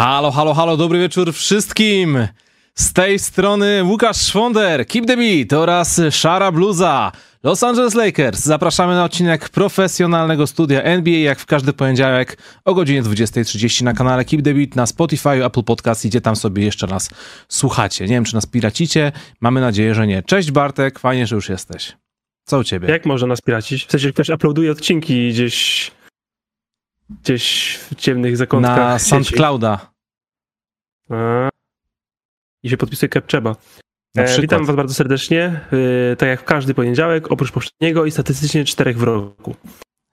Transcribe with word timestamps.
Halo, 0.00 0.30
halo, 0.30 0.54
halo, 0.54 0.76
dobry 0.76 0.98
wieczór 0.98 1.32
wszystkim! 1.32 2.28
Z 2.74 2.92
tej 2.92 3.18
strony 3.18 3.84
Łukasz 3.84 4.16
Szwonder, 4.16 4.86
Keep 4.86 5.06
the 5.06 5.16
Beat 5.16 5.52
oraz 5.52 6.00
Szara 6.10 6.52
Bluza, 6.52 7.12
Los 7.42 7.62
Angeles 7.62 7.94
Lakers. 7.94 8.40
Zapraszamy 8.40 8.94
na 8.94 9.04
odcinek 9.04 9.48
profesjonalnego 9.48 10.46
studia 10.46 10.82
NBA, 10.82 11.18
jak 11.18 11.38
w 11.38 11.46
każdy 11.46 11.72
poniedziałek 11.72 12.38
o 12.64 12.74
godzinie 12.74 13.02
20.30 13.02 13.84
na 13.84 13.92
kanale 13.92 14.24
Keep 14.24 14.42
the 14.42 14.54
Beat 14.54 14.76
na 14.76 14.86
Spotify, 14.86 15.44
Apple 15.44 15.62
Podcast, 15.62 16.06
gdzie 16.06 16.20
tam 16.20 16.36
sobie 16.36 16.64
jeszcze 16.64 16.86
nas 16.86 17.10
słuchacie. 17.48 18.04
Nie 18.04 18.14
wiem, 18.14 18.24
czy 18.24 18.34
nas 18.34 18.46
piracicie, 18.46 19.12
mamy 19.40 19.60
nadzieję, 19.60 19.94
że 19.94 20.06
nie. 20.06 20.22
Cześć 20.22 20.50
Bartek, 20.50 20.98
fajnie, 20.98 21.26
że 21.26 21.36
już 21.36 21.48
jesteś. 21.48 21.96
Co 22.44 22.58
u 22.58 22.64
ciebie? 22.64 22.88
Jak 22.88 23.06
można 23.06 23.26
nas 23.26 23.40
piracić? 23.40 23.86
W 23.86 23.90
sensie 23.90 24.12
ktoś 24.12 24.28
uploaduje 24.28 24.72
odcinki 24.72 25.30
gdzieś 25.30 25.90
gdzieś 27.22 27.76
w 27.90 27.94
ciemnych 27.94 28.36
zakątkach 28.36 28.76
Na 28.76 28.98
sieci. 28.98 29.10
SoundClouda. 29.10 29.90
I 32.62 32.70
się 32.70 32.76
podpisuje. 32.76 33.10
Na 34.14 34.22
E, 34.22 34.40
witam 34.40 34.64
was 34.64 34.76
bardzo 34.76 34.94
serdecznie. 34.94 35.60
E, 36.12 36.16
tak 36.16 36.28
jak 36.28 36.40
w 36.40 36.44
każdy 36.44 36.74
poniedziałek, 36.74 37.32
oprócz 37.32 37.52
poprzedniego 37.52 38.06
i 38.06 38.10
statystycznie 38.10 38.64
czterech 38.64 38.98
w 38.98 39.02
roku. 39.02 39.54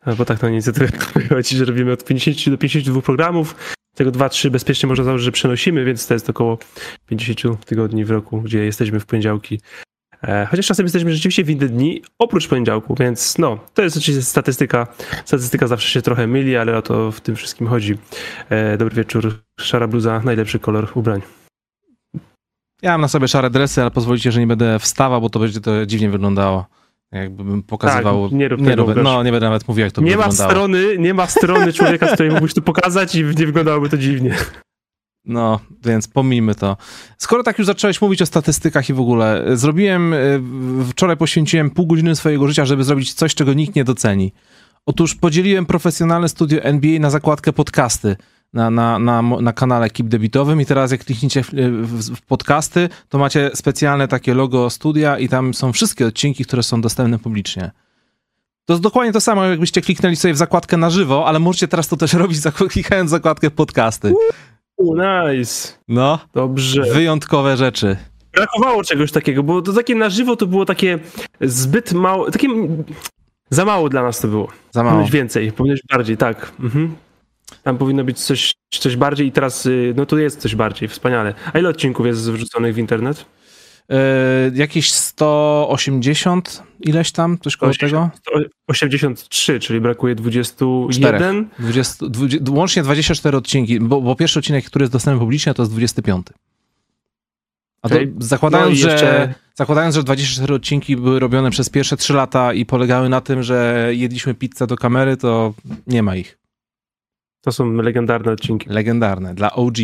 E, 0.06 0.16
Bo 0.16 0.26
tak 0.26 0.42
na 0.42 0.50
inicjatywę 0.50 0.88
wychodzi, 1.16 1.58
że 1.58 1.66
robimy 1.66 1.92
od 1.92 2.06
50 2.06 2.50
do 2.50 2.58
52 2.58 3.02
programów. 3.02 3.56
Tego 3.96 4.12
2-3 4.12 4.50
bezpiecznie 4.50 4.88
można 4.88 5.04
założyć, 5.04 5.26
że 5.26 5.32
przenosimy, 5.32 5.86
więc 5.86 6.08
to 6.08 6.14
jest 6.14 6.30
około 6.30 6.58
50 7.06 7.66
tygodni 7.66 8.06
w 8.06 8.12
roku, 8.12 8.42
gdzie 8.42 8.66
jesteśmy 8.66 9.00
w 9.00 9.06
poniedziałki. 9.06 9.60
E, 10.24 10.48
Chociaż 10.52 10.68
czasem 10.68 10.86
jesteśmy 10.86 11.14
rzeczywiście 11.14 11.44
w 11.44 11.50
inne 11.50 11.68
dni, 11.68 12.02
oprócz 12.20 12.48
poniedziałku, 12.48 12.96
więc 13.00 13.38
no, 13.38 13.60
to 13.74 13.82
jest 13.82 13.98
oczywiście 13.98 14.22
statystyka. 14.24 14.88
Statystyka 15.26 15.68
zawsze 15.68 15.90
się 15.90 16.02
trochę 16.02 16.28
myli, 16.28 16.58
ale 16.58 16.78
o 16.78 16.82
to 16.82 17.12
w 17.12 17.22
tym 17.22 17.36
wszystkim 17.36 17.68
chodzi. 17.68 17.98
E, 18.50 18.78
Dobry 18.78 18.96
wieczór, 18.96 19.40
szara 19.60 19.88
bluza, 19.88 20.22
najlepszy 20.26 20.60
kolor 20.60 20.92
ubrań. 20.96 21.22
Ja 22.82 22.92
mam 22.92 23.02
na 23.02 23.08
sobie 23.08 23.28
szare 23.28 23.50
dresy, 23.50 23.82
ale 23.82 23.92
pozwolicie, 23.92 24.32
że 24.32 24.40
nie 24.40 24.48
będę 24.48 24.80
wstawał, 24.80 25.22
bo 25.22 25.30
to 25.30 25.40
będzie 25.40 25.62
to 25.62 25.86
dziwnie 25.86 26.10
wyglądało. 26.10 26.66
Jakbym 27.12 27.64
pokazywał. 27.64 28.30
Tak, 28.30 28.38
nie 28.40 28.48
rób 28.48 28.62
robię- 28.62 28.82
Łukasz. 28.82 29.04
no, 29.04 29.24
nie 29.24 29.32
będę 29.32 29.46
nawet 29.46 29.68
mówił, 29.68 29.84
jak 29.86 29.94
to 29.94 30.02
by 30.02 30.08
nie 30.10 30.18
ma 30.18 30.24
wyglądało. 30.24 30.52
strony, 30.52 30.98
nie 30.98 31.14
ma 31.14 31.28
strony 31.28 31.74
człowieka, 31.74 32.08
z 32.08 32.12
której 32.14 32.32
mógłbyś 32.32 32.54
tu 32.54 32.62
pokazać 32.62 33.16
i 33.16 33.24
nie 33.24 33.34
wyglądałoby 33.46 33.90
to 33.90 33.98
dziwnie. 33.98 34.36
No, 35.28 35.60
więc 35.86 36.08
pomijmy 36.08 36.56
to. 36.56 36.78
Skoro 37.18 37.44
tak 37.44 37.58
już 37.58 37.68
zacząłeś 37.68 38.02
mówić 38.02 38.22
o 38.22 38.26
statystykach 38.26 38.90
i 38.90 38.94
w 38.94 39.00
ogóle, 39.00 39.48
y, 39.52 39.58
zrobiłem, 39.58 40.14
w- 40.40 40.90
wczoraj 40.92 41.18
poświęciłem 41.18 41.70
pół 41.70 41.88
godziny 41.88 42.16
swojego 42.16 42.48
życia, 42.48 42.66
żeby 42.66 42.84
zrobić 42.84 43.14
coś, 43.14 43.36
czego 43.36 43.54
nikt 43.54 43.76
nie 43.76 43.84
doceni. 43.84 44.34
Otóż 44.86 45.16
podzieliłem 45.16 45.66
profesjonalne 45.66 46.30
studio 46.30 46.64
NBA 46.64 47.00
na 47.00 47.10
zakładkę 47.10 47.54
podcasty 47.54 48.16
na, 48.54 48.70
na, 48.70 49.00
na, 49.00 49.22
na 49.22 49.54
kanale 49.54 49.90
Keep 49.90 50.08
Debitowym 50.08 50.62
i 50.62 50.66
teraz 50.66 50.92
jak 50.92 51.06
klikniecie 51.06 51.44
w, 51.44 51.50
w, 51.52 52.16
w 52.16 52.22
podcasty, 52.22 52.90
to 53.10 53.18
macie 53.18 53.52
specjalne 53.54 54.08
takie 54.08 54.34
logo 54.34 54.70
studia 54.70 55.20
i 55.20 55.30
tam 55.30 55.54
są 55.54 55.74
wszystkie 55.74 56.08
odcinki, 56.08 56.46
które 56.46 56.64
są 56.64 56.82
dostępne 56.82 57.20
publicznie. 57.20 57.72
To 58.66 58.74
jest 58.74 58.84
dokładnie 58.84 59.14
to 59.14 59.22
samo, 59.22 59.46
jakbyście 59.46 59.82
kliknęli 59.82 60.16
sobie 60.16 60.34
w 60.34 60.38
zakładkę 60.38 60.78
na 60.78 60.90
żywo, 60.90 61.28
ale 61.28 61.40
możecie 61.40 61.68
teraz 61.68 61.88
to 61.88 61.98
też 61.98 62.14
robić 62.24 62.40
klikając 62.70 63.12
zakładkę 63.12 63.52
podcasty. 63.52 64.14
U, 64.78 64.96
nice. 64.96 65.74
No, 65.88 66.20
Dobrze. 66.34 66.82
wyjątkowe 66.94 67.58
rzeczy. 67.58 67.98
Brakowało 68.34 68.84
czegoś 68.84 69.12
takiego, 69.12 69.44
bo 69.44 69.62
to 69.62 69.74
takie 69.74 69.96
na 69.96 70.10
żywo 70.10 70.36
to 70.36 70.48
było 70.48 70.66
takie 70.66 71.00
zbyt 71.42 71.94
mało, 71.94 72.32
takie 72.32 72.48
za 73.50 73.66
mało 73.66 73.90
dla 73.90 74.04
nas 74.04 74.20
to 74.20 74.28
było. 74.28 74.48
Za 74.72 74.84
mało. 74.84 74.92
Powinieneś 74.92 75.12
więcej, 75.12 75.52
powinieneś 75.52 75.82
bardziej, 75.92 76.18
tak. 76.18 76.52
Mhm. 76.60 76.96
Tam 77.64 77.78
powinno 77.78 78.04
być 78.04 78.20
coś, 78.20 78.54
coś 78.80 78.96
bardziej 78.96 79.28
i 79.28 79.32
teraz, 79.32 79.66
y, 79.66 79.94
no 79.98 80.06
tu 80.06 80.18
jest 80.18 80.40
coś 80.42 80.56
bardziej, 80.56 80.88
wspaniale. 80.90 81.34
A 81.54 81.60
ile 81.60 81.70
odcinków 81.70 82.06
jest 82.06 82.32
wrzuconych 82.32 82.76
w 82.76 82.78
internet? 82.78 83.26
Yy, 83.90 83.98
jakieś 84.56 84.92
180, 84.92 86.64
ileś 86.80 87.12
tam, 87.12 87.38
coś 87.42 87.58
koło 87.58 87.72
tego? 87.74 88.10
83, 88.68 89.60
czyli 89.60 89.82
brakuje 89.82 90.16
21. 90.16 91.50
20, 91.60 92.06
20, 92.10 92.52
łącznie 92.52 92.84
24 92.84 93.38
odcinki, 93.38 93.80
bo, 93.80 94.02
bo 94.02 94.16
pierwszy 94.16 94.40
odcinek, 94.40 94.66
który 94.66 94.84
jest 94.84 94.94
dostępny 94.94 95.20
publicznie, 95.20 95.54
to 95.54 95.62
jest 95.64 95.72
25. 95.72 96.28
A 97.82 97.90
to, 97.90 97.96
Okej. 97.96 98.14
zakładając, 98.20 98.70
No 98.70 98.76
i 98.76 98.78
że, 98.78 98.92
jeszcze- 98.92 99.34
zakładając, 99.56 99.96
że 99.96 100.04
24 100.04 100.54
odcinki 100.54 100.98
były 100.98 101.20
robione 101.20 101.52
przez 101.52 101.70
pierwsze 101.70 101.98
3 101.98 102.14
lata 102.14 102.54
i 102.54 102.66
polegały 102.66 103.10
na 103.10 103.22
tym, 103.22 103.44
że 103.44 103.90
jedliśmy 103.92 104.34
pizzę 104.34 104.68
do 104.68 104.76
kamery, 104.76 105.18
to 105.18 105.54
nie 105.88 106.04
ma 106.04 106.16
ich. 106.16 106.38
To 107.42 107.52
są 107.52 107.74
legendarne 107.74 108.32
odcinki. 108.32 108.70
Legendarne, 108.70 109.36
dla 109.36 109.54
OG. 109.54 109.78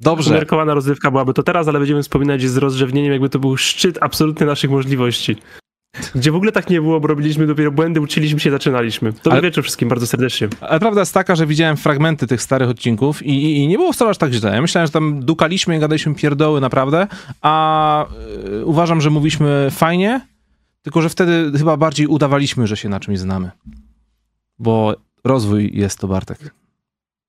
Dobrze. 0.00 0.30
Umiarkowana 0.30 0.74
rozrywka 0.74 1.10
byłaby 1.10 1.34
to 1.34 1.42
teraz, 1.42 1.68
ale 1.68 1.78
będziemy 1.78 2.02
wspominać 2.02 2.42
z 2.42 2.56
rozrzewnieniem, 2.56 3.12
jakby 3.12 3.28
to 3.28 3.38
był 3.38 3.56
szczyt 3.56 3.98
absolutny 4.00 4.46
naszych 4.46 4.70
możliwości. 4.70 5.36
Gdzie 6.14 6.32
w 6.32 6.36
ogóle 6.36 6.52
tak 6.52 6.70
nie 6.70 6.80
było, 6.80 7.00
bo 7.00 7.08
robiliśmy 7.08 7.46
dopiero 7.46 7.70
błędy, 7.70 8.00
uczyliśmy 8.00 8.40
się, 8.40 8.50
zaczynaliśmy. 8.50 9.12
Dobry 9.12 9.32
Ale- 9.32 9.42
wieczór 9.42 9.64
wszystkim, 9.64 9.88
bardzo 9.88 10.06
serdecznie. 10.06 10.48
Ale 10.60 10.80
prawda 10.80 11.00
jest 11.00 11.14
taka, 11.14 11.36
że 11.36 11.46
widziałem 11.46 11.76
fragmenty 11.76 12.26
tych 12.26 12.42
starych 12.42 12.68
odcinków 12.68 13.22
i, 13.22 13.30
i, 13.30 13.56
i 13.56 13.68
nie 13.68 13.76
było 13.78 13.92
wcale 13.92 14.10
aż 14.10 14.18
tak 14.18 14.32
źle. 14.32 14.54
Ja 14.54 14.62
myślałem, 14.62 14.86
że 14.86 14.92
tam 14.92 15.20
dukaliśmy 15.24 15.76
i 15.76 15.80
gadaliśmy 15.80 16.14
pierdoły 16.14 16.60
naprawdę, 16.60 17.06
a 17.42 18.06
y, 18.60 18.64
uważam, 18.64 19.00
że 19.00 19.10
mówiliśmy 19.10 19.68
fajnie, 19.70 20.20
tylko 20.82 21.02
że 21.02 21.08
wtedy 21.08 21.58
chyba 21.58 21.76
bardziej 21.76 22.06
udawaliśmy, 22.06 22.66
że 22.66 22.76
się 22.76 22.88
na 22.88 23.00
czymś 23.00 23.18
znamy. 23.18 23.50
Bo 24.58 24.96
rozwój 25.24 25.70
jest 25.74 25.98
to, 25.98 26.08
Bartek. 26.08 26.54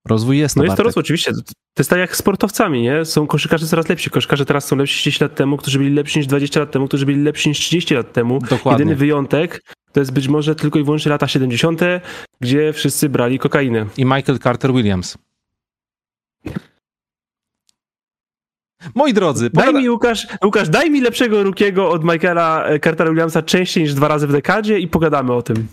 Rozwój 0.05 0.38
jest 0.38 0.55
No 0.55 0.63
jest 0.63 0.77
to 0.77 0.83
rozwój, 0.83 1.01
oczywiście. 1.01 1.31
To 1.33 1.81
jest 1.81 1.89
tak 1.89 1.99
jak 1.99 2.16
z 2.16 2.19
sportowcami, 2.19 2.81
nie? 2.81 3.05
Są 3.05 3.27
koszykarze 3.27 3.67
coraz 3.67 3.89
lepsi. 3.89 4.09
Koszykarze 4.09 4.45
teraz 4.45 4.66
są 4.66 4.75
lepsi 4.75 5.03
10 5.03 5.21
lat 5.21 5.35
temu, 5.35 5.57
którzy 5.57 5.77
byli 5.77 5.93
lepsi 5.93 6.19
niż 6.19 6.27
20 6.27 6.59
lat 6.59 6.71
temu, 6.71 6.88
którzy 6.88 7.05
byli 7.05 7.23
lepsi 7.23 7.49
niż 7.49 7.59
30 7.59 7.95
lat 7.95 8.13
temu. 8.13 8.39
Dokładnie. 8.39 8.71
Jedyny 8.71 8.95
wyjątek 8.95 9.61
to 9.91 9.99
jest 9.99 10.11
być 10.11 10.27
może 10.27 10.55
tylko 10.55 10.79
i 10.79 10.83
wyłącznie 10.83 11.09
lata 11.09 11.27
70., 11.27 11.81
gdzie 12.41 12.73
wszyscy 12.73 13.09
brali 13.09 13.39
kokainę. 13.39 13.85
I 13.97 14.05
Michael 14.05 14.39
Carter 14.39 14.73
Williams. 14.73 15.17
Moi 18.95 19.13
drodzy, 19.13 19.49
Daj 19.53 19.73
mi, 19.73 19.89
Łukasz, 19.89 20.27
Łukasz, 20.43 20.69
daj 20.69 20.91
mi 20.91 21.01
lepszego 21.01 21.43
Rukiego 21.43 21.89
od 21.89 22.03
Michaela 22.03 22.66
e, 22.66 22.79
Cartera 22.79 23.09
Williamsa 23.09 23.41
częściej 23.41 23.83
niż 23.83 23.93
dwa 23.93 24.07
razy 24.07 24.27
w 24.27 24.31
dekadzie 24.31 24.79
i 24.79 24.87
pogadamy 24.87 25.33
o 25.33 25.41
tym. 25.41 25.67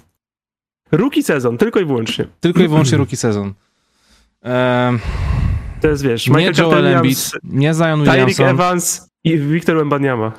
Ruki 0.92 1.22
sezon, 1.22 1.58
tylko 1.58 1.80
i 1.80 1.84
wyłącznie. 1.84 2.26
tylko 2.40 2.60
i 2.60 2.68
wyłącznie 2.68 2.98
rookie 2.98 3.16
sezon. 3.16 3.54
To 5.80 5.88
jest, 5.88 6.02
wiesz, 6.02 6.26
nie 6.28 6.36
Michael 6.36 6.54
Joel 6.58 6.82
Williams, 6.82 6.96
Embiid, 6.96 7.30
nie 7.42 7.74
Zion 7.74 8.00
Tyreek 8.04 8.28
Williamson. 8.28 8.46
Evans 8.48 9.08
i 9.24 9.38
Victor 9.38 9.76
Wembanyama. 9.76 10.32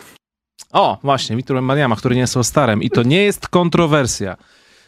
O, 0.74 0.98
właśnie, 1.04 1.36
Wiktor 1.36 1.62
Mbaniama, 1.62 1.96
który 1.96 2.16
nie 2.16 2.22
jest 2.22 2.38
starem 2.44 2.84
i 2.84 2.90
to 2.90 3.04
nie 3.04 3.24
jest 3.24 3.48
kontrowersja. 3.48 4.38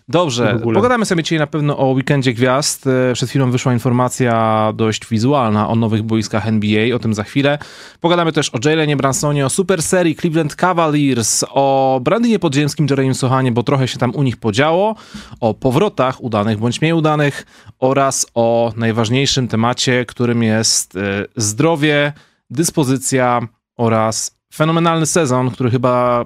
Dobrze, 0.08 0.60
pogadamy 0.74 1.06
sobie 1.06 1.24
dzisiaj 1.24 1.40
na 1.40 1.48
pewno 1.48 1.78
o 1.78 1.90
weekendzie 1.92 2.34
gwiazd. 2.34 2.88
E, 2.88 3.14
Przed 3.14 3.30
chwilą 3.30 3.52
wyszła 3.52 3.74
informacja 3.74 4.74
dość 4.76 5.08
wizualna 5.08 5.70
o 5.70 5.76
nowych 5.76 6.04
boiskach 6.04 6.48
NBA, 6.48 6.96
o 6.96 7.00
tym 7.00 7.14
za 7.14 7.24
chwilę. 7.24 7.58
Pogadamy 8.02 8.32
też 8.32 8.50
o 8.50 8.70
Jalenie 8.70 8.98
Bransonie, 8.98 9.46
o 9.46 9.50
super 9.50 9.84
serii 9.84 10.16
Cleveland 10.16 10.56
Cavaliers, 10.56 11.46
o 11.50 12.00
Brandynie 12.04 12.40
Podziemskim, 12.40 12.88
Jeremie 12.90 13.14
Sochanie, 13.14 13.52
bo 13.52 13.64
trochę 13.64 13.88
się 13.88 13.98
tam 13.98 14.16
u 14.16 14.24
nich 14.24 14.38
podziało, 14.38 14.96
o 15.40 15.54
powrotach 15.54 16.24
udanych 16.24 16.58
bądź 16.58 16.82
mniej 16.82 16.94
udanych 16.94 17.46
oraz 17.80 18.26
o 18.34 18.74
najważniejszym 18.76 19.48
temacie, 19.48 20.06
którym 20.06 20.44
jest 20.44 20.96
e, 20.96 21.26
zdrowie, 21.36 22.14
dyspozycja 22.50 23.48
oraz 23.78 24.38
fenomenalny 24.54 25.06
sezon, 25.06 25.52
który 25.52 25.72
chyba 25.72 26.26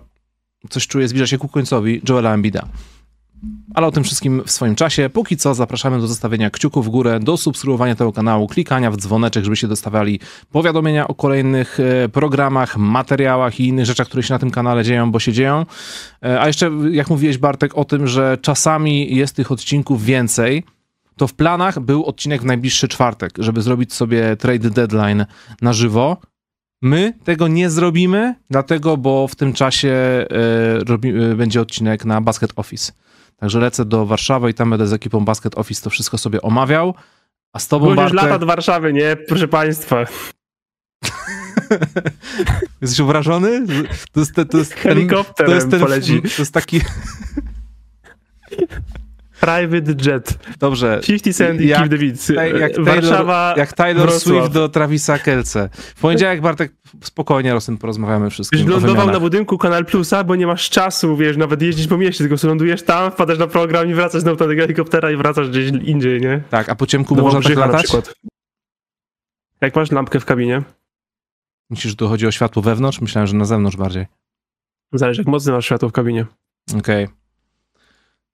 coś 0.70 0.88
czuję 0.88 1.08
zbliża 1.08 1.28
się 1.28 1.38
ku 1.38 1.48
końcowi, 1.48 2.02
Joela 2.10 2.34
Embida. 2.34 2.68
Ale 3.74 3.88
o 3.88 3.92
tym 3.92 4.04
wszystkim 4.04 4.44
w 4.46 4.52
swoim 4.52 4.76
czasie. 4.76 5.10
Póki 5.10 5.38
co 5.38 5.54
zapraszamy 5.56 6.00
do 6.00 6.08
zostawienia 6.08 6.50
kciuków 6.50 6.86
w 6.86 6.90
górę, 6.90 7.20
do 7.20 7.38
subskrybowania 7.38 7.96
tego 7.96 8.14
kanału, 8.14 8.48
klikania 8.48 8.92
w 8.92 8.98
dzwoneczek, 8.98 9.44
żebyście 9.44 9.68
dostawali 9.68 10.20
powiadomienia 10.52 11.08
o 11.08 11.16
kolejnych 11.16 11.80
e, 11.80 12.10
programach, 12.10 12.78
materiałach 12.78 13.60
i 13.60 13.68
innych 13.68 13.86
rzeczach, 13.86 14.08
które 14.08 14.24
się 14.24 14.34
na 14.34 14.40
tym 14.40 14.52
kanale 14.52 14.84
dzieją, 14.84 15.12
bo 15.12 15.20
się 15.20 15.34
dzieją. 15.34 15.66
E, 16.24 16.42
A 16.42 16.48
jeszcze, 16.48 16.72
jak 16.92 17.10
mówiłeś 17.10 17.38
Bartek, 17.38 17.78
o 17.78 17.86
tym, 17.86 18.08
że 18.08 18.38
czasami 18.42 19.16
jest 19.16 19.36
tych 19.36 19.52
odcinków 19.52 20.04
więcej, 20.04 20.64
to 21.18 21.28
w 21.28 21.34
planach 21.34 21.80
był 21.80 22.06
odcinek 22.06 22.42
w 22.42 22.46
najbliższy 22.46 22.88
czwartek, 22.88 23.34
żeby 23.38 23.62
zrobić 23.62 23.94
sobie 23.94 24.36
trade 24.36 24.70
deadline 24.70 25.26
na 25.62 25.74
żywo. 25.74 26.18
My 26.82 27.14
tego 27.24 27.48
nie 27.48 27.70
zrobimy, 27.70 28.36
dlatego, 28.50 28.98
bo 28.98 29.28
w 29.28 29.36
tym 29.36 29.54
czasie 29.54 29.90
e, 29.90 30.26
robi, 30.88 31.10
e, 31.10 31.36
będzie 31.36 31.62
odcinek 31.62 32.06
na 32.06 32.22
Basket 32.22 32.54
Office. 32.56 32.92
Także 33.40 33.60
lecę 33.60 33.86
do 33.86 34.06
Warszawy 34.06 34.50
i 34.50 34.54
tam 34.54 34.70
będę 34.70 34.88
z 34.88 34.94
ekipą 34.94 35.26
Basket 35.26 35.58
Office 35.58 35.82
to 35.84 35.90
wszystko 35.90 36.18
sobie 36.18 36.42
omawiał. 36.42 36.94
A 37.54 37.60
z 37.60 37.68
tobą, 37.68 37.86
Bo 37.86 37.92
już 37.92 37.98
Bartek... 37.98 38.16
lata 38.16 38.40
do 38.40 38.46
Warszawy, 38.46 38.94
nie? 38.94 39.16
Proszę 39.16 39.48
państwa. 39.48 40.06
Jesteś 42.82 43.00
obrażony? 43.00 43.66
To 44.12 44.20
jest, 44.20 44.36
to 44.50 44.58
jest, 44.58 44.72
ten- 44.74 44.82
Helikopterem 44.82 45.50
to 45.52 45.56
jest 45.56 45.72
ten, 45.72 45.80
poleci. 45.80 46.22
To 46.22 46.42
jest 46.42 46.54
taki... 46.54 46.82
private 49.40 50.12
jet. 50.12 50.40
Dobrze. 50.60 51.00
50 51.04 51.36
Cent 51.36 51.62
i 51.62 51.68
Jak- 51.68 51.80
Keep 51.80 51.92
the 51.92 51.98
Beats. 51.98 52.30
Jak 52.60 52.80
Warszawa, 52.86 53.26
Taylor, 53.26 53.58
jak 53.58 53.74
Taylor 53.74 54.10
Wrocław. 54.10 54.22
Swift 54.22 54.54
do 54.54 54.70
Travisa 54.70 55.20
Kelce. 55.20 55.70
W 55.74 56.02
poniedziałek, 56.02 56.42
Bartek, 56.42 56.72
spokojnie 57.04 57.54
tym 57.66 57.78
porozmawiamy 57.78 58.26
Byś 58.26 58.34
wszystkim. 58.34 58.68
o 58.68 58.72
lądował 58.72 59.08
na 59.12 59.20
budynku 59.20 59.58
Kanal 59.58 59.86
Plusa, 59.86 60.24
bo 60.24 60.36
nie 60.36 60.48
masz 60.48 60.70
czasu, 60.70 61.18
wiesz, 61.18 61.38
nawet 61.38 61.62
jeździć 61.62 61.88
po 61.88 61.98
mieście, 61.98 62.24
tylko 62.28 62.48
lądujesz 62.48 62.84
tam, 62.84 63.12
wpadasz 63.12 63.38
na 63.38 63.48
program 63.48 63.90
i 63.90 63.94
wracasz 63.94 64.22
znowu 64.22 64.38
do 64.38 64.48
tego 64.48 64.62
helikoptera 64.62 65.12
i 65.12 65.16
wracasz 65.16 65.50
gdzieś 65.50 65.72
indziej, 65.84 66.22
nie? 66.22 66.42
Tak, 66.50 66.70
a 66.70 66.76
po 66.76 66.86
ciemku 66.86 67.16
Do 67.16 67.22
można 67.22 67.42
tak 67.42 67.58
latać? 67.58 67.84
przykład. 67.84 68.14
Jak 69.62 69.76
masz 69.76 69.92
lampkę 69.92 70.20
w 70.20 70.26
kabinie, 70.26 70.62
Myślisz, 71.72 71.92
że 71.92 71.96
tu 71.96 72.08
chodzi 72.08 72.28
o 72.28 72.32
światło 72.32 72.62
wewnątrz? 72.62 73.02
Myślałem, 73.02 73.28
że 73.28 73.36
na 73.36 73.46
zewnątrz 73.46 73.78
bardziej. 73.78 74.06
zależy 74.94 75.22
jak 75.22 75.28
mocno 75.28 75.54
masz 75.54 75.66
światło 75.66 75.90
w 75.90 75.92
kabinie. 75.92 76.26
Okej. 76.78 77.08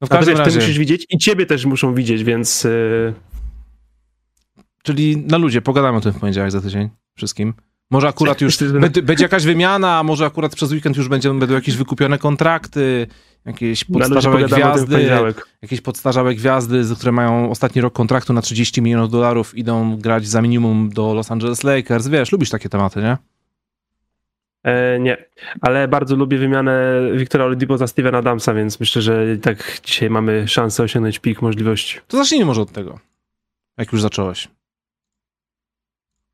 No 0.01 0.07
w 0.07 0.09
każdym 0.09 0.35
ty 0.35 0.41
razie, 0.41 0.59
musisz 0.59 0.79
widzieć 0.79 1.05
i 1.09 1.17
ciebie 1.17 1.45
też 1.45 1.65
muszą 1.65 1.93
widzieć, 1.93 2.23
więc 2.23 2.63
yy, 2.63 3.13
czyli 4.83 5.17
na 5.17 5.37
ludzie, 5.37 5.61
pogadamy 5.61 5.97
o 5.97 6.01
tym 6.01 6.13
w 6.13 6.19
poniedziałek 6.19 6.51
za 6.51 6.61
tydzień 6.61 6.89
wszystkim. 7.17 7.53
Może 7.91 8.07
akurat 8.07 8.41
już 8.41 8.57
będzie, 9.03 9.23
jakaś 9.23 9.45
wymiana, 9.45 9.99
a 9.99 10.03
może 10.03 10.25
akurat 10.25 10.55
przez 10.55 10.71
weekend 10.71 10.97
już 10.97 11.09
będzie, 11.09 11.33
będą 11.33 11.53
jakieś 11.53 11.75
wykupione 11.75 12.17
kontrakty, 12.17 13.07
jakieś 13.45 13.83
podstarzałe 13.83 14.43
gwiazdy, 14.43 15.09
jakieś 15.61 15.81
podstarzałe 15.81 16.35
gwiazdy, 16.35 16.83
które 16.95 17.11
mają 17.11 17.49
ostatni 17.49 17.81
rok 17.81 17.93
kontraktu 17.93 18.33
na 18.33 18.41
30 18.41 18.81
milionów 18.81 19.11
dolarów, 19.11 19.57
idą 19.57 19.97
grać 19.97 20.27
za 20.27 20.41
minimum 20.41 20.89
do 20.89 21.13
Los 21.13 21.31
Angeles 21.31 21.63
Lakers. 21.63 22.07
Wiesz, 22.07 22.31
lubisz 22.31 22.49
takie 22.49 22.69
tematy, 22.69 23.01
nie? 23.01 23.17
E, 24.65 24.99
nie, 24.99 25.17
ale 25.61 25.87
bardzo 25.87 26.15
lubię 26.15 26.37
wymianę 26.37 27.01
Wiktora 27.15 27.45
Oladipo 27.45 27.77
za 27.77 27.87
Stevena 27.87 28.17
Adamsa, 28.17 28.53
więc 28.53 28.79
myślę, 28.79 29.01
że 29.01 29.37
tak 29.37 29.81
dzisiaj 29.83 30.09
mamy 30.09 30.47
szansę 30.47 30.83
osiągnąć 30.83 31.19
pik 31.19 31.41
możliwości. 31.41 31.99
To 32.07 32.17
zacznijmy 32.17 32.45
może 32.45 32.61
od 32.61 32.71
tego, 32.71 32.99
jak 33.77 33.91
już 33.91 34.01
zacząłeś. 34.01 34.47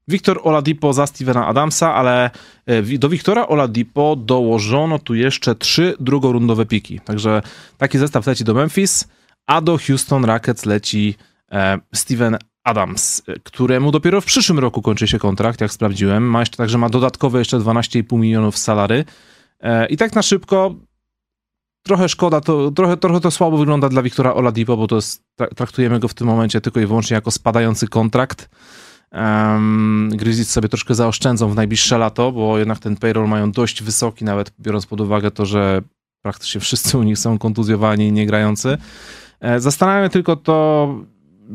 Wiktor 0.08 0.40
Oladipo 0.44 0.94
za 0.94 1.08
Stevena 1.08 1.48
Adamsa, 1.48 1.96
ale 1.96 2.30
e, 2.66 2.82
do 2.98 3.10
Wiktora 3.10 3.48
Oladipo 3.48 4.16
dołożono 4.16 5.00
tu 5.00 5.16
jeszcze 5.16 5.56
trzy 5.56 5.96
drugorundowe 6.00 6.66
piki. 6.66 7.00
Także 7.00 7.42
taki 7.78 7.98
zestaw 7.98 8.28
leci 8.28 8.44
do 8.44 8.54
Memphis, 8.54 9.08
a 9.48 9.62
do 9.62 9.78
Houston 9.88 10.26
Rockets 10.26 10.66
leci 10.66 11.16
e, 11.52 11.80
Steven 11.94 12.38
Adams, 12.64 13.24
któremu 13.44 13.92
dopiero 13.92 14.22
w 14.22 14.26
przyszłym 14.26 14.60
roku 14.60 14.82
kończy 14.82 15.08
się 15.08 15.20
kontrakt, 15.20 15.62
jak 15.62 15.72
sprawdziłem. 15.72 16.30
Ma 16.30 16.40
jeszcze, 16.40 16.58
także 16.58 16.78
ma 16.78 16.90
dodatkowe 16.90 17.40
jeszcze 17.40 17.58
12,5 17.58 18.20
milionów 18.20 18.58
salary. 18.58 19.06
E, 19.60 19.86
I 19.88 19.98
tak 19.98 20.16
na 20.16 20.22
szybko 20.22 20.76
trochę 21.84 22.10
szkoda, 22.10 22.42
to, 22.42 22.72
trochę, 22.72 22.98
trochę 22.98 23.20
to 23.20 23.32
słabo 23.32 23.58
wygląda 23.58 23.90
dla 23.90 24.02
Wiktora 24.02 24.34
Oladipo, 24.34 24.78
bo 24.78 24.88
to 24.88 24.96
jest, 24.96 25.24
tra- 25.40 25.56
traktujemy 25.56 26.00
go 26.00 26.08
w 26.08 26.14
tym 26.14 26.28
momencie 26.28 26.62
tylko 26.62 26.80
i 26.80 26.86
wyłącznie 26.86 27.16
jako 27.16 27.32
spadający 27.32 27.88
kontrakt. 27.88 28.50
Um, 29.12 30.10
sobie 30.44 30.70
troszkę 30.70 30.96
zaoszczędzą 30.96 31.50
w 31.50 31.56
najbliższe 31.56 31.98
lato, 31.98 32.32
bo 32.32 32.58
jednak 32.58 32.80
ten 32.80 32.96
payroll 32.96 33.28
mają 33.28 33.52
dość 33.52 33.84
wysoki, 33.84 34.26
nawet 34.26 34.54
biorąc 34.60 34.86
pod 34.86 35.02
uwagę 35.02 35.32
to, 35.32 35.46
że 35.46 35.82
praktycznie 36.22 36.62
wszyscy 36.62 36.98
u 36.98 37.04
nich 37.04 37.18
są 37.18 37.38
kontuzjowani 37.38 38.08
i 38.08 38.12
niegrający. 38.12 38.78
E, 39.40 39.60
Zastanawiam 39.60 40.10
tylko 40.10 40.36
to, 40.36 40.88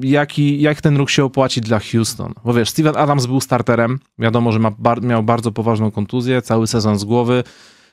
jaki, 0.00 0.60
jak 0.60 0.81
ten 0.81 0.96
ruch 0.96 1.10
się 1.10 1.25
opłaci 1.25 1.60
dla 1.60 1.81
Houston. 1.93 2.32
Bo 2.44 2.54
wiesz, 2.54 2.70
Steven 2.70 2.96
Adams 2.96 3.26
był 3.26 3.40
starterem, 3.40 3.98
wiadomo, 4.19 4.52
że 4.52 4.58
ma 4.58 4.70
bar- 4.78 5.02
miał 5.02 5.22
bardzo 5.22 5.52
poważną 5.52 5.90
kontuzję, 5.90 6.43
cały 6.43 6.66
sezon 6.66 6.98
z 6.98 7.04
głowy. 7.04 7.44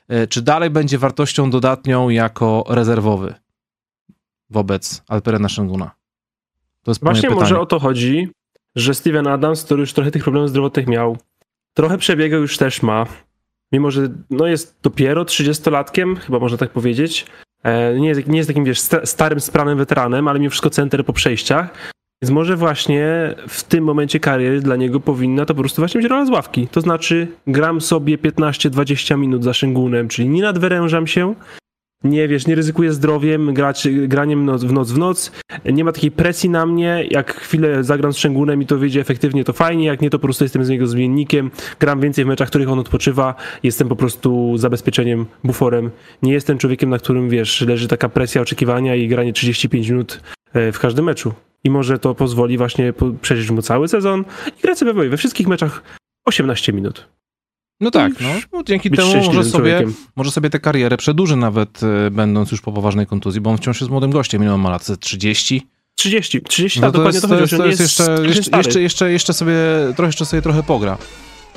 E, 0.08 0.26
Czy 0.26 0.42
dalej 0.42 0.70
będzie 0.70 0.98
wartością 0.98 1.50
dodatnią 1.50 2.08
jako 2.08 2.64
rezerwowy 2.68 3.34
wobec 4.50 5.02
Alperena 5.08 5.48
Szenguna? 5.48 5.90
To 6.82 6.90
jest 6.90 7.00
Właśnie 7.04 7.30
może 7.30 7.60
o 7.60 7.66
to 7.66 7.78
chodzi, 7.78 8.28
że 8.76 8.94
Steven 8.94 9.26
Adams, 9.26 9.64
który 9.64 9.80
już 9.80 9.92
trochę 9.92 10.10
tych 10.10 10.22
problemów 10.24 10.50
zdrowotnych 10.50 10.86
miał, 10.86 11.16
trochę 11.74 11.98
przebiegu 11.98 12.36
już 12.36 12.58
też 12.58 12.82
ma, 12.82 13.06
mimo 13.72 13.90
że 13.90 14.08
no 14.30 14.46
jest 14.46 14.76
dopiero 14.82 15.24
30-latkiem, 15.24 16.16
chyba 16.16 16.38
można 16.38 16.58
tak 16.58 16.70
powiedzieć. 16.70 17.26
E, 17.62 18.00
Nie 18.00 18.08
jest, 18.08 18.26
nie 18.26 18.36
jest 18.38 18.48
takim, 18.48 18.64
wiesz, 18.64 18.80
sta- 18.80 19.06
starym, 19.06 19.40
spranym 19.40 19.78
weteranem, 19.78 20.28
ale 20.28 20.38
mimo 20.38 20.50
wszystko 20.50 20.70
center 20.70 21.04
po 21.04 21.12
przejściach. 21.12 21.92
Więc 22.24 22.32
może 22.32 22.56
właśnie 22.56 23.34
w 23.48 23.64
tym 23.64 23.84
momencie 23.84 24.20
kariery 24.20 24.60
dla 24.60 24.76
niego 24.76 25.00
powinna 25.00 25.46
to 25.46 25.54
po 25.54 25.60
prostu 25.60 25.82
właśnie 25.82 26.00
być 26.00 26.10
rola 26.10 26.26
z 26.26 26.30
ławki. 26.30 26.68
To 26.68 26.80
znaczy 26.80 27.28
gram 27.46 27.80
sobie 27.80 28.18
15-20 28.18 29.18
minut 29.18 29.44
za 29.44 29.54
Szengunem, 29.54 30.08
czyli 30.08 30.28
nie 30.28 30.42
nadwyrężam 30.42 31.06
się, 31.06 31.34
nie 32.04 32.28
wiesz, 32.28 32.46
nie 32.46 32.54
ryzykuję 32.54 32.92
zdrowiem, 32.92 33.54
grać, 33.54 33.88
graniem 34.08 34.44
noc, 34.44 34.64
w 34.64 34.72
noc 34.72 34.92
w 34.92 34.98
noc, 34.98 35.32
nie 35.64 35.84
ma 35.84 35.92
takiej 35.92 36.10
presji 36.10 36.50
na 36.50 36.66
mnie, 36.66 37.04
jak 37.10 37.34
chwilę 37.34 37.84
zagram 37.84 38.12
z 38.12 38.16
Szengunem 38.16 38.62
i 38.62 38.66
to 38.66 38.78
wyjdzie 38.78 39.00
efektywnie, 39.00 39.44
to 39.44 39.52
fajnie, 39.52 39.86
jak 39.86 40.00
nie, 40.00 40.10
to 40.10 40.18
po 40.18 40.22
prostu 40.26 40.44
jestem 40.44 40.64
z 40.64 40.68
niego 40.68 40.86
zmiennikiem, 40.86 41.50
gram 41.80 42.00
więcej 42.00 42.24
w 42.24 42.28
meczach, 42.28 42.48
w 42.48 42.50
których 42.50 42.68
on 42.68 42.78
odpoczywa, 42.78 43.34
jestem 43.62 43.88
po 43.88 43.96
prostu 43.96 44.58
zabezpieczeniem, 44.58 45.26
buforem, 45.44 45.90
nie 46.22 46.32
jestem 46.32 46.58
człowiekiem, 46.58 46.90
na 46.90 46.98
którym, 46.98 47.28
wiesz, 47.28 47.60
leży 47.60 47.88
taka 47.88 48.08
presja 48.08 48.42
oczekiwania 48.42 48.94
i 48.94 49.08
granie 49.08 49.32
35 49.32 49.88
minut 49.88 50.20
w 50.54 50.78
każdym 50.78 51.04
meczu. 51.04 51.32
I 51.64 51.70
może 51.70 51.98
to 51.98 52.14
pozwoli 52.14 52.58
właśnie 52.58 52.92
przeżyć 53.22 53.50
mu 53.50 53.62
cały 53.62 53.88
sezon 53.88 54.24
i 54.58 54.62
grać 54.62 54.78
sobie 54.78 55.08
we 55.08 55.16
wszystkich 55.16 55.46
meczach 55.48 55.82
18 56.24 56.72
minut. 56.72 57.08
No 57.80 57.90
tak, 57.90 58.12
no, 58.20 58.28
no 58.52 58.62
dzięki 58.62 58.90
temu 58.90 59.14
może 59.14 59.44
sobie, 59.44 59.50
człowiekiem. 59.50 59.94
może 60.16 60.30
sobie 60.30 60.50
tę 60.50 60.60
karierę 60.60 60.96
przedłuży 60.96 61.36
nawet 61.36 61.80
e, 61.82 62.10
będąc 62.10 62.50
już 62.50 62.60
po 62.60 62.72
poważnej 62.72 63.06
kontuzji, 63.06 63.40
bo 63.40 63.50
on 63.50 63.56
wciąż 63.56 63.80
jest 63.80 63.90
młodym 63.90 64.10
gościem. 64.10 64.42
Ile 64.42 64.54
on 64.54 64.60
ma 64.60 64.70
lat? 64.70 64.84
Ze 64.84 64.96
30? 64.96 65.66
30, 65.94 66.42
30 66.42 66.80
No 66.80 66.86
lat, 66.86 66.92
to 66.94 66.98
dokładnie 66.98 67.16
jest, 67.16 67.28
to 67.28 67.34
to 67.34 67.40
chodzi, 67.40 67.56
to 67.56 67.62
nie 67.62 67.70
jest 67.70 67.80
jeszcze, 67.80 68.02
jeszcze, 68.26 68.56
jeszcze, 68.56 68.80
jeszcze, 68.80 69.12
jeszcze, 69.12 69.32
sobie, 69.32 69.54
trochę, 69.96 70.08
jeszcze 70.08 70.26
sobie 70.26 70.42
trochę 70.42 70.62
pogra. 70.62 70.98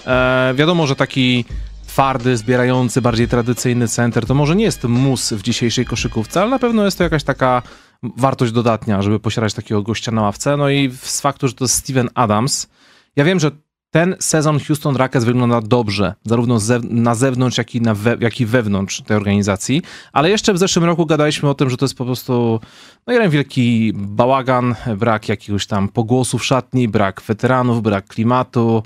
E, 0.08 0.54
wiadomo, 0.56 0.88
że 0.88 0.96
taki 0.96 1.46
twardy, 1.88 2.38
zbierający, 2.38 3.02
bardziej 3.02 3.28
tradycyjny 3.28 3.88
center 3.88 4.26
to 4.26 4.34
może 4.34 4.56
nie 4.56 4.64
jest 4.64 4.84
mus 4.84 5.34
w 5.34 5.42
dzisiejszej 5.42 5.86
koszykówce, 5.86 6.42
ale 6.42 6.50
na 6.50 6.60
pewno 6.60 6.86
jest 6.86 6.98
to 6.98 7.04
jakaś 7.04 7.24
taka 7.24 7.62
wartość 8.04 8.52
dodatnia, 8.52 9.02
żeby 9.02 9.20
posiadać 9.20 9.54
takiego 9.54 9.82
gościa 9.82 10.12
na 10.12 10.22
ławce. 10.22 10.58
No 10.58 10.70
i 10.70 10.92
z 11.02 11.22
faktu, 11.22 11.48
że 11.48 11.54
to 11.54 11.64
jest 11.64 11.76
Steven 11.76 12.10
Adams, 12.16 12.68
ja 13.16 13.24
wiem, 13.24 13.40
że 13.40 13.52
ten 13.92 14.16
sezon 14.20 14.60
Houston 14.60 14.96
Rockets 14.96 15.26
wygląda 15.26 15.62
dobrze, 15.62 16.14
zarówno 16.24 16.58
zew- 16.58 16.90
na 16.90 17.16
zewnątrz, 17.16 17.58
jak 17.58 17.76
i, 17.76 17.82
na 17.82 17.94
we- 17.94 18.18
jak 18.20 18.40
i 18.42 18.46
wewnątrz 18.46 19.02
tej 19.02 19.18
organizacji, 19.18 19.82
ale 20.14 20.30
jeszcze 20.30 20.54
w 20.54 20.58
zeszłym 20.58 20.86
roku 20.86 21.06
gadaliśmy 21.06 21.50
o 21.50 21.54
tym, 21.54 21.70
że 21.70 21.78
to 21.78 21.86
jest 21.86 21.98
po 21.98 22.06
prostu 22.06 22.60
no 23.08 23.14
jeden 23.14 23.30
wielki 23.30 23.92
bałagan, 23.96 24.76
brak 24.98 25.30
jakiegoś 25.30 25.68
tam 25.68 25.90
pogłosu 25.90 26.38
w 26.38 26.46
szatni, 26.46 26.88
brak 26.88 27.22
weteranów, 27.22 27.82
brak 27.82 28.08
klimatu 28.08 28.84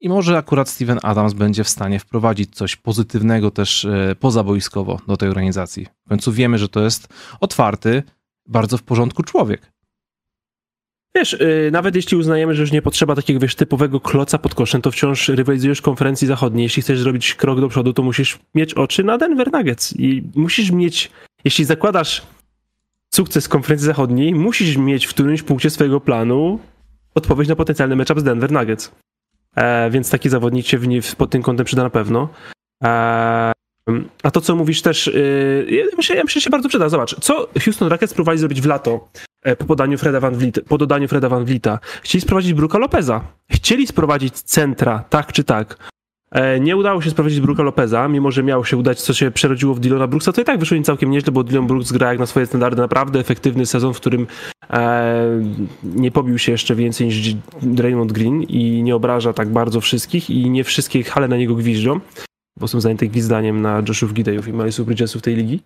i 0.00 0.08
może 0.08 0.38
akurat 0.38 0.68
Steven 0.68 0.98
Adams 1.02 1.32
będzie 1.32 1.64
w 1.64 1.68
stanie 1.68 2.00
wprowadzić 2.00 2.54
coś 2.56 2.76
pozytywnego 2.76 3.50
też 3.50 3.84
e, 3.84 4.16
pozaboiskowo 4.20 5.00
do 5.08 5.16
tej 5.16 5.28
organizacji. 5.28 5.86
W 6.06 6.08
końcu 6.08 6.32
wiemy, 6.32 6.58
że 6.58 6.68
to 6.68 6.80
jest 6.80 7.08
otwarty, 7.40 8.02
bardzo 8.48 8.78
w 8.78 8.82
porządku 8.82 9.22
człowiek. 9.22 9.72
Wiesz, 11.14 11.36
yy, 11.40 11.70
nawet 11.72 11.96
jeśli 11.96 12.16
uznajemy, 12.16 12.54
że 12.54 12.62
już 12.62 12.72
nie 12.72 12.82
potrzeba 12.82 13.14
takiego, 13.14 13.40
wiesz, 13.40 13.54
typowego 13.54 14.00
kloca 14.00 14.38
pod 14.38 14.54
koszem, 14.54 14.82
to 14.82 14.90
wciąż 14.90 15.28
rywalizujesz 15.28 15.82
konferencji 15.82 16.26
zachodniej. 16.26 16.62
Jeśli 16.62 16.82
chcesz 16.82 17.00
zrobić 17.00 17.34
krok 17.34 17.60
do 17.60 17.68
przodu, 17.68 17.92
to 17.92 18.02
musisz 18.02 18.38
mieć 18.54 18.74
oczy 18.74 19.04
na 19.04 19.18
Denver 19.18 19.52
Nuggets 19.52 19.94
i 19.98 20.22
musisz 20.34 20.70
mieć, 20.70 21.10
jeśli 21.44 21.64
zakładasz 21.64 22.22
sukces 23.14 23.48
konferencji 23.48 23.86
zachodniej, 23.86 24.34
musisz 24.34 24.76
mieć 24.76 25.06
w 25.06 25.10
którymś 25.10 25.42
punkcie 25.42 25.70
swojego 25.70 26.00
planu 26.00 26.60
odpowiedź 27.14 27.48
na 27.48 27.56
potencjalny 27.56 27.96
matchup 27.96 28.20
z 28.20 28.24
Denver 28.24 28.52
Nuggets. 28.52 28.92
E, 29.56 29.90
więc 29.90 30.10
taki 30.10 30.28
zawodnik 30.28 30.66
się 30.66 30.78
w 30.78 31.16
pod 31.16 31.30
tym 31.30 31.42
kątem 31.42 31.66
przyda 31.66 31.82
na 31.82 31.90
pewno. 31.90 32.28
E, 32.84 33.52
a 34.22 34.30
to, 34.30 34.40
co 34.40 34.56
mówisz 34.56 34.82
też, 34.82 35.06
yy, 35.06 35.66
ja 35.70 35.84
myślę, 35.96 36.16
ja 36.16 36.24
myślę, 36.24 36.40
że 36.40 36.44
się 36.44 36.50
bardzo 36.50 36.68
przyda. 36.68 36.88
Zobacz, 36.88 37.16
co 37.20 37.48
Houston 37.64 37.88
Rockets 37.88 38.14
próbowali 38.14 38.38
zrobić 38.38 38.60
w 38.60 38.66
lato 38.66 39.08
e, 39.42 39.56
po 39.56 39.64
podaniu 39.64 39.98
Freda 39.98 40.20
Van 40.20 40.34
Vliet, 40.34 40.60
po 40.68 40.78
dodaniu 40.78 41.08
Freda 41.08 41.28
Van 41.28 41.44
Vlieta. 41.44 41.78
Chcieli 42.02 42.22
sprowadzić 42.22 42.54
Bruka 42.54 42.78
Lopeza. 42.78 43.20
Chcieli 43.50 43.86
sprowadzić 43.86 44.34
centra, 44.34 45.04
tak 45.10 45.32
czy 45.32 45.44
tak. 45.44 45.90
E, 46.30 46.60
Nie 46.60 46.76
udało 46.76 47.02
się 47.02 47.10
sprowadzić 47.10 47.40
Bruka 47.40 47.62
Lopeza, 47.62 48.08
mimo 48.08 48.30
że 48.30 48.42
miało 48.42 48.64
się 48.64 48.76
udać, 48.76 49.00
co 49.02 49.14
się 49.14 49.30
przerodziło 49.30 49.74
w 49.74 49.80
Dylona 49.80 50.06
Brooksa, 50.06 50.32
to 50.32 50.40
i 50.40 50.44
tak 50.44 50.60
wyszło 50.60 50.76
im 50.76 50.84
całkiem 50.84 51.10
nieźle, 51.10 51.32
bo 51.32 51.44
Dillon 51.44 51.66
Brooks 51.66 51.92
gra 51.92 52.08
jak 52.08 52.18
na 52.18 52.26
swoje 52.26 52.46
standardy 52.46 52.82
naprawdę 52.82 53.18
efektywny 53.20 53.66
sezon, 53.66 53.94
w 53.94 53.96
którym 53.96 54.26
e, 54.70 55.40
nie 55.84 56.10
pobił 56.10 56.38
się 56.38 56.52
jeszcze 56.52 56.74
więcej 56.74 57.06
niż 57.06 57.34
Draymond 57.62 58.12
Green 58.12 58.42
i 58.42 58.82
nie 58.82 58.96
obraża 58.96 59.32
tak 59.32 59.48
bardzo 59.48 59.80
wszystkich 59.80 60.30
i 60.30 60.50
nie 60.50 60.64
wszystkie 60.64 61.02
hale 61.02 61.28
na 61.28 61.36
niego 61.36 61.54
gwiżdżą 61.54 62.00
bo 62.60 62.68
są 62.68 62.80
zajęte 62.80 63.06
gwizdaniem 63.06 63.62
na 63.62 63.82
Joshów 63.88 64.12
Gidejów 64.14 64.48
i 64.48 64.52
Milesu 64.52 64.84
Bridgesów 64.84 65.22
tej 65.22 65.36
ligi. 65.36 65.62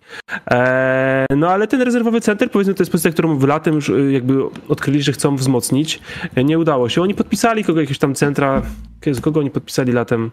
Eee, 0.47 1.25
no 1.37 1.49
ale 1.49 1.67
ten 1.67 1.81
rezerwowy 1.81 2.21
center, 2.21 2.51
powiedzmy, 2.51 2.73
to 2.73 2.81
jest 2.83 2.91
pozycja, 2.91 3.11
którą 3.11 3.37
w 3.37 3.43
latem 3.47 3.75
już 3.75 3.89
y, 3.89 4.11
jakby 4.11 4.43
odkryli, 4.69 5.03
że 5.03 5.11
chcą 5.11 5.35
wzmocnić. 5.35 5.99
E, 6.35 6.43
Nie 6.43 6.59
udało 6.59 6.89
się. 6.89 7.01
Oni 7.01 7.15
podpisali 7.15 7.63
kogo 7.63 7.81
jakieś 7.81 7.99
tam 7.99 8.15
centra. 8.15 8.61
Jezu, 9.05 9.21
Kogo 9.21 9.39
oni 9.39 9.51
podpisali 9.51 9.91
latem? 9.91 10.31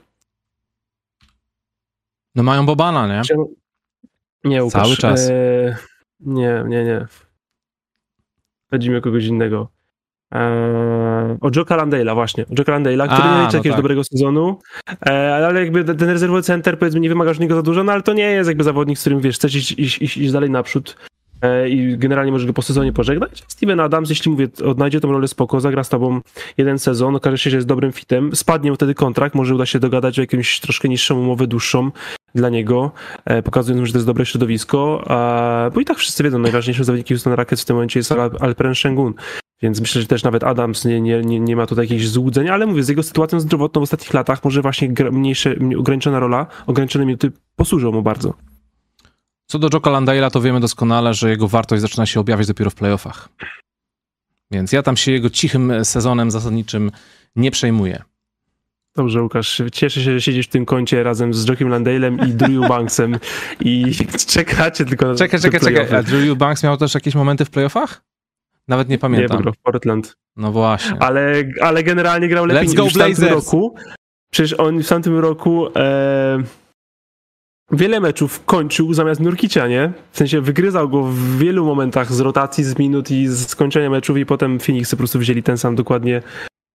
No 2.35 2.43
mają 2.43 2.67
Bobana, 2.67 3.07
nie? 3.07 3.23
Nie, 4.45 4.65
Łukasz. 4.65 4.83
Cały 4.83 4.97
czas. 4.97 5.29
Eee, 5.31 5.75
nie, 6.21 6.65
nie, 6.69 6.85
nie. 6.85 7.07
Chodzi 8.71 8.91
mi 8.91 8.97
o 8.97 9.01
kogoś 9.01 9.25
innego. 9.25 9.69
Eee, 10.33 11.37
o 11.41 11.51
Joe 11.57 11.65
Landale'a 11.65 12.15
właśnie. 12.15 12.45
Joe 12.59 12.65
Landale'a, 12.65 13.07
który 13.09 13.23
A, 13.23 13.33
nie 13.33 13.39
no 13.39 13.45
liczy 13.45 13.57
jakiegoś 13.57 13.77
tak. 13.77 13.83
dobrego 13.83 14.05
sezonu, 14.05 14.59
eee, 15.07 15.33
ale 15.45 15.61
jakby 15.61 15.85
ten 15.85 16.09
rezerwowy 16.11 16.43
center 16.43 16.79
powiedzmy 16.79 17.01
nie 17.01 17.09
wymagasz 17.09 17.37
od 17.37 17.41
niego 17.41 17.55
za 17.55 17.63
dużo, 17.63 17.85
no 17.85 17.93
ale 17.93 18.03
to 18.03 18.13
nie 18.13 18.31
jest 18.31 18.49
jakby 18.49 18.65
zawodnik, 18.65 18.99
z 18.99 19.01
którym 19.01 19.21
wiesz, 19.21 19.35
chcesz 19.37 19.55
iść, 19.55 19.73
iść, 19.73 20.03
iść, 20.03 20.17
iść 20.17 20.33
dalej 20.33 20.51
naprzód 20.51 20.97
eee, 21.43 21.73
i 21.73 21.99
generalnie 21.99 22.33
możesz 22.33 22.47
go 22.47 22.53
po 22.53 22.63
sezonie 22.63 22.93
pożegnać. 22.93 23.45
Steven 23.49 23.81
Adams, 23.81 24.09
jeśli 24.11 24.31
mówię, 24.31 24.49
odnajdzie 24.65 25.01
tą 25.01 25.13
rolę 25.13 25.29
spoko, 25.29 25.61
zagra 25.61 25.85
z 25.85 25.89
tobą 25.89 26.21
jeden 26.59 26.79
sezon, 26.79 27.17
okaże 27.17 27.39
się, 27.39 27.51
że 27.51 27.57
jest 27.57 27.69
dobrym 27.69 27.93
fitem, 27.93 28.37
spadnie 28.37 28.71
mu 28.71 28.77
wtedy 28.77 28.95
kontrakt, 28.95 29.35
może 29.35 29.55
uda 29.55 29.67
się 29.67 29.79
dogadać 29.79 30.19
o 30.19 30.23
jakąś 30.23 30.61
troszkę 30.61 30.89
niższą 30.89 31.19
umowę, 31.19 31.47
dłuższą 31.47 31.91
dla 32.35 32.49
niego, 32.49 32.91
pokazując, 33.45 33.87
że 33.87 33.93
to 33.93 33.99
jest 33.99 34.07
dobre 34.07 34.27
środowisko, 34.27 35.05
bo 35.75 35.81
i 35.81 35.85
tak 35.85 35.97
wszyscy 35.97 36.23
wiedzą, 36.23 36.39
najważniejszym 36.39 36.85
zawodnikiem 36.85 37.17
Houston 37.17 37.33
Rockets 37.33 37.63
w 37.63 37.65
tym 37.65 37.77
momencie 37.77 38.01
jest 38.01 38.13
Al- 38.13 38.31
Alperen 38.41 38.75
Sengun, 38.75 39.15
więc 39.63 39.81
myślę, 39.81 40.01
że 40.01 40.07
też 40.07 40.23
nawet 40.23 40.45
Adams 40.45 40.85
nie, 40.85 41.01
nie, 41.01 41.21
nie, 41.21 41.41
nie 41.41 41.57
ma 41.57 41.67
tutaj 41.67 41.85
jakichś 41.85 42.07
złudzeń, 42.07 42.49
ale 42.49 42.67
mówię, 42.67 42.83
z 42.83 42.89
jego 42.89 43.03
sytuacją 43.03 43.41
zdrowotną 43.41 43.81
w 43.81 43.83
ostatnich 43.83 44.15
latach 44.15 44.45
może 44.45 44.63
właśnie 44.63 44.95
mniejsze, 45.13 45.55
ograniczona 45.79 46.21
rola, 46.21 46.47
ograniczone 46.67 47.07
minuty 47.07 47.33
posłużą 47.57 47.93
mu 47.93 48.03
bardzo. 48.03 48.35
Co 49.47 49.59
do 49.59 49.69
Joka 49.73 49.91
Landale'a, 49.91 50.31
to 50.31 50.41
wiemy 50.41 50.61
doskonale, 50.61 51.15
że 51.15 51.31
jego 51.31 51.49
wartość 51.49 51.83
zaczyna 51.83 52.07
się 52.07 52.21
objawiać 52.21 52.47
dopiero 52.47 52.71
w 52.71 52.75
playoffach. 52.75 53.29
Więc 54.51 54.73
ja 54.73 54.83
tam 54.83 54.97
się 54.97 55.13
jego 55.13 55.31
cichym 55.31 55.85
sezonem 55.85 56.31
zasadniczym 56.31 56.91
nie 57.37 57.51
przejmuję. 57.51 58.03
Dobrze, 58.97 59.23
Łukasz, 59.23 59.63
cieszę 59.73 60.01
się, 60.01 60.13
że 60.13 60.21
siedzisz 60.21 60.47
w 60.47 60.51
tym 60.51 60.67
kącie 60.67 61.03
razem 61.03 61.35
z 61.35 61.49
Jockiem 61.49 61.69
Landale'em 61.69 62.29
i 62.29 62.35
Drew 62.35 62.69
Banksem 62.69 63.19
i 63.61 63.95
czekacie 64.27 64.85
tylko 64.85 65.07
na 65.07 65.15
Czekaj, 65.15 65.41
czekaj, 65.41 65.61
czekaj. 65.61 65.97
A 65.97 66.03
Drew 66.03 66.29
Eubanks 66.29 66.63
miał 66.63 66.77
też 66.77 66.95
jakieś 66.95 67.15
momenty 67.15 67.45
w 67.45 67.51
playoffach? 67.51 68.10
Nawet 68.71 68.89
nie 68.89 68.95
Nie, 68.95 68.99
pamiętam. 68.99 69.37
bo 69.37 69.43
grał 69.43 69.55
w 69.55 69.59
Portland. 69.59 70.17
No 70.37 70.53
właśnie. 70.53 70.97
Ale, 71.03 71.33
ale 71.63 71.83
generalnie 71.83 72.29
grał 72.29 72.47
lepiej 72.47 72.69
Let's 72.69 72.75
go 72.75 72.83
niż 72.85 72.95
w 72.95 72.99
tamtym 72.99 73.17
Blazers. 73.17 73.45
roku. 73.47 73.75
Przecież 74.33 74.61
on 74.61 74.83
w 74.83 74.89
tamtym 74.89 75.19
roku 75.19 75.67
e, 75.77 76.43
wiele 77.73 78.01
meczów 78.01 78.45
kończył 78.45 78.95
zamiast 78.95 79.21
Nurkicia, 79.21 79.69
nie? 79.69 79.93
W 80.13 80.17
sensie 80.19 80.41
wygryzał 80.41 80.89
go 80.89 81.03
w 81.03 81.39
wielu 81.39 81.67
momentach 81.67 82.13
z 82.13 82.21
rotacji, 82.21 82.65
z 82.65 82.79
minut 82.79 83.11
i 83.11 83.29
z 83.29 83.49
skończenia 83.49 83.91
meczów 83.91 84.17
i 84.19 84.27
potem 84.27 84.61
Phoenix 84.61 84.91
po 84.91 84.97
prostu 84.97 85.19
wzięli 85.19 85.43
ten 85.43 85.59
sam 85.59 85.75
dokładnie 85.77 86.23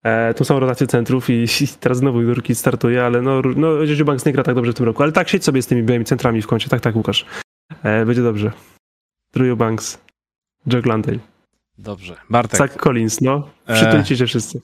e, 0.04 0.34
tą 0.34 0.44
samą 0.44 0.60
rotację 0.60 0.88
centrów 0.88 1.30
i, 1.30 1.34
i 1.34 1.68
teraz 1.80 1.98
znowu 1.98 2.22
Nurkic 2.22 2.60
startuje, 2.60 3.06
ale 3.06 3.22
no, 3.22 3.42
no 3.56 3.70
Banks 4.06 4.26
nie 4.26 4.34
gra 4.34 4.44
tak 4.44 4.56
dobrze 4.56 4.72
w 4.72 4.76
tym 4.76 4.86
roku. 4.86 5.04
Ale 5.04 5.12
tak, 5.12 5.30
siedź 5.30 5.44
sobie 5.44 5.62
z 5.62 5.68
tymi 5.68 5.84
białymi 5.84 6.06
centrami 6.06 6.42
w 6.42 6.48
kącie. 6.48 6.70
Tak, 6.70 6.82
tak, 6.82 6.96
Łukasz. 6.96 7.26
E, 7.84 8.06
będzie 8.06 8.24
dobrze. 8.24 8.52
Drew 9.34 9.58
Banks, 9.58 10.00
Joe 10.74 10.82
Landale, 10.86 11.20
Dobrze. 11.78 12.16
Bartek. 12.30 12.58
Zach 12.58 12.78
Collins, 12.78 13.22
no. 13.22 13.48
E, 13.68 13.76
Przytulcie 13.76 14.18
się 14.18 14.26
wszyscy. 14.28 14.62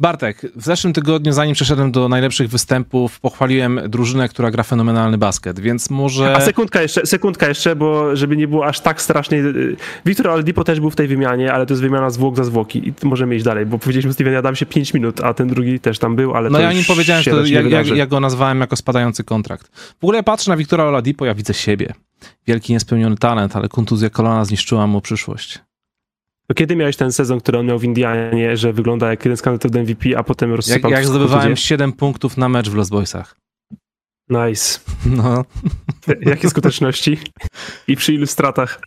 Bartek, 0.00 0.42
w 0.56 0.64
zeszłym 0.64 0.92
tygodniu, 0.92 1.32
zanim 1.32 1.54
przeszedłem 1.54 1.92
do 1.92 2.08
najlepszych 2.08 2.48
występów, 2.48 3.20
pochwaliłem 3.20 3.80
drużynę, 3.88 4.28
która 4.28 4.50
gra 4.50 4.62
fenomenalny 4.62 5.18
basket, 5.18 5.60
więc 5.60 5.90
może... 5.90 6.34
A 6.36 6.40
sekundka 6.40 6.82
jeszcze, 6.82 7.06
sekundka 7.06 7.48
jeszcze, 7.48 7.76
bo 7.76 8.16
żeby 8.16 8.36
nie 8.36 8.48
było 8.48 8.66
aż 8.66 8.80
tak 8.80 9.02
strasznie. 9.02 9.38
y, 9.38 9.76
Wiktor 10.06 10.28
Aldipo 10.30 10.64
też 10.64 10.80
był 10.80 10.90
w 10.90 10.96
tej 10.96 11.08
wymianie, 11.08 11.52
ale 11.52 11.66
to 11.66 11.72
jest 11.72 11.82
wymiana 11.82 12.10
zwłok 12.10 12.36
za 12.36 12.44
zwłoki 12.44 12.88
i 12.88 12.94
możemy 13.06 13.36
iść 13.36 13.44
dalej, 13.44 13.66
bo 13.66 13.78
powiedzieliśmy 13.78 14.12
Steven 14.12 14.36
Adamsie 14.36 14.66
5 14.66 14.94
minut, 14.94 15.20
a 15.20 15.34
ten 15.34 15.48
drugi 15.48 15.80
też 15.80 15.98
tam 15.98 16.16
był, 16.16 16.34
ale 16.34 16.50
No 16.50 16.60
ja 16.60 16.72
nim 16.72 16.84
powiedziałem, 16.84 17.22
się 17.22 17.30
że 17.30 17.36
to, 17.36 17.46
jak, 17.46 17.86
ja 17.86 18.06
go 18.06 18.20
nazwałem 18.20 18.60
jako 18.60 18.76
spadający 18.76 19.24
kontrakt. 19.24 19.70
W 20.00 20.04
ogóle 20.04 20.22
patrzę 20.22 20.50
na 20.50 20.56
Wiktora 20.56 20.84
Oladipo, 20.84 21.26
ja 21.26 21.34
widzę 21.34 21.54
siebie. 21.54 21.92
Wielki 22.46 22.72
niespełniony 22.72 23.16
talent, 23.16 23.56
ale 23.56 23.68
kontuzja 23.68 24.10
kolana 24.10 24.44
zniszczyła 24.44 24.86
mu 24.86 25.00
przyszłość. 25.00 25.58
To 26.46 26.54
kiedy 26.54 26.76
miałeś 26.76 26.96
ten 26.96 27.12
sezon, 27.12 27.40
który 27.40 27.58
on 27.58 27.66
miał 27.66 27.78
w 27.78 27.84
Indianie, 27.84 28.56
że 28.56 28.72
wygląda 28.72 29.10
jak 29.10 29.24
jeden 29.24 29.36
z 29.36 29.42
kandydatów 29.42 29.70
do 29.70 29.80
MVP, 29.82 30.18
a 30.18 30.22
potem 30.22 30.50
Jak, 30.50 30.56
rozsypał 30.56 30.90
jak 30.90 31.02
co 31.04 31.08
zdobywałem 31.08 31.42
dzieje? 31.44 31.56
7 31.56 31.92
punktów 31.92 32.36
na 32.36 32.48
mecz 32.48 32.68
w 32.70 32.74
Los 32.74 32.88
Boysach. 32.88 33.36
Nice. 34.28 34.80
No, 35.06 35.44
Jakie 36.20 36.50
skuteczności? 36.50 37.18
I 37.88 37.96
przy 37.96 38.12
ilu 38.14 38.26
stratach? 38.26 38.80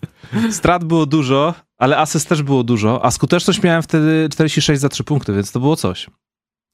strat 0.51 0.83
było 0.83 1.05
dużo, 1.05 1.53
ale 1.77 1.97
asyst 1.97 2.29
też 2.29 2.43
było 2.43 2.63
dużo, 2.63 3.05
a 3.05 3.11
skuteczność 3.11 3.63
miałem 3.63 3.81
wtedy 3.83 4.29
46 4.31 4.81
za 4.81 4.89
3 4.89 5.03
punkty, 5.03 5.33
więc 5.33 5.51
to 5.51 5.59
było 5.59 5.75
coś. 5.75 6.09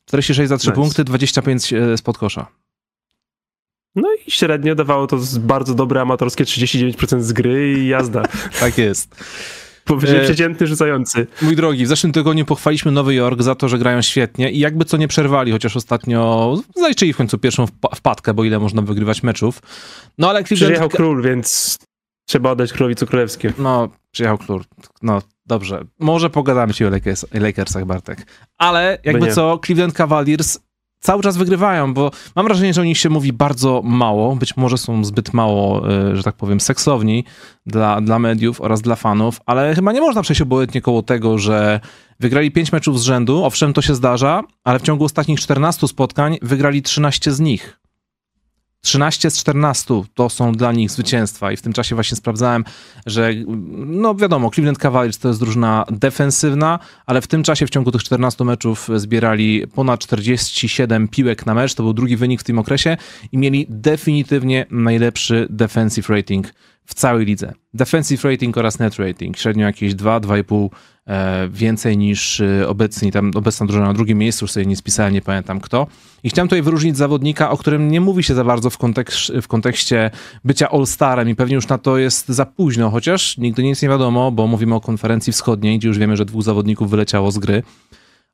46 0.08 0.50
za 0.50 0.58
3 0.58 0.68
Nice. 0.68 0.76
punkty, 0.76 1.04
25 1.04 1.74
spod 1.96 2.18
kosza. 2.18 2.48
No 3.96 4.08
i 4.28 4.32
średnio 4.32 4.76
dawało 4.76 5.08
to 5.08 5.20
bardzo 5.40 5.74
dobre 5.76 6.02
amatorskie 6.02 6.44
39% 6.44 7.22
z 7.22 7.34
gry 7.34 7.74
i 7.80 7.88
jazda. 7.88 8.24
Tak 8.60 8.78
jest. 8.78 9.24
Powyżej 9.86 10.20
E, 10.20 10.24
przeciętny 10.24 10.68
rzucający. 10.68 11.28
Mój 11.42 11.56
drogi, 11.56 11.86
w 11.86 11.88
zeszłym 11.88 12.14
tygodniu 12.14 12.46
pochwaliśmy 12.46 12.92
Nowy 12.92 13.14
Jork 13.16 13.42
za 13.42 13.56
to, 13.56 13.70
że 13.70 13.78
grają 13.78 14.02
świetnie 14.02 14.52
i 14.52 14.60
jakby 14.60 14.86
co 14.86 14.98
nie 14.98 15.08
przerwali, 15.08 15.52
chociaż 15.52 15.76
ostatnio 15.78 16.54
zaliczyli 16.76 17.14
w 17.14 17.18
końcu 17.18 17.38
pierwszą 17.38 17.66
wpa- 17.66 17.96
wpadkę, 17.96 18.34
bo 18.34 18.44
ile 18.44 18.60
można 18.60 18.82
wygrywać 18.82 19.24
meczów. 19.24 19.62
No 20.18 20.30
ale 20.30 20.44
Przyjechał 20.44 20.68
Cleveland... 20.70 20.94
król, 20.94 21.24
więc 21.24 21.78
trzeba 22.28 22.52
oddać 22.52 22.74
królowi 22.74 22.96
co 22.96 23.06
królewskie. 23.06 23.54
No, 23.58 23.90
przyjechał 24.12 24.38
król. 24.38 24.64
No, 25.02 25.22
dobrze. 25.46 25.82
Może 26.00 26.30
pogadamy 26.30 26.74
ci 26.74 26.86
o 26.86 26.90
Lakers, 26.90 27.26
Lakersach, 27.34 27.86
Bartek. 27.86 28.26
Ale 28.58 28.98
jakby 29.04 29.32
co, 29.32 29.60
Cleveland 29.66 29.94
Cavaliers 29.94 30.60
cały 31.06 31.24
czas 31.24 31.38
wygrywają, 31.38 31.94
bo 31.94 32.12
mam 32.36 32.46
wrażenie, 32.46 32.74
że 32.74 32.82
o 32.82 32.84
nich 32.84 32.98
się 32.98 33.10
mówi 33.10 33.34
bardzo 33.34 33.82
mało. 33.84 34.36
Być 34.36 34.58
może 34.58 34.78
są 34.78 35.06
zbyt 35.06 35.34
mało, 35.34 35.90
e, 35.90 36.16
że 36.16 36.24
tak 36.24 36.36
powiem, 36.36 36.60
seksowni 36.60 37.24
dla, 37.66 38.02
dla 38.02 38.20
mediów 38.20 38.62
oraz 38.62 38.82
dla 38.82 38.96
fanów, 38.96 39.40
ale 39.46 39.76
chyba 39.76 39.92
nie 39.92 40.02
można 40.02 40.22
przejść 40.22 40.42
obojętnie 40.42 40.82
koło 40.82 41.02
tego, 41.04 41.38
że 41.38 41.80
wygrali 42.20 42.52
5 42.52 42.72
meczów 42.72 43.00
z 43.00 43.04
rzędu. 43.04 43.44
Owszem, 43.44 43.74
to 43.74 43.82
się 43.82 43.96
zdarza, 43.96 44.44
ale 44.64 44.80
w 44.80 44.82
ciągu 44.82 45.06
ostatnich 45.06 45.40
14 45.40 45.88
spotkań 45.88 46.38
wygrali 46.42 46.82
13 46.82 47.32
z 47.32 47.40
nich. 47.40 47.85
13 48.86 49.30
z 49.30 49.38
14 49.38 50.04
to 50.14 50.30
są 50.30 50.52
dla 50.52 50.72
nich 50.72 50.92
zwycięstwa. 50.92 51.52
I 51.52 51.58
w 51.58 51.62
tym 51.62 51.74
czasie 51.74 51.96
właśnie 51.96 52.18
sprawdzałem, 52.18 52.64
że 53.06 53.34
no 53.76 54.16
wiadomo, 54.16 54.52
Cleveland 54.52 54.78
Cavaliers 54.78 55.18
to 55.18 55.28
jest 55.28 55.40
drużyna 55.40 55.86
defensywna, 55.92 56.80
ale 57.06 57.22
w 57.22 57.28
tym 57.28 57.44
czasie 57.44 57.68
w 57.68 57.70
ciągu 57.70 57.92
tych 57.92 58.04
14 58.04 58.44
meczów 58.44 58.90
zbierali 58.96 59.68
ponad 59.76 60.00
47 60.00 61.08
piłek 61.08 61.46
na 61.46 61.54
mecz, 61.54 61.74
to 61.74 61.84
był 61.84 61.94
drugi 61.94 62.18
wynik 62.18 62.42
w 62.42 62.44
tym 62.44 62.60
okresie 62.60 62.98
i 63.32 63.38
mieli 63.38 63.66
definitywnie 63.70 64.66
najlepszy 64.72 65.48
defensive 65.50 66.10
rating 66.10 66.54
w 66.86 66.94
całej 66.94 67.26
lidze. 67.26 67.54
Defensive 67.74 68.24
rating 68.24 68.58
oraz 68.58 68.80
net 68.80 68.96
rating, 68.96 69.38
średnio 69.38 69.66
jakieś 69.66 69.96
2, 69.96 70.20
2,5 70.20 70.66
e, 70.66 70.70
więcej 71.50 71.98
niż 71.98 72.42
e, 72.42 72.68
obecni, 72.68 73.12
tam 73.12 73.32
obecna 73.36 73.66
drużyna 73.66 73.88
na 73.88 73.94
drugim 73.94 74.18
miejscu, 74.18 74.44
już 74.46 74.52
sobie 74.52 74.66
nie 74.66 74.76
spisałem, 74.76 75.14
nie 75.14 75.22
pamiętam 75.22 75.60
kto. 75.60 75.88
I 76.24 76.30
chciałem 76.30 76.48
tutaj 76.48 76.62
wyróżnić 76.62 76.98
zawodnika, 76.98 77.50
o 77.52 77.58
którym 77.58 77.92
nie 77.92 78.02
mówi 78.02 78.24
się 78.24 78.36
za 78.36 78.44
bardzo 78.44 78.70
w, 78.70 78.78
kontekst, 78.78 79.32
w 79.42 79.48
kontekście 79.48 80.12
bycia 80.44 80.70
All-Starem 80.70 81.30
i 81.30 81.36
pewnie 81.36 81.56
już 81.56 81.68
na 81.68 81.78
to 81.78 81.98
jest 81.98 82.30
za 82.30 82.46
późno, 82.46 82.90
chociaż 82.90 83.38
nigdy 83.38 83.64
nic 83.64 83.82
nie 83.82 83.90
wiadomo, 83.90 84.32
bo 84.32 84.48
mówimy 84.48 84.76
o 84.76 84.82
konferencji 84.82 85.34
wschodniej, 85.34 85.80
gdzie 85.80 85.88
już 85.88 85.98
wiemy, 85.98 86.18
że 86.18 86.26
dwóch 86.26 86.44
zawodników 86.44 86.90
wyleciało 86.90 87.32
z 87.32 87.38
gry. 87.38 87.64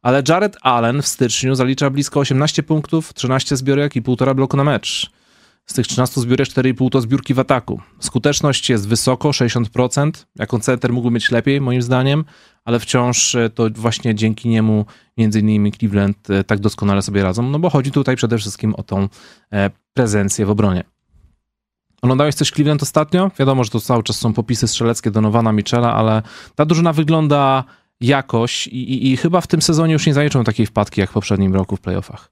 Ale 0.02 0.24
Jared 0.30 0.58
Allen 0.62 1.02
w 1.02 1.08
styczniu 1.08 1.56
zalicza 1.56 1.90
blisko 1.90 2.20
18 2.20 2.64
punktów, 2.64 3.14
13 3.14 3.58
zbiorek 3.58 3.96
i 3.96 4.02
1,5 4.02 4.36
bloku 4.36 4.58
na 4.58 4.64
mecz. 4.64 5.12
Z 5.66 5.74
tych 5.74 5.88
13 5.88 6.22
zbiórek 6.22 6.48
4,5 6.48 6.90
to 6.90 7.02
zbiórki 7.02 7.34
w 7.34 7.40
ataku. 7.40 7.82
Skuteczność 8.00 8.70
jest 8.70 8.88
wysoko, 8.88 9.30
60%. 9.30 10.12
Jako 10.40 10.60
center 10.60 10.94
mógłby 10.94 11.14
mieć 11.14 11.32
lepiej, 11.32 11.62
moim 11.62 11.82
zdaniem, 11.82 12.26
ale 12.66 12.80
wciąż 12.80 13.36
e, 13.36 13.50
to 13.50 13.70
właśnie 13.76 14.16
dzięki 14.16 14.50
niemu 14.50 14.86
między 15.18 15.40
innymi 15.40 15.72
Cleveland 15.72 16.30
e, 16.30 16.44
tak 16.44 16.60
doskonale 16.60 17.02
sobie 17.02 17.24
radzą, 17.24 17.50
no 17.50 17.60
bo 17.60 17.70
chodzi 17.70 17.92
tutaj 17.92 18.16
przede 18.16 18.38
wszystkim 18.38 18.76
o 18.76 18.84
tą 18.84 19.08
e, 19.54 19.70
prezencję 19.94 20.46
w 20.46 20.50
obronie. 20.50 20.84
Oglądałeś 22.02 22.36
coś 22.36 22.52
Cleveland 22.52 22.84
ostatnio? 22.84 23.32
Wiadomo, 23.40 23.64
że 23.64 23.70
to 23.70 23.80
cały 23.80 24.04
czas 24.04 24.18
są 24.18 24.34
popisy 24.34 24.68
strzeleckie 24.68 25.12
Donowana 25.12 25.52
Michela, 25.52 25.94
ale 25.94 26.22
ta 26.56 26.66
drużyna 26.66 26.94
wygląda 26.94 27.64
jakoś 28.02 28.68
i, 28.68 28.94
i, 28.94 29.12
i 29.12 29.18
chyba 29.18 29.42
w 29.42 29.48
tym 29.48 29.62
sezonie 29.62 29.94
już 29.94 30.08
nie 30.08 30.14
zaliczą 30.14 30.44
takiej 30.44 30.66
wpadki 30.66 31.02
jak 31.02 31.10
w 31.10 31.14
poprzednim 31.14 31.54
roku 31.54 31.76
w 31.76 31.82
playoffach. 31.82 32.32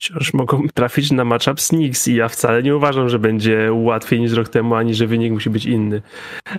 Wciąż 0.00 0.34
mogą 0.34 0.68
trafić 0.74 1.10
na 1.10 1.24
matchup 1.24 1.60
z 1.60 1.68
Knicks 1.68 2.08
i 2.08 2.14
ja 2.14 2.28
wcale 2.28 2.62
nie 2.62 2.76
uważam, 2.76 3.08
że 3.08 3.18
będzie 3.18 3.72
łatwiej 3.72 4.20
niż 4.20 4.32
rok 4.32 4.48
temu, 4.48 4.74
ani 4.74 4.94
że 4.94 5.06
wynik 5.06 5.32
musi 5.32 5.50
być 5.50 5.66
inny. 5.66 6.02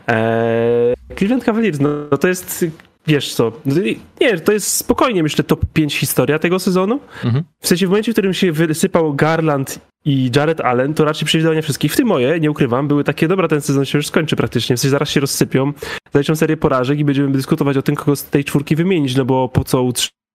Eee, 0.07 0.95
Cleveland 1.15 1.43
Cavaliers, 1.43 1.79
no, 1.79 1.89
no 2.11 2.17
to 2.17 2.27
jest, 2.27 2.65
wiesz 3.07 3.33
co, 3.33 3.51
no 3.65 3.75
nie, 4.21 4.39
to 4.39 4.51
jest 4.51 4.75
spokojnie 4.75 5.23
myślę 5.23 5.43
top 5.43 5.65
5 5.73 5.95
historia 5.95 6.39
tego 6.39 6.59
sezonu. 6.59 6.99
Mhm. 7.25 7.43
W 7.61 7.67
sensie 7.67 7.87
w 7.87 7.89
momencie, 7.89 8.11
w 8.11 8.15
którym 8.15 8.33
się 8.33 8.51
wysypał 8.51 9.13
Garland 9.13 9.79
i 10.05 10.31
Jared 10.35 10.61
Allen, 10.61 10.93
to 10.93 11.05
raczej 11.05 11.25
przewidywania 11.25 11.61
wszystkich, 11.61 11.93
w 11.93 11.95
tym 11.95 12.07
moje, 12.07 12.39
nie 12.39 12.51
ukrywam, 12.51 12.87
były 12.87 13.03
takie, 13.03 13.27
dobra, 13.27 13.47
ten 13.47 13.61
sezon 13.61 13.85
się 13.85 13.97
już 13.97 14.07
skończy 14.07 14.35
praktycznie, 14.35 14.75
w 14.75 14.79
sensie 14.79 14.91
zaraz 14.91 15.09
się 15.09 15.19
rozsypią, 15.19 15.73
zaliczą 16.13 16.35
serię 16.35 16.57
porażek 16.57 16.99
i 16.99 17.05
będziemy 17.05 17.31
dyskutować 17.31 17.77
o 17.77 17.81
tym, 17.81 17.95
kogo 17.95 18.15
z 18.15 18.23
tej 18.23 18.43
czwórki 18.43 18.75
wymienić, 18.75 19.15
no 19.15 19.25
bo 19.25 19.49
po 19.49 19.63
co 19.63 19.81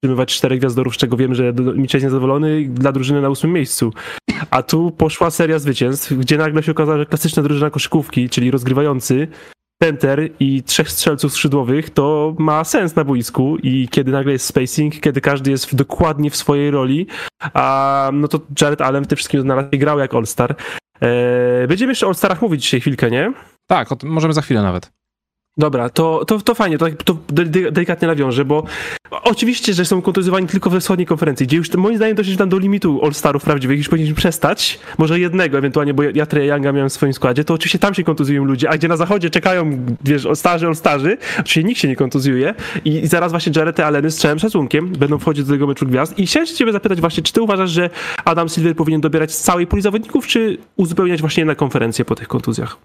utrzymywać 0.05 0.35
czterech 0.35 0.59
gwiazdorów, 0.59 0.95
z 0.95 0.97
czego 0.97 1.17
wiem, 1.17 1.35
że 1.35 1.53
Mitchell 1.53 1.77
jest 1.77 2.05
niezadowolony 2.05 2.69
dla 2.69 2.93
drużyny 2.93 3.21
na 3.21 3.29
ósmym 3.29 3.53
miejscu. 3.53 3.93
A 4.51 4.63
tu 4.63 4.91
poszła 4.91 5.31
seria 5.31 5.59
zwycięstw, 5.59 6.13
gdzie 6.13 6.39
nagle 6.39 6.63
się 6.63 6.73
okazało, 6.73 6.99
że 6.99 7.07
klasyczna 7.07 7.43
drużyna 7.43 7.71
koszykówki, 7.71 8.29
czyli 8.29 8.51
rozgrywający, 8.51 9.29
center 9.83 10.29
i 10.41 10.63
trzech 10.63 10.91
strzelców 10.91 11.33
skrzydłowych, 11.33 11.91
to 11.91 12.35
ma 12.39 12.65
sens 12.65 12.97
na 12.97 13.05
boisku 13.05 13.57
i 13.63 13.89
kiedy 13.89 14.13
nagle 14.13 14.33
jest 14.33 14.47
spacing, 14.47 15.01
kiedy 15.01 15.21
każdy 15.21 15.51
jest 15.51 15.67
w, 15.67 15.75
dokładnie 15.75 16.31
w 16.31 16.37
swojej 16.37 16.71
roli, 16.71 17.07
a 17.43 18.11
no 18.13 18.29
to 18.29 18.41
Jared 18.61 18.81
Allen 18.81 19.05
w 19.05 19.07
tym 19.07 19.17
wszystkim 19.17 19.47
na 19.47 19.55
razie 19.55 19.79
grał 19.79 19.99
jak 19.99 20.15
All-Star. 20.15 20.55
Eee, 21.01 21.69
będziemy 21.69 21.91
jeszcze 21.91 22.07
o 22.07 22.09
All-Starach 22.09 22.43
mówić 22.43 22.63
dzisiaj 22.63 22.81
chwilkę, 22.81 23.11
nie? 23.11 23.33
Tak, 23.67 23.93
o 23.93 23.97
możemy 24.03 24.35
za 24.35 24.43
chwilę 24.43 24.63
nawet. 24.63 24.91
Dobra, 25.57 25.89
to, 25.89 26.25
to, 26.25 26.41
to 26.41 26.55
fajnie, 26.55 26.79
to, 26.79 26.87
to 27.05 27.17
delikatnie 27.73 28.09
nawiążę, 28.09 28.45
bo 28.45 28.65
oczywiście, 29.23 29.75
że 29.75 29.85
są 29.85 30.03
kontuzjowani 30.03 30.47
tylko 30.47 30.71
we 30.71 30.81
wschodniej 30.81 31.07
konferencji, 31.07 31.47
gdzie 31.47 31.57
już 31.57 31.75
moim 31.75 31.97
zdaniem 31.97 32.17
doszliśmy 32.17 32.39
tam 32.39 32.49
do 32.49 32.59
limitu 32.59 33.01
All-Starów 33.05 33.45
prawdziwych, 33.45 33.79
już 33.79 33.89
powinniśmy 33.89 34.17
przestać, 34.17 34.79
może 34.99 35.21
jednego 35.21 35.59
ewentualnie, 35.59 35.95
bo 35.95 36.03
ja 36.03 36.27
Trey 36.27 36.47
Younga 36.49 36.73
miałem 36.73 36.89
w 36.89 36.93
swoim 36.93 37.13
składzie, 37.13 37.45
to 37.45 37.55
oczywiście 37.55 37.79
tam 37.79 37.95
się 37.95 38.05
kontuzjują 38.05 38.45
ludzie, 38.45 38.71
a 38.71 38.79
gdzie 38.79 38.89
na 38.89 38.97
zachodzie 38.97 39.31
czekają, 39.31 39.87
wiesz, 40.05 40.27
All-Starzy, 40.27 40.67
All-Starzy, 40.67 41.17
oczywiście 41.41 41.65
nikt 41.65 41.81
się 41.81 41.89
nie 41.89 41.97
kontuzjuje. 41.97 42.55
I, 42.85 42.91
i 42.91 43.07
zaraz 43.07 43.33
właśnie 43.33 43.53
Jared 43.57 43.81
Alleny 43.81 44.11
z 44.11 44.17
całym 44.17 44.39
szacunkiem 44.39 44.89
będą 44.93 45.19
wchodzić 45.19 45.45
do 45.45 45.53
tego 45.53 45.67
meczu 45.67 45.87
gwiazd. 45.87 46.19
I 46.19 46.27
chciałem 46.27 46.47
ciebie 46.47 46.73
zapytać 46.73 47.01
właśnie, 47.01 47.23
czy 47.23 47.33
ty 47.33 47.43
uważasz, 47.43 47.71
że 47.71 47.91
Adam 48.25 48.49
Silver 48.49 48.77
powinien 48.77 49.01
dobierać 49.01 49.33
z 49.33 49.41
całej 49.41 49.67
puli 49.67 49.83
zawodników, 49.83 50.27
czy 50.27 50.59
uzupełniać 50.77 51.21
właśnie 51.21 51.45
na 51.45 51.55
konferencję 51.55 52.05
po 52.05 52.15
tych 52.15 52.29
kontuzjach? 52.29 52.77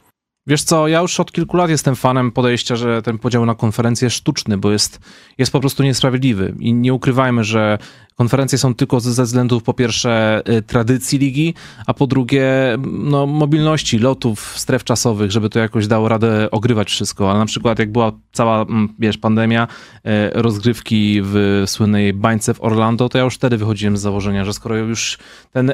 Wiesz 0.50 0.64
co, 0.64 0.88
ja 0.88 1.02
już 1.02 1.20
od 1.20 1.32
kilku 1.32 1.58
lat 1.58 1.70
jestem 1.70 1.96
fanem 1.96 2.32
podejścia, 2.32 2.76
że 2.76 3.02
ten 3.02 3.18
podział 3.18 3.46
na 3.46 3.56
konferencje 3.56 4.06
jest 4.06 4.16
sztuczny, 4.16 4.58
bo 4.58 4.72
jest, 4.72 5.00
jest 5.38 5.52
po 5.52 5.60
prostu 5.60 5.84
niesprawiedliwy. 5.84 6.56
I 6.60 6.74
nie 6.74 6.94
ukrywajmy, 6.94 7.44
że 7.44 7.78
konferencje 8.16 8.58
są 8.58 8.76
tylko 8.76 9.00
ze 9.00 9.24
względów 9.24 9.64
po 9.64 9.74
pierwsze 9.74 10.42
y, 10.50 10.62
tradycji 10.62 11.20
ligi, 11.20 11.54
a 11.88 11.94
po 11.94 12.08
drugie 12.08 12.78
no, 12.88 13.26
mobilności, 13.26 14.00
lotów, 14.00 14.54
stref 14.58 14.84
czasowych, 14.84 15.32
żeby 15.32 15.50
to 15.50 15.60
jakoś 15.60 15.88
dało 15.88 16.10
radę 16.10 16.52
ogrywać 16.52 16.90
wszystko. 16.90 17.30
Ale 17.30 17.40
na 17.40 17.46
przykład 17.46 17.80
jak 17.80 17.92
była 17.92 18.12
cała, 18.32 18.66
wiesz, 19.00 19.18
pandemia, 19.18 19.68
y, 19.68 20.10
rozgrywki 20.34 21.22
w 21.24 21.64
słynnej 21.66 22.14
bańce 22.14 22.54
w 22.54 22.64
Orlando, 22.64 23.10
to 23.10 23.18
ja 23.18 23.24
już 23.24 23.36
wtedy 23.36 23.58
wychodziłem 23.58 23.98
z 23.98 24.02
założenia, 24.02 24.46
że 24.46 24.54
skoro 24.54 24.76
już 24.76 25.18
ten 25.52 25.74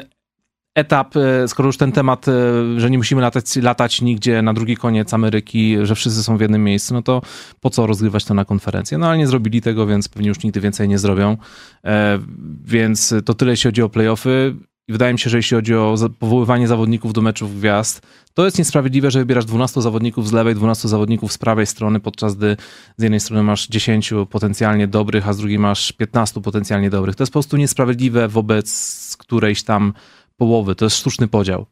etap, 0.76 1.16
e, 1.16 1.48
skoro 1.48 1.66
już 1.66 1.76
ten 1.76 1.92
temat, 1.92 2.28
e, 2.28 2.32
że 2.80 2.90
nie 2.90 2.98
musimy 2.98 3.22
latać, 3.22 3.56
latać 3.56 4.02
nigdzie 4.02 4.42
na 4.42 4.54
drugi 4.54 4.76
koniec 4.76 5.14
Ameryki, 5.14 5.76
że 5.82 5.94
wszyscy 5.94 6.22
są 6.22 6.36
w 6.36 6.40
jednym 6.40 6.64
miejscu, 6.64 6.94
no 6.94 7.02
to 7.02 7.22
po 7.60 7.70
co 7.70 7.86
rozgrywać 7.86 8.24
to 8.24 8.34
na 8.34 8.44
konferencję? 8.44 8.98
No 8.98 9.06
ale 9.06 9.18
nie 9.18 9.26
zrobili 9.26 9.62
tego, 9.62 9.86
więc 9.86 10.08
pewnie 10.08 10.28
już 10.28 10.42
nigdy 10.42 10.60
więcej 10.60 10.88
nie 10.88 10.98
zrobią. 10.98 11.36
E, 11.84 12.18
więc 12.64 13.14
to 13.24 13.34
tyle, 13.34 13.50
jeśli 13.50 13.68
chodzi 13.68 13.82
o 13.82 13.88
playoffy. 13.88 14.56
I 14.88 14.92
wydaje 14.92 15.12
mi 15.12 15.18
się, 15.18 15.30
że 15.30 15.36
jeśli 15.36 15.54
chodzi 15.54 15.74
o 15.74 15.94
powoływanie 16.18 16.68
zawodników 16.68 17.12
do 17.12 17.22
meczów 17.22 17.58
gwiazd, 17.58 18.06
to 18.34 18.44
jest 18.44 18.58
niesprawiedliwe, 18.58 19.10
że 19.10 19.18
wybierasz 19.18 19.44
12 19.44 19.82
zawodników 19.82 20.28
z 20.28 20.32
lewej, 20.32 20.54
12 20.54 20.88
zawodników 20.88 21.32
z 21.32 21.38
prawej 21.38 21.66
strony, 21.66 22.00
podczas 22.00 22.36
gdy 22.36 22.56
z 22.96 23.02
jednej 23.02 23.20
strony 23.20 23.42
masz 23.42 23.68
10 23.68 24.12
potencjalnie 24.30 24.88
dobrych, 24.88 25.28
a 25.28 25.32
z 25.32 25.38
drugiej 25.38 25.58
masz 25.58 25.92
15 25.92 26.40
potencjalnie 26.40 26.90
dobrych. 26.90 27.16
To 27.16 27.22
jest 27.22 27.32
po 27.32 27.38
prostu 27.38 27.56
niesprawiedliwe 27.56 28.28
wobec 28.28 29.16
którejś 29.18 29.62
tam 29.62 29.92
połowy, 30.36 30.74
to 30.74 30.84
jest 30.84 30.96
sztuczny 30.96 31.28
podział. 31.28 31.66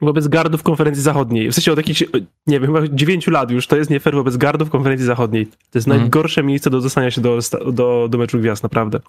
Wobec 0.00 0.28
gardów 0.28 0.62
konferencji 0.62 1.02
zachodniej. 1.02 1.50
W 1.50 1.54
sensie 1.54 1.72
od 1.72 1.78
jakichś, 1.78 2.04
nie 2.46 2.60
wiem, 2.60 2.66
chyba 2.66 2.88
9 2.88 3.26
lat 3.26 3.50
już 3.50 3.66
to 3.66 3.76
jest 3.76 3.90
nie 3.90 4.00
fair 4.00 4.14
wobec 4.14 4.36
gardów 4.36 4.70
konferencji 4.70 5.06
zachodniej. 5.06 5.46
To 5.46 5.78
jest 5.78 5.88
mm. 5.88 6.00
najgorsze 6.00 6.42
miejsce 6.42 6.70
do 6.70 6.80
dostania 6.80 7.10
się 7.10 7.20
do, 7.20 7.38
do, 7.72 8.08
do 8.10 8.18
meczu 8.18 8.38
gwiazd, 8.38 8.62
naprawdę. 8.62 9.00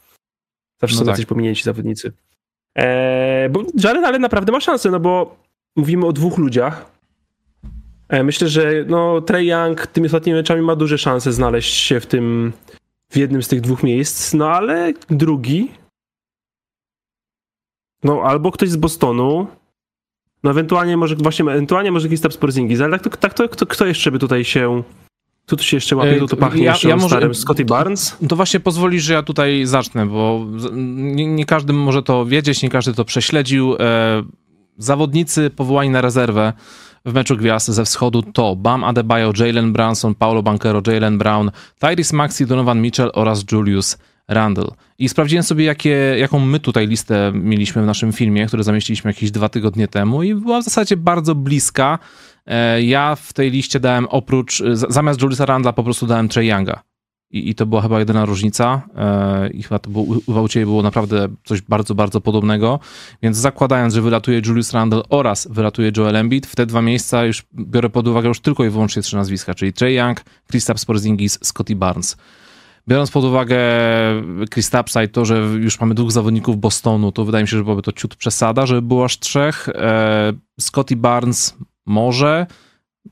Zawsze 0.81 0.95
no 0.95 0.99
są 0.99 1.05
tak. 1.05 1.13
jacyś 1.13 1.25
pominięci 1.25 1.63
zawodnicy. 1.63 2.11
Eee, 2.75 3.49
bo 3.49 3.63
Jared 3.83 4.03
ale 4.03 4.19
naprawdę 4.19 4.51
ma 4.51 4.59
szansę, 4.59 4.91
no 4.91 4.99
bo 4.99 5.35
mówimy 5.75 6.05
o 6.05 6.13
dwóch 6.13 6.37
ludziach. 6.37 6.91
Eee, 8.09 8.23
myślę, 8.23 8.47
że 8.47 8.85
no, 8.87 9.21
Trey 9.21 9.47
Young 9.47 9.87
tymi 9.87 10.05
ostatnimi 10.05 10.37
meczami 10.37 10.61
ma 10.61 10.75
duże 10.75 10.97
szanse 10.97 11.33
znaleźć 11.33 11.73
się 11.73 11.99
w 11.99 12.05
tym, 12.05 12.53
w 13.11 13.17
jednym 13.17 13.43
z 13.43 13.47
tych 13.47 13.61
dwóch 13.61 13.83
miejsc, 13.83 14.33
no 14.33 14.49
ale 14.51 14.93
drugi 15.09 15.71
no, 18.03 18.21
albo 18.21 18.51
ktoś 18.51 18.69
z 18.69 18.75
Bostonu, 18.75 19.47
no 20.43 20.51
ewentualnie 20.51 20.97
może 20.97 21.15
właśnie, 21.15 21.45
ewentualnie 21.45 21.91
może 21.91 22.07
Kristaps 22.07 22.37
Porzingis, 22.37 22.81
ale 22.81 22.99
tak, 22.99 23.03
to, 23.03 23.17
tak 23.17 23.33
to, 23.33 23.49
kto, 23.49 23.65
kto 23.65 23.85
jeszcze 23.85 24.11
by 24.11 24.19
tutaj 24.19 24.45
się 24.45 24.83
tu 25.45 25.63
się 25.63 25.77
jeszcze 25.77 25.95
łapie, 25.95 26.19
tu 26.19 26.27
to 26.27 26.37
pachnie 26.37 26.63
ja, 26.63 26.75
ja 26.83 26.95
może, 26.95 27.07
starym 27.07 27.35
Scotty 27.35 27.65
Barnes. 27.65 28.17
To 28.29 28.35
właśnie 28.35 28.59
pozwolisz, 28.59 29.03
że 29.03 29.13
ja 29.13 29.23
tutaj 29.23 29.65
zacznę, 29.65 30.05
bo 30.05 30.45
nie, 30.73 31.27
nie, 31.27 31.45
każdy 31.45 31.73
może 31.73 32.03
to 32.03 32.25
wiedzieć, 32.25 32.63
nie 32.63 32.69
każdy 32.69 32.93
to 32.93 33.05
prześledził. 33.05 33.75
E, 33.79 34.23
zawodnicy 34.77 35.49
powołani 35.49 35.89
na 35.89 36.01
rezerwę 36.01 36.53
w 37.05 37.13
meczu 37.13 37.37
gwiazd 37.37 37.67
ze 37.67 37.85
wschodu 37.85 38.21
to 38.21 38.55
Bam 38.55 38.83
Adebayo, 38.83 39.33
Jalen 39.39 39.73
Branson, 39.73 40.15
Paulo 40.15 40.43
Banquero, 40.43 40.81
Jalen 40.87 41.17
Brown, 41.17 41.51
Tyrese 41.79 42.15
Maxey, 42.15 42.47
Donovan 42.47 42.81
Mitchell 42.81 43.11
oraz 43.13 43.43
Julius 43.51 43.97
Randall. 44.29 44.71
I 44.99 45.09
sprawdziłem 45.09 45.43
sobie, 45.43 45.65
jakie, 45.65 46.15
jaką 46.17 46.39
my 46.39 46.59
tutaj 46.59 46.87
listę 46.87 47.31
mieliśmy 47.33 47.81
w 47.81 47.85
naszym 47.85 48.13
filmie, 48.13 48.45
który 48.45 48.63
zamieściliśmy 48.63 49.09
jakieś 49.09 49.31
dwa 49.31 49.49
tygodnie 49.49 49.87
temu 49.87 50.23
i 50.23 50.35
była 50.35 50.61
w 50.61 50.63
zasadzie 50.63 50.97
bardzo 50.97 51.35
bliska. 51.35 51.99
E, 52.45 52.83
ja 52.83 53.15
w 53.15 53.33
tej 53.33 53.51
liście 53.51 53.79
dałem 53.79 54.05
oprócz, 54.05 54.63
zamiast 54.73 55.21
Juliusa 55.21 55.45
Randla 55.45 55.73
po 55.73 55.83
prostu 55.83 56.07
dałem 56.07 56.29
Trey 56.29 56.47
Younga. 56.47 56.83
I, 57.31 57.49
I, 57.49 57.55
to 57.55 57.65
była 57.65 57.81
chyba 57.81 57.99
jedyna 57.99 58.25
różnica. 58.25 58.81
E, 58.97 59.49
I 59.49 59.63
chyba 59.63 59.79
to 59.79 59.89
było, 59.89 60.41
u 60.43 60.47
Ciebie 60.47 60.65
było 60.65 60.81
naprawdę 60.81 61.27
coś 61.45 61.61
bardzo, 61.61 61.95
bardzo 61.95 62.21
podobnego. 62.21 62.79
Więc 63.23 63.37
zakładając, 63.37 63.93
że 63.93 64.01
wylatuje 64.01 64.41
Julius 64.45 64.73
Randle 64.73 65.01
oraz 65.09 65.47
wylatuje 65.51 65.91
Joel 65.97 66.15
Embiid, 66.15 66.47
w 66.47 66.55
te 66.55 66.65
dwa 66.65 66.81
miejsca 66.81 67.25
już 67.25 67.45
biorę 67.53 67.89
pod 67.89 68.07
uwagę 68.07 68.27
już 68.27 68.39
tylko 68.39 68.65
i 68.65 68.69
wyłącznie 68.69 69.01
trzy 69.01 69.15
nazwiska, 69.15 69.53
czyli 69.53 69.73
Trey 69.73 69.95
Young, 69.95 70.21
Kristaps 70.47 70.85
Porzingis, 70.85 71.39
Scotty 71.43 71.75
Barnes. 71.75 72.17
Biorąc 72.89 73.11
pod 73.11 73.23
uwagę 73.23 73.59
Chris 74.53 74.69
Tapsa 74.69 75.03
i 75.03 75.09
to, 75.09 75.25
że 75.25 75.37
już 75.37 75.79
mamy 75.79 75.95
dwóch 75.95 76.11
zawodników 76.11 76.57
Bostonu, 76.57 77.11
to 77.11 77.25
wydaje 77.25 77.43
mi 77.43 77.47
się, 77.47 77.57
że 77.57 77.63
byłoby 77.63 77.81
to 77.81 77.91
ciut 77.91 78.15
przesada, 78.15 78.65
żeby 78.65 78.81
było 78.81 79.05
aż 79.05 79.19
trzech. 79.19 79.69
E, 79.69 80.33
Scotty 80.59 80.95
Barnes 80.95 81.57
może, 81.85 82.47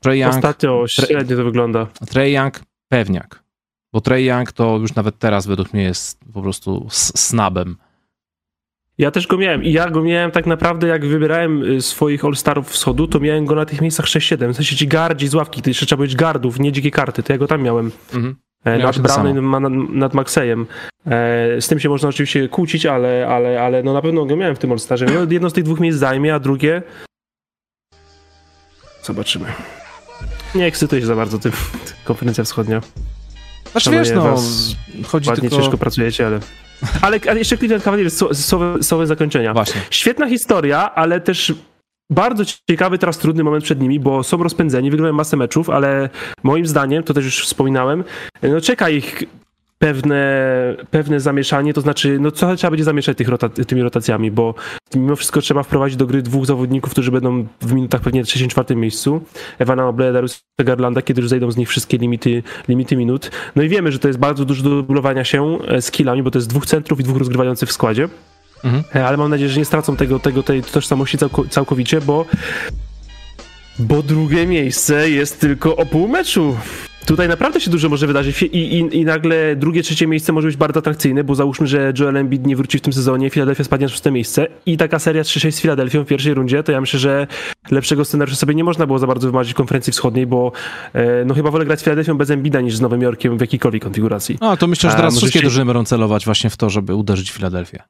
Trey 0.00 0.18
Young... 0.18 0.34
Ostatnio 0.34 0.84
średnio 0.88 1.36
to 1.36 1.44
wygląda. 1.44 1.86
Trey 2.10 2.32
Young 2.32 2.60
pewniak, 2.88 3.44
bo 3.92 4.00
Trey 4.00 4.24
Young 4.24 4.52
to 4.52 4.76
już 4.76 4.94
nawet 4.94 5.18
teraz 5.18 5.46
według 5.46 5.72
mnie 5.72 5.82
jest 5.82 6.20
po 6.34 6.42
prostu 6.42 6.86
snabem. 6.90 7.76
Ja 8.98 9.10
też 9.10 9.26
go 9.26 9.38
miałem 9.38 9.64
i 9.64 9.72
ja 9.72 9.90
go 9.90 10.02
miałem 10.02 10.30
tak 10.30 10.46
naprawdę, 10.46 10.86
jak 10.86 11.06
wybierałem 11.06 11.62
y, 11.62 11.82
swoich 11.82 12.24
All-Starów 12.24 12.68
wschodu, 12.68 13.06
to 13.06 13.20
miałem 13.20 13.44
go 13.44 13.54
na 13.54 13.64
tych 13.64 13.80
miejscach 13.80 14.06
6-7. 14.06 14.52
W 14.52 14.56
sensie 14.56 14.76
ci 14.76 14.88
gardzi 14.88 15.28
z 15.28 15.34
ławki, 15.34 15.62
to 15.62 15.70
jeszcze 15.70 15.86
trzeba 15.86 16.02
być 16.02 16.16
gardów, 16.16 16.60
nie 16.60 16.72
dzikie 16.72 16.90
karty, 16.90 17.22
to 17.22 17.32
ja 17.32 17.38
go 17.38 17.46
tam 17.46 17.62
miałem. 17.62 17.90
Mhm. 18.14 18.36
E, 18.64 18.78
nad 18.78 18.98
Brownem, 18.98 19.98
nad, 19.98 20.14
Maxejem. 20.14 20.66
E, 21.06 21.60
z 21.60 21.68
tym 21.68 21.80
się 21.80 21.88
można 21.88 22.08
oczywiście 22.08 22.48
kłócić, 22.48 22.86
ale, 22.86 23.26
ale, 23.28 23.62
ale 23.62 23.82
no 23.82 23.92
na 23.92 24.02
pewno 24.02 24.24
go 24.24 24.36
miałem 24.36 24.56
w 24.56 24.58
tym 24.58 24.72
All-Starze. 24.72 25.06
No, 25.06 25.12
jedno 25.30 25.50
z 25.50 25.52
tych 25.52 25.64
dwóch 25.64 25.80
miejsc 25.80 25.98
zajmie, 25.98 26.34
a 26.34 26.38
drugie... 26.38 26.82
Zobaczymy. 29.02 29.46
Nie 30.54 30.66
ekscytuję 30.66 31.00
się 31.00 31.06
za 31.06 31.16
bardzo 31.16 31.38
tym, 31.38 31.52
konferencja 32.04 32.44
wschodnia. 32.44 32.80
Znaczy 33.72 33.90
wiesz, 33.90 34.10
no, 34.14 34.36
chodzi 35.06 35.28
ładnie, 35.28 35.48
tylko... 35.48 35.62
ciężko 35.62 35.78
pracujecie, 35.78 36.26
ale... 36.26 36.40
Ale, 37.02 37.20
ale 37.30 37.38
jeszcze 37.38 37.58
Cleveland 37.58 37.84
Cavaliers, 37.84 38.24
słowe, 38.32 38.82
słowe 38.82 39.06
zakończenia. 39.06 39.54
Właśnie. 39.54 39.80
Świetna 39.90 40.28
historia, 40.28 40.94
ale 40.94 41.20
też 41.20 41.54
bardzo 42.10 42.44
ciekawy, 42.68 42.98
teraz 42.98 43.18
trudny 43.18 43.44
moment 43.44 43.64
przed 43.64 43.80
nimi, 43.80 44.00
bo 44.00 44.22
są 44.22 44.42
rozpędzeni, 44.42 44.90
wygrają 44.90 45.12
masę 45.12 45.36
meczów, 45.36 45.70
ale 45.70 46.08
moim 46.42 46.66
zdaniem, 46.66 47.02
to 47.02 47.14
też 47.14 47.24
już 47.24 47.44
wspominałem, 47.44 48.04
no 48.42 48.60
czeka 48.60 48.88
ich 48.90 49.24
pewne, 49.78 50.76
pewne 50.90 51.20
zamieszanie, 51.20 51.74
to 51.74 51.80
znaczy, 51.80 52.18
no 52.20 52.30
co 52.30 52.56
trzeba 52.56 52.70
będzie 52.70 52.84
zamieszać 52.84 53.18
tych 53.18 53.28
rota 53.28 53.48
tymi 53.48 53.82
rotacjami, 53.82 54.30
bo 54.30 54.54
mimo 54.94 55.16
wszystko 55.16 55.40
trzeba 55.40 55.62
wprowadzić 55.62 55.96
do 55.96 56.06
gry 56.06 56.22
dwóch 56.22 56.46
zawodników, 56.46 56.92
którzy 56.92 57.12
będą 57.12 57.46
w 57.60 57.72
minutach 57.72 58.00
pewnie 58.00 58.24
trzecim, 58.24 58.48
czwartym 58.48 58.80
miejscu. 58.80 59.20
Ewana 59.58 59.88
Obleda, 59.88 60.20
Garlanda, 60.58 61.02
kiedy 61.02 61.20
już 61.20 61.30
zejdą 61.30 61.50
z 61.50 61.56
nich 61.56 61.68
wszystkie 61.68 61.98
limity, 61.98 62.42
limity 62.68 62.96
minut. 62.96 63.30
No 63.56 63.62
i 63.62 63.68
wiemy, 63.68 63.92
że 63.92 63.98
to 63.98 64.08
jest 64.08 64.20
bardzo 64.20 64.44
dużo 64.44 64.62
dublowania 64.62 65.24
się 65.24 65.58
e, 65.68 65.82
z 65.82 65.90
killami, 65.90 66.22
bo 66.22 66.30
to 66.30 66.38
jest 66.38 66.48
dwóch 66.48 66.66
centrów 66.66 67.00
i 67.00 67.02
dwóch 67.02 67.16
rozgrywających 67.16 67.68
w 67.68 67.72
składzie. 67.72 68.08
Mhm. 68.64 69.06
Ale 69.06 69.16
mam 69.16 69.30
nadzieję, 69.30 69.50
że 69.50 69.58
nie 69.58 69.64
stracą 69.64 69.96
tego, 69.96 70.18
tego 70.18 70.42
tej 70.42 70.62
tożsamości 70.62 71.18
całkowicie, 71.50 72.00
bo 72.00 72.26
bo 73.78 74.02
drugie 74.02 74.46
miejsce 74.46 75.10
jest 75.10 75.40
tylko 75.40 75.76
o 75.76 75.86
pół 75.86 76.08
meczu. 76.08 76.56
Tutaj 77.06 77.28
naprawdę 77.28 77.60
się 77.60 77.70
dużo 77.70 77.88
może 77.88 78.06
wydarzyć 78.06 78.42
I, 78.42 78.56
i, 78.56 78.98
i 78.98 79.04
nagle 79.04 79.56
drugie, 79.56 79.82
trzecie 79.82 80.06
miejsce 80.06 80.32
może 80.32 80.46
być 80.46 80.56
bardzo 80.56 80.78
atrakcyjne, 80.78 81.24
bo 81.24 81.34
załóżmy, 81.34 81.66
że 81.66 81.92
Joel 81.98 82.16
Embiid 82.16 82.46
nie 82.46 82.56
wróci 82.56 82.78
w 82.78 82.80
tym 82.80 82.92
sezonie, 82.92 83.30
Philadelphia 83.30 83.64
spadnie 83.64 83.86
na 83.86 83.90
szóste 83.90 84.10
miejsce 84.10 84.46
i 84.66 84.76
taka 84.76 84.98
seria 84.98 85.22
3-6 85.22 85.50
z 85.50 85.60
Filadelfią 85.60 86.04
w 86.04 86.06
pierwszej 86.06 86.34
rundzie, 86.34 86.62
to 86.62 86.72
ja 86.72 86.80
myślę, 86.80 87.00
że 87.00 87.26
lepszego 87.70 88.04
scenariusza 88.04 88.36
sobie 88.36 88.54
nie 88.54 88.64
można 88.64 88.86
było 88.86 88.98
za 88.98 89.06
bardzo 89.06 89.28
wymarzyć 89.28 89.54
konferencji 89.54 89.92
wschodniej, 89.92 90.26
bo 90.26 90.52
e, 90.92 91.24
no 91.24 91.34
chyba 91.34 91.50
wolę 91.50 91.64
grać 91.64 91.80
z 91.80 91.82
Filadelfią 91.82 92.18
bez 92.18 92.30
Embida 92.30 92.60
niż 92.60 92.76
z 92.76 92.80
Nowym 92.80 93.02
Jorkiem 93.02 93.38
w 93.38 93.40
jakiejkolwiek 93.40 93.82
konfiguracji. 93.82 94.38
A, 94.40 94.56
to 94.56 94.66
myślę, 94.66 94.90
że 94.90 94.96
teraz 94.96 95.14
A, 95.14 95.16
wszystkie 95.16 95.38
się... 95.38 95.42
drużyny 95.42 95.66
będą 95.66 95.84
celować 95.84 96.24
właśnie 96.24 96.50
w 96.50 96.56
to, 96.56 96.70
żeby 96.70 96.94
uderzyć 96.94 97.30
Filadelfię. 97.30 97.82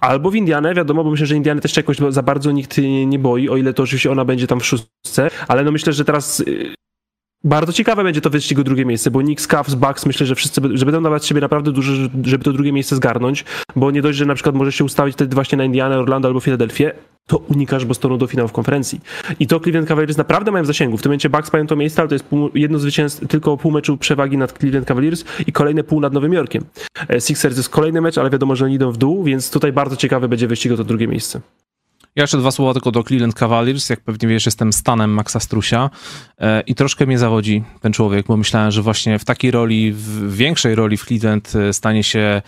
Albo 0.00 0.30
w 0.30 0.34
Indianę, 0.34 0.74
wiadomo, 0.74 1.04
bo 1.04 1.10
myślę, 1.10 1.26
że 1.26 1.36
Indianę 1.36 1.60
też 1.60 1.76
jakoś 1.76 1.96
za 2.08 2.22
bardzo 2.22 2.50
nikt 2.50 2.78
nie 3.06 3.18
boi, 3.18 3.48
o 3.48 3.56
ile 3.56 3.74
to 3.74 3.82
oczywiście 3.82 4.10
ona 4.10 4.24
będzie 4.24 4.46
tam 4.46 4.60
w 4.60 4.66
szóstce, 4.66 5.30
ale 5.48 5.64
no 5.64 5.72
myślę, 5.72 5.92
że 5.92 6.04
teraz 6.04 6.40
y, 6.40 6.74
Bardzo 7.44 7.72
ciekawe 7.72 8.04
będzie 8.04 8.20
to 8.20 8.30
wyścigu 8.30 8.64
drugie 8.64 8.84
miejsce, 8.84 9.10
bo 9.10 9.20
Knicks, 9.20 9.46
Cavs, 9.46 9.74
Bucks 9.74 10.06
myślę, 10.06 10.26
że 10.26 10.34
wszyscy 10.34 10.60
że 10.74 10.86
będą 10.86 11.02
dawać 11.02 11.26
siebie 11.26 11.40
naprawdę 11.40 11.72
dużo, 11.72 11.92
żeby 12.24 12.44
to 12.44 12.52
drugie 12.52 12.72
miejsce 12.72 12.96
zgarnąć, 12.96 13.44
bo 13.76 13.90
nie 13.90 14.02
dość, 14.02 14.18
że 14.18 14.26
na 14.26 14.34
przykład 14.34 14.54
możesz 14.54 14.74
się 14.74 14.84
ustawić 14.84 15.14
wtedy 15.14 15.34
właśnie 15.34 15.58
na 15.58 15.64
Indianę, 15.64 15.98
Orlando 15.98 16.28
albo 16.28 16.40
Filadelfię, 16.40 16.92
to 17.26 17.36
unikasz 17.38 17.84
Bostonu 17.84 18.18
do 18.18 18.26
finału 18.26 18.48
w 18.48 18.52
konferencji. 18.52 19.00
I 19.40 19.46
to 19.46 19.60
Cleveland 19.60 19.88
Cavaliers 19.88 20.16
naprawdę 20.16 20.50
mają 20.50 20.64
w 20.64 20.66
zasięgu. 20.66 20.96
W 20.96 21.02
tym 21.02 21.10
momencie 21.10 21.30
Bucks 21.30 21.52
mają 21.52 21.66
to 21.66 21.76
miejsce, 21.76 22.02
ale 22.02 22.08
to 22.08 22.14
jest 22.14 22.24
pół, 22.24 22.50
jedno 22.54 22.78
zwycięstwo, 22.78 23.26
tylko 23.26 23.56
pół 23.56 23.72
meczu 23.72 23.96
przewagi 23.96 24.36
nad 24.36 24.58
Cleveland 24.58 24.86
Cavaliers 24.86 25.24
i 25.46 25.52
kolejne 25.52 25.84
pół 25.84 26.00
nad 26.00 26.12
Nowym 26.12 26.32
Jorkiem. 26.32 26.64
E, 27.08 27.20
Sixers 27.20 27.56
jest 27.56 27.68
kolejny 27.68 28.00
mecz, 28.00 28.18
ale 28.18 28.30
wiadomo, 28.30 28.56
że 28.56 28.64
oni 28.64 28.74
idą 28.74 28.92
w 28.92 28.96
dół, 28.96 29.24
więc 29.24 29.50
tutaj 29.50 29.72
bardzo 29.72 29.96
ciekawe 29.96 30.28
będzie 30.28 30.46
wyścig 30.46 30.72
o 30.72 30.76
to 30.76 30.84
drugie 30.84 31.08
miejsce. 31.08 31.40
Ja 32.16 32.22
jeszcze 32.22 32.38
dwa 32.38 32.50
słowa 32.50 32.72
tylko 32.72 32.90
do 32.90 33.04
Cleveland 33.04 33.34
Cavaliers. 33.34 33.90
Jak 33.90 34.00
pewnie 34.00 34.28
wiesz, 34.28 34.46
jestem 34.46 34.72
stanem 34.72 35.10
Maxa 35.10 35.40
Strusia 35.40 35.90
e, 36.38 36.60
i 36.60 36.74
troszkę 36.74 37.06
mnie 37.06 37.18
zawodzi 37.18 37.64
ten 37.80 37.92
człowiek, 37.92 38.26
bo 38.26 38.36
myślałem, 38.36 38.70
że 38.70 38.82
właśnie 38.82 39.18
w 39.18 39.24
takiej 39.24 39.50
roli, 39.50 39.92
w 39.92 40.36
większej 40.36 40.74
roli 40.74 40.96
w 40.96 41.04
Cleveland 41.04 41.52
e, 41.56 41.72
stanie 41.72 42.02
się 42.04 42.42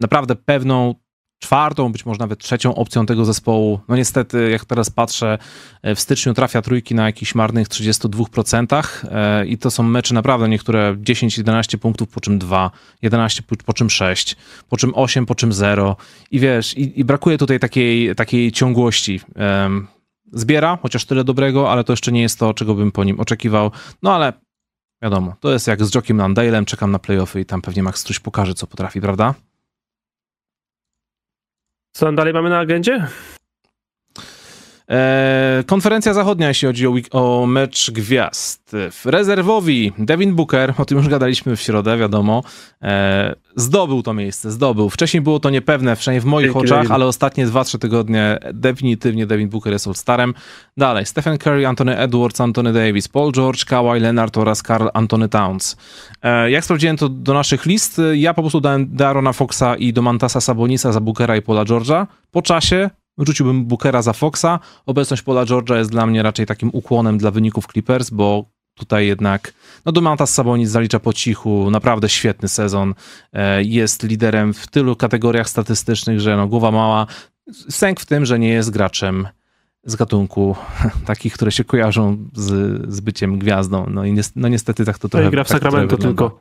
naprawdę 0.00 0.36
pewną 0.36 0.94
czwartą, 1.40 1.92
być 1.92 2.06
może 2.06 2.18
nawet 2.18 2.38
trzecią 2.38 2.74
opcją 2.74 3.06
tego 3.06 3.24
zespołu. 3.24 3.80
No 3.88 3.96
niestety, 3.96 4.50
jak 4.50 4.64
teraz 4.64 4.90
patrzę, 4.90 5.38
e, 5.82 5.94
w 5.94 6.00
styczniu 6.00 6.34
trafia 6.34 6.62
trójki 6.62 6.94
na 6.94 7.06
jakichś 7.06 7.34
marnych 7.34 7.68
32% 7.68 9.04
e, 9.10 9.46
i 9.46 9.58
to 9.58 9.70
są 9.70 9.82
mecze 9.82 10.14
naprawdę 10.14 10.48
niektóre 10.48 10.94
10-11 10.94 11.78
punktów, 11.78 12.08
po 12.08 12.20
czym 12.20 12.38
2, 12.38 12.70
11 13.02 13.42
po 13.66 13.72
czym 13.72 13.90
6, 13.90 14.36
po 14.68 14.76
czym 14.76 14.92
8, 14.94 15.26
po 15.26 15.34
czym 15.34 15.52
0 15.52 15.96
i 16.30 16.40
wiesz, 16.40 16.76
i, 16.76 17.00
i 17.00 17.04
brakuje 17.04 17.38
tutaj 17.38 17.60
takiej, 17.60 18.14
takiej 18.14 18.52
ciągłości. 18.52 19.20
Zbiera, 20.32 20.78
chociaż 20.82 21.04
tyle 21.04 21.24
dobrego, 21.24 21.72
ale 21.72 21.84
to 21.84 21.92
jeszcze 21.92 22.12
nie 22.12 22.22
jest 22.22 22.38
to, 22.38 22.54
czego 22.54 22.74
bym 22.74 22.92
po 22.92 23.04
nim 23.04 23.20
oczekiwał. 23.20 23.70
No 24.02 24.14
ale 24.14 24.32
wiadomo, 25.02 25.34
to 25.40 25.52
jest 25.52 25.66
jak 25.66 25.84
z 25.84 25.94
Jockiem 25.94 26.16
Landale'em, 26.16 26.64
czekam 26.64 26.90
na 26.90 26.98
playoffy 26.98 27.40
i 27.40 27.44
tam 27.46 27.62
pewnie 27.62 27.82
Max 27.82 28.02
coś 28.02 28.18
pokaże, 28.18 28.54
co 28.54 28.66
potrafi, 28.66 29.00
prawda? 29.00 29.34
Co 32.00 32.06
tam 32.06 32.16
dalej 32.16 32.32
mamy 32.32 32.50
na 32.50 32.58
agendzie? 32.58 33.06
Eee, 34.90 35.64
konferencja 35.64 36.14
zachodnia, 36.14 36.48
jeśli 36.48 36.66
chodzi 36.66 36.86
o, 36.86 36.92
o, 37.12 37.46
mecz 37.46 37.90
gwiazd. 37.90 38.76
Rezerwowi 39.04 39.92
Devin 39.98 40.34
Booker, 40.34 40.74
o 40.78 40.84
tym 40.84 40.98
już 40.98 41.08
gadaliśmy 41.08 41.56
w 41.56 41.60
środę, 41.60 41.96
wiadomo, 41.98 42.42
eee, 42.82 43.34
zdobył 43.56 44.02
to 44.02 44.14
miejsce, 44.14 44.50
zdobył. 44.50 44.90
Wcześniej 44.90 45.20
było 45.20 45.40
to 45.40 45.50
niepewne, 45.50 45.96
przynajmniej 45.96 46.20
w 46.20 46.24
moich 46.24 46.52
Dzięki 46.52 46.58
oczach, 46.58 46.90
ale 46.90 47.06
ostatnie 47.06 47.46
2-3 47.46 47.78
tygodnie 47.78 48.38
definitywnie 48.54 49.26
Devin 49.26 49.48
Booker 49.48 49.72
jest 49.72 49.86
All-Starem. 49.86 50.34
Dalej, 50.76 51.06
Stephen 51.06 51.38
Curry, 51.38 51.66
Anthony 51.66 51.98
Edwards, 51.98 52.40
Anthony 52.40 52.72
Davis, 52.72 53.08
Paul 53.08 53.32
George, 53.32 53.64
Kawhi 53.64 54.00
Leonard 54.00 54.38
oraz 54.38 54.62
Carl 54.62 54.88
Anthony 54.94 55.28
Towns. 55.28 55.76
Eee, 56.22 56.52
jak 56.52 56.64
sprawdziłem 56.64 56.96
to 56.96 57.08
do 57.08 57.34
naszych 57.34 57.66
list, 57.66 58.00
ja 58.14 58.34
po 58.34 58.42
prostu 58.42 58.60
dałem 58.60 58.96
Darona 58.96 59.32
Foxa 59.32 59.76
i 59.78 59.92
Domantasa 59.92 60.40
Sabonisa 60.40 60.92
za 60.92 61.00
Bookera 61.00 61.36
i 61.36 61.42
Paula 61.42 61.64
George'a. 61.64 62.06
Po 62.30 62.42
czasie 62.42 62.90
Rzuciłbym 63.26 63.66
Bookera 63.66 64.02
za 64.02 64.12
Foxa. 64.12 64.58
Obecność 64.86 65.22
Pola 65.22 65.44
George'a 65.44 65.76
jest 65.76 65.90
dla 65.90 66.06
mnie 66.06 66.22
raczej 66.22 66.46
takim 66.46 66.70
ukłonem 66.72 67.18
dla 67.18 67.30
wyników 67.30 67.66
Clippers, 67.66 68.10
bo 68.10 68.44
tutaj 68.74 69.06
jednak 69.06 69.52
no 69.84 69.92
Domantas 69.92 70.34
Sabonis 70.34 70.70
zalicza 70.70 71.00
po 71.00 71.12
cichu, 71.12 71.70
naprawdę 71.70 72.08
świetny 72.08 72.48
sezon, 72.48 72.94
e, 73.32 73.62
jest 73.62 74.02
liderem 74.02 74.54
w 74.54 74.66
tylu 74.66 74.96
kategoriach 74.96 75.48
statystycznych, 75.48 76.20
że 76.20 76.36
no 76.36 76.48
głowa 76.48 76.70
mała. 76.70 77.06
Sęk 77.68 78.00
w 78.00 78.06
tym, 78.06 78.26
że 78.26 78.38
nie 78.38 78.48
jest 78.48 78.70
graczem 78.70 79.28
z 79.84 79.96
gatunku 79.96 80.56
takich, 81.06 81.32
które 81.32 81.52
się 81.52 81.64
kojarzą 81.64 82.28
z, 82.34 82.82
z 82.94 83.00
byciem 83.00 83.38
gwiazdą. 83.38 83.86
No 83.90 84.04
i 84.04 84.16
no 84.36 84.48
niestety 84.48 84.84
tak 84.84 84.98
to 84.98 85.08
trochę... 85.08 85.24
No 85.24 85.30
gra 85.30 85.44
w 85.44 85.48
tak 85.48 85.62
Sacramento 85.62 85.96
tylko. 85.96 86.40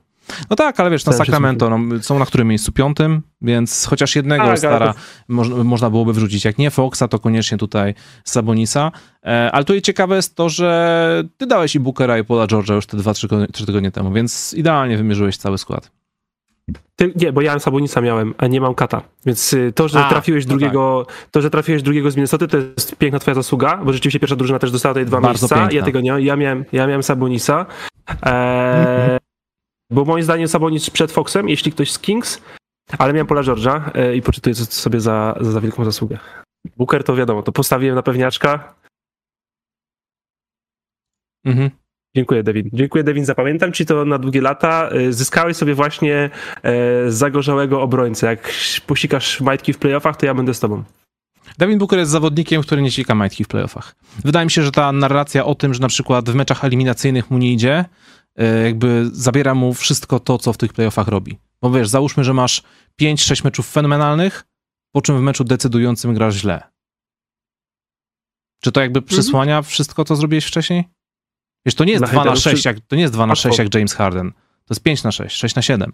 No 0.49 0.55
tak, 0.55 0.79
ale 0.79 0.89
wiesz, 0.89 1.05
na 1.05 1.13
Sacramento 1.13 1.69
no, 1.69 2.03
są 2.03 2.19
na 2.19 2.25
którym 2.25 2.47
miejscu? 2.47 2.71
Piątym, 2.71 3.21
więc 3.41 3.85
chociaż 3.85 4.15
jednego 4.15 4.43
tak, 4.43 4.57
stara 4.57 4.93
to... 4.93 4.99
można, 5.27 5.63
można 5.63 5.89
byłoby 5.89 6.13
wrzucić. 6.13 6.45
Jak 6.45 6.57
nie 6.57 6.71
Foxa, 6.71 7.03
to 7.09 7.19
koniecznie 7.19 7.57
tutaj 7.57 7.93
Sabonisa. 8.23 8.91
E, 9.25 9.51
ale 9.51 9.65
tutaj 9.65 9.81
ciekawe 9.81 10.15
jest 10.15 10.35
to, 10.35 10.49
że 10.49 11.23
ty 11.37 11.47
dałeś 11.47 11.75
i 11.75 11.79
Bookera 11.79 12.17
i 12.17 12.23
Paula 12.23 12.45
George'a 12.45 12.73
już 12.73 12.85
te 12.85 12.97
dwa, 12.97 13.13
trzy, 13.13 13.27
trzy 13.53 13.65
tygodnie 13.65 13.91
temu, 13.91 14.11
więc 14.11 14.53
idealnie 14.53 14.97
wymierzyłeś 14.97 15.37
cały 15.37 15.57
skład. 15.57 15.91
Ty, 16.95 17.13
nie, 17.15 17.33
bo 17.33 17.41
ja 17.41 17.59
Sabonisa 17.59 18.01
miałem, 18.01 18.33
a 18.37 18.47
nie 18.47 18.61
mam 18.61 18.75
Kata. 18.75 19.01
Więc 19.25 19.53
y, 19.53 19.73
to, 19.75 19.87
że 19.87 20.05
a, 20.05 20.09
trafiłeś 20.09 20.45
no 20.45 20.49
drugiego, 20.49 21.05
tak. 21.07 21.29
to, 21.31 21.41
że 21.41 21.49
trafiłeś 21.49 21.83
drugiego 21.83 22.11
z 22.11 22.15
Minnesota, 22.15 22.47
to 22.47 22.57
jest 22.57 22.95
piękna 22.95 23.19
twoja 23.19 23.35
zasługa, 23.35 23.77
bo 23.77 23.93
rzeczywiście 23.93 24.19
pierwsza 24.19 24.35
drużyna 24.35 24.59
też 24.59 24.71
dostała 24.71 24.93
tutaj 24.93 25.05
dwa 25.05 25.21
Bardzo 25.21 25.43
miejsca. 25.43 25.55
Piękna. 25.55 25.77
Ja 25.77 25.83
tego 25.83 26.01
nie 26.01 26.11
Ja 26.19 26.35
miałem, 26.35 26.65
ja 26.71 26.87
miałem 26.87 27.03
Sabonisa. 27.03 27.65
Eee, 28.21 29.18
bo 29.89 30.05
moim 30.05 30.23
zdaniem 30.23 30.47
Sabonis 30.47 30.89
przed 30.89 31.11
Foxem, 31.11 31.49
jeśli 31.49 31.71
ktoś 31.71 31.91
z 31.91 31.99
Kings, 31.99 32.41
ale 32.97 33.13
miałem 33.13 33.27
Pola 33.27 33.41
George'a 33.41 33.91
e, 33.93 34.15
i 34.15 34.21
poczytuję 34.21 34.55
sobie 34.55 35.01
za, 35.01 35.35
za 35.41 35.61
wielką 35.61 35.85
zasługę. 35.85 36.19
Booker 36.77 37.03
to 37.03 37.15
wiadomo, 37.15 37.43
to 37.43 37.51
postawiłem 37.51 37.95
na 37.95 38.03
pewniaczka. 38.03 38.75
Mhm. 41.45 41.69
Dziękuję, 42.15 42.43
Devin. 42.43 42.69
Dziękuję, 42.73 43.03
Devin. 43.03 43.25
Zapamiętam 43.25 43.73
ci 43.73 43.85
to 43.85 44.05
na 44.05 44.17
długie 44.17 44.41
lata. 44.41 44.89
E, 44.89 45.13
zyskałeś 45.13 45.57
sobie 45.57 45.75
właśnie 45.75 46.29
e, 46.63 47.11
zagorzałego 47.11 47.81
obrońcę. 47.81 48.27
Jak 48.27 48.53
posikasz 48.87 49.41
majtki 49.41 49.73
w 49.73 49.77
playoffach, 49.77 50.17
to 50.17 50.25
ja 50.25 50.33
będę 50.33 50.53
z 50.53 50.59
tobą. 50.59 50.83
Devin 51.57 51.79
Booker 51.79 51.99
jest 51.99 52.11
zawodnikiem, 52.11 52.61
który 52.61 52.81
nie 52.81 52.91
cika 52.91 53.15
majtki 53.15 53.43
w 53.43 53.47
playoffach. 53.47 53.95
Wydaje 54.25 54.45
mi 54.45 54.51
się, 54.51 54.63
że 54.63 54.71
ta 54.71 54.91
narracja 54.91 55.45
o 55.45 55.55
tym, 55.55 55.73
że 55.73 55.79
na 55.79 55.87
przykład 55.87 56.29
w 56.29 56.35
meczach 56.35 56.65
eliminacyjnych 56.65 57.31
mu 57.31 57.37
nie 57.37 57.53
idzie, 57.53 57.85
jakby 58.63 59.09
zabiera 59.13 59.55
mu 59.55 59.73
wszystko 59.73 60.19
to, 60.19 60.37
co 60.37 60.53
w 60.53 60.57
tych 60.57 60.73
playoffach 60.73 61.07
robi. 61.07 61.39
Bo 61.61 61.71
wiesz, 61.71 61.89
załóżmy, 61.89 62.23
że 62.23 62.33
masz 62.33 62.63
5-6 63.01 63.43
meczów 63.43 63.69
fenomenalnych, 63.71 64.43
po 64.91 65.01
czym 65.01 65.17
w 65.17 65.21
meczu 65.21 65.43
decydującym 65.43 66.13
grasz 66.13 66.35
źle. 66.35 66.63
Czy 68.63 68.71
to 68.71 68.81
jakby 68.81 69.01
przysłania 69.01 69.57
mhm. 69.57 69.63
wszystko, 69.63 70.05
co 70.05 70.15
zrobiłeś 70.15 70.45
wcześniej? 70.45 70.83
Wiesz, 71.65 71.75
to 71.75 71.83
nie 71.83 71.91
jest 71.91 72.05
2 72.05 72.25
na 72.25 72.35
6, 72.35 72.65
jak, 72.65 72.79
to 72.79 72.95
nie 72.95 73.01
jest 73.01 73.13
2 73.13 73.25
na 73.25 73.35
6 73.35 73.57
jak 73.57 73.75
James 73.75 73.93
Harden. 73.93 74.31
To 74.31 74.73
jest 74.73 74.83
5 74.83 75.03
na 75.03 75.11
6, 75.11 75.37
6 75.37 75.55
na 75.55 75.61
7. 75.61 75.91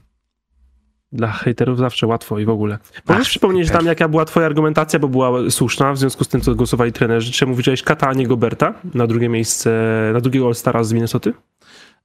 Dla 1.12 1.32
hejterów 1.32 1.78
zawsze 1.78 2.08
łatwo 2.08 2.40
i 2.40 2.46
w 2.46 2.50
ogóle. 2.50 2.78
Możesz 3.08 3.30
przypomnieć 3.30 3.72
nam, 3.72 3.86
jaka 3.86 4.08
była 4.08 4.26
twoja 4.26 4.46
argumentacja, 4.46 5.00
bo 5.00 5.08
była 5.08 5.50
słuszna, 5.50 5.94
w 5.94 5.98
związku 5.98 6.24
z 6.24 6.28
tym, 6.28 6.42
co 6.42 6.56
głosowali 6.56 6.92
trenerzy. 6.92 7.32
Czemu 7.32 7.56
widziałeś 7.56 7.84
Kata, 7.84 8.08
a 8.08 8.14
nie 8.14 8.28
Goberta 8.28 8.74
na 8.94 9.08
drugie 9.08 9.30
miejsce, 9.30 9.70
na 10.14 10.22
drugiego 10.22 10.46
All-Stara 10.46 10.84
z 10.84 10.94
Minnesoty? 10.94 11.34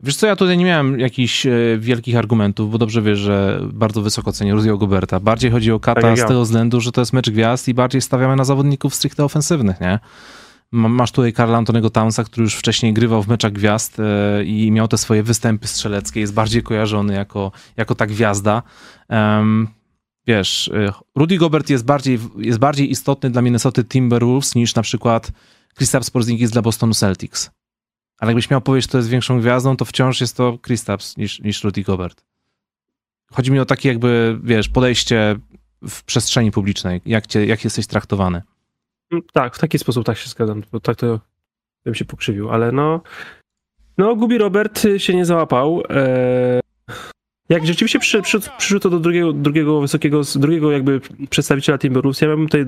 Wiesz 0.02 0.16
co, 0.16 0.26
ja 0.26 0.36
tutaj 0.36 0.58
nie 0.58 0.64
miałem 0.64 1.00
jakichś 1.00 1.46
e, 1.46 1.52
wielkich 1.78 2.16
argumentów, 2.16 2.70
bo 2.70 2.78
dobrze 2.78 3.02
wiesz, 3.02 3.18
że 3.18 3.60
bardzo 3.72 4.02
wysoko 4.02 4.32
cenię 4.32 4.54
Rudy'ego 4.54 4.78
Goberta. 4.78 5.20
Bardziej 5.20 5.50
chodzi 5.50 5.72
o 5.72 5.80
Kata 5.80 6.00
tak 6.00 6.18
z 6.18 6.26
tego 6.26 6.42
względu, 6.42 6.80
że 6.80 6.92
to 6.92 7.00
jest 7.00 7.12
mecz 7.12 7.30
gwiazd 7.30 7.68
i 7.68 7.74
bardziej 7.74 8.00
stawiamy 8.00 8.36
na 8.36 8.44
zawodników 8.44 8.94
stricte 8.94 9.24
ofensywnych, 9.24 9.80
nie? 9.80 9.98
Masz 10.72 11.12
tutaj 11.12 11.32
Karla 11.32 11.58
Antonego 11.58 11.90
Townsa, 11.90 12.24
który 12.24 12.44
już 12.44 12.54
wcześniej 12.54 12.92
grywał 12.92 13.22
w 13.22 13.28
meczach 13.28 13.52
gwiazd 13.52 14.00
e, 14.00 14.44
i 14.44 14.70
miał 14.70 14.88
te 14.88 14.98
swoje 14.98 15.22
występy 15.22 15.68
strzeleckie, 15.68 16.20
jest 16.20 16.34
bardziej 16.34 16.62
kojarzony 16.62 17.14
jako, 17.14 17.52
jako 17.76 17.94
ta 17.94 18.06
gwiazda. 18.06 18.62
Um, 19.08 19.68
wiesz, 20.26 20.68
e, 20.68 20.92
Rudy 21.14 21.36
Gobert 21.36 21.70
jest 21.70 21.84
bardziej, 21.84 22.18
jest 22.36 22.58
bardziej 22.58 22.90
istotny 22.90 23.30
dla 23.30 23.42
Minnesota 23.42 23.84
Timberwolves 23.84 24.54
niż 24.54 24.74
na 24.74 24.82
przykład 24.82 25.32
Kristaps 25.74 26.10
Porzingis 26.10 26.50
dla 26.50 26.62
Bostonu 26.62 26.94
Celtics. 26.94 27.50
Ale 28.20 28.30
jakbyś 28.30 28.50
miał 28.50 28.60
powiedzieć, 28.60 28.90
to 28.90 28.98
jest 28.98 29.08
większą 29.08 29.40
gwiazdą, 29.40 29.76
to 29.76 29.84
wciąż 29.84 30.20
jest 30.20 30.36
to 30.36 30.58
Kristaps 30.58 31.16
niż, 31.16 31.40
niż 31.40 31.64
Rudy 31.64 31.82
Gobert. 31.82 32.24
Chodzi 33.32 33.52
mi 33.52 33.58
o 33.58 33.64
takie 33.64 33.88
jakby, 33.88 34.38
wiesz, 34.42 34.68
podejście 34.68 35.36
w 35.88 36.04
przestrzeni 36.04 36.50
publicznej, 36.50 37.00
jak, 37.06 37.26
cię, 37.26 37.46
jak 37.46 37.64
jesteś 37.64 37.86
traktowany. 37.86 38.42
Mm, 39.12 39.22
tak, 39.32 39.56
w 39.56 39.58
taki 39.58 39.78
sposób 39.78 40.06
tak 40.06 40.18
się 40.18 40.28
zgadzam, 40.28 40.62
bo 40.72 40.80
tak 40.80 40.96
to 40.96 41.20
bym 41.84 41.94
się 41.94 42.04
pokrzywił, 42.04 42.50
ale 42.50 42.72
no 42.72 43.00
no 43.98 44.16
Gubi 44.16 44.38
Robert 44.38 44.86
się 44.98 45.14
nie 45.14 45.24
załapał. 45.24 45.82
Eee, 45.88 46.60
jak 47.48 47.66
rzeczywiście 47.66 47.98
przyszedł, 47.98 48.24
przyszedł, 48.24 48.46
przyszedł 48.58 48.80
to 48.80 48.90
do 48.90 49.00
drugiego, 49.00 49.32
drugiego 49.32 49.80
wysokiego, 49.80 50.20
drugiego 50.36 50.72
jakby 50.72 51.00
przedstawiciela 51.30 51.78
Timberwolves, 51.78 52.20
ja 52.20 52.28
bym 52.28 52.46
tutaj 52.46 52.66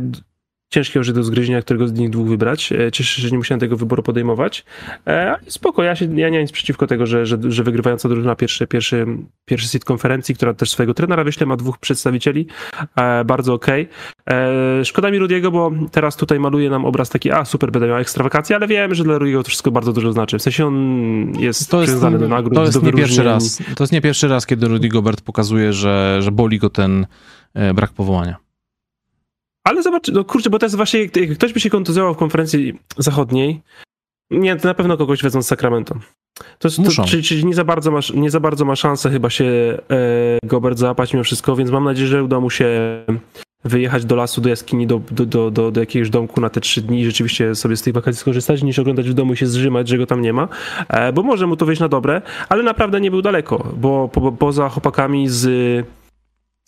ciężkie 0.72 0.98
już 0.98 1.12
do 1.12 1.22
zgryzienia, 1.22 1.62
którego 1.62 1.88
z 1.88 1.92
nich 1.92 2.10
dwóch 2.10 2.28
wybrać. 2.28 2.72
E, 2.72 2.92
cieszę 2.92 3.14
się, 3.16 3.22
że 3.22 3.30
nie 3.30 3.38
musiałem 3.38 3.60
tego 3.60 3.76
wyboru 3.76 4.02
podejmować. 4.02 4.64
E, 5.06 5.36
spoko, 5.46 5.82
ja, 5.82 5.96
się, 5.96 6.04
ja 6.04 6.28
nie 6.28 6.38
mam 6.38 6.42
nic 6.42 6.52
przeciwko 6.52 6.86
tego, 6.86 7.06
że, 7.06 7.26
że, 7.26 7.38
że 7.48 7.64
wygrywająca 7.64 8.08
drużyna 8.08 8.36
pierwszy, 8.36 8.66
pierwszy, 8.66 9.06
pierwszy 9.44 9.68
sit 9.68 9.84
konferencji, 9.84 10.34
która 10.34 10.54
też 10.54 10.70
swojego 10.70 10.94
trenera 10.94 11.24
wyśle, 11.24 11.46
ma 11.46 11.56
dwóch 11.56 11.78
przedstawicieli. 11.78 12.46
E, 12.96 13.24
bardzo 13.24 13.54
okej. 13.54 13.88
Okay. 14.26 14.84
Szkoda 14.84 15.10
mi 15.10 15.18
Rudiego, 15.18 15.50
bo 15.50 15.70
teraz 15.90 16.16
tutaj 16.16 16.40
maluje 16.40 16.70
nam 16.70 16.84
obraz 16.84 17.10
taki, 17.10 17.30
a 17.30 17.44
super, 17.44 17.72
będę 17.72 17.88
miał 17.88 17.98
ekstra 17.98 18.24
wakacje, 18.24 18.56
ale 18.56 18.66
wiem, 18.66 18.94
że 18.94 19.04
dla 19.04 19.18
Rudiego 19.18 19.42
to 19.42 19.48
wszystko 19.48 19.70
bardzo 19.70 19.92
dużo 19.92 20.12
znaczy. 20.12 20.38
W 20.38 20.42
sensie 20.42 20.66
on 20.66 21.32
jest 21.38 21.70
to 21.70 21.80
jest, 21.80 22.00
do 22.00 22.28
nagród, 22.28 22.54
to 22.54 22.64
jest 22.64 22.82
nie 22.82 22.92
pierwszy 22.92 23.22
raz. 23.22 23.62
To 23.76 23.84
jest 23.84 23.92
nie 23.92 24.00
pierwszy 24.00 24.28
raz, 24.28 24.46
kiedy 24.46 24.68
Rudy 24.68 24.88
Gobert 24.88 25.20
pokazuje, 25.20 25.72
że, 25.72 26.18
że 26.22 26.32
boli 26.32 26.58
go 26.58 26.70
ten 26.70 27.06
brak 27.74 27.92
powołania. 27.92 28.51
Ale 29.64 29.82
zobacz, 29.82 30.08
no 30.08 30.24
kurczę, 30.24 30.50
bo 30.50 30.58
to 30.58 30.66
jest 30.66 30.76
właśnie, 30.76 31.00
jak 31.00 31.30
ktoś 31.34 31.52
by 31.52 31.60
się 31.60 31.70
kontuzjował 31.70 32.14
w 32.14 32.16
konferencji 32.16 32.78
zachodniej, 32.98 33.60
nie, 34.30 34.56
to 34.56 34.68
na 34.68 34.74
pewno 34.74 34.96
kogoś 34.96 35.22
wezmą 35.22 35.42
z 35.42 35.46
Sacramento. 35.46 35.94
To, 36.58 36.68
jest- 36.68 36.76
to, 36.76 36.90
czyli, 37.06 37.22
czyli 37.22 37.44
nie, 37.44 37.54
za 37.54 37.64
bardzo 37.64 37.90
ma, 37.90 38.00
nie 38.14 38.30
za 38.30 38.40
bardzo 38.40 38.64
ma 38.64 38.76
szansę 38.76 39.10
chyba 39.10 39.30
się 39.30 39.44
e, 39.44 39.78
Gobert 40.44 40.78
załapać 40.78 41.12
mimo 41.12 41.24
wszystko, 41.24 41.56
więc 41.56 41.70
mam 41.70 41.84
nadzieję, 41.84 42.08
że 42.08 42.24
uda 42.24 42.40
mu 42.40 42.50
się 42.50 42.66
wyjechać 43.64 44.04
do 44.04 44.16
lasu, 44.16 44.40
do 44.40 44.48
jaskini, 44.48 44.86
do, 44.86 45.00
do, 45.10 45.26
do, 45.26 45.50
do, 45.50 45.70
do 45.70 45.80
jakiegoś 45.80 46.10
domku 46.10 46.40
na 46.40 46.50
te 46.50 46.60
trzy 46.60 46.82
dni 46.82 47.00
i 47.00 47.04
rzeczywiście 47.04 47.54
sobie 47.54 47.76
z 47.76 47.82
tych 47.82 47.94
wakacji 47.94 48.20
skorzystać, 48.20 48.62
niż 48.62 48.78
oglądać 48.78 49.10
w 49.10 49.14
domu 49.14 49.32
i 49.32 49.36
się 49.36 49.46
zrzymać, 49.46 49.88
że 49.88 49.98
go 49.98 50.06
tam 50.06 50.20
nie 50.20 50.32
ma, 50.32 50.48
e, 50.88 51.12
bo 51.12 51.22
może 51.22 51.46
mu 51.46 51.56
to 51.56 51.66
wyjść 51.66 51.80
na 51.80 51.88
dobre, 51.88 52.22
ale 52.48 52.62
naprawdę 52.62 53.00
nie 53.00 53.10
był 53.10 53.22
daleko, 53.22 53.72
bo 53.76 54.08
po, 54.08 54.32
poza 54.32 54.68
chłopakami 54.68 55.28
z, 55.28 55.40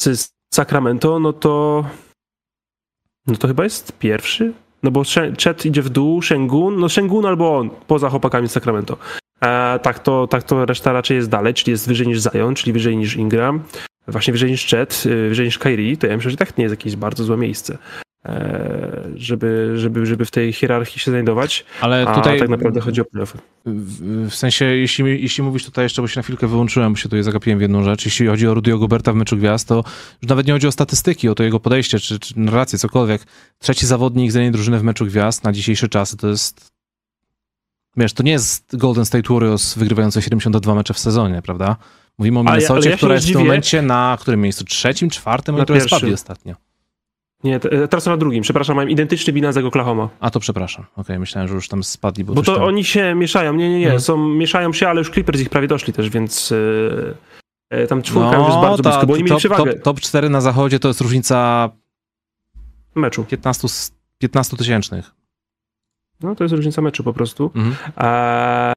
z 0.00 0.28
Sacramento, 0.54 1.20
no 1.20 1.32
to 1.32 1.84
no 3.26 3.36
to 3.36 3.48
chyba 3.48 3.64
jest 3.64 3.98
pierwszy, 3.98 4.52
no 4.82 4.90
bo 4.90 5.02
Chet 5.44 5.66
idzie 5.66 5.82
w 5.82 5.88
dół, 5.88 6.22
Shengun, 6.22 6.80
no 6.80 6.88
Shengun 6.88 7.26
albo 7.26 7.58
on, 7.58 7.70
poza 7.86 8.10
chłopakami 8.10 8.48
Sacramento. 8.48 8.96
E, 9.40 9.78
tak, 9.78 9.98
to, 9.98 10.26
tak 10.26 10.42
to 10.42 10.66
reszta 10.66 10.92
raczej 10.92 11.16
jest 11.16 11.30
dalej, 11.30 11.54
czyli 11.54 11.70
jest 11.70 11.88
wyżej 11.88 12.06
niż 12.06 12.18
Zion, 12.22 12.54
czyli 12.54 12.72
wyżej 12.72 12.96
niż 12.96 13.16
Ingram, 13.16 13.60
właśnie 14.08 14.32
wyżej 14.32 14.50
niż 14.50 14.66
Chet, 14.66 15.02
y, 15.06 15.28
wyżej 15.28 15.46
niż 15.46 15.58
Kyrie, 15.58 15.96
to 15.96 16.06
ja 16.06 16.16
myślę, 16.16 16.30
że 16.30 16.36
tak 16.36 16.58
nie 16.58 16.64
jest 16.64 16.72
jakieś 16.72 16.96
bardzo 16.96 17.24
złe 17.24 17.36
miejsce, 17.36 17.78
żeby, 19.16 19.72
żeby, 19.76 20.06
żeby 20.06 20.24
w 20.24 20.30
tej 20.30 20.52
hierarchii 20.52 21.00
się 21.00 21.10
znajdować, 21.10 21.64
Ale 21.80 22.06
a 22.08 22.14
tutaj 22.14 22.38
tak 22.38 22.48
naprawdę 22.48 22.80
chodzi 22.80 23.00
o 23.00 23.04
playoffy. 23.04 23.38
w, 23.64 24.34
sensie, 24.34 24.64
jeśli, 24.64 25.22
jeśli 25.22 25.44
mówisz 25.44 25.64
tutaj 25.64 25.84
jeszcze, 25.84 26.02
bo 26.02 26.08
się 26.08 26.18
na 26.18 26.22
chwilkę 26.22 26.46
wyłączyłem, 26.46 26.92
bo 26.92 26.96
się 26.96 27.02
tutaj 27.02 27.22
zagapiłem 27.22 27.58
w 27.58 27.62
jedną 27.62 27.82
rzecz, 27.82 28.04
jeśli 28.04 28.26
chodzi 28.26 28.48
o 28.48 28.54
Rudy'ego 28.54 28.78
Goberta 28.78 29.12
w 29.12 29.16
meczu 29.16 29.36
gwiazd, 29.36 29.68
to 29.68 29.84
już 30.22 30.28
nawet 30.28 30.46
nie 30.46 30.52
chodzi 30.52 30.66
o 30.66 30.72
statystyki, 30.72 31.28
o 31.28 31.34
to 31.34 31.42
jego 31.42 31.60
podejście, 31.60 31.98
czy, 32.00 32.18
czy 32.18 32.38
narrację, 32.40 32.78
cokolwiek. 32.78 33.22
Trzeci 33.58 33.86
zawodnik 33.86 34.32
z 34.32 34.34
jednej 34.34 34.50
drużyny 34.52 34.78
w 34.78 34.82
meczu 34.82 35.06
gwiazd 35.06 35.44
na 35.44 35.52
dzisiejsze 35.52 35.88
czasy 35.88 36.16
to 36.16 36.28
jest 36.28 36.70
wiesz, 37.96 38.12
to 38.12 38.22
nie 38.22 38.32
jest 38.32 38.76
Golden 38.76 39.04
State 39.04 39.34
Warriors 39.34 39.74
wygrywające 39.74 40.22
72 40.22 40.74
mecze 40.74 40.94
w 40.94 40.98
sezonie, 40.98 41.42
prawda? 41.42 41.76
Mówimy 42.18 42.38
o 42.38 42.40
Ale 42.40 42.48
ja- 42.50 42.54
Minnesocie, 42.54 42.78
ale 42.80 42.86
ja 42.86 42.92
się 42.92 42.96
która 42.96 43.14
jest 43.14 43.26
w 43.26 43.32
tym 43.32 43.40
momencie 43.40 43.82
na 43.82 44.16
którym 44.20 44.40
miejscu? 44.40 44.64
Trzecim, 44.64 45.10
czwartym? 45.10 45.56
Na 45.56 45.64
trochę 45.64 45.80
pierwszym. 45.80 45.98
spadli 45.98 46.14
ostatnio. 46.14 46.54
Nie, 47.44 47.60
te- 47.60 47.88
teraz 47.88 48.04
są 48.04 48.10
na 48.10 48.16
drugim, 48.16 48.42
przepraszam, 48.42 48.76
mam 48.76 48.90
identyczny 48.90 49.32
bilans 49.32 49.56
jak 49.56 49.64
Oklahoma. 49.64 50.08
A 50.20 50.30
to 50.30 50.40
przepraszam. 50.40 50.84
Okej, 50.96 51.18
myślałem, 51.18 51.48
że 51.48 51.54
już 51.54 51.68
tam 51.68 51.84
spadli, 51.84 52.24
bo, 52.24 52.34
Bo 52.34 52.42
to 52.42 52.54
tam... 52.54 52.64
oni 52.64 52.84
się 52.84 53.14
mieszają, 53.14 53.52
nie, 53.54 53.68
nie, 53.70 53.78
nie, 53.78 53.84
Mhm. 53.84 54.00
są, 54.00 54.28
mieszają 54.28 54.72
się, 54.72 54.88
ale 54.88 54.98
już 55.00 55.10
Clippers 55.10 55.40
ich 55.40 55.48
prawie 55.50 55.68
doszli 55.68 55.92
też, 55.92 56.10
więc 56.10 56.52
e, 56.52 56.56
e, 57.78 57.86
tam 57.86 58.02
czwórka 58.02 58.30
No, 58.32 58.38
już 58.38 58.46
jest 58.48 58.60
bardzo 58.60 58.82
ta- 58.82 58.90
blisko, 58.90 59.06
bo 59.06 59.12
oni 59.14 59.22
mieli 59.22 59.30
top, 59.30 59.38
przewagę 59.38 59.72
top, 59.74 59.82
top 59.82 60.00
4 60.00 60.30
na 60.30 60.40
zachodzie 60.40 60.78
to 60.78 60.88
jest 60.88 61.00
różnica 61.00 61.70
meczu. 62.94 63.24
15, 63.24 63.64
s- 63.66 63.94
15 64.18 64.56
tysięcznych. 64.56 65.10
No 66.20 66.34
to 66.34 66.44
jest 66.44 66.54
różnica 66.54 66.82
meczu 66.82 67.04
po 67.04 67.12
prostu. 67.12 67.50
Mhm. 67.54 67.76
A, 67.96 68.72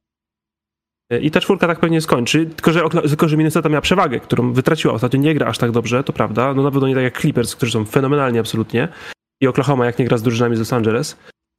I 1.20 1.30
ta 1.30 1.40
czwórka 1.40 1.66
tak 1.66 1.80
pewnie 1.80 2.00
skończy, 2.00 2.46
tylko 2.46 2.72
że, 2.72 2.82
tylko 3.08 3.28
że 3.28 3.36
Minnesota 3.36 3.68
miała 3.68 3.80
przewagę, 3.80 4.20
którą 4.20 4.52
wytraciła. 4.52 4.94
Ostatnio 4.94 5.20
nie 5.20 5.34
gra 5.34 5.46
aż 5.46 5.58
tak 5.58 5.70
dobrze, 5.70 6.04
to 6.04 6.12
prawda. 6.12 6.54
No 6.54 6.62
na 6.62 6.70
pewno 6.70 6.88
nie 6.88 6.94
tak 6.94 7.04
jak 7.04 7.20
Clippers, 7.20 7.56
którzy 7.56 7.72
są 7.72 7.84
fenomenalni 7.84 8.38
absolutnie. 8.38 8.88
I 9.40 9.46
Oklahoma, 9.46 9.86
jak 9.86 9.98
nie 9.98 10.04
gra 10.04 10.18
z 10.18 10.22
drużynami 10.22 10.56
z 10.56 10.58
Los 10.58 10.72
Angeles. 10.72 11.16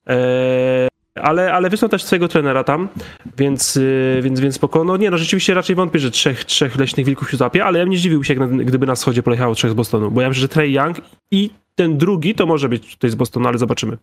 E, 0.10 0.88
ale, 1.16 1.54
ale 1.54 1.70
wysłał 1.70 1.90
też 1.90 2.04
swojego 2.04 2.28
trenera 2.28 2.64
tam, 2.64 2.90
więc, 3.38 3.78
y, 3.78 4.20
więc, 4.24 4.40
więc 4.40 4.56
spoko. 4.56 4.84
No 4.84 4.98
nie, 4.98 5.12
no 5.12 5.18
rzeczywiście 5.18 5.54
raczej 5.54 5.76
wątpię, 5.76 6.00
że 6.00 6.12
trzech, 6.12 6.46
trzech 6.46 6.76
leśnych 6.76 7.06
wilków 7.06 7.32
się 7.32 7.38
złapie, 7.38 7.66
ale 7.66 7.80
ja 7.80 7.86
bym 7.86 7.92
nie 7.92 7.98
zdziwił 7.98 8.24
się, 8.24 8.36
gdyby 8.36 8.86
na 8.86 8.96
wschodzie 8.96 9.24
pojechało 9.24 9.56
trzech 9.56 9.72
z 9.72 9.74
Bostonu, 9.74 10.12
bo 10.12 10.22
ja 10.22 10.30
myślę, 10.30 10.42
że 10.42 10.48
Trey 10.48 10.74
Young 10.74 10.98
i 11.32 11.50
ten 11.76 11.98
drugi 11.98 12.36
to 12.36 12.46
może 12.46 12.70
być 12.70 12.94
tutaj 12.96 13.10
z 13.10 13.16
Bostonu, 13.16 13.48
ale 13.48 13.58
zobaczymy. 13.58 13.98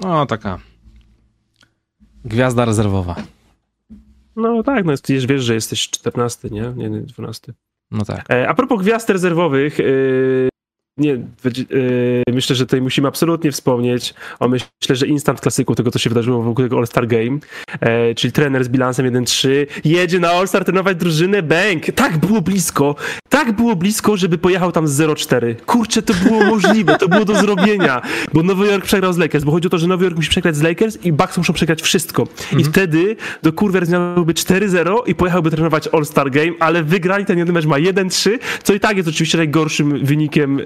No, 0.00 0.26
taka 0.26 0.58
gwiazda 2.24 2.64
rezerwowa. 2.64 3.16
No 4.38 4.62
tak, 4.62 4.84
no 4.84 4.92
jest, 4.92 5.26
wiesz, 5.26 5.44
że 5.44 5.54
jesteś 5.54 5.90
14, 5.90 6.48
nie? 6.50 6.72
Nie, 6.76 6.90
nie 6.90 7.00
12. 7.00 7.54
No 7.90 8.04
tak. 8.04 8.30
E, 8.30 8.48
a 8.48 8.54
propos 8.54 8.82
gwiazd 8.82 9.10
rezerwowych, 9.10 9.80
e, 9.80 9.84
nie, 10.98 11.14
e, 11.14 12.32
myślę, 12.32 12.56
że 12.56 12.66
tutaj 12.66 12.80
musimy 12.80 13.08
absolutnie 13.08 13.52
wspomnieć 13.52 14.14
o 14.40 14.48
myślę, 14.48 14.96
że 14.96 15.06
instant 15.06 15.40
klasyku 15.40 15.74
tego, 15.74 15.90
co 15.90 15.98
się 15.98 16.10
wydarzyło 16.10 16.42
wokół 16.42 16.64
tego 16.64 16.76
All-Star 16.76 17.06
Game, 17.06 17.38
e, 17.80 18.14
czyli 18.14 18.32
trener 18.32 18.64
z 18.64 18.68
bilansem 18.68 19.06
1-3 19.06 19.48
jedzie 19.84 20.18
na 20.20 20.30
All-Star 20.30 20.64
trenować 20.64 20.96
drużynę, 20.96 21.42
bęk! 21.42 21.84
Tak 21.94 22.18
było 22.18 22.42
blisko, 22.42 22.94
tak 23.28 23.52
było 23.52 23.76
blisko, 23.76 24.16
żeby 24.16 24.38
pojechał 24.38 24.72
tam 24.72 24.88
z 24.88 25.00
0-4. 25.00 25.54
Kurczę, 25.66 26.02
to 26.02 26.14
było 26.14 26.44
możliwe, 26.44 26.98
to 26.98 27.08
było 27.08 27.24
do 27.24 27.34
zrobienia, 27.34 28.02
bo 28.32 28.42
Nowy 28.42 28.66
Jork 28.66 28.84
przegrał 28.84 29.12
z 29.12 29.18
Lakers, 29.18 29.44
bo 29.44 29.52
chodzi 29.52 29.66
o 29.66 29.70
to, 29.70 29.78
że 29.78 29.86
Nowy 29.86 30.04
Jork 30.04 30.16
musi 30.16 30.30
przegrać 30.30 30.56
z 30.56 30.62
Lakers 30.62 30.98
i 31.04 31.12
Bucks 31.12 31.38
muszą 31.38 31.52
przegrać 31.52 31.82
wszystko. 31.82 32.26
I 32.58 32.64
wtedy 32.64 33.16
do 33.42 33.52
kurwer 33.52 33.86
zmieniałby 33.86 34.34
4-0 34.34 34.96
i 35.06 35.14
pojechałby 35.14 35.50
trenować 35.50 35.88
All-Star 35.88 36.30
Game, 36.30 36.52
ale 36.60 36.82
wygrali 36.82 37.24
ten 37.24 37.38
jeden 37.38 37.54
mecz 37.54 37.66
ma 37.66 37.76
1-3, 37.76 38.38
co 38.62 38.74
i 38.74 38.80
tak 38.80 38.96
jest 38.96 39.08
oczywiście 39.08 39.38
najgorszym 39.38 40.04
wynikiem 40.04 40.60
e, 40.60 40.62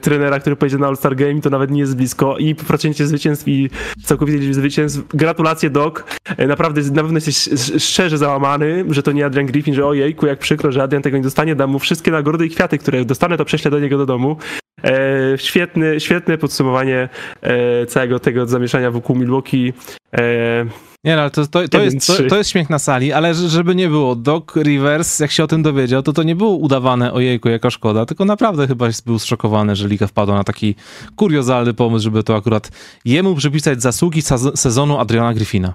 trenera, 0.00 0.40
który 0.40 0.56
pojedzie 0.56 0.78
na 0.78 0.86
All-Star 0.86 1.16
Game, 1.16 1.40
to 1.40 1.50
nawet 1.50 1.70
nie 1.70 1.80
jest 1.80 1.96
blisko 1.96 2.38
i 2.38 2.54
procjencie 2.54 3.06
zwycięstw 3.06 3.48
i 3.48 3.70
całkowitej 4.04 4.40
liczbie 4.40 4.54
zwycięstw. 4.54 5.00
Gratulacje, 5.08 5.70
Doc. 5.70 5.94
E, 6.36 6.46
naprawdę, 6.46 6.80
na 6.82 7.02
pewno 7.02 7.16
jesteś 7.16 7.48
sz- 7.48 7.82
szczerze 7.82 8.18
załamany, 8.18 8.84
że 8.90 9.02
to 9.02 9.12
nie 9.12 9.26
Adrian 9.26 9.46
Griffin, 9.46 9.74
że 9.74 9.86
ojejku, 9.86 10.26
jak 10.26 10.38
przykro, 10.38 10.72
że 10.72 10.82
Adrian 10.82 11.02
tego 11.02 11.16
nie 11.16 11.22
dostanie, 11.22 11.54
dam 11.56 11.70
mu 11.70 11.78
wszystkie 11.78 12.10
nagrody 12.10 12.46
i 12.46 12.50
kwiaty, 12.50 12.78
które 12.78 13.04
dostanę, 13.04 13.36
to 13.36 13.44
prześlę 13.44 13.70
do 13.70 13.80
niego 13.80 13.98
do 13.98 14.06
domu. 14.06 14.36
E, 14.84 15.38
świetny, 15.38 16.00
świetne 16.00 16.38
podsumowanie 16.38 17.08
e, 17.42 17.86
całego 17.86 18.18
tego 18.18 18.46
zamieszania 18.46 18.90
wokół 18.90 19.16
Milwaukee. 19.16 19.72
E, 20.18 20.66
Nie, 21.04 21.16
no, 21.16 21.22
ale 21.22 21.30
to, 21.30 21.46
to, 21.46 21.68
to, 21.68 21.80
jest, 21.80 22.06
to, 22.06 22.12
1-3. 22.12 22.28
to 22.28 22.36
jest 22.36 22.50
śmiech 22.50 22.70
na 22.70 22.78
sali, 22.78 23.12
ale 23.12 23.34
że- 23.34 23.48
żeby 23.48 23.74
nie 23.74 23.88
było, 23.88 24.16
Doc 24.16 24.44
Rivers, 24.56 25.18
jak 25.20 25.30
się 25.30 25.44
o 25.44 25.46
tym 25.46 25.62
dowiedział, 25.62 26.02
to 26.02 26.12
to 26.12 26.22
nie 26.22 26.36
było 26.36 26.56
udawane, 26.56 27.12
ojejku, 27.12 27.48
jaka 27.48 27.70
szkoda, 27.70 28.06
tylko 28.06 28.24
naprawdę 28.24 28.66
chyba 28.66 28.86
był 29.06 29.18
zszokowany, 29.18 29.76
że 29.76 29.88
liga 29.88 30.06
wpadła 30.06 30.34
na 30.36 30.44
taki 30.44 30.74
kuriozalny 31.16 31.74
pomysł, 31.74 32.04
żeby 32.04 32.22
to 32.22 32.36
akurat 32.36 32.70
jemu 33.04 33.34
przypisać 33.34 33.82
zasługi 33.82 34.22
sezonu 34.54 34.98
Adriana 34.98 35.34
Griffina. 35.34 35.74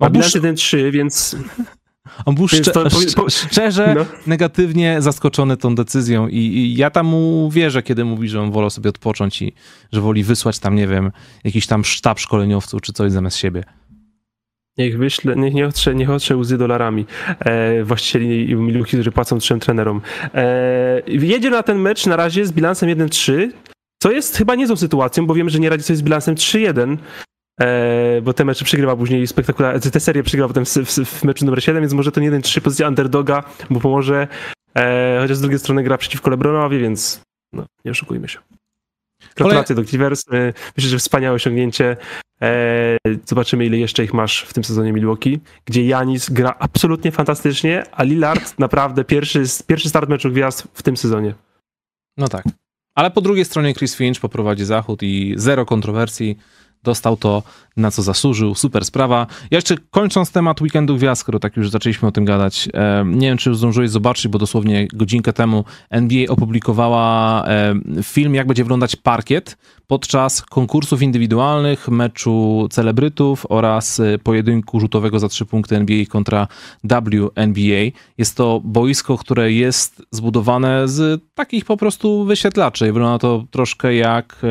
ma 0.00 0.06
On 0.06 0.12
był, 0.12 0.22
bilans 0.22 0.36
sz- 0.36 0.44
1-3, 0.44 0.90
więc 0.92 1.36
on 2.24 2.34
był 2.34 2.48
to- 2.48 2.84
po- 3.16 3.30
szczerze 3.30 3.94
no. 3.96 4.06
negatywnie 4.26 5.02
zaskoczony 5.02 5.56
tą 5.56 5.74
decyzją 5.74 6.28
i, 6.28 6.36
i 6.36 6.76
ja 6.76 6.90
tam 6.90 7.06
mu 7.06 7.50
wierzę, 7.50 7.82
kiedy 7.82 8.04
mówi, 8.04 8.28
że 8.28 8.40
on 8.42 8.50
wolał 8.52 8.70
sobie 8.70 8.90
odpocząć 8.90 9.42
i 9.42 9.52
że 9.92 10.00
woli 10.00 10.24
wysłać 10.24 10.58
tam, 10.58 10.74
nie 10.74 10.86
wiem, 10.86 11.12
jakiś 11.44 11.66
tam 11.66 11.84
sztab 11.84 12.18
szkoleniowców 12.20 12.82
czy 12.82 12.92
coś 12.92 13.12
zamiast 13.12 13.36
siebie. 13.36 13.64
Niech 14.78 14.98
wyśle, 14.98 15.36
niech 15.36 15.54
nie 15.54 15.66
otrze, 15.66 15.94
niech 15.94 16.10
otrze 16.10 16.36
łzy 16.36 16.58
dolarami 16.58 17.06
e, 17.38 17.84
właścicieli 17.84 18.50
i 18.50 18.54
Milwaukee, 18.54 18.96
którzy 18.96 19.12
płacą 19.12 19.38
trzem 19.38 19.60
trenerom. 19.60 20.00
E, 20.34 21.02
jedzie 21.06 21.50
na 21.50 21.62
ten 21.62 21.78
mecz 21.78 22.06
na 22.06 22.16
razie 22.16 22.46
z 22.46 22.52
bilansem 22.52 22.88
1-3, 22.88 23.50
co 24.02 24.10
jest 24.10 24.36
chyba 24.36 24.54
niezłą 24.54 24.76
sytuacją, 24.76 25.26
bo 25.26 25.34
wiemy, 25.34 25.50
że 25.50 25.58
nie 25.58 25.68
radzi 25.70 25.84
sobie 25.84 25.96
z 25.96 26.02
bilansem 26.02 26.34
3-1, 26.34 26.96
e, 27.60 28.20
bo 28.22 28.32
te 28.32 28.44
mecze 28.44 28.64
przegrywa 28.64 28.96
później 28.96 29.26
spektakularnie, 29.26 29.80
te 29.80 30.00
serie 30.00 30.22
przegrywa 30.22 30.48
potem 30.48 30.64
w, 30.64 30.68
w, 30.68 31.04
w 31.04 31.24
meczu 31.24 31.44
numer 31.44 31.64
7, 31.64 31.82
więc 31.82 31.92
może 31.92 32.12
ten 32.12 32.24
1-3 32.24 32.60
pozycja 32.60 32.88
underdoga 32.88 33.44
mu 33.70 33.80
pomoże, 33.80 34.28
e, 34.76 35.18
chociaż 35.20 35.36
z 35.36 35.40
drugiej 35.40 35.58
strony 35.58 35.82
gra 35.82 35.98
przeciwko 35.98 36.30
LeBronowi, 36.30 36.78
więc 36.78 37.20
no, 37.52 37.66
nie 37.84 37.90
oszukujmy 37.90 38.28
się. 38.28 38.38
Gratulacje 39.36 39.76
do 39.76 39.84
Clippers. 39.84 40.24
E, 40.32 40.52
Myślę, 40.76 40.90
że 40.90 40.98
wspaniałe 40.98 41.34
osiągnięcie. 41.34 41.96
E, 42.42 42.96
Zobaczymy, 43.26 43.66
ile 43.66 43.76
jeszcze 43.76 44.04
ich 44.04 44.14
masz 44.14 44.42
w 44.42 44.54
tym 44.54 44.64
sezonie 44.64 44.92
Milwaukee, 44.92 45.40
gdzie 45.64 45.86
Janis 45.86 46.30
gra 46.30 46.54
absolutnie 46.58 47.12
fantastycznie, 47.12 47.84
a 47.92 48.02
Lillard 48.02 48.58
naprawdę 48.58 49.04
pierwszy, 49.04 49.44
pierwszy 49.66 49.88
start 49.88 50.08
meczu 50.10 50.30
gwiazd 50.30 50.68
w 50.74 50.82
tym 50.82 50.96
sezonie. 50.96 51.34
No 52.16 52.28
tak. 52.28 52.44
Ale 52.94 53.10
po 53.10 53.20
drugiej 53.20 53.44
stronie 53.44 53.74
Chris 53.74 53.96
Finch 53.96 54.20
poprowadzi 54.20 54.64
zachód 54.64 55.02
i 55.02 55.34
zero 55.36 55.66
kontrowersji. 55.66 56.38
Dostał 56.84 57.16
to, 57.16 57.42
na 57.76 57.90
co 57.90 58.02
zasłużył. 58.02 58.54
Super 58.54 58.84
sprawa. 58.84 59.26
Ja 59.50 59.58
jeszcze 59.58 59.76
kończąc 59.90 60.32
temat 60.32 60.60
weekendu 60.60 60.96
gwiazd, 60.96 61.20
skoro 61.20 61.38
tak 61.38 61.56
już 61.56 61.70
zaczęliśmy 61.70 62.08
o 62.08 62.12
tym 62.12 62.24
gadać. 62.24 62.68
E, 62.74 63.04
nie 63.06 63.28
wiem, 63.28 63.38
czy 63.38 63.54
zdążyłeś 63.54 63.90
zobaczyć, 63.90 64.28
bo 64.28 64.38
dosłownie 64.38 64.88
godzinkę 64.92 65.32
temu 65.32 65.64
NBA 65.90 66.26
opublikowała 66.28 67.44
e, 67.46 67.74
film, 68.02 68.34
jak 68.34 68.46
będzie 68.46 68.64
wyglądać 68.64 68.96
parkiet 68.96 69.56
podczas 69.86 70.42
konkursów 70.42 71.02
indywidualnych, 71.02 71.88
meczu 71.88 72.68
celebrytów 72.70 73.46
oraz 73.48 74.00
e, 74.00 74.18
pojedynku 74.18 74.80
rzutowego 74.80 75.18
za 75.18 75.28
trzy 75.28 75.46
punkty 75.46 75.76
NBA 75.76 76.04
kontra 76.08 76.48
WNBA. 76.84 77.98
Jest 78.18 78.36
to 78.36 78.60
boisko, 78.64 79.18
które 79.18 79.52
jest 79.52 80.02
zbudowane 80.10 80.88
z 80.88 81.22
takich 81.34 81.64
po 81.64 81.76
prostu 81.76 82.24
wyświetlaczy. 82.24 82.84
Wygląda 82.84 83.18
to 83.18 83.44
troszkę 83.50 83.94
jak 83.94 84.42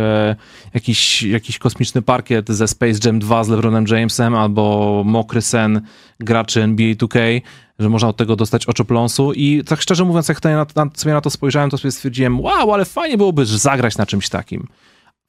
jakiś, 0.73 1.23
jakiś 1.23 1.57
kosmiczny 1.57 2.01
parkiet 2.23 2.49
ze 2.49 2.67
Space 2.67 2.99
Jam 3.05 3.19
2 3.19 3.43
z 3.43 3.49
LeBronem 3.49 3.85
Jamesem 3.87 4.35
albo 4.35 5.03
mokry 5.05 5.41
sen 5.41 5.81
graczy 6.19 6.63
NBA 6.63 6.93
2K, 6.93 7.41
że 7.79 7.89
można 7.89 8.07
od 8.07 8.17
tego 8.17 8.35
dostać 8.35 8.65
oczopląsu 8.65 9.33
i 9.33 9.63
tak 9.63 9.81
szczerze 9.81 10.05
mówiąc, 10.05 10.27
jak 10.27 10.43
na, 10.43 10.65
na, 10.75 10.89
sobie 10.93 11.13
na 11.13 11.21
to 11.21 11.29
spojrzałem, 11.29 11.69
to 11.69 11.77
sobie 11.77 11.91
stwierdziłem, 11.91 12.39
wow, 12.41 12.73
ale 12.73 12.85
fajnie 12.85 13.17
byłoby 13.17 13.45
zagrać 13.45 13.97
na 13.97 14.05
czymś 14.05 14.29
takim. 14.29 14.67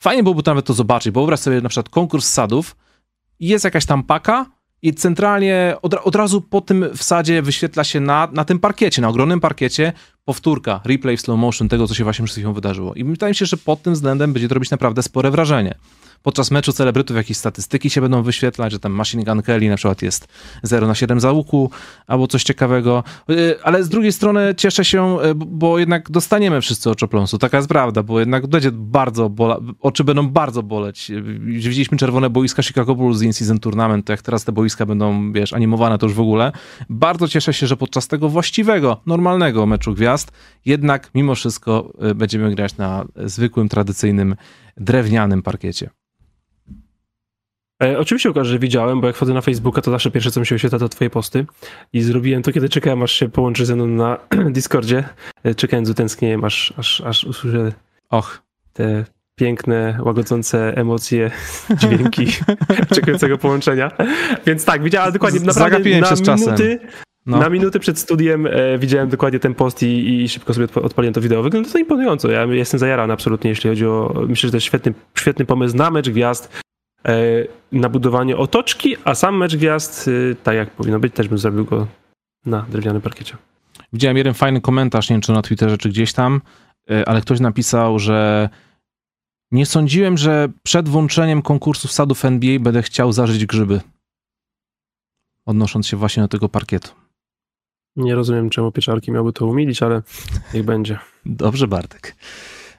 Fajnie 0.03 0.23
byłoby 0.23 0.43
to 0.43 0.51
nawet 0.51 0.65
to 0.67 0.73
zobaczyć, 0.73 1.13
bo 1.13 1.21
wyobraź 1.21 1.41
sobie 1.41 1.61
na 1.61 1.69
przykład 1.69 1.89
konkurs 1.89 2.29
sadów 2.29 2.77
jest 3.41 3.65
jakaś 3.65 3.87
tam 3.87 4.03
paka 4.03 4.47
i 4.83 4.95
centralnie 4.95 5.77
od, 5.83 5.95
od 5.95 6.17
razu 6.17 6.41
po 6.41 6.61
tym 6.61 6.85
wsadzie 6.97 7.43
wyświetla 7.43 7.85
się 7.85 8.01
na, 8.01 8.29
na 8.33 8.45
tym 8.45 8.59
parkiecie, 8.59 9.03
na 9.03 9.09
ogromnym 9.09 9.41
parkiecie 9.41 9.93
powtórka, 10.25 10.81
replay 10.85 11.17
w 11.17 11.21
slow 11.21 11.39
motion 11.39 11.69
tego, 11.69 11.87
co 11.87 11.95
się 11.95 12.05
właśnie 12.05 12.25
przed 12.25 12.37
chwilą 12.37 12.53
wydarzyło. 12.53 12.95
I 12.95 13.05
wydaje 13.05 13.31
mi 13.31 13.35
się, 13.35 13.47
że 13.47 13.57
pod 13.57 13.83
tym 13.83 13.93
względem 13.93 14.33
będzie 14.33 14.49
to 14.49 14.55
robić 14.55 14.71
naprawdę 14.71 15.03
spore 15.03 15.31
wrażenie 15.31 15.75
podczas 16.25 16.51
meczu 16.51 16.73
celebrytów 16.73 17.17
jakieś 17.17 17.37
statystyki 17.37 17.91
się 17.91 18.01
będą 18.01 18.23
wyświetlać, 18.23 18.73
że 18.73 18.79
tam 18.79 18.93
Machine 18.93 19.25
Gun 19.25 19.43
Kelly 19.43 19.69
na 19.69 19.77
przykład 19.77 20.03
jest 20.03 20.29
0 20.63 20.87
na 20.87 20.95
7 20.95 21.21
za 21.21 21.33
łuku, 21.33 21.71
albo 22.07 22.27
coś 22.27 22.43
ciekawego. 22.43 23.05
Y, 23.31 23.63
ale 23.63 23.85
z 23.85 23.89
drugiej 23.89 24.13
strony 24.13 24.55
cieszę 24.57 24.85
się, 24.85 25.19
y, 25.23 25.35
bo 25.35 25.79
jednak 25.79 26.11
dostaniemy 26.11 26.61
wszyscy 26.61 26.91
oczopląsu. 26.91 27.39
Taka 27.39 27.57
jest 27.57 27.69
prawda, 27.69 28.03
bo 28.03 28.21
jednak 28.21 28.47
będzie 28.47 28.71
bardzo 28.73 29.31
bola, 29.31 29.59
oczy 29.81 30.05
będą 30.05 30.29
bardzo 30.29 30.63
boleć. 30.63 31.11
Y, 31.11 31.23
widzieliśmy 31.41 31.99
czerwone 31.99 32.31
boiska 32.31 32.63
Chicago 32.63 32.95
Bulls 32.95 33.19
z 33.19 33.23
In-Season 33.23 33.59
Tournament, 33.59 34.07
to 34.07 34.13
jak 34.13 34.23
teraz 34.23 34.45
te 34.45 34.53
boiska 34.53 34.87
będą, 34.87 35.33
wiesz, 35.33 35.53
animowane, 35.53 35.99
to 35.99 36.07
już 36.07 36.15
w 36.15 36.21
ogóle. 36.21 36.53
Bardzo 36.91 37.29
cieszę 37.29 37.55
się, 37.55 37.67
że 37.67 37.77
podczas 37.77 38.09
tego 38.09 38.29
właściwego, 38.29 39.01
normalnego 39.07 39.67
meczu 39.67 39.95
gwiazd, 39.95 40.33
jednak 40.65 41.11
mimo 41.15 41.35
wszystko 41.35 41.93
będziemy 42.15 42.55
grać 42.55 42.77
na 42.77 43.05
zwykłym, 43.17 43.69
tradycyjnym, 43.69 44.37
drewnianym 44.77 45.43
parkiecie. 45.43 45.91
E, 47.85 47.99
oczywiście 47.99 48.31
ukaże, 48.31 48.51
że 48.51 48.59
widziałem, 48.59 49.01
bo 49.01 49.07
jak 49.07 49.17
wchodzę 49.17 49.35
na 49.35 49.41
Facebooka, 49.41 49.83
to 49.83 49.91
zawsze 49.91 50.11
pierwsze, 50.11 50.31
co 50.31 50.41
mi 50.41 50.47
się 50.47 50.55
wyświetla, 50.55 50.79
to 50.79 50.89
twoje 50.89 51.11
posty. 51.11 51.47
I 51.93 52.03
zrobiłem 52.03 52.43
to, 52.43 52.53
kiedy 52.53 52.69
czekałem, 52.69 53.03
aż 53.03 53.13
się 53.13 53.29
połączy 53.29 53.67
ze 53.67 53.77
mną 53.77 53.87
na 53.87 54.19
Discordzie. 54.51 55.05
E, 55.45 55.55
czekając 55.55 55.91
utęsknieniem, 55.91 56.45
aż, 56.45 56.75
aż, 56.77 57.01
aż 57.01 57.25
usłyszę 57.25 57.73
Och. 58.11 58.43
te 58.73 59.05
piękne, 59.35 59.99
łagodzące 60.03 60.77
emocje, 60.77 61.31
dźwięki 61.81 62.27
czekającego 62.95 63.39
połączenia. 63.39 63.91
Więc 64.47 64.65
tak, 64.65 64.83
widziałem 64.83 65.13
dokładnie 65.13 65.41
naprawdę 65.41 65.71
Zagapiłem 65.71 66.01
na 66.01 66.35
minuty, 66.35 66.79
no. 67.27 67.39
Na 67.39 67.49
minuty 67.49 67.81
przed 67.81 67.99
studiem 67.99 68.47
e, 68.47 68.79
widziałem 68.79 69.09
dokładnie 69.09 69.39
ten 69.39 69.55
post 69.55 69.83
i, 69.83 70.23
i, 70.23 70.29
szybko 70.29 70.55
sobie 70.55 70.69
odpaliłem 70.75 71.15
to 71.15 71.21
wideo. 71.21 71.43
Wygląda 71.43 71.71
to 71.71 71.79
imponująco. 71.79 72.31
Ja 72.31 72.45
jestem 72.45 72.81
zajarany 72.81 73.13
absolutnie, 73.13 73.51
jeśli 73.51 73.71
chodzi 73.71 73.87
o... 73.87 74.25
Myślę, 74.29 74.47
że 74.47 74.51
to 74.51 74.57
jest 74.57 74.67
świetny, 74.67 74.95
świetny 75.19 75.45
pomysł 75.45 75.77
na 75.77 75.91
mecz 75.91 76.11
gwiazd. 76.11 76.63
E, 77.09 77.45
na 77.73 77.89
budowanie 77.89 78.37
otoczki, 78.37 78.97
a 79.05 79.15
sam 79.15 79.37
mecz 79.37 79.57
gwiazd, 79.57 80.09
y, 80.09 80.37
tak 80.43 80.57
jak 80.57 80.71
powinno 80.71 81.01
być, 81.01 81.15
też 81.15 81.29
bym 81.29 81.39
zrobił 81.39 81.65
go 81.65 81.87
na 82.47 82.63
drewnianym 82.63 83.03
parkiecie. 83.03 83.37
Widziałem 83.93 84.17
jeden 84.17 84.35
fajny 84.35 84.61
komentarz, 84.61 85.11
nie 85.11 85.15
wiem 85.15 85.21
czy 85.21 85.33
na 85.33 85.43
Twitterze, 85.43 85.79
czy 85.79 85.89
gdzieś 85.89 86.13
tam, 86.13 86.41
e, 86.91 87.09
ale 87.09 87.21
ktoś 87.21 87.41
napisał, 87.41 87.99
że 87.99 88.49
nie 89.51 89.67
sądziłem, 89.67 90.19
że 90.19 90.49
przed 90.63 90.89
włączeniem 90.89 91.43
konkursu 91.43 91.89
sadów 91.89 92.25
NBA 92.25 92.59
będę 92.61 92.83
chciał 92.83 93.13
zażyć 93.13 93.47
grzyby. 93.47 93.81
Odnosząc 95.47 95.87
się 95.87 95.97
właśnie 95.97 96.23
do 96.23 96.29
tego 96.29 96.49
parkietu. 96.49 96.91
Nie 97.97 98.15
rozumiem, 98.15 98.51
czemu 98.51 98.73
pieczarki 98.73 99.13
miałby 99.13 99.33
to 99.33 99.47
umilić, 99.47 99.83
ale 99.83 100.03
niech 100.55 100.65
będzie. 100.65 100.99
Dobrze, 101.27 101.69
Bartek. 101.69 102.17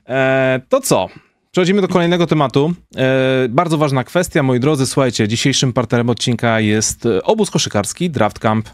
E, 0.08 0.62
to 0.70 0.82
co? 0.82 1.10
Przechodzimy 1.56 1.82
do 1.82 1.88
kolejnego 1.88 2.28
tematu. 2.28 2.74
E, 2.98 3.48
bardzo 3.50 3.78
ważna 3.78 4.04
kwestia, 4.04 4.44
moi 4.44 4.60
drodzy. 4.60 4.86
Słuchajcie, 4.86 5.28
dzisiejszym 5.28 5.74
partnerem 5.74 6.10
odcinka 6.10 6.60
jest 6.60 7.06
e, 7.06 7.24
obóz 7.24 7.52
koszykarski 7.52 8.10
Draft 8.10 8.40
Camp. 8.40 8.70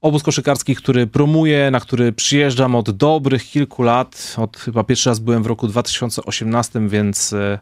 Obóz 0.00 0.22
koszykarski, 0.22 0.76
który 0.76 1.06
promuję, 1.06 1.70
na 1.70 1.80
który 1.80 2.12
przyjeżdżam 2.12 2.74
od 2.74 2.90
dobrych 2.90 3.44
kilku 3.44 3.82
lat. 3.82 4.34
Od 4.38 4.56
chyba 4.56 4.84
pierwszy 4.84 5.08
raz 5.08 5.18
byłem 5.18 5.42
w 5.42 5.46
roku 5.46 5.68
2018, 5.68 6.88
więc 6.88 7.32
e, 7.32 7.58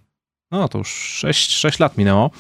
no 0.50 0.68
to 0.68 0.78
już 0.78 0.88
6, 0.88 1.50
6 1.50 1.78
lat 1.78 1.98
minęło. 1.98 2.30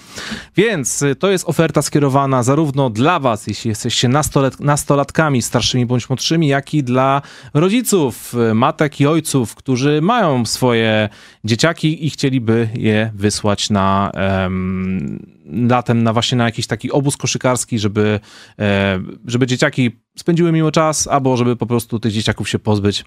Więc 0.56 1.02
y, 1.02 1.16
to 1.16 1.30
jest 1.30 1.48
oferta 1.48 1.82
skierowana 1.82 2.42
zarówno 2.42 2.90
dla 2.90 3.20
Was, 3.20 3.46
jeśli 3.46 3.68
jesteście 3.68 4.08
nastolet, 4.08 4.60
nastolatkami 4.60 5.42
starszymi 5.42 5.86
bądź 5.86 6.08
młodszymi, 6.08 6.48
jak 6.48 6.74
i 6.74 6.82
dla 6.82 7.22
rodziców, 7.54 8.34
y, 8.50 8.54
matek 8.54 9.00
i 9.00 9.06
ojców, 9.06 9.54
którzy 9.54 10.00
mają 10.02 10.46
swoje 10.46 11.08
dzieciaki 11.44 12.06
i 12.06 12.10
chcieliby 12.10 12.68
je 12.74 13.10
wysłać 13.14 13.70
na 13.70 14.12
um, 14.14 15.26
latem 15.52 16.02
na 16.02 16.12
właśnie 16.12 16.38
na 16.38 16.44
jakiś 16.44 16.66
taki 16.66 16.92
obóz 16.92 17.16
koszykarski, 17.16 17.78
żeby, 17.78 18.20
e, 18.58 19.00
żeby 19.26 19.46
dzieciaki 19.46 19.90
spędziły 20.18 20.52
miło 20.52 20.70
czas, 20.70 21.08
albo 21.08 21.36
żeby 21.36 21.56
po 21.56 21.66
prostu 21.66 21.98
tych 21.98 22.12
dzieciaków 22.12 22.48
się 22.48 22.58
pozbyć 22.58 23.04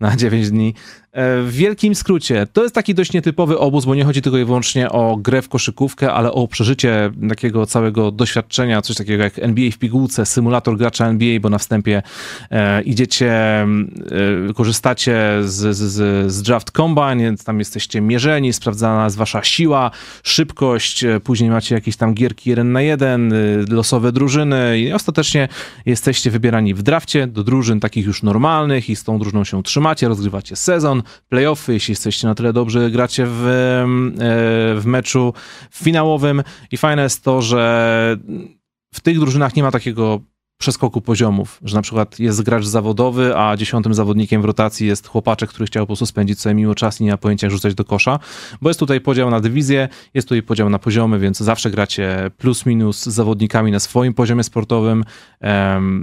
na 0.00 0.16
9 0.16 0.50
dni. 0.50 0.74
E, 1.12 1.42
w 1.42 1.52
wielkim 1.52 1.94
skrócie, 1.94 2.46
to 2.52 2.62
jest 2.62 2.74
taki 2.74 2.94
dość 2.94 3.12
nietypowy 3.12 3.58
obóz, 3.58 3.84
bo 3.84 3.94
nie 3.94 4.04
chodzi 4.04 4.22
tylko 4.22 4.38
i 4.38 4.44
wyłącznie 4.44 4.90
o 4.90 5.16
grę 5.16 5.42
w 5.42 5.48
koszykówkę, 5.48 6.12
ale 6.12 6.32
o 6.32 6.48
przeżycie 6.48 7.10
takiego 7.28 7.66
całego 7.66 8.10
doświadczenia, 8.10 8.82
coś 8.82 8.96
takiego 8.96 9.22
jak 9.22 9.38
NBA 9.38 9.70
w 9.70 9.78
pigułce, 9.78 10.26
symulator 10.26 10.76
gracza 10.76 11.06
NBA, 11.06 11.40
bo 11.40 11.48
na 11.48 11.58
wstępie 11.58 12.02
e, 12.50 12.82
idziecie, 12.82 13.34
korzystacie 14.54 15.18
z, 15.42 15.76
z, 15.76 16.32
z 16.32 16.42
Draft 16.42 16.70
Combine, 16.70 17.36
tam 17.44 17.58
jesteście 17.58 18.00
mierzeni, 18.00 18.52
sprawdzana 18.52 19.04
jest 19.04 19.16
wasza 19.16 19.44
siła, 19.44 19.90
szybkość, 20.22 21.04
później 21.24 21.50
macie 21.50 21.74
jakieś 21.84 21.96
tam 21.96 22.14
gierki 22.14 22.50
jeden 22.50 22.72
na 22.72 22.82
jeden, 22.82 23.32
y, 23.32 23.64
losowe 23.68 24.12
drużyny 24.12 24.78
i 24.78 24.92
ostatecznie 24.92 25.48
jesteście 25.86 26.30
wybierani 26.30 26.74
w 26.74 26.82
drafcie 26.82 27.26
do 27.26 27.44
drużyn 27.44 27.80
takich 27.80 28.06
już 28.06 28.22
normalnych 28.22 28.90
i 28.90 28.96
z 28.96 29.04
tą 29.04 29.18
drużyną 29.18 29.44
się 29.44 29.62
trzymacie, 29.62 30.08
rozgrywacie 30.08 30.56
sezon, 30.56 31.02
playoffy, 31.28 31.72
jeśli 31.72 31.92
jesteście 31.92 32.26
na 32.26 32.34
tyle 32.34 32.52
dobrze, 32.52 32.90
gracie 32.90 33.26
w, 33.26 33.46
e, 33.46 33.84
w 34.80 34.82
meczu 34.86 35.34
finałowym. 35.70 36.42
I 36.70 36.76
fajne 36.76 37.02
jest 37.02 37.24
to, 37.24 37.42
że 37.42 38.16
w 38.94 39.00
tych 39.00 39.18
drużynach 39.18 39.56
nie 39.56 39.62
ma 39.62 39.70
takiego 39.70 40.20
przeskoku 40.58 41.00
poziomów, 41.00 41.60
że 41.64 41.76
na 41.76 41.82
przykład 41.82 42.18
jest 42.18 42.42
gracz 42.42 42.64
zawodowy, 42.64 43.36
a 43.36 43.56
dziesiątym 43.56 43.94
zawodnikiem 43.94 44.42
w 44.42 44.44
rotacji 44.44 44.86
jest 44.86 45.08
chłopaczek, 45.08 45.50
który 45.50 45.66
chciał 45.66 45.82
po 45.82 45.86
prostu 45.86 46.06
spędzić 46.06 46.40
sobie 46.40 46.54
miło 46.54 46.74
czas 46.74 47.00
i 47.00 47.04
nie 47.04 47.10
ma 47.10 47.16
pojęcia 47.16 47.50
rzucać 47.50 47.74
do 47.74 47.84
kosza, 47.84 48.18
bo 48.62 48.70
jest 48.70 48.80
tutaj 48.80 49.00
podział 49.00 49.30
na 49.30 49.40
dywizję, 49.40 49.88
jest 50.14 50.28
tutaj 50.28 50.42
podział 50.42 50.70
na 50.70 50.78
poziomy, 50.78 51.18
więc 51.18 51.38
zawsze 51.38 51.70
gracie 51.70 52.30
plus 52.38 52.66
minus 52.66 53.02
z 53.02 53.08
zawodnikami 53.08 53.72
na 53.72 53.80
swoim 53.80 54.14
poziomie 54.14 54.44
sportowym, 54.44 55.04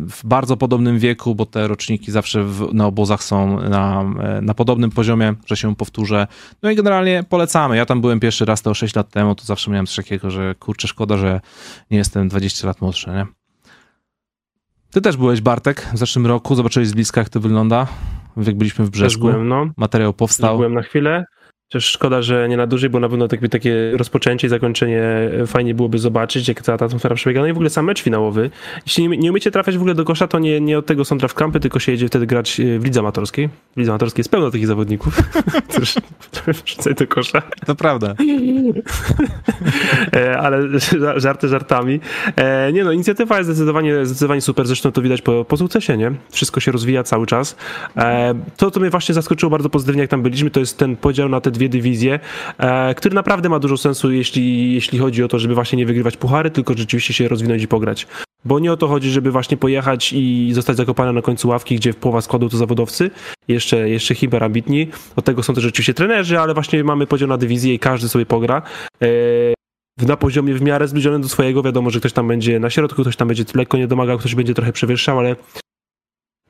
w 0.10 0.20
bardzo 0.24 0.58
podobnym 0.58 1.00
wieku, 1.00 1.36
bo 1.36 1.46
te 1.46 1.68
roczniki 1.68 2.12
zawsze 2.12 2.44
w, 2.44 2.74
na 2.74 2.86
obozach 2.86 3.24
są 3.24 3.60
na, 3.70 4.04
na 4.42 4.54
podobnym 4.54 4.92
poziomie, 4.92 5.34
że 5.46 5.58
się 5.58 5.76
powtórzę. 5.76 6.28
No 6.64 6.72
i 6.72 6.76
generalnie 6.76 7.24
polecamy. 7.30 7.78
Ja 7.78 7.86
tam 7.86 8.02
byłem 8.02 8.20
pierwszy 8.20 8.46
raz 8.46 8.62
to 8.62 8.74
6 8.74 8.96
lat 8.96 9.10
temu, 9.10 9.36
to 9.36 9.46
zawsze 9.46 9.72
miałem 9.72 9.86
coś 9.86 9.96
takiego, 9.96 10.32
że 10.32 10.56
kurczę, 10.56 10.88
szkoda, 10.88 11.18
że 11.18 11.42
nie 11.92 11.98
jestem 11.98 12.30
20 12.30 12.68
lat 12.68 12.82
młodszy, 12.82 13.10
nie? 13.10 13.41
Ty 14.92 15.02
też 15.02 15.18
byłeś, 15.18 15.42
Bartek, 15.42 15.88
w 15.94 15.98
zeszłym 15.98 16.28
roku. 16.28 16.56
Zobaczyłeś 16.56 16.88
z 16.88 16.94
bliska, 16.94 17.22
jak 17.22 17.30
to 17.30 17.40
wygląda. 17.40 17.88
Jak 18.38 18.58
byliśmy 18.58 18.86
w 18.86 18.90
Brzeszku. 18.90 19.28
Byłem, 19.28 19.48
no. 19.48 19.66
Materiał 19.78 20.14
powstał. 20.14 20.58
Byłem 20.58 20.74
na 20.74 20.82
chwilę. 20.82 21.26
Też 21.72 21.86
szkoda, 21.86 22.22
że 22.22 22.50
nie 22.50 22.58
na 22.58 22.68
dłużej, 22.68 22.90
bo 22.90 23.00
na 23.00 23.10
pewno 23.10 23.28
takie, 23.28 23.50
takie 23.50 23.92
rozpoczęcie 23.98 24.48
i 24.48 24.50
zakończenie 24.50 25.30
fajnie 25.48 25.76
byłoby 25.76 26.00
zobaczyć, 26.00 26.48
jak 26.48 26.62
ta, 26.62 26.78
ta 26.78 26.86
atmosfera 26.86 27.16
przebiega. 27.16 27.42
No 27.42 27.48
i 27.48 27.54
w 27.54 27.56
ogóle 27.56 27.70
sam 27.70 27.86
mecz 27.86 28.02
finałowy. 28.02 28.50
Jeśli 28.86 29.08
nie, 29.08 29.18
nie 29.18 29.32
umiecie 29.32 29.52
trafiać 29.52 29.76
w 29.78 29.80
ogóle 29.80 29.96
do 29.96 30.06
kosza, 30.06 30.28
to 30.28 30.40
nie, 30.40 30.62
nie 30.62 30.78
od 30.78 30.86
tego 30.86 31.06
są 31.06 31.18
draft 31.18 31.36
campy, 31.36 31.60
tylko 31.60 31.80
się 31.80 31.92
jedzie 31.92 32.08
wtedy 32.08 32.28
grać 32.28 32.60
e, 32.60 32.80
w 32.80 32.86
lidze 32.86 33.00
amatorskiej. 33.00 33.50
W 33.76 33.80
lidze 33.80 33.92
amatorskiej 33.92 34.20
jest 34.20 34.32
pełno 34.32 34.52
takich 34.52 34.68
zawodników, 34.68 35.24
którzy 35.70 36.00
wrzucają 36.66 36.96
do 36.96 37.08
kosza. 37.08 37.42
To 37.66 37.76
prawda. 37.76 38.16
E, 40.16 40.38
ale 40.40 40.80
żarty 41.16 41.48
żartami. 41.48 42.00
E, 42.36 42.74
nie 42.74 42.84
no, 42.84 42.92
inicjatywa 42.92 43.38
jest 43.38 43.50
zdecydowanie, 43.50 44.06
zdecydowanie 44.06 44.42
super, 44.42 44.68
zresztą 44.68 44.92
to 44.92 45.02
widać 45.02 45.22
po, 45.22 45.46
po 45.46 45.58
sukcesie, 45.58 45.98
nie? 45.98 46.12
Wszystko 46.32 46.60
się 46.60 46.72
rozwija 46.72 47.04
cały 47.04 47.26
czas. 47.26 47.56
To, 48.58 48.72
co 48.72 48.80
mnie 48.80 48.90
właśnie 48.90 49.16
zaskoczyło 49.16 49.50
bardzo 49.50 49.70
pozytywnie, 49.70 50.02
jak 50.02 50.10
tam 50.10 50.22
byliśmy, 50.22 50.52
to 50.52 50.60
jest 50.60 50.78
ten 50.78 50.96
podział 50.96 51.30
na 51.30 51.42
te 51.42 51.52
dwie 51.52 51.61
dywizje, 51.70 52.20
e, 52.58 52.96
który 52.96 53.16
naprawdę 53.16 53.50
ma 53.50 53.60
dużo 53.60 53.78
sensu, 53.78 54.12
jeśli, 54.12 54.74
jeśli 54.74 55.00
chodzi 55.00 55.24
o 55.24 55.28
to, 55.28 55.40
żeby 55.40 55.56
właśnie 55.56 55.78
nie 55.78 55.86
wygrywać 55.86 56.18
puchary, 56.18 56.50
tylko 56.50 56.74
rzeczywiście 56.78 57.14
się 57.14 57.28
rozwinąć 57.28 57.64
i 57.64 57.68
pograć. 57.68 58.08
Bo 58.46 58.60
nie 58.60 58.72
o 58.72 58.78
to 58.78 58.88
chodzi, 58.88 59.12
żeby 59.12 59.32
właśnie 59.32 59.58
pojechać 59.58 60.14
i 60.14 60.50
zostać 60.54 60.78
zakopany 60.78 61.14
na 61.14 61.22
końcu 61.22 61.48
ławki, 61.48 61.76
gdzie 61.76 61.94
połowa 61.94 62.22
składu 62.22 62.50
to 62.50 62.58
zawodowcy, 62.58 63.12
jeszcze, 63.48 63.90
jeszcze 63.90 64.16
hiperambitni. 64.16 64.88
Od 65.16 65.26
tego 65.26 65.44
są 65.44 65.54
też 65.54 65.64
rzeczywiście 65.64 65.94
trenerzy, 65.94 66.40
ale 66.40 66.54
właśnie 66.54 66.84
mamy 66.84 67.08
podział 67.08 67.30
na 67.30 67.38
dywizję 67.38 67.74
i 67.74 67.80
każdy 67.80 68.10
sobie 68.10 68.26
pogra. 68.26 68.62
E, 69.02 69.08
na 70.08 70.18
poziomie 70.18 70.54
w 70.54 70.62
miarę 70.62 70.88
zbliżonym 70.88 71.22
do 71.22 71.30
swojego. 71.30 71.64
Wiadomo, 71.64 71.90
że 71.90 72.00
ktoś 72.00 72.14
tam 72.14 72.28
będzie 72.28 72.60
na 72.60 72.70
środku, 72.70 73.02
ktoś 73.02 73.16
tam 73.16 73.28
będzie 73.28 73.44
lekko 73.54 73.78
nie 73.78 73.88
domagał, 73.88 74.18
ktoś 74.18 74.36
będzie 74.36 74.54
trochę 74.54 74.74
przewyższał, 74.74 75.20
ale 75.20 75.36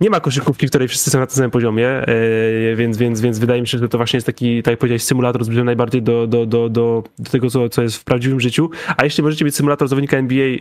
nie 0.01 0.09
ma 0.09 0.19
koszykówki, 0.19 0.67
w 0.67 0.69
której 0.69 0.87
wszyscy 0.87 1.09
są 1.09 1.19
na 1.19 1.27
tym 1.27 1.35
samym 1.35 1.51
poziomie, 1.51 1.87
e, 1.87 2.75
więc, 2.75 2.97
więc, 2.97 3.21
więc 3.21 3.39
wydaje 3.39 3.61
mi 3.61 3.67
się, 3.67 3.77
że 3.77 3.89
to 3.89 3.97
właśnie 3.97 4.17
jest 4.17 4.25
taki, 4.25 4.63
tak 4.63 4.71
jak 4.71 4.79
powiedziałeś, 4.79 5.03
symulator 5.03 5.43
zbliżony 5.43 5.65
najbardziej 5.65 6.01
do, 6.01 6.27
do, 6.27 6.45
do, 6.45 6.69
do, 6.69 7.03
do 7.19 7.31
tego, 7.31 7.49
co, 7.49 7.69
co 7.69 7.81
jest 7.81 7.97
w 7.97 8.03
prawdziwym 8.03 8.39
życiu. 8.39 8.69
A 8.97 9.03
jeśli 9.03 9.23
możecie 9.23 9.45
mieć 9.45 9.55
symulator 9.55 9.87
zawodnika 9.87 10.17
NBA 10.17 10.57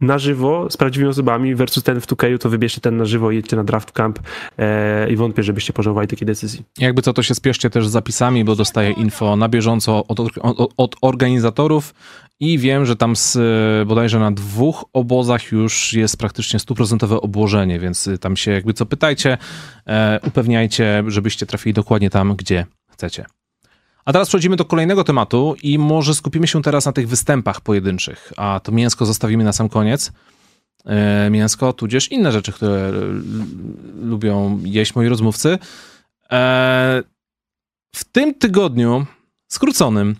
na 0.00 0.18
żywo 0.18 0.70
z 0.70 0.76
prawdziwymi 0.76 1.10
osobami 1.10 1.54
versus 1.54 1.82
ten 1.82 2.00
w 2.00 2.06
2K, 2.06 2.38
to 2.38 2.50
wybierzcie 2.50 2.80
ten 2.80 2.96
na 2.96 3.04
żywo 3.04 3.30
jedźcie 3.30 3.56
na 3.56 3.64
draft 3.64 3.92
camp 3.92 4.18
e, 4.58 5.10
i 5.10 5.16
wątpię, 5.16 5.42
żebyście 5.42 5.72
pożałowali 5.72 6.08
takiej 6.08 6.26
decyzji. 6.26 6.62
Jakby 6.78 7.02
co, 7.02 7.12
to 7.12 7.22
się 7.22 7.34
spieszcie 7.34 7.70
też 7.70 7.88
z 7.88 7.90
zapisami, 7.90 8.44
bo 8.44 8.56
dostaję 8.56 8.90
info 8.90 9.36
na 9.36 9.48
bieżąco 9.48 10.06
od, 10.06 10.20
od, 10.20 10.72
od 10.76 10.96
organizatorów 11.02 11.94
i 12.40 12.58
wiem, 12.58 12.86
że 12.86 12.96
tam 12.96 13.16
z, 13.16 13.38
bodajże 13.88 14.18
na 14.18 14.32
dwóch 14.32 14.84
obozach 14.92 15.52
już 15.52 15.92
jest 15.92 16.16
praktycznie 16.16 16.58
stuprocentowe 16.58 17.20
obłożenie, 17.20 17.78
więc 17.78 18.08
tam 18.20 18.36
się 18.36 18.50
jakby 18.50 18.74
co 18.74 18.86
pytajcie, 18.86 19.38
e, 19.86 20.20
upewniajcie, 20.26 21.04
żebyście 21.06 21.46
trafili 21.46 21.74
dokładnie 21.74 22.10
tam, 22.10 22.36
gdzie 22.36 22.66
chcecie. 22.92 23.26
A 24.04 24.12
teraz 24.12 24.28
przechodzimy 24.28 24.56
do 24.56 24.64
kolejnego 24.64 25.04
tematu 25.04 25.54
i 25.62 25.78
może 25.78 26.14
skupimy 26.14 26.46
się 26.46 26.62
teraz 26.62 26.86
na 26.86 26.92
tych 26.92 27.08
występach 27.08 27.60
pojedynczych, 27.60 28.32
a 28.36 28.60
to 28.60 28.72
mięsko 28.72 29.06
zostawimy 29.06 29.44
na 29.44 29.52
sam 29.52 29.68
koniec. 29.68 30.12
E, 30.84 31.30
mięsko, 31.30 31.72
tudzież 31.72 32.12
inne 32.12 32.32
rzeczy, 32.32 32.52
które 32.52 32.92
lubią 34.02 34.60
jeść 34.64 34.94
moi 34.94 35.08
rozmówcy. 35.08 35.58
E, 36.30 37.02
w 37.94 38.04
tym 38.04 38.34
tygodniu 38.34 39.06
skróconym, 39.48 40.16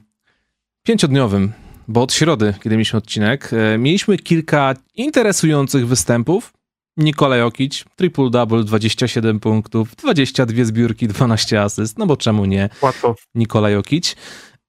pięciodniowym, 0.83 1.53
bo 1.89 2.03
od 2.03 2.13
środy, 2.13 2.55
kiedy 2.63 2.77
mieliśmy 2.77 2.99
odcinek, 2.99 3.51
e, 3.53 3.79
mieliśmy 3.79 4.19
kilka 4.19 4.75
interesujących 4.95 5.87
występów. 5.87 6.53
Nikola 6.97 7.37
Jokic, 7.37 7.85
triple-double, 7.97 8.65
27 8.65 9.41
punktów, 9.41 9.97
22 9.97 10.65
zbiórki, 10.65 11.09
12 11.09 11.63
asyst, 11.63 11.99
no 11.99 12.07
bo 12.07 12.17
czemu 12.17 12.45
nie? 12.45 12.69
Łatwo. 12.83 13.15
Nikola 13.35 13.71
Jokic. 13.71 14.17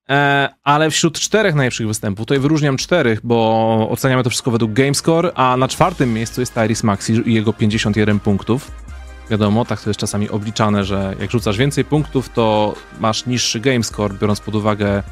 E, 0.10 0.50
ale 0.64 0.90
wśród 0.90 1.20
czterech 1.20 1.56
najlepszych 1.56 1.88
występów, 1.88 2.26
tutaj 2.26 2.40
wyróżniam 2.40 2.78
czterech, 2.78 3.20
bo 3.24 3.88
oceniamy 3.92 4.24
to 4.24 4.30
wszystko 4.30 4.52
według 4.52 4.74
GameScore, 4.74 5.32
a 5.36 5.58
na 5.58 5.68
czwartym 5.68 6.14
miejscu 6.14 6.42
jest 6.42 6.54
Tyrese 6.54 6.88
Maxi 6.88 7.14
i 7.26 7.34
jego 7.34 7.54
51 7.54 8.20
punktów. 8.20 8.72
Wiadomo, 9.30 9.66
tak 9.66 9.82
to 9.82 9.90
jest 9.90 10.00
czasami 10.00 10.30
obliczane, 10.30 10.84
że 10.84 11.16
jak 11.20 11.32
rzucasz 11.32 11.58
więcej 11.58 11.86
punktów, 11.86 12.30
to 12.30 12.76
masz 13.00 13.26
niższy 13.26 13.60
GameScore, 13.60 14.14
biorąc 14.14 14.40
pod 14.40 14.56
uwagę, 14.56 15.04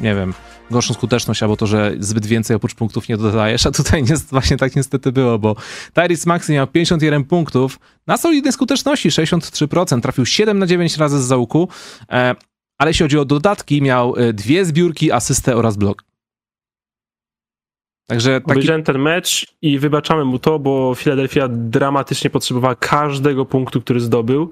nie 0.00 0.14
wiem, 0.14 0.34
gorszą 0.70 0.94
skuteczność, 0.94 1.42
albo 1.42 1.56
to, 1.56 1.66
że 1.66 1.92
zbyt 1.98 2.26
więcej 2.26 2.56
oprócz 2.56 2.74
punktów 2.74 3.08
nie 3.08 3.16
dodajesz, 3.16 3.66
a 3.66 3.70
tutaj 3.70 4.02
nie, 4.02 4.14
właśnie 4.30 4.56
tak 4.56 4.76
niestety 4.76 5.12
było, 5.12 5.38
bo 5.38 5.56
Tyrese 5.92 6.26
Maxi 6.26 6.52
miał 6.52 6.66
51 6.66 7.24
punktów 7.24 7.78
na 8.06 8.16
solidnej 8.16 8.52
skuteczności, 8.52 9.08
63%, 9.08 10.00
trafił 10.00 10.26
7 10.26 10.58
na 10.58 10.66
9 10.66 10.96
razy 10.96 11.22
z 11.22 11.24
załuku, 11.24 11.68
e, 12.10 12.34
ale 12.78 12.90
jeśli 12.90 13.04
chodzi 13.04 13.18
o 13.18 13.24
dodatki, 13.24 13.82
miał 13.82 14.16
e, 14.16 14.32
dwie 14.32 14.64
zbiórki, 14.64 15.12
asystę 15.12 15.56
oraz 15.56 15.76
blok. 15.76 16.04
Także 18.06 18.40
taki... 18.40 18.52
Obejrzałem 18.52 18.82
ten 18.82 18.98
mecz 18.98 19.54
i 19.62 19.78
wybaczamy 19.78 20.24
mu 20.24 20.38
to, 20.38 20.58
bo 20.58 20.94
Philadelphia 20.94 21.48
dramatycznie 21.48 22.30
potrzebowała 22.30 22.74
każdego 22.74 23.44
punktu, 23.44 23.80
który 23.80 24.00
zdobył, 24.00 24.50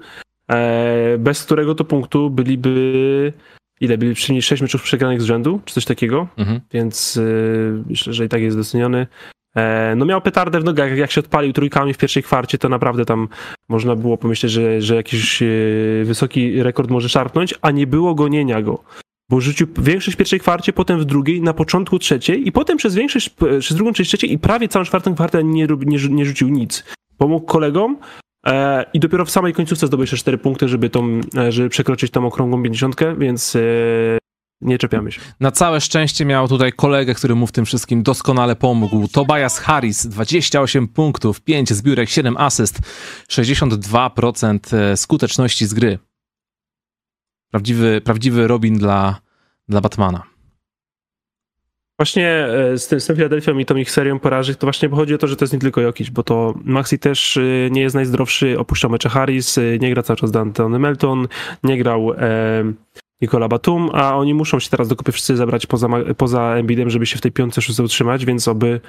e, 0.51 1.17
bez 1.17 1.43
którego 1.43 1.75
to 1.75 1.85
punktu 1.85 2.29
byliby 2.29 3.33
ile 3.79 3.97
byli 3.97 4.15
przynajmniej 4.15 4.41
6 4.41 4.61
meczów 4.61 4.83
przegranych 4.83 5.21
z 5.21 5.25
rzędu, 5.25 5.61
czy 5.65 5.73
coś 5.73 5.85
takiego, 5.85 6.27
mhm. 6.37 6.61
więc 6.71 7.15
yy, 7.15 7.83
myślę, 7.89 8.13
że 8.13 8.25
i 8.25 8.29
tak 8.29 8.41
jest 8.41 8.57
doceniony. 8.57 9.07
E, 9.55 9.93
no 9.95 10.05
miał 10.05 10.21
petardę 10.21 10.59
w 10.59 10.63
nogach, 10.63 10.97
jak 10.97 11.11
się 11.11 11.19
odpalił 11.19 11.53
trójkami 11.53 11.93
w 11.93 11.97
pierwszej 11.97 12.23
kwarcie, 12.23 12.57
to 12.57 12.69
naprawdę 12.69 13.05
tam 13.05 13.27
można 13.69 13.95
było 13.95 14.17
pomyśleć, 14.17 14.51
że, 14.51 14.81
że 14.81 14.95
jakiś 14.95 15.41
yy, 15.41 16.03
wysoki 16.05 16.63
rekord 16.63 16.89
może 16.89 17.09
szarpnąć, 17.09 17.55
a 17.61 17.71
nie 17.71 17.87
było 17.87 18.15
gonienia 18.15 18.61
go. 18.61 18.83
Bo 19.29 19.41
rzucił 19.41 19.67
większość 19.77 20.15
w 20.15 20.17
pierwszej 20.17 20.39
kwarcie, 20.39 20.73
potem 20.73 20.99
w 20.99 21.05
drugiej, 21.05 21.41
na 21.41 21.53
początku 21.53 21.99
trzeciej 21.99 22.47
i 22.47 22.51
potem 22.51 22.77
przez 22.77 22.95
większość, 22.95 23.29
przez 23.59 23.77
drugą 23.77 23.93
część 23.93 24.09
trzeciej 24.09 24.31
i 24.31 24.39
prawie 24.39 24.67
całą 24.67 24.85
czwartą 24.85 25.15
kwartę 25.15 25.43
nie, 25.43 25.67
nie, 25.85 25.97
nie 26.09 26.25
rzucił 26.25 26.49
nic. 26.49 26.83
Pomógł 27.17 27.45
kolegom, 27.45 27.97
E, 27.97 28.28
I 28.93 28.99
dopiero 28.99 29.25
w 29.25 29.31
samej 29.31 29.53
końcówce 29.53 29.87
zdobył 29.87 30.03
jeszcze 30.03 30.17
4 30.17 30.37
punkty, 30.37 30.67
żeby, 30.67 30.89
tą, 30.89 31.21
e, 31.37 31.51
żeby 31.51 31.69
przekroczyć 31.69 32.11
tą 32.11 32.27
okrągłą 32.27 32.63
50, 32.63 32.95
więc 33.17 33.55
e, 33.55 33.59
nie 34.61 34.77
czepiamy 34.77 35.11
się. 35.11 35.21
Na 35.39 35.51
całe 35.51 35.81
szczęście 35.81 36.25
miał 36.25 36.47
tutaj 36.47 36.73
kolegę, 36.73 37.13
który 37.13 37.35
mu 37.35 37.47
w 37.47 37.51
tym 37.51 37.65
wszystkim 37.65 38.03
doskonale 38.03 38.55
pomógł. 38.55 39.07
Tobias 39.07 39.59
Harris, 39.59 40.07
28 40.07 40.87
punktów, 40.87 41.41
5 41.41 41.73
zbiórek, 41.73 42.09
7 42.09 42.37
asyst, 42.37 42.79
62% 43.29 44.95
skuteczności 44.95 45.65
z 45.65 45.73
gry. 45.73 45.99
Prawdziwy, 47.51 48.01
prawdziwy 48.01 48.47
Robin 48.47 48.77
dla, 48.77 49.21
dla 49.67 49.81
Batmana. 49.81 50.38
Właśnie 51.99 52.27
e, 52.27 52.77
z 52.77 52.87
tym, 52.87 52.99
z 52.99 53.05
tym 53.05 53.15
Philadelphia 53.15 53.51
i 53.51 53.65
tą 53.65 53.75
ich 53.75 53.91
serią 53.91 54.19
porażek, 54.19 54.57
to 54.57 54.65
właśnie 54.67 54.89
chodzi 54.89 55.15
o 55.15 55.17
to, 55.17 55.27
że 55.27 55.35
to 55.35 55.45
jest 55.45 55.53
nie 55.53 55.59
tylko 55.59 55.81
Jokic, 55.81 56.09
bo 56.09 56.23
to 56.23 56.53
Maxi 56.63 56.99
też 56.99 57.37
e, 57.37 57.41
nie 57.71 57.81
jest 57.81 57.95
najzdrowszy, 57.95 58.59
opuszczał 58.59 58.91
mecze 58.91 59.09
Harris, 59.09 59.57
e, 59.57 59.61
nie 59.79 59.91
gra 59.91 60.03
cały 60.03 60.17
czas 60.17 60.31
Dante 60.31 60.69
Melton, 60.69 61.27
nie 61.63 61.77
grał 61.77 62.13
e, 62.13 62.73
Nikola 63.21 63.47
Batum, 63.47 63.89
a 63.93 64.15
oni 64.15 64.33
muszą 64.33 64.59
się 64.59 64.69
teraz 64.69 64.87
do 64.87 64.95
kupy 64.95 65.11
wszyscy 65.11 65.35
zabrać 65.35 65.65
poza, 65.65 65.87
poza 66.17 66.55
Embiidem, 66.55 66.89
żeby 66.89 67.05
się 67.05 67.17
w 67.17 67.21
tej 67.21 67.31
piątce 67.31 67.61
szóstce 67.61 67.83
utrzymać, 67.83 68.25
więc 68.25 68.47
oby, 68.47 68.81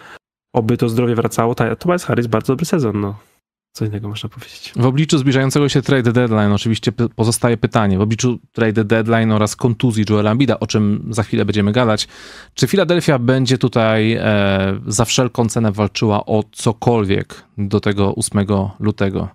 oby 0.54 0.76
to 0.76 0.88
zdrowie 0.88 1.14
wracało. 1.14 1.54
To 1.54 1.92
jest 1.92 2.04
Harris 2.04 2.26
bardzo 2.26 2.52
dobry 2.52 2.66
sezon, 2.66 3.00
no. 3.00 3.29
Co 3.72 3.84
innego 3.84 4.08
można 4.08 4.28
powiedzieć. 4.28 4.72
W 4.76 4.86
obliczu 4.86 5.18
zbliżającego 5.18 5.68
się 5.68 5.82
trade 5.82 6.12
deadline 6.12 6.52
oczywiście 6.52 6.92
pozostaje 6.92 7.56
pytanie, 7.56 7.98
w 7.98 8.00
obliczu 8.00 8.38
trade 8.52 8.84
deadline 8.84 9.32
oraz 9.32 9.56
kontuzji 9.56 10.04
Joela 10.10 10.30
Ambida, 10.30 10.60
o 10.60 10.66
czym 10.66 11.08
za 11.10 11.22
chwilę 11.22 11.44
będziemy 11.44 11.72
gadać, 11.72 12.08
czy 12.54 12.66
Philadelphia 12.66 13.18
będzie 13.18 13.58
tutaj 13.58 14.12
e, 14.12 14.80
za 14.86 15.04
wszelką 15.04 15.48
cenę 15.48 15.72
walczyła 15.72 16.26
o 16.26 16.44
cokolwiek 16.52 17.44
do 17.58 17.80
tego 17.80 18.14
8 18.14 18.46
lutego? 18.80 19.28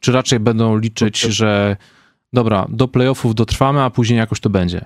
Czy 0.00 0.12
raczej 0.12 0.40
będą 0.40 0.78
liczyć, 0.78 1.20
że 1.20 1.76
dobra, 2.32 2.66
do 2.68 2.88
playoffów 2.88 3.34
dotrwamy, 3.34 3.82
a 3.82 3.90
później 3.90 4.18
jakoś 4.18 4.40
to 4.40 4.50
będzie? 4.50 4.84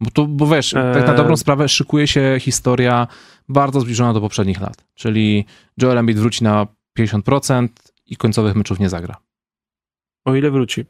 Bo, 0.00 0.10
to, 0.10 0.26
bo 0.26 0.46
wiesz, 0.46 0.70
tak 0.70 1.06
na 1.06 1.14
dobrą 1.14 1.32
e, 1.32 1.36
sprawę 1.36 1.68
szykuje 1.68 2.06
się 2.06 2.36
historia 2.40 3.06
bardzo 3.48 3.80
zbliżona 3.80 4.12
do 4.12 4.20
poprzednich 4.20 4.60
lat, 4.60 4.84
czyli 4.94 5.44
Joel 5.82 5.98
Embiid 5.98 6.18
wróci 6.18 6.44
na 6.44 6.66
50% 6.98 7.68
i 8.06 8.16
końcowych 8.16 8.54
meczów 8.54 8.80
nie 8.80 8.88
zagra. 8.88 9.16
O 10.24 10.34
ile 10.34 10.50
wróci. 10.50 10.84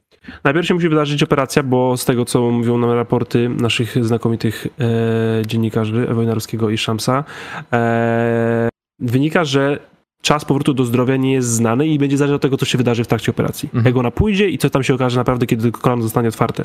Najpierw 0.45 0.67
się 0.67 0.75
musi 0.75 0.89
wydarzyć 0.89 1.23
operacja, 1.23 1.63
bo 1.63 1.97
z 1.97 2.05
tego, 2.05 2.25
co 2.25 2.51
mówią 2.51 2.79
nam 2.79 2.91
raporty 2.91 3.49
naszych 3.49 4.05
znakomitych 4.05 4.67
e, 4.67 5.47
dziennikarzy 5.47 6.07
Wojnarowskiego 6.07 6.71
i 6.71 6.79
Szamsa, 6.79 7.25
e, 7.73 8.69
wynika, 8.99 9.45
że 9.45 9.79
czas 10.27 10.45
powrotu 10.45 10.75
do 10.75 10.85
zdrowia 10.85 11.17
nie 11.17 11.33
jest 11.33 11.49
znany 11.49 11.87
i 11.87 11.99
będzie 11.99 12.17
zależeć 12.17 12.37
od 12.37 12.43
tego, 12.43 12.57
co 12.57 12.67
się 12.67 12.79
wydarzy 12.79 13.05
w 13.05 13.07
trakcie 13.07 13.31
operacji. 13.31 13.67
Mhm. 13.67 13.85
Jak 13.87 13.97
ona 13.97 14.11
pójdzie 14.11 14.51
i 14.51 14.59
co 14.59 14.71
tam 14.71 14.83
się 14.83 14.95
okaże 14.95 15.17
naprawdę, 15.17 15.47
kiedy 15.47 15.73
kolano 15.73 16.03
zostanie 16.03 16.29
otwarte. 16.29 16.65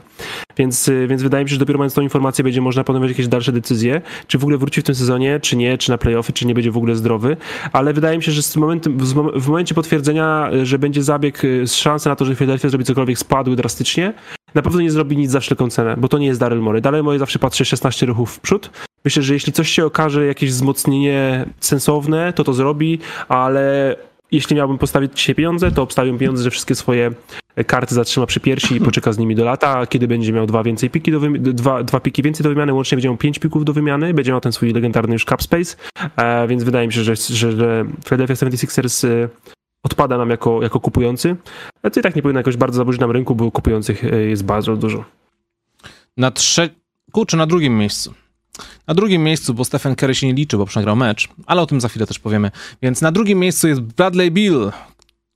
Więc, 0.57 0.87
y, 0.87 1.07
więc 1.07 1.23
wydaje 1.23 1.43
mi 1.43 1.49
się, 1.49 1.53
że 1.53 1.59
dopiero 1.59 1.79
mając 1.79 1.93
tą 1.93 2.01
informację 2.01 2.43
będzie 2.43 2.61
można 2.61 2.83
podejmować 2.83 3.11
jakieś 3.11 3.27
dalsze 3.27 3.51
decyzje, 3.51 4.01
czy 4.27 4.37
w 4.37 4.43
ogóle 4.43 4.57
wróci 4.57 4.81
w 4.81 4.83
tym 4.83 4.95
sezonie, 4.95 5.39
czy 5.39 5.57
nie, 5.57 5.77
czy 5.77 5.89
na 5.89 5.97
playoffy, 5.97 6.33
czy 6.33 6.47
nie 6.47 6.53
będzie 6.53 6.71
w 6.71 6.77
ogóle 6.77 6.95
zdrowy. 6.95 7.37
Ale 7.71 7.93
wydaje 7.93 8.17
mi 8.17 8.23
się, 8.23 8.31
że 8.31 8.43
z 8.43 8.55
momentem, 8.55 8.97
w 9.35 9.47
momencie 9.47 9.75
potwierdzenia, 9.75 10.49
y, 10.53 10.65
że 10.65 10.79
będzie 10.79 11.03
zabieg, 11.03 11.43
y, 11.43 11.67
z 11.67 11.75
szansy 11.75 12.09
na 12.09 12.15
to, 12.15 12.25
że 12.25 12.35
Philadelphia 12.35 12.69
zrobi 12.69 12.85
cokolwiek, 12.85 13.17
spadły 13.17 13.55
drastycznie, 13.55 14.13
na 14.55 14.61
pewno 14.61 14.81
nie 14.81 14.91
zrobi 14.91 15.17
nic 15.17 15.31
za 15.31 15.39
wszelką 15.39 15.69
cenę, 15.69 15.95
bo 15.97 16.07
to 16.07 16.17
nie 16.17 16.27
jest 16.27 16.39
Daryl 16.39 16.59
Morey. 16.59 16.81
Daryl 16.81 17.03
Morey 17.03 17.19
zawsze 17.19 17.39
patrzy 17.39 17.65
16 17.65 18.05
ruchów 18.05 18.31
w 18.31 18.39
przód. 18.39 18.69
Myślę, 19.05 19.23
że 19.23 19.33
jeśli 19.33 19.53
coś 19.53 19.69
się 19.69 19.85
okaże, 19.85 20.25
jakieś 20.25 20.49
wzmocnienie 20.49 21.45
sensowne, 21.59 22.33
to 22.33 22.43
to 22.43 22.53
zrobi, 22.53 22.99
ale 23.27 23.95
jeśli 24.31 24.55
miałbym 24.55 24.77
postawić 24.77 25.17
dzisiaj 25.19 25.35
pieniądze, 25.35 25.71
to 25.71 25.81
obstawiam 25.81 26.17
pieniądze, 26.17 26.43
że 26.43 26.51
wszystkie 26.51 26.75
swoje 26.75 27.11
karty 27.67 27.95
zatrzyma 27.95 28.25
przy 28.25 28.39
piersi 28.39 28.75
i 28.75 28.81
poczeka 28.81 29.13
z 29.13 29.17
nimi 29.17 29.35
do 29.35 29.45
lata, 29.45 29.77
a 29.77 29.87
kiedy 29.87 30.07
będzie 30.07 30.33
miał 30.33 30.47
dwa 30.47 30.63
więcej 30.63 30.89
piki 30.89 31.11
do 31.11 31.19
dwa, 31.39 31.83
dwa 31.83 31.99
piki 31.99 32.23
więcej 32.23 32.43
do 32.43 32.49
wymiany, 32.49 32.73
łącznie 32.73 32.95
będzie 32.95 33.09
miał 33.09 33.17
pięć 33.17 33.39
pików 33.39 33.65
do 33.65 33.73
wymiany, 33.73 34.13
będzie 34.13 34.31
miał 34.31 34.41
ten 34.41 34.51
swój 34.51 34.73
legendarny 34.73 35.13
już 35.13 35.25
cap 35.25 35.43
space, 35.43 35.75
e, 36.15 36.47
więc 36.47 36.63
wydaje 36.63 36.87
mi 36.87 36.93
się, 36.93 37.03
że, 37.03 37.15
że, 37.15 37.51
że 37.51 37.85
Philadelphia 38.05 38.35
76ers 38.35 39.07
e, 39.07 39.29
odpada 39.83 40.17
nam 40.17 40.29
jako, 40.29 40.61
jako 40.61 40.79
kupujący. 40.79 41.35
Ale 41.83 41.91
to 41.91 41.99
i 41.99 42.03
tak 42.03 42.15
nie 42.15 42.21
powinno 42.21 42.39
jakoś 42.39 42.57
bardzo 42.57 42.77
zaburzyć 42.77 43.01
nam 43.01 43.11
rynku, 43.11 43.35
bo 43.35 43.51
kupujących 43.51 44.03
e, 44.03 44.21
jest 44.21 44.45
bardzo 44.45 44.75
dużo. 44.75 45.05
Na 46.17 46.31
trze... 46.31 46.69
Kurczę, 47.11 47.37
na 47.37 47.45
drugim 47.45 47.77
miejscu. 47.77 48.13
Na 48.87 48.93
drugim 48.93 49.23
miejscu, 49.23 49.53
bo 49.53 49.65
Stephen 49.65 49.95
Curry 49.95 50.15
się 50.15 50.27
nie 50.27 50.33
liczy, 50.33 50.57
bo 50.57 50.65
przegrał 50.65 50.95
mecz, 50.95 51.29
ale 51.45 51.61
o 51.61 51.65
tym 51.65 51.81
za 51.81 51.89
chwilę 51.89 52.07
też 52.07 52.19
powiemy. 52.19 52.51
Więc 52.81 53.01
na 53.01 53.11
drugim 53.11 53.39
miejscu 53.39 53.67
jest 53.67 53.81
Bradley 53.81 54.31
Bill. 54.31 54.71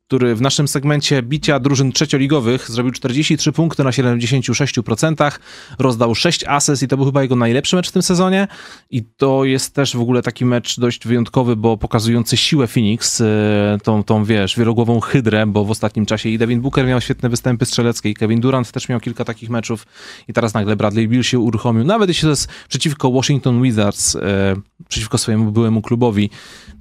Który 0.08 0.36
w 0.36 0.41
naszym 0.41 0.68
segmencie 0.68 1.22
bicia 1.22 1.60
drużyn 1.60 1.91
trzecioligowych 1.91 2.72
zrobił 2.72 2.91
43 2.91 3.51
punkty 3.51 3.84
na 3.84 3.89
76%, 3.89 5.32
rozdał 5.80 6.16
6 6.16 6.43
ases 6.43 6.84
i 6.84 6.88
to 6.88 6.97
był 6.97 7.06
chyba 7.06 7.22
jego 7.22 7.36
najlepszy 7.36 7.76
mecz 7.76 7.89
w 7.89 7.91
tym 7.91 8.01
sezonie. 8.01 8.47
I 8.89 9.03
to 9.03 9.45
jest 9.45 9.74
też 9.74 9.95
w 9.95 9.99
ogóle 9.99 10.22
taki 10.22 10.45
mecz 10.45 10.80
dość 10.80 11.08
wyjątkowy, 11.08 11.56
bo 11.56 11.78
pokazujący 11.78 12.38
siłę 12.38 12.68
Phoenix, 12.68 13.22
e, 13.22 13.78
tą, 13.84 14.03
tą 14.03 14.24
wiesz, 14.24 14.58
wielogłową 14.58 14.99
hydrę, 14.99 15.45
bo 15.47 15.66
w 15.66 15.72
ostatnim 15.72 16.06
czasie 16.06 16.30
i 16.30 16.38
Devin 16.38 16.62
Booker 16.62 16.88
miał 16.88 17.01
świetne 17.01 17.30
występy 17.30 17.66
strzeleckie 17.66 18.10
i 18.10 18.14
Kevin 18.14 18.39
Durant 18.39 18.72
też 18.72 18.89
miał 18.89 18.99
kilka 18.99 19.26
takich 19.26 19.49
meczów 19.49 19.88
i 20.28 20.34
teraz 20.34 20.53
nagle 20.53 20.76
Bradley 20.76 21.08
Bill 21.08 21.24
się 21.24 21.39
uruchomił. 21.39 21.84
Nawet 21.84 22.10
jeśli 22.10 22.22
to 22.22 22.30
jest 22.30 22.47
przeciwko 22.70 23.12
Washington 23.12 23.62
Wizards, 23.62 24.16
e, 24.16 24.56
przeciwko 24.89 25.18
swojemu 25.18 25.51
byłemu 25.51 25.82
klubowi, 25.82 26.30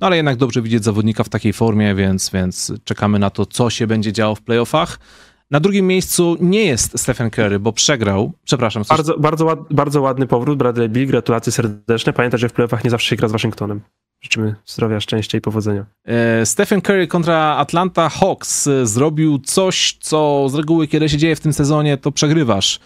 no 0.01 0.07
ale 0.07 0.16
jednak 0.16 0.37
dobrze 0.37 0.62
widzieć 0.62 0.85
zawodnika 0.85 1.25
w 1.25 1.29
takiej 1.29 1.53
formie, 1.53 1.95
więc, 1.95 2.31
więc 2.31 2.72
czekamy 2.85 3.13
na 3.18 3.30
to, 3.30 3.46
co 3.46 3.70
się 3.70 3.86
będzie 3.86 4.12
działo 4.12 4.34
w 4.34 4.42
playoffach. 4.42 4.98
Na 5.50 5.60
drugim 5.60 5.86
miejscu 5.86 6.36
nie 6.40 6.64
jest 6.64 6.98
Stephen 6.98 7.30
Curry, 7.30 7.58
bo 7.58 7.72
przegrał. 7.72 8.32
Przepraszam. 8.44 8.84
Coś... 8.84 8.96
Bardzo, 8.96 9.18
bardzo, 9.18 9.44
ład, 9.44 9.58
bardzo 9.70 10.00
ładny 10.00 10.26
powrót, 10.26 10.58
Bradley 10.58 10.88
Bill. 10.88 11.06
Gratulacje 11.06 11.52
serdeczne. 11.52 12.12
Pamiętaj, 12.12 12.40
że 12.40 12.48
w 12.48 12.52
playoffach 12.52 12.84
nie 12.84 12.90
zawsze 12.90 13.08
się 13.08 13.16
gra 13.16 13.28
z 13.28 13.32
Waszyngtonem. 13.32 13.80
Życzymy 14.20 14.54
zdrowia, 14.66 15.00
szczęścia 15.00 15.38
i 15.38 15.40
powodzenia. 15.40 15.86
E, 16.04 16.46
Stephen 16.46 16.80
Curry 16.80 17.06
kontra 17.06 17.56
Atlanta 17.56 18.08
Hawks 18.08 18.68
zrobił 18.82 19.38
coś, 19.38 19.98
co 20.00 20.48
z 20.48 20.54
reguły, 20.54 20.88
kiedy 20.88 21.08
się 21.08 21.18
dzieje 21.18 21.36
w 21.36 21.40
tym 21.40 21.52
sezonie, 21.52 21.96
to 21.96 22.12
przegrywasz. 22.12 22.80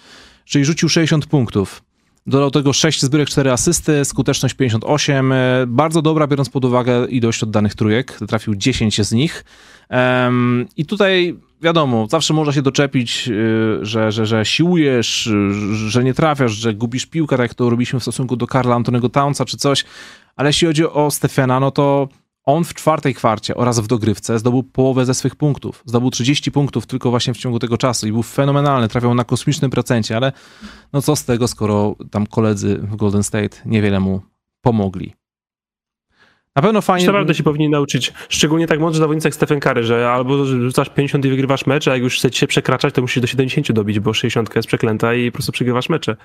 Czyli 0.45 0.65
rzucił 0.65 0.89
60 0.89 1.27
punktów. 1.27 1.83
Dodał 2.27 2.51
tego 2.51 2.73
6 2.73 3.03
zbiórek, 3.03 3.29
4 3.29 3.53
asysty, 3.53 4.05
skuteczność 4.05 4.55
58. 4.55 5.33
E, 5.33 5.65
bardzo 5.67 6.03
dobra, 6.03 6.27
biorąc 6.27 6.51
pod 6.51 6.65
uwagę 6.65 7.07
ilość 7.07 7.43
oddanych 7.43 7.75
trójek. 7.75 8.19
Trafił 8.29 8.55
10 8.55 9.03
z 9.03 9.13
nich. 9.13 9.45
Um, 9.91 10.67
I 10.77 10.87
tutaj 10.87 11.37
wiadomo, 11.63 12.07
zawsze 12.11 12.35
można 12.35 12.53
się 12.53 12.63
doczepić, 12.63 13.29
e, 13.29 13.33
że, 13.85 14.13
że, 14.13 14.27
że 14.27 14.45
siłujesz, 14.45 15.31
że 15.87 16.05
nie 16.05 16.15
trafiasz, 16.15 16.53
że 16.53 16.75
gubisz 16.75 17.07
piłkę, 17.07 17.37
tak 17.37 17.45
jak 17.45 17.55
to 17.55 17.71
robiliśmy 17.71 18.01
w 18.01 18.03
stosunku 18.03 18.37
do 18.37 18.47
Karla 18.47 18.75
Antonego 18.75 19.09
Townsa 19.09 19.45
czy 19.45 19.57
coś. 19.57 19.85
Ale 20.37 20.49
jeśli 20.49 20.67
chodzi 20.67 20.87
o 20.87 21.11
Stefana, 21.11 21.61
no 21.61 21.71
to 21.71 22.09
on 22.45 22.65
w 22.65 22.75
czwartej 22.75 23.15
kwarcie 23.15 23.55
oraz 23.55 23.81
w 23.81 23.87
dogrywce 23.87 24.39
zdobył 24.39 24.63
połowę 24.63 25.07
ze 25.07 25.15
swych 25.15 25.37
punktów. 25.37 25.83
Zdobył 25.87 26.11
30 26.11 26.53
punktów 26.53 26.87
tylko 26.87 27.11
właśnie 27.11 27.35
w 27.35 27.37
ciągu 27.37 27.59
tego 27.59 27.79
czasu 27.79 28.09
i 28.09 28.13
był 28.13 28.23
fenomenalny, 28.23 28.89
trafiał 28.89 29.15
na 29.15 29.25
kosmicznym 29.25 29.71
procencie, 29.71 30.17
ale 30.17 30.33
no 30.93 31.03
co 31.03 31.17
z 31.17 31.25
tego, 31.25 31.49
skoro 31.49 31.97
tam 32.11 32.27
koledzy 32.27 32.79
w 32.79 32.97
Golden 32.97 33.23
State 33.23 33.57
niewiele 33.67 34.01
mu 34.01 34.21
pomogli. 34.63 35.15
Na 36.59 36.63
pewno 36.63 36.83
fajnie. 36.83 37.07
Naprawdę 37.07 37.35
się 37.35 37.43
powinni 37.43 37.69
nauczyć, 37.69 38.13
szczególnie 38.29 38.67
tak 38.67 38.81
mądrzy 38.81 39.01
zawodnicy 39.01 39.29
jak 39.29 39.35
Stephen 39.35 39.61
Curry, 39.61 39.85
że 39.85 40.11
albo 40.11 40.45
rzucasz 40.45 40.89
50 40.89 41.25
i 41.25 41.29
wygrywasz 41.29 41.67
mecz, 41.67 41.89
a 41.89 41.93
jak 41.93 42.03
już 42.03 42.19
chcecie 42.19 42.39
się 42.39 42.47
przekraczać, 42.47 42.95
to 42.95 43.03
musisz 43.03 43.21
do 43.21 43.27
70 43.27 43.73
dobić, 43.73 44.01
bo 44.01 44.15
60 44.15 44.57
jest 44.57 44.69
przeklęta 44.69 45.15
i 45.15 45.31
po 45.31 45.35
prostu 45.35 45.53
przegrywasz 45.53 45.89
mecze. 45.89 46.17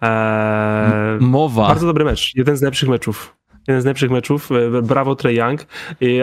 Eee, 0.00 1.20
Mowa. 1.20 1.68
Bardzo 1.68 1.86
dobry 1.86 2.04
mecz, 2.04 2.34
jeden 2.34 2.56
z 2.56 2.62
lepszych 2.62 2.88
meczów 2.88 3.36
jeden 3.68 3.82
z 3.82 3.84
najlepszych 3.84 4.10
meczów. 4.10 4.48
E, 4.52 4.82
brawo 4.82 5.16
Trey 5.16 5.36
Young. 5.36 5.66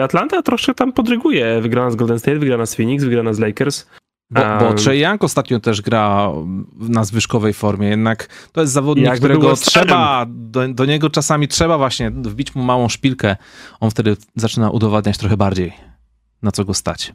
Atlanta 0.02 0.42
troszkę 0.42 0.74
tam 0.74 0.92
podryguje. 0.92 1.60
Wygrana 1.60 1.90
z 1.90 1.96
Golden 1.96 2.18
State, 2.18 2.38
wygrana 2.38 2.66
z 2.66 2.74
Phoenix, 2.74 3.04
wygrana 3.04 3.32
z 3.32 3.38
Lakers. 3.38 3.86
Bo, 4.30 4.40
bo 4.60 4.92
Young 4.92 5.24
ostatnio 5.24 5.60
też 5.60 5.82
gra 5.82 6.32
na 6.74 7.04
zwyżkowej 7.04 7.52
formie, 7.52 7.88
jednak 7.88 8.48
to 8.52 8.60
jest 8.60 8.72
zawodnik, 8.72 9.14
którego 9.14 9.56
trzeba, 9.56 10.26
do, 10.28 10.68
do, 10.68 10.84
niego 10.84 11.10
czasami 11.10 11.48
trzeba 11.48 11.78
właśnie 11.78 12.10
wbić 12.10 12.54
mu 12.54 12.62
małą 12.62 12.88
szpilkę. 12.88 13.36
On 13.80 13.90
wtedy 13.90 14.16
zaczyna 14.36 14.70
udowadniać 14.70 15.18
trochę 15.18 15.36
bardziej, 15.36 15.72
na 16.42 16.52
co 16.52 16.64
go 16.64 16.74
stać. 16.74 17.14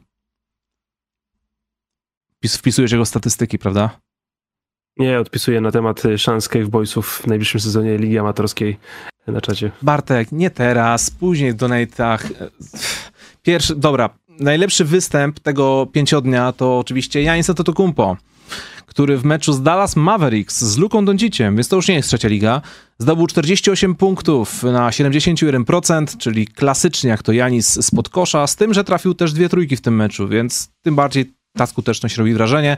Wpisujesz 2.48 2.92
jego 2.92 3.06
statystyki, 3.06 3.58
prawda? 3.58 4.00
Nie, 4.96 5.20
odpisuję 5.20 5.60
na 5.60 5.70
temat 5.70 6.02
szans 6.16 6.48
Cave 6.48 6.68
Boysów 6.68 7.18
w 7.18 7.26
najbliższym 7.26 7.60
sezonie 7.60 7.98
Ligi 7.98 8.18
Amatorskiej 8.18 8.78
na 9.26 9.40
czacie. 9.40 9.70
Bartek, 9.82 10.32
nie 10.32 10.50
teraz, 10.50 11.10
później 11.10 11.52
w 11.52 11.56
donatach. 11.56 12.26
Pierwszy, 13.42 13.76
dobra, 13.76 14.10
najlepszy 14.40 14.84
występ 14.84 15.40
tego 15.40 15.86
pięciodnia 15.92 16.52
to 16.52 16.78
oczywiście 16.78 17.22
Janis 17.22 17.50
Antetokounmpo, 17.50 18.16
który 18.86 19.18
w 19.18 19.24
meczu 19.24 19.52
z 19.52 19.62
Dallas 19.62 19.96
Mavericks 19.96 20.64
z 20.64 20.78
Luką 20.78 21.04
Donciciem, 21.04 21.56
więc 21.56 21.68
to 21.68 21.76
już 21.76 21.88
nie 21.88 21.94
jest 21.94 22.08
trzecia 22.08 22.28
liga, 22.28 22.60
zdobył 22.98 23.26
48 23.26 23.94
punktów 23.94 24.62
na 24.62 24.90
71%, 24.90 26.16
czyli 26.16 26.46
klasycznie 26.46 27.10
jak 27.10 27.22
to 27.22 27.32
Janis 27.32 27.86
spod 27.86 28.08
kosza, 28.08 28.46
z 28.46 28.56
tym, 28.56 28.74
że 28.74 28.84
trafił 28.84 29.14
też 29.14 29.32
dwie 29.32 29.48
trójki 29.48 29.76
w 29.76 29.80
tym 29.80 29.96
meczu, 29.96 30.28
więc 30.28 30.68
tym 30.82 30.94
bardziej 30.94 31.34
ta 31.56 31.66
skuteczność 31.66 32.16
robi 32.16 32.34
wrażenie. 32.34 32.76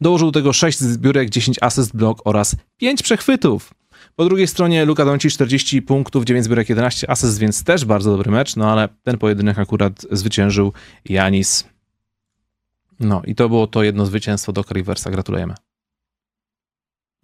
Dołożył 0.00 0.32
tego 0.32 0.52
6 0.52 0.80
zbiórek, 0.80 1.30
10 1.30 1.56
asyst 1.60 1.96
blok 1.96 2.22
oraz 2.24 2.56
5 2.76 3.02
przechwytów. 3.02 3.70
Po 4.16 4.24
drugiej 4.24 4.46
stronie 4.46 4.84
Luka 4.84 5.04
Doncic 5.04 5.34
40 5.34 5.82
punktów, 5.82 6.24
9 6.24 6.44
zbiórek, 6.44 6.68
11 6.68 7.10
asyst, 7.10 7.38
więc 7.38 7.64
też 7.64 7.84
bardzo 7.84 8.10
dobry 8.10 8.30
mecz, 8.30 8.56
no 8.56 8.72
ale 8.72 8.88
ten 9.02 9.18
pojedynek 9.18 9.58
akurat 9.58 10.06
zwyciężył 10.10 10.72
Janis. 11.04 11.68
No 13.00 13.22
i 13.24 13.34
to 13.34 13.48
było 13.48 13.66
to 13.66 13.82
jedno 13.82 14.06
zwycięstwo 14.06 14.52
do 14.52 14.62
Riversa. 14.72 15.10
Gratulujemy. 15.10 15.54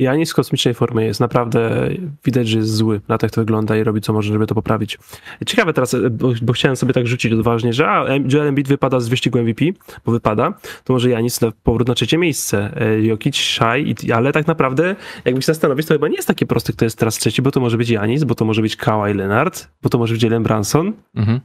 Janis 0.03 0.33
w 0.33 0.35
kosmicznej 0.35 0.75
formie 0.75 1.05
jest 1.05 1.21
naprawdę, 1.21 1.91
widać, 2.25 2.49
że 2.49 2.59
jest 2.59 2.75
zły 2.75 3.01
na 3.09 3.19
tak 3.19 3.31
to 3.31 3.41
wygląda 3.41 3.77
i 3.77 3.85
robi 3.85 4.01
co 4.01 4.13
może, 4.13 4.33
żeby 4.33 4.47
to 4.47 4.55
poprawić. 4.55 4.99
Ciekawe 5.47 5.73
teraz, 5.73 5.97
bo, 6.11 6.33
bo 6.43 6.53
chciałem 6.53 6.77
sobie 6.77 6.93
tak 6.93 7.07
rzucić 7.07 7.33
odważnie, 7.33 7.73
że 7.73 7.89
a, 7.89 8.05
Joel 8.33 8.49
Embiid 8.49 8.69
wypada 8.69 9.01
z 9.01 9.09
wyścigu 9.09 9.39
MVP, 9.39 9.65
bo 10.05 10.13
wypada, 10.13 10.55
to 10.85 10.93
może 10.93 11.11
Janis 11.11 11.41
na 11.41 11.53
powrót 11.63 11.89
na 11.89 11.95
trzecie 11.95 12.19
miejsce. 12.19 12.81
E, 12.81 13.03
Jokic, 13.03 13.37
Shai, 13.37 13.95
ale 14.15 14.33
tak 14.33 14.47
naprawdę 14.47 14.97
jakby 15.25 15.43
się 15.43 15.47
zastanowić, 15.47 15.87
to 15.87 15.95
chyba 15.95 16.09
nie 16.09 16.17
jest 16.17 16.29
takie 16.29 16.47
proste, 16.47 16.73
kto 16.73 16.85
jest 16.85 16.99
teraz 16.99 17.19
trzeci, 17.19 17.43
bo 17.43 17.51
to 17.51 17.61
może 17.61 17.79
być 17.79 17.91
Janis, 17.91 18.25
bo 18.25 18.35
to 18.35 18.45
może 18.45 18.63
być 18.63 18.77
Kawhi 18.77 19.15
Leonard, 19.15 19.69
bo 19.83 19.89
to 19.89 19.99
może 19.99 20.15
być 20.15 20.23
Jalen 20.23 20.43
Branson. 20.43 20.93
Mhm. 21.15 21.41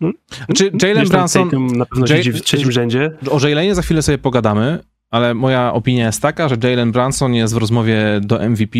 Hmm? 0.00 0.16
Znaczy, 0.46 0.88
Jalen 0.88 1.08
Branson. 1.08 1.66
Na 1.66 1.86
pewno 1.86 2.06
siedzi 2.06 2.32
w 2.32 2.42
trzecim 2.42 2.72
rzędzie. 2.72 3.10
O 3.30 3.48
Jalenie 3.48 3.74
za 3.74 3.82
chwilę 3.82 4.02
sobie 4.02 4.18
pogadamy 4.18 4.78
ale 5.10 5.34
moja 5.34 5.72
opinia 5.72 6.06
jest 6.06 6.22
taka, 6.22 6.48
że 6.48 6.56
Jalen 6.62 6.92
Branson 6.92 7.34
jest 7.34 7.54
w 7.54 7.56
rozmowie 7.56 8.20
do 8.20 8.50
MVP 8.50 8.78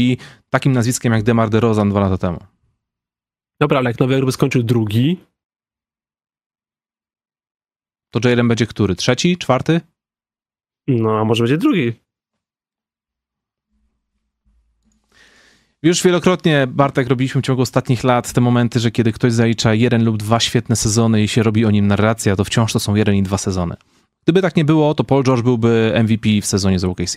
takim 0.50 0.72
nazwiskiem 0.72 1.12
jak 1.12 1.22
DeMar 1.22 1.50
DeRozan 1.50 1.90
dwa 1.90 2.00
lata 2.00 2.18
temu. 2.18 2.38
Dobra, 3.60 3.78
ale 3.78 3.90
jak 3.90 4.00
Nowy 4.00 4.14
Jork 4.14 4.32
skończył 4.32 4.62
drugi... 4.62 5.20
To 8.10 8.28
Jalen 8.28 8.48
będzie 8.48 8.66
który? 8.66 8.94
Trzeci? 8.94 9.36
Czwarty? 9.38 9.80
No, 10.88 11.18
a 11.18 11.24
może 11.24 11.44
będzie 11.44 11.58
drugi. 11.58 11.92
Już 15.82 16.02
wielokrotnie, 16.02 16.66
Bartek, 16.66 17.08
robiliśmy 17.08 17.40
w 17.40 17.44
ciągu 17.44 17.62
ostatnich 17.62 18.04
lat 18.04 18.32
te 18.32 18.40
momenty, 18.40 18.80
że 18.80 18.90
kiedy 18.90 19.12
ktoś 19.12 19.32
zalicza 19.32 19.74
jeden 19.74 20.04
lub 20.04 20.16
dwa 20.16 20.40
świetne 20.40 20.76
sezony 20.76 21.22
i 21.22 21.28
się 21.28 21.42
robi 21.42 21.64
o 21.64 21.70
nim 21.70 21.86
narracja, 21.86 22.36
to 22.36 22.44
wciąż 22.44 22.72
to 22.72 22.80
są 22.80 22.94
jeden 22.94 23.14
i 23.14 23.22
dwa 23.22 23.38
sezony. 23.38 23.76
Gdyby 24.24 24.42
tak 24.42 24.56
nie 24.56 24.64
było, 24.64 24.94
to 24.94 25.04
Paul 25.04 25.22
George 25.22 25.42
byłby 25.42 25.92
MVP 26.04 26.28
w 26.42 26.46
sezonie 26.46 26.78
z 26.78 26.84
OKC. 26.84 27.16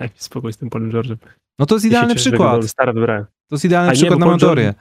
Ej, 0.00 0.10
spokój 0.14 0.52
z 0.52 0.56
tym 0.56 0.70
Paulem 0.70 0.90
George'em. 0.90 1.16
No 1.58 1.66
to 1.66 1.74
jest 1.74 1.84
idealny 1.84 2.14
przykład. 2.14 2.64
Stara 2.64 2.92
wybrałem. 2.92 3.24
To 3.24 3.54
jest 3.54 3.64
idealny 3.64 3.90
A 3.90 3.92
przykład 3.92 4.18
nie, 4.18 4.24
na 4.24 4.26
Mandorię. 4.26 4.74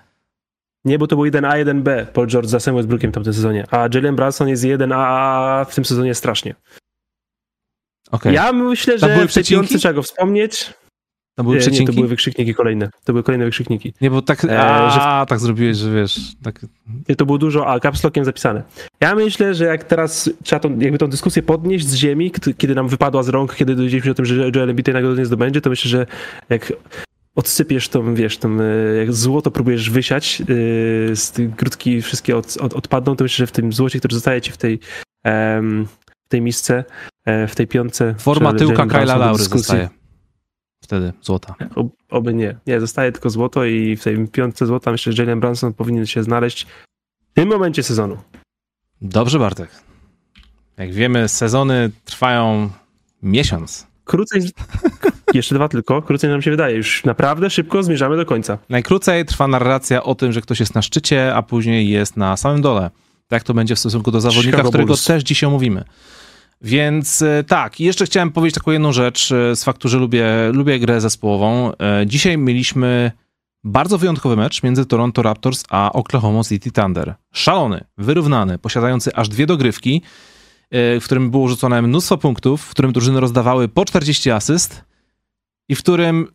Nie, 0.86 1.00
bo 1.00 1.08
to 1.08 1.16
był 1.16 1.26
1A, 1.26 1.66
1B 1.66 2.06
Paul 2.06 2.28
George 2.28 2.48
za 2.48 2.60
Sam 2.60 2.76
Westbrookiem 2.76 3.12
w 3.12 3.14
tamtym 3.14 3.34
sezonie. 3.34 3.66
A 3.72 3.88
Jalen 3.94 4.16
Branson 4.16 4.48
jest 4.48 4.64
1A 4.64 5.66
w 5.66 5.76
tym 5.76 5.86
sezonie 5.86 6.16
strasznie. 6.16 6.56
Okay. 8.12 8.34
Ja 8.34 8.54
myślę, 8.54 9.00
że 9.00 9.28
w 9.28 9.34
tej 9.34 9.44
trzeba 9.44 9.94
go 9.94 10.04
wspomnieć. 10.04 10.74
To 11.40 11.44
były 11.44 11.58
przecinki? 11.58 11.82
Nie, 11.82 11.88
to 11.88 11.94
były 11.94 12.08
wykrzykniki 12.08 12.56
kolejne. 12.56 12.90
To 13.04 13.14
były 13.14 13.24
kolejne 13.24 13.46
wykrzykniki. 13.46 13.94
Nie, 14.02 14.12
bo 14.12 14.22
tak, 14.22 14.46
e, 14.46 14.60
a, 14.60 14.90
że... 15.22 15.26
tak 15.28 15.40
zrobiłeś, 15.40 15.78
że 15.78 15.94
wiesz... 15.94 16.20
Tak... 16.44 16.66
Nie, 17.10 17.16
to 17.16 17.26
było 17.26 17.38
dużo, 17.38 17.68
a 17.68 17.80
capslockiem 17.80 18.26
zapisane. 18.26 18.64
Ja 19.02 19.16
myślę, 19.16 19.54
że 19.54 19.66
jak 19.66 19.84
teraz 19.84 20.30
trzeba 20.44 20.60
tą, 20.60 20.80
jakby 20.80 20.98
tą 20.98 21.08
dyskusję 21.08 21.44
podnieść 21.44 21.88
z 21.88 21.96
ziemi, 21.96 22.32
kiedy 22.58 22.76
nam 22.76 22.88
wypadła 22.88 23.24
z 23.24 23.30
rąk, 23.30 23.56
kiedy 23.56 23.76
dowiedzieliśmy 23.76 24.12
o 24.12 24.14
tym, 24.14 24.26
że 24.26 24.36
Joel 24.56 24.70
Embiid 24.70 24.86
tej 24.86 24.94
nagrody 24.94 25.20
nie 25.20 25.26
zdobędzie, 25.26 25.62
to 25.62 25.70
myślę, 25.70 25.90
że 25.90 26.06
jak 26.50 26.74
odsypiesz 27.36 27.90
tą, 27.90 28.16
wiesz, 28.16 28.38
tą, 28.38 28.58
e, 28.62 28.96
jak 28.98 29.14
złoto 29.14 29.52
próbujesz 29.52 29.90
wysiać, 29.90 30.40
yy, 30.40 30.46
z 31.16 31.32
tych 31.32 31.56
grudki 31.56 32.02
wszystkie 32.02 32.38
od, 32.38 32.58
od, 32.58 32.74
odpadną, 32.74 33.16
to 33.16 33.24
myślę, 33.24 33.38
że 33.38 33.48
w 33.48 33.52
tym 33.52 33.74
złocie, 33.74 34.00
który 34.00 34.14
zostaje 34.14 34.42
ci 34.42 34.52
w 34.52 34.58
tej, 34.58 34.80
um, 35.26 35.86
w 36.26 36.30
tej 36.30 36.42
misce, 36.42 36.84
w 37.48 37.56
tej 37.56 37.68
piące... 37.68 38.16
Forma 38.18 38.54
tyłka 38.54 38.86
Kyla 38.86 39.18
Laury 39.18 39.44
zostaje 39.44 39.99
wtedy 40.82 41.14
złota. 41.22 41.56
oby 42.10 42.34
nie. 42.34 42.56
Nie, 42.68 42.80
zostaje 42.80 43.12
tylko 43.12 43.30
złoto 43.30 43.66
i 43.66 43.96
w 43.96 44.04
tej 44.04 44.28
piątce 44.28 44.66
złota 44.66 44.92
myślę, 44.92 45.14
że 45.14 45.24
Jalen 45.24 45.40
Branson 45.40 45.74
powinien 45.74 46.06
się 46.06 46.24
znaleźć 46.24 46.68
w 47.32 47.34
tym 47.34 47.50
momencie 47.50 47.84
sezonu. 47.84 48.18
Dobrze, 49.02 49.40
Bartek. 49.40 49.70
Jak 50.78 50.94
wiemy, 50.94 51.28
sezony 51.28 51.92
trwają 52.06 52.70
miesiąc. 53.24 53.88
Krócej, 54.06 54.42
Jeszcze 55.34 55.56
dwa 55.56 55.70
tylko, 55.70 56.02
krócej 56.02 56.30
nam 56.30 56.42
się 56.42 56.52
wydaje. 56.52 56.78
Już 56.78 57.04
naprawdę 57.06 57.50
szybko 57.50 57.84
zmierzamy 57.84 58.18
do 58.18 58.26
końca. 58.26 58.58
Najkrócej 58.70 59.26
trwa 59.26 59.48
narracja 59.48 60.04
o 60.04 60.16
tym, 60.16 60.32
że 60.32 60.42
ktoś 60.42 60.60
jest 60.60 60.76
na 60.76 60.82
szczycie, 60.82 61.36
a 61.36 61.42
później 61.44 61.90
jest 61.90 62.18
na 62.18 62.38
samym 62.38 62.62
dole. 62.62 62.90
Tak 63.28 63.44
to 63.44 63.54
będzie 63.54 63.76
w 63.76 63.80
stosunku 63.80 64.12
do 64.12 64.22
zawodnika, 64.22 64.52
Chicago 64.58 64.70
którego 64.70 64.88
Bulls. 64.88 65.06
też 65.06 65.24
dzisiaj 65.24 65.48
omówimy. 65.48 65.84
Więc 66.62 67.22
e, 67.22 67.44
tak, 67.44 67.80
i 67.80 67.84
jeszcze 67.84 68.06
chciałem 68.06 68.32
powiedzieć 68.32 68.56
taką 68.56 68.72
jedną 68.72 68.92
rzecz 68.92 69.32
e, 69.32 69.56
z 69.56 69.64
faktu, 69.64 69.90
że 69.90 69.98
lubię, 69.98 70.26
lubię 70.54 70.80
grę 70.80 71.02
zespołową. 71.02 71.72
E, 71.74 72.04
Dzisiaj 72.08 72.38
mieliśmy 72.38 73.12
bardzo 73.64 73.98
wyjątkowy 73.98 74.36
mecz 74.36 74.64
między 74.64 74.86
Toronto 74.86 75.22
Raptors 75.22 75.64
a 75.70 75.92
Oklahoma 75.94 76.44
City 76.44 76.72
Thunder. 76.72 77.16
Szalony, 77.32 77.84
wyrównany, 77.98 78.58
posiadający 78.58 79.16
aż 79.16 79.30
dwie 79.30 79.46
dogrywki, 79.46 80.02
w 80.72 81.02
którym 81.04 81.32
było 81.32 81.48
rzucone 81.48 81.82
mnóstwo 81.82 82.18
punktów, 82.18 82.62
w 82.62 82.70
którym 82.70 82.94
drużyny 82.94 83.20
rozdawały 83.20 83.68
po 83.68 83.86
40 83.86 84.32
asyst 84.32 84.84
i 85.70 85.76
w 85.76 85.80
którym 85.80 86.28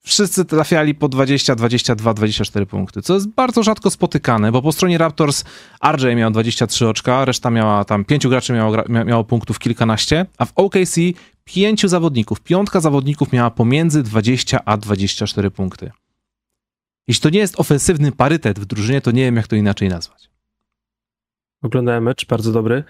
wszyscy 0.00 0.44
trafiali 0.44 0.94
po 0.94 1.08
20, 1.08 1.54
22, 1.54 2.14
24 2.14 2.66
punkty, 2.66 3.02
co 3.02 3.14
jest 3.14 3.28
bardzo 3.28 3.62
rzadko 3.62 3.90
spotykane, 3.90 4.52
bo 4.52 4.62
po 4.62 4.72
stronie 4.72 4.98
Raptors 4.98 5.44
RJ 5.92 6.16
miał 6.16 6.30
23 6.30 6.88
oczka, 6.88 7.24
reszta 7.24 7.50
miała 7.50 7.84
tam, 7.84 8.04
pięciu 8.04 8.30
graczy 8.30 8.52
miało, 8.52 8.76
miało 8.88 9.24
punktów 9.24 9.58
kilkanaście, 9.58 10.26
a 10.38 10.44
w 10.44 10.52
OKC 10.54 10.96
pięciu 11.44 11.88
zawodników, 11.88 12.40
piątka 12.40 12.80
zawodników 12.80 13.32
miała 13.32 13.50
pomiędzy 13.50 14.02
20 14.02 14.64
a 14.64 14.76
24 14.76 15.50
punkty. 15.50 15.90
Jeśli 17.08 17.22
to 17.22 17.30
nie 17.30 17.38
jest 17.38 17.60
ofensywny 17.60 18.12
parytet 18.12 18.58
w 18.58 18.64
drużynie, 18.64 19.00
to 19.00 19.10
nie 19.10 19.22
wiem, 19.22 19.36
jak 19.36 19.46
to 19.46 19.56
inaczej 19.56 19.88
nazwać. 19.88 20.30
Oglądałem 21.62 22.04
mecz, 22.04 22.26
bardzo 22.26 22.52
dobry. 22.52 22.84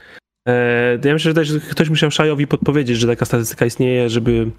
E, 0.48 0.98
ja 1.04 1.12
myślę, 1.12 1.30
że 1.30 1.34
też 1.34 1.52
ktoś 1.70 1.88
musiał 1.88 2.10
Szajowi 2.10 2.46
podpowiedzieć, 2.46 2.98
że 2.98 3.06
taka 3.06 3.24
statystyka 3.24 3.66
istnieje, 3.66 4.10
żeby, 4.10 4.50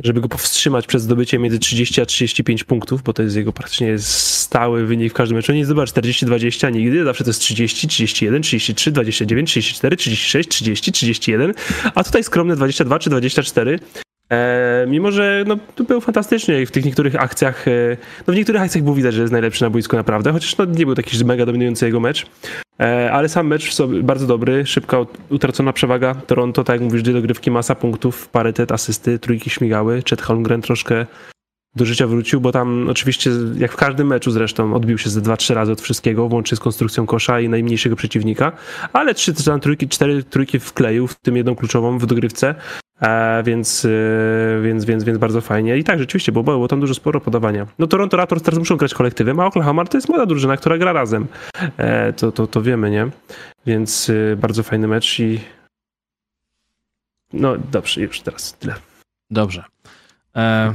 żeby 0.00 0.20
go 0.20 0.28
powstrzymać 0.28 0.86
przed 0.86 1.02
zdobyciem 1.02 1.42
między 1.42 1.58
30 1.58 2.00
a 2.00 2.06
35 2.06 2.64
punktów, 2.64 3.02
bo 3.02 3.12
to 3.12 3.22
jest 3.22 3.36
jego 3.36 3.52
praktycznie 3.52 3.98
stały 3.98 4.86
wynik 4.86 5.12
w 5.12 5.16
każdym 5.16 5.36
meczu. 5.36 5.52
Nie 5.52 5.64
zdobywa 5.64 5.84
40-20 5.84 6.72
nigdy, 6.72 7.04
zawsze 7.04 7.24
to 7.24 7.30
jest 7.30 7.40
30, 7.40 7.88
31, 7.88 8.42
33, 8.42 8.90
29, 8.90 9.50
34, 9.50 9.96
36, 9.96 10.48
30, 10.48 10.92
31, 10.92 11.54
a 11.94 12.04
tutaj 12.04 12.24
skromne 12.24 12.56
22 12.56 12.98
czy 12.98 13.10
24. 13.10 13.78
E, 14.32 14.86
mimo, 14.88 15.10
że 15.10 15.44
no, 15.46 15.84
był 15.88 16.00
fantastycznie 16.00 16.62
i 16.62 16.66
w 16.66 16.70
tych 16.70 16.84
niektórych 16.84 17.16
akcjach, 17.16 17.68
e, 17.68 17.96
no 18.26 18.34
w 18.34 18.36
niektórych 18.36 18.62
akcjach 18.62 18.84
było 18.84 18.96
widać, 18.96 19.14
że 19.14 19.20
jest 19.20 19.32
najlepszy 19.32 19.62
na 19.62 19.70
boisku 19.70 19.96
naprawdę, 19.96 20.32
chociaż 20.32 20.56
no, 20.56 20.64
nie 20.64 20.86
był 20.86 20.94
taki 20.94 21.24
mega 21.24 21.46
dominujący 21.46 21.86
jego 21.86 22.00
mecz. 22.00 22.26
E, 22.80 23.12
ale 23.12 23.28
sam 23.28 23.46
mecz 23.46 23.82
bardzo 24.02 24.26
dobry, 24.26 24.66
szybka 24.66 24.96
ut- 24.96 25.18
utracona 25.30 25.72
przewaga 25.72 26.14
Toronto, 26.14 26.64
tak 26.64 26.74
jak 26.74 26.82
mówisz, 26.82 27.02
dwie 27.02 27.12
dogrywki, 27.12 27.50
masa 27.50 27.74
punktów, 27.74 28.28
parytet, 28.28 28.72
asysty, 28.72 29.18
trójki 29.18 29.50
śmigały, 29.50 30.02
Chet 30.10 30.22
Holmgren 30.22 30.62
troszkę 30.62 31.06
do 31.76 31.84
życia 31.84 32.06
wrócił, 32.06 32.40
bo 32.40 32.52
tam 32.52 32.88
oczywiście, 32.88 33.30
jak 33.58 33.72
w 33.72 33.76
każdym 33.76 34.06
meczu 34.06 34.30
zresztą, 34.30 34.74
odbił 34.74 34.98
się 34.98 35.10
ze 35.10 35.20
2-3 35.20 35.54
razy 35.54 35.72
od 35.72 35.80
wszystkiego, 35.80 36.28
włącznie 36.28 36.56
z 36.56 36.60
konstrukcją 36.60 37.06
kosza 37.06 37.40
i 37.40 37.48
najmniejszego 37.48 37.96
przeciwnika, 37.96 38.52
ale 38.92 39.14
trzy 39.14 39.34
tam 39.34 39.60
trójki, 39.60 39.88
cztery 39.88 40.22
trójki 40.22 40.58
wkleił, 40.58 41.06
w 41.06 41.14
tym 41.14 41.36
jedną 41.36 41.56
kluczową 41.56 41.98
w 41.98 42.06
dogrywce, 42.06 42.54
e, 43.02 43.42
więc, 43.42 43.84
e, 43.84 44.62
więc, 44.62 44.84
więc, 44.84 45.04
więc 45.04 45.18
bardzo 45.18 45.40
fajnie. 45.40 45.78
I 45.78 45.84
tak, 45.84 45.98
rzeczywiście, 45.98 46.32
bo 46.32 46.42
było 46.42 46.68
tam 46.68 46.80
dużo 46.80 46.94
sporo 46.94 47.20
podawania. 47.20 47.66
No 47.78 47.86
Toronto 47.86 48.16
Raptors 48.16 48.42
teraz 48.42 48.58
muszą 48.58 48.76
grać 48.76 48.94
kolektywem, 48.94 49.40
a 49.40 49.46
Oklahoma 49.46 49.84
to 49.84 49.96
jest 49.96 50.08
młoda 50.08 50.26
drużyna, 50.26 50.56
która 50.56 50.78
gra 50.78 50.92
razem. 50.92 51.26
E, 51.76 52.12
to, 52.12 52.32
to, 52.32 52.46
to 52.46 52.62
wiemy, 52.62 52.90
nie? 52.90 53.10
Więc 53.66 54.08
y, 54.08 54.36
bardzo 54.40 54.62
fajny 54.62 54.88
mecz 54.88 55.20
i 55.20 55.40
no 57.32 57.56
dobrze, 57.58 58.00
już 58.00 58.20
teraz 58.20 58.52
tyle. 58.52 58.74
Dobrze. 59.30 59.64
E... 60.36 60.74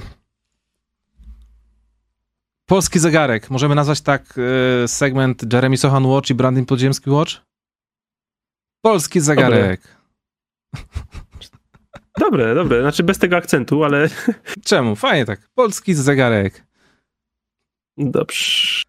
Polski 2.65 2.99
zegarek. 2.99 3.49
Możemy 3.49 3.75
nazwać 3.75 4.01
tak 4.01 4.36
e, 4.84 4.88
segment 4.88 5.53
Jeremy 5.53 5.78
Sohan 5.78 6.05
Watch 6.05 6.30
i 6.30 6.36
Brandon 6.36 6.65
Podziemski 6.65 7.09
Watch? 7.09 7.34
Polski 8.82 9.21
zegarek. 9.21 9.82
Dobre, 10.73 11.17
dobre, 12.55 12.82
znaczy 12.82 13.03
bez 13.03 13.18
tego 13.18 13.38
akcentu, 13.38 13.84
ale 13.84 14.09
Czemu? 14.65 14.95
Fajnie 14.95 15.26
tak. 15.26 15.39
Polski 15.55 15.93
zegarek. 15.93 16.63
dobrze. 17.97 18.82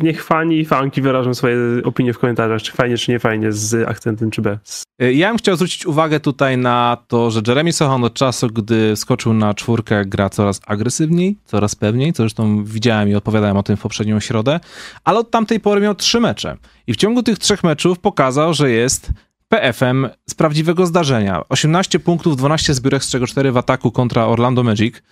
Niech 0.00 0.24
fani 0.24 0.58
i 0.58 0.64
fanki 0.64 1.02
wyrażą 1.02 1.34
swoje 1.34 1.56
opinie 1.84 2.12
w 2.12 2.18
komentarzach, 2.18 2.62
czy 2.62 2.72
fajnie, 2.72 2.96
czy 2.98 3.10
nie 3.10 3.18
fajnie, 3.18 3.52
z 3.52 3.88
akcentem, 3.88 4.30
czy 4.30 4.42
bez. 4.42 4.82
E, 4.98 5.12
Ja 5.12 5.28
bym 5.28 5.38
chciał 5.38 5.56
zwrócić 5.56 5.86
uwagę 5.86 6.20
tutaj 6.20 6.58
na 6.58 6.96
to, 7.08 7.30
że 7.30 7.40
Jeremy 7.48 7.72
Sohan 7.72 8.04
od 8.04 8.14
czasu, 8.14 8.46
gdy 8.46 8.96
skoczył 8.96 9.32
na 9.32 9.54
czwórkę, 9.54 10.04
gra 10.04 10.30
coraz 10.30 10.60
agresywniej, 10.66 11.38
coraz 11.44 11.74
pewniej, 11.74 12.12
co 12.12 12.22
zresztą 12.22 12.64
widziałem 12.64 13.08
i 13.08 13.14
opowiadałem 13.14 13.56
o 13.56 13.62
tym 13.62 13.76
w 13.76 13.80
poprzednią 13.80 14.20
środę, 14.20 14.60
ale 15.04 15.18
od 15.18 15.30
tamtej 15.30 15.60
pory 15.60 15.80
miał 15.80 15.94
trzy 15.94 16.20
mecze. 16.20 16.56
I 16.86 16.92
w 16.92 16.96
ciągu 16.96 17.22
tych 17.22 17.38
trzech 17.38 17.64
meczów 17.64 17.98
pokazał, 17.98 18.54
że 18.54 18.70
jest 18.70 19.10
PF-em 19.48 20.08
z 20.28 20.34
prawdziwego 20.34 20.86
zdarzenia. 20.86 21.42
18 21.48 21.98
punktów, 21.98 22.36
12 22.36 22.74
zbiórek, 22.74 23.04
z 23.04 23.10
czego 23.10 23.26
4 23.26 23.52
w 23.52 23.56
ataku 23.56 23.90
kontra 23.90 24.26
Orlando 24.26 24.62
Magic. 24.62 25.02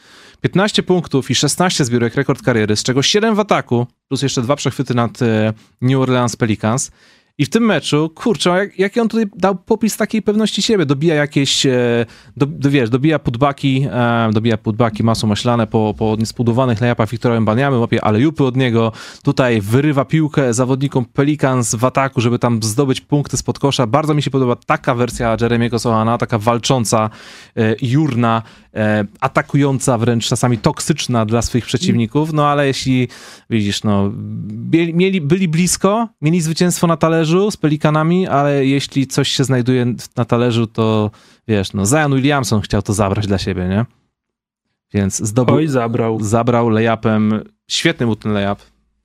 15 0.40 0.82
punktów 0.82 1.30
i 1.30 1.34
16 1.34 1.84
zbiórek, 1.84 2.14
rekord 2.14 2.42
kariery, 2.42 2.76
z 2.76 2.82
czego 2.82 3.02
7 3.02 3.34
w 3.34 3.40
ataku, 3.40 3.86
plus 4.08 4.22
jeszcze 4.22 4.42
dwa 4.42 4.56
przechwyty 4.56 4.94
nad 4.94 5.22
e, 5.22 5.52
New 5.80 6.00
Orleans 6.00 6.36
Pelicans. 6.36 6.90
I 7.38 7.44
w 7.44 7.48
tym 7.48 7.64
meczu, 7.64 8.10
kurczę, 8.14 8.50
jak, 8.50 8.78
jaki 8.78 9.00
on 9.00 9.08
tutaj 9.08 9.26
dał 9.36 9.54
popis 9.54 9.96
takiej 9.96 10.22
pewności 10.22 10.62
siebie, 10.62 10.86
dobija 10.86 11.14
jakieś, 11.14 11.66
e, 11.66 12.06
do, 12.36 12.46
do, 12.46 12.70
wiesz, 12.70 12.90
dobija 12.90 13.18
putbaki, 13.18 13.86
e, 13.92 14.30
dobija 14.32 14.56
putbaki 14.56 15.04
masło 15.04 15.28
maślane 15.28 15.66
po, 15.66 15.94
po 15.98 16.16
niespoduwanych 16.18 16.80
layupach 16.80 17.10
Wiktora 17.10 17.40
Mbaniamy, 17.40 17.78
łapie 17.78 18.04
alejupy 18.04 18.44
od 18.44 18.56
niego, 18.56 18.92
tutaj 19.22 19.60
wyrywa 19.60 20.04
piłkę 20.04 20.54
zawodnikom 20.54 21.04
Pelicans 21.04 21.74
w 21.74 21.84
ataku, 21.84 22.20
żeby 22.20 22.38
tam 22.38 22.62
zdobyć 22.62 23.00
punkty 23.00 23.36
spod 23.36 23.58
kosza. 23.58 23.86
Bardzo 23.86 24.14
mi 24.14 24.22
się 24.22 24.30
podoba 24.30 24.56
taka 24.56 24.94
wersja 24.94 25.36
Jeremiego 25.40 25.78
Sohana, 25.78 26.18
taka 26.18 26.38
walcząca, 26.38 27.10
e, 27.56 27.76
jurna, 27.82 28.42
e, 28.74 29.04
atakująca, 29.20 29.98
wręcz 29.98 30.28
czasami 30.28 30.58
toksyczna 30.58 31.26
dla 31.26 31.42
swoich 31.42 31.66
przeciwników, 31.66 32.32
no 32.32 32.48
ale 32.48 32.66
jeśli 32.66 33.08
widzisz, 33.50 33.84
no, 33.84 34.12
mieli, 34.72 34.94
mieli, 34.94 35.20
byli 35.20 35.48
blisko, 35.48 36.08
mieli 36.20 36.40
zwycięstwo 36.40 36.86
na 36.86 36.96
talerzu 36.96 37.50
z 37.50 37.56
Pelikanami, 37.56 38.28
ale 38.28 38.66
jeśli 38.66 39.06
coś 39.06 39.28
się 39.28 39.44
znajduje 39.44 39.94
na 40.16 40.24
talerzu, 40.24 40.66
to 40.66 41.10
wiesz, 41.48 41.72
no, 41.72 41.86
Zion 41.86 42.14
Williamson 42.14 42.60
chciał 42.60 42.82
to 42.82 42.92
zabrać 42.92 43.26
dla 43.26 43.38
siebie, 43.38 43.68
nie? 43.68 43.84
Więc 44.94 45.18
zdobył, 45.18 45.54
Oj, 45.54 45.68
zabrał. 45.68 46.20
zabrał 46.20 46.68
layupem, 46.68 47.44
świetny 47.70 48.06
był 48.06 48.16
ten 48.16 48.32
layup. 48.32 48.58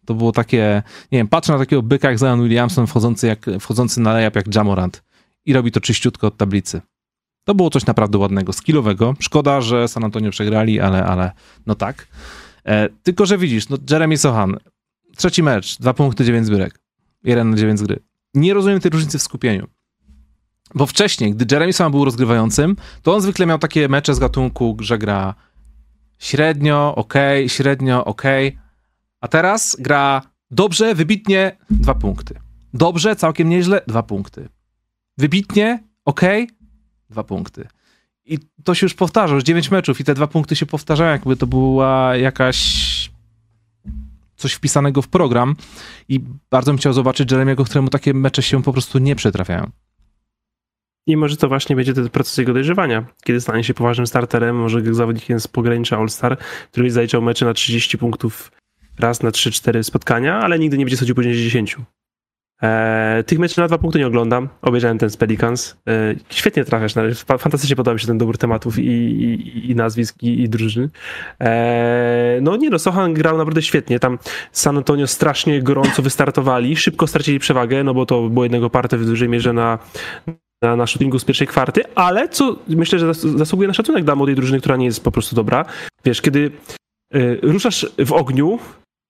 To 0.06 0.14
było 0.14 0.32
takie, 0.32 0.84
nie 1.12 1.18
wiem, 1.20 1.28
patrzę 1.28 1.54
na 1.54 1.60
takiego 1.60 1.82
byka 1.82 2.10
jak 2.10 2.20
Zion 2.20 2.44
Williamson 2.44 2.88
wchodzący, 2.88 3.28
jak, 3.28 3.46
wchodzący 3.60 4.02
na 4.02 4.14
layup 4.14 4.36
jak 4.36 4.56
Jamorant 4.56 5.04
i 5.46 5.54
robi 5.54 5.72
to 5.72 5.82
czyściutko 5.82 6.28
od 6.28 6.38
tablicy. 6.38 6.82
To 7.50 7.56
było 7.56 7.70
coś 7.70 7.86
naprawdę 7.86 8.18
ładnego, 8.18 8.54
skillowego. 8.54 9.14
Szkoda, 9.20 9.62
że 9.62 9.88
San 9.88 10.04
Antonio 10.04 10.32
przegrali, 10.32 10.80
ale, 10.80 11.06
ale 11.06 11.32
no 11.66 11.76
tak. 11.76 12.08
E, 12.66 12.90
tylko, 13.04 13.26
że 13.26 13.38
widzisz, 13.38 13.70
no 13.70 13.78
Jeremy 13.90 14.18
Sohan, 14.18 14.58
trzeci 15.18 15.44
mecz, 15.44 15.80
dwa 15.80 15.94
punkty, 15.94 16.26
dziewięć 16.26 16.46
zbiórek. 16.48 16.80
Jeden 17.24 17.50
na 17.50 17.58
dziewięć 17.58 17.82
gry. 17.82 18.00
Nie 18.34 18.54
rozumiem 18.54 18.80
tej 18.80 18.92
różnicy 18.92 19.20
w 19.20 19.22
skupieniu. 19.22 19.68
Bo 20.76 20.86
wcześniej, 20.86 21.32
gdy 21.32 21.56
Jeremy 21.56 21.74
Sohan 21.74 21.92
był 21.92 22.06
rozgrywającym, 22.06 22.76
to 23.02 23.16
on 23.16 23.22
zwykle 23.22 23.46
miał 23.46 23.60
takie 23.60 23.88
mecze 23.88 24.16
z 24.16 24.20
gatunku, 24.20 24.78
że 24.80 24.98
gra 24.98 25.36
średnio, 26.20 26.96
ok, 26.96 27.14
średnio, 27.48 28.06
ok. 28.06 28.24
A 29.22 29.28
teraz 29.28 29.78
gra 29.80 30.22
dobrze, 30.52 30.96
wybitnie, 30.96 31.58
dwa 31.70 31.96
punkty. 31.96 32.40
Dobrze, 32.74 33.16
całkiem 33.16 33.50
nieźle, 33.50 33.82
dwa 33.88 34.04
punkty. 34.04 34.50
Wybitnie, 35.18 35.84
ok, 36.06 36.22
dwa 37.10 37.24
punkty. 37.24 37.68
I 38.26 38.40
to 38.64 38.76
się 38.76 38.86
już 38.86 38.94
powtarza, 38.94 39.36
już 39.36 39.44
9 39.44 39.72
meczów 39.72 40.00
i 40.00 40.04
te 40.04 40.14
dwa 40.14 40.28
punkty 40.28 40.56
się 40.56 40.66
powtarzają, 40.66 41.12
jakby 41.12 41.36
to 41.36 41.48
była 41.48 42.16
jakaś 42.16 42.90
coś 44.36 44.54
wpisanego 44.54 45.02
w 45.02 45.08
program 45.08 45.56
i 46.10 46.20
bardzo 46.52 46.72
bym 46.72 46.78
chciał 46.78 46.94
zobaczyć 46.94 47.32
Jeremiego, 47.32 47.66
któremu 47.66 47.90
takie 47.90 48.14
mecze 48.14 48.42
się 48.42 48.64
po 48.64 48.74
prostu 48.74 49.00
nie 49.00 49.16
przytrafiają. 49.16 49.70
I 51.08 51.18
może 51.18 51.38
to 51.38 51.48
właśnie 51.48 51.76
będzie 51.76 51.94
ten 51.94 52.10
proces 52.10 52.38
jego 52.38 52.54
dojrzewania. 52.54 53.06
Kiedy 53.24 53.42
stanie 53.42 53.64
się 53.64 53.74
poważnym 53.74 54.08
starterem, 54.08 54.56
może 54.56 54.94
zawodnikiem 54.94 55.40
z 55.40 55.48
pogranicza 55.48 55.98
All-Star, 55.98 56.38
który 56.72 56.92
zaliczał 56.92 57.22
mecze 57.22 57.46
na 57.46 57.54
30 57.54 57.98
punktów 57.98 58.52
raz 59.00 59.24
na 59.24 59.30
3-4 59.30 59.84
spotkania, 59.84 60.40
ale 60.40 60.60
nigdy 60.60 60.78
nie 60.78 60.86
będzie 60.86 60.98
schodził 60.98 61.16
później 61.16 61.36
z 61.36 61.38
10. 61.38 61.78
Eee, 62.62 63.24
tych 63.24 63.40
meczów 63.40 63.58
na 63.58 63.68
dwa 63.68 63.78
punkty 63.78 64.00
nie 64.00 64.08
oglądam. 64.08 64.50
Obejrzałem 64.62 64.98
ten 64.98 65.10
z 65.10 65.18
Pelicans. 65.18 65.78
Eee, 65.86 66.18
świetnie 66.30 66.66
trafiasz, 66.66 66.96
na- 66.96 67.04
fa- 67.26 67.38
fantastycznie 67.38 67.76
podoba 67.76 67.94
mi 67.94 68.00
się 68.00 68.08
ten 68.08 68.18
dobór 68.18 68.38
tematów 68.38 68.80
i, 68.80 68.84
i, 68.84 69.72
i 69.72 69.76
nazwisk 69.76 70.24
i, 70.24 70.44
i. 70.44 70.50
Eee, 71.40 72.42
no 72.42 72.56
nie 72.56 72.70
no, 72.70 72.80
Sohan 72.80 73.14
grał 73.14 73.38
naprawdę 73.38 73.62
świetnie. 73.62 74.00
Tam 74.00 74.20
San 74.52 74.78
Antonio 74.78 75.08
strasznie 75.08 75.62
gorąco 75.64 76.02
wystartowali, 76.02 76.76
szybko 76.76 77.08
stracili 77.08 77.40
przewagę, 77.40 77.84
no 77.84 77.94
bo 77.94 78.06
to 78.06 78.30
było 78.30 78.46
jednego 78.46 78.70
party 78.70 78.98
w 78.98 79.06
dużej 79.06 79.30
mierze 79.30 79.54
na, 79.54 79.80
na, 80.62 80.76
na 80.76 80.88
shootingu 80.88 81.20
z 81.20 81.26
pierwszej 81.26 81.48
kwarty, 81.48 81.82
ale 81.96 82.30
co 82.30 82.56
myślę, 82.68 83.00
że 83.00 83.14
zasługuje 83.14 83.68
na 83.68 83.74
szacunek 83.74 84.04
dla 84.04 84.16
młodej 84.16 84.36
drużyny, 84.36 84.60
która 84.60 84.76
nie 84.78 84.86
jest 84.86 85.04
po 85.04 85.12
prostu 85.12 85.36
dobra. 85.36 85.66
Wiesz, 86.06 86.22
kiedy 86.22 86.52
y, 87.16 87.40
ruszasz 87.42 87.86
w 88.06 88.14
ogniu, 88.14 88.60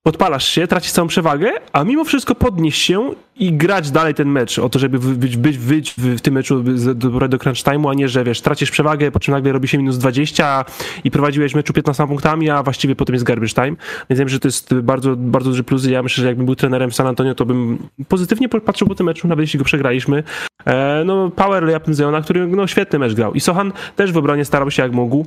podpalasz 0.03 0.49
się, 0.49 0.67
tracisz 0.67 0.91
całą 0.91 1.07
przewagę, 1.07 1.51
a 1.73 1.83
mimo 1.83 2.03
wszystko 2.03 2.35
podnieść 2.35 2.81
się 2.81 3.09
i 3.35 3.53
grać 3.53 3.91
dalej 3.91 4.13
ten 4.13 4.27
mecz, 4.29 4.59
o 4.59 4.69
to, 4.69 4.79
żeby 4.79 4.99
być, 4.99 5.37
być, 5.37 5.57
być 5.57 5.93
w 5.97 6.21
tym 6.21 6.33
meczu 6.33 6.63
do, 6.95 7.27
do 7.27 7.37
crunch 7.37 7.63
time'u, 7.63 7.89
a 7.89 7.93
nie, 7.93 8.09
że 8.09 8.23
wiesz, 8.23 8.41
tracisz 8.41 8.71
przewagę, 8.71 9.11
po 9.11 9.19
czym 9.19 9.33
nagle 9.33 9.51
robi 9.51 9.67
się 9.67 9.77
minus 9.77 9.97
20 9.97 10.65
i 11.03 11.11
prowadziłeś 11.11 11.55
meczu 11.55 11.73
15 11.73 12.07
punktami, 12.07 12.49
a 12.49 12.63
właściwie 12.63 12.95
potem 12.95 13.13
jest 13.13 13.25
garbage 13.25 13.53
time. 13.53 13.75
Więc 14.09 14.19
wiem, 14.19 14.29
że 14.29 14.39
to 14.39 14.47
jest 14.47 14.73
bardzo, 14.73 15.15
bardzo 15.15 15.49
duży 15.49 15.63
plus 15.63 15.85
ja 15.85 16.03
myślę, 16.03 16.21
że 16.21 16.27
jakbym 16.27 16.45
był 16.45 16.55
trenerem 16.55 16.91
w 16.91 16.95
San 16.95 17.07
Antonio, 17.07 17.35
to 17.35 17.45
bym 17.45 17.77
pozytywnie 18.07 18.49
patrzył 18.49 18.87
po 18.87 18.95
tym 18.95 19.05
meczu, 19.05 19.27
nawet 19.27 19.43
jeśli 19.43 19.59
go 19.59 19.65
przegraliśmy. 19.65 20.23
E, 20.65 21.03
no, 21.05 21.29
power 21.29 21.63
layup 21.63 21.83
Zejona, 21.87 22.21
który 22.21 22.47
no, 22.47 22.67
świetny 22.67 22.99
mecz 22.99 23.13
grał. 23.13 23.33
I 23.33 23.39
Sohan 23.39 23.73
też 23.95 24.11
w 24.11 24.17
obronie 24.17 24.45
starał 24.45 24.71
się 24.71 24.83
jak 24.83 24.91
mógł. 24.91 25.25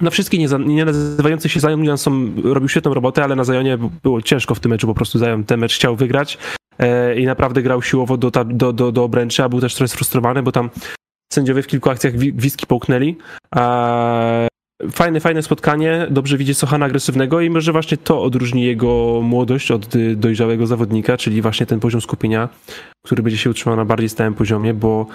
Na 0.00 0.10
wszystkie 0.10 0.38
nie, 0.58 0.84
nazywające 0.84 1.48
się 1.48 1.60
Zion 1.60 1.76
Williamson 1.76 2.34
robił 2.44 2.68
świetną 2.68 2.94
robotę, 2.94 3.24
ale 3.24 3.36
na 3.36 3.44
Zionie 3.44 3.78
było 4.02 4.22
ciężko 4.22 4.54
w 4.54 4.60
tym 4.60 4.70
meczu, 4.70 4.86
po 4.86 4.94
prostu 4.94 5.18
Zion 5.18 5.44
ten 5.44 5.60
mecz 5.60 5.74
chciał 5.74 5.96
wygrać 5.96 6.38
e, 6.78 7.20
i 7.20 7.26
naprawdę 7.26 7.62
grał 7.62 7.82
siłowo 7.82 8.16
do, 8.16 8.30
do, 8.30 8.72
do, 8.72 8.92
do 8.92 9.04
obręczy, 9.04 9.44
a 9.44 9.48
był 9.48 9.60
też 9.60 9.74
trochę 9.74 9.88
sfrustrowany, 9.88 10.42
bo 10.42 10.52
tam 10.52 10.70
sędziowie 11.32 11.62
w 11.62 11.66
kilku 11.66 11.90
akcjach 11.90 12.14
gwizdki 12.16 12.66
połknęli. 12.66 13.16
Fajne, 14.92 15.20
fajne 15.20 15.42
spotkanie, 15.42 16.06
dobrze 16.10 16.36
widzieć 16.36 16.58
Sochana 16.58 16.86
agresywnego 16.86 17.40
i 17.40 17.50
może 17.50 17.72
właśnie 17.72 17.96
to 17.96 18.22
odróżni 18.22 18.64
jego 18.64 19.20
młodość 19.22 19.70
od 19.70 19.88
dojrzałego 20.16 20.66
zawodnika, 20.66 21.16
czyli 21.16 21.42
właśnie 21.42 21.66
ten 21.66 21.80
poziom 21.80 22.00
skupienia, 22.00 22.48
który 23.06 23.22
będzie 23.22 23.38
się 23.38 23.50
utrzymał 23.50 23.76
na 23.76 23.84
bardziej 23.84 24.08
stałym 24.08 24.34
poziomie, 24.34 24.74
bo 24.74 25.06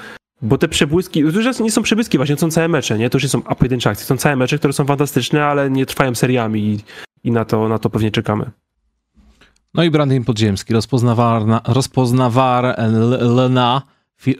bo 0.43 0.57
te 0.57 0.67
przebłyski, 0.67 1.23
to 1.57 1.63
nie 1.63 1.71
są 1.71 1.83
przebłyski, 1.83 2.17
właśnie 2.17 2.35
to 2.35 2.41
są 2.41 2.51
całe 2.51 2.67
mecze, 2.67 2.97
nie? 2.97 3.09
To 3.09 3.15
już 3.15 3.23
nie 3.23 3.29
są 3.29 3.41
pojedyncze 3.41 3.89
akcje, 3.89 4.05
są 4.05 4.17
całe 4.17 4.35
mecze, 4.35 4.57
które 4.57 4.73
są 4.73 4.85
fantastyczne, 4.85 5.45
ale 5.45 5.69
nie 5.69 5.85
trwają 5.85 6.15
seriami 6.15 6.61
i, 6.61 6.79
i 7.23 7.31
na, 7.31 7.45
to, 7.45 7.67
na 7.67 7.79
to 7.79 7.89
pewnie 7.89 8.11
czekamy. 8.11 8.51
No 9.73 9.83
i 9.83 9.91
Brandon 9.91 10.23
Podziemski, 10.23 10.73
rozpoznawalna, 10.73 11.61
rozpoznawalna, 11.67 13.81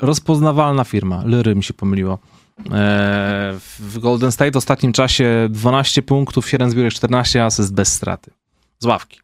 rozpoznawalna 0.01 0.83
firma, 0.83 1.23
Lyry 1.25 1.55
mi 1.55 1.63
się 1.63 1.73
pomyliło. 1.73 2.19
E, 2.71 3.53
w 3.79 3.99
Golden 3.99 4.31
State 4.31 4.51
w 4.51 4.57
ostatnim 4.57 4.93
czasie 4.93 5.47
12 5.49 6.01
punktów, 6.01 6.49
7 6.49 6.71
zbiórek, 6.71 6.93
14 6.93 7.45
asyst 7.45 7.73
bez 7.73 7.93
straty. 7.93 8.31
Z 8.79 8.85
ławki. 8.85 9.19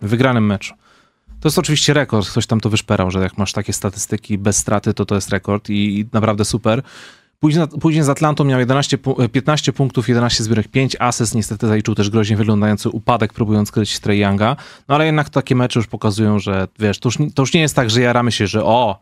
W 0.00 0.08
wygranym 0.08 0.46
meczu. 0.46 0.74
To 1.40 1.48
jest 1.48 1.58
oczywiście 1.58 1.94
rekord, 1.94 2.28
ktoś 2.28 2.46
tam 2.46 2.60
to 2.60 2.70
wyszperał, 2.70 3.10
że 3.10 3.20
jak 3.20 3.38
masz 3.38 3.52
takie 3.52 3.72
statystyki 3.72 4.38
bez 4.38 4.56
straty, 4.56 4.94
to 4.94 5.06
to 5.06 5.14
jest 5.14 5.28
rekord 5.28 5.70
i, 5.70 5.98
i 5.98 6.06
naprawdę 6.12 6.44
super. 6.44 6.82
Później, 7.40 7.66
później 7.80 8.04
z 8.04 8.08
Atlantą 8.08 8.44
miał 8.44 8.60
11, 8.60 8.98
15 9.32 9.72
punktów, 9.72 10.08
11 10.08 10.44
zbiórek, 10.44 10.68
5 10.68 10.96
asyst. 10.98 11.34
Niestety 11.34 11.66
zaliczył 11.66 11.94
też 11.94 12.10
groźnie 12.10 12.36
wyglądający 12.36 12.88
upadek, 12.88 13.32
próbując 13.32 13.70
kryć 13.70 14.00
Trey 14.00 14.18
Younga. 14.18 14.56
No 14.88 14.94
ale 14.94 15.06
jednak 15.06 15.28
takie 15.28 15.54
mecze 15.54 15.78
już 15.78 15.86
pokazują, 15.86 16.38
że 16.38 16.68
wiesz, 16.78 16.98
to 16.98 17.08
już, 17.08 17.16
to 17.34 17.42
już 17.42 17.54
nie 17.54 17.60
jest 17.60 17.76
tak, 17.76 17.90
że 17.90 18.00
jaramy 18.00 18.32
się, 18.32 18.46
że 18.46 18.64
o, 18.64 19.00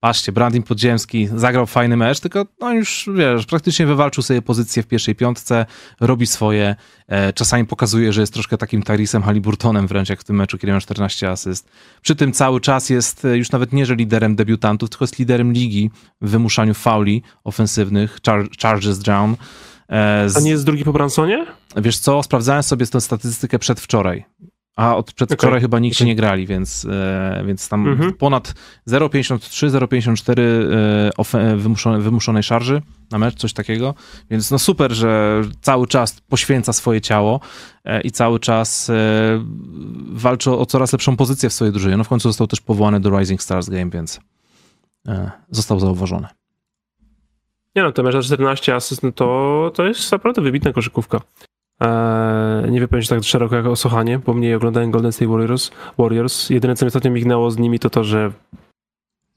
patrzcie, 0.00 0.32
Brandin 0.32 0.62
Podziemski 0.62 1.28
zagrał 1.34 1.66
fajny 1.66 1.96
mecz, 1.96 2.20
tylko 2.20 2.46
no 2.60 2.72
już, 2.72 3.08
wiesz, 3.14 3.46
praktycznie 3.46 3.86
wywalczył 3.86 4.22
sobie 4.22 4.42
pozycję 4.42 4.82
w 4.82 4.86
pierwszej 4.86 5.14
piątce, 5.14 5.66
robi 6.00 6.26
swoje, 6.26 6.76
e, 7.08 7.32
czasami 7.32 7.66
pokazuje, 7.66 8.12
że 8.12 8.20
jest 8.20 8.32
troszkę 8.32 8.58
takim 8.58 8.82
Tyrisem 8.82 9.22
Haliburtonem 9.22 9.86
wręcz, 9.86 10.08
jak 10.08 10.20
w 10.20 10.24
tym 10.24 10.36
meczu, 10.36 10.58
kiedy 10.58 10.72
miał 10.72 10.80
14 10.80 11.30
asyst. 11.30 11.68
Przy 12.02 12.16
tym 12.16 12.32
cały 12.32 12.60
czas 12.60 12.90
jest 12.90 13.24
e, 13.24 13.36
już 13.36 13.50
nawet 13.50 13.72
nie, 13.72 13.86
że 13.86 13.94
liderem 13.94 14.36
debiutantów, 14.36 14.90
tylko 14.90 15.04
jest 15.04 15.18
liderem 15.18 15.52
ligi 15.52 15.90
w 16.20 16.30
wymuszaniu 16.30 16.74
fauli 16.74 17.22
ofensywnych, 17.44 18.18
char 18.26 18.48
charges 18.62 18.98
down. 18.98 19.36
E, 19.88 20.28
z... 20.28 20.36
A 20.36 20.40
nie 20.40 20.50
jest 20.50 20.64
drugi 20.64 20.84
po 20.84 20.92
Bransonie? 20.92 21.46
Wiesz 21.76 21.98
co, 21.98 22.22
sprawdzałem 22.22 22.62
sobie 22.62 22.86
tę 22.86 23.00
statystykę 23.00 23.58
przedwczoraj. 23.58 24.24
A 24.80 24.96
od 24.96 25.12
przedwczoraj 25.12 25.52
okay. 25.52 25.60
chyba 25.60 25.78
nikt 25.78 25.96
okay. 25.96 26.06
nie 26.06 26.16
grali, 26.16 26.46
więc, 26.46 26.86
e, 26.90 27.42
więc 27.46 27.68
tam 27.68 27.88
mhm. 27.88 28.12
ponad 28.12 28.54
0,53, 28.88 29.70
0,54 29.70 31.38
e, 31.38 31.56
wymuszone, 31.56 31.98
wymuszonej 31.98 32.42
szarży 32.42 32.82
na 33.10 33.18
mecz, 33.18 33.34
coś 33.34 33.52
takiego. 33.52 33.94
Więc 34.30 34.50
no 34.50 34.58
super, 34.58 34.92
że 34.92 35.42
cały 35.60 35.86
czas 35.86 36.20
poświęca 36.20 36.72
swoje 36.72 37.00
ciało 37.00 37.40
e, 37.84 38.00
i 38.00 38.10
cały 38.10 38.40
czas 38.40 38.90
e, 38.90 38.94
walczy 40.12 40.50
o 40.50 40.66
coraz 40.66 40.92
lepszą 40.92 41.16
pozycję 41.16 41.48
w 41.48 41.52
swojej 41.52 41.72
drużynie. 41.72 41.96
No 41.96 42.04
w 42.04 42.08
końcu 42.08 42.28
został 42.28 42.46
też 42.46 42.60
powołany 42.60 43.00
do 43.00 43.18
Rising 43.18 43.42
Stars 43.42 43.68
Game, 43.68 43.90
więc 43.90 44.20
e, 45.08 45.30
został 45.50 45.80
zauważony. 45.80 46.26
Nie 47.76 47.82
no, 47.82 47.92
to 47.92 48.02
mecz 48.02 48.24
14 48.24 48.74
asyst, 48.74 49.02
no 49.02 49.12
to, 49.12 49.70
to 49.74 49.84
jest 49.84 50.12
naprawdę 50.12 50.42
wybitna 50.42 50.72
koszykówka. 50.72 51.20
Eee, 51.80 52.70
nie 52.70 52.80
wypowiem 52.80 53.02
się 53.02 53.08
tak 53.08 53.24
szeroko 53.24 53.56
jak 53.56 53.66
o 53.66 53.76
Sochanie, 53.76 54.18
bo 54.18 54.34
mniej 54.34 54.54
oglądałem 54.54 54.90
Golden 54.90 55.12
State 55.12 55.30
Warriors. 55.30 55.70
Warriors. 55.98 56.50
Jedyne, 56.50 56.76
co 56.76 56.84
mi 56.84 56.86
ostatnio 56.86 57.10
mignęło 57.10 57.50
z 57.50 57.58
nimi, 57.58 57.78
to 57.78 57.90
to, 57.90 58.04
że 58.04 58.32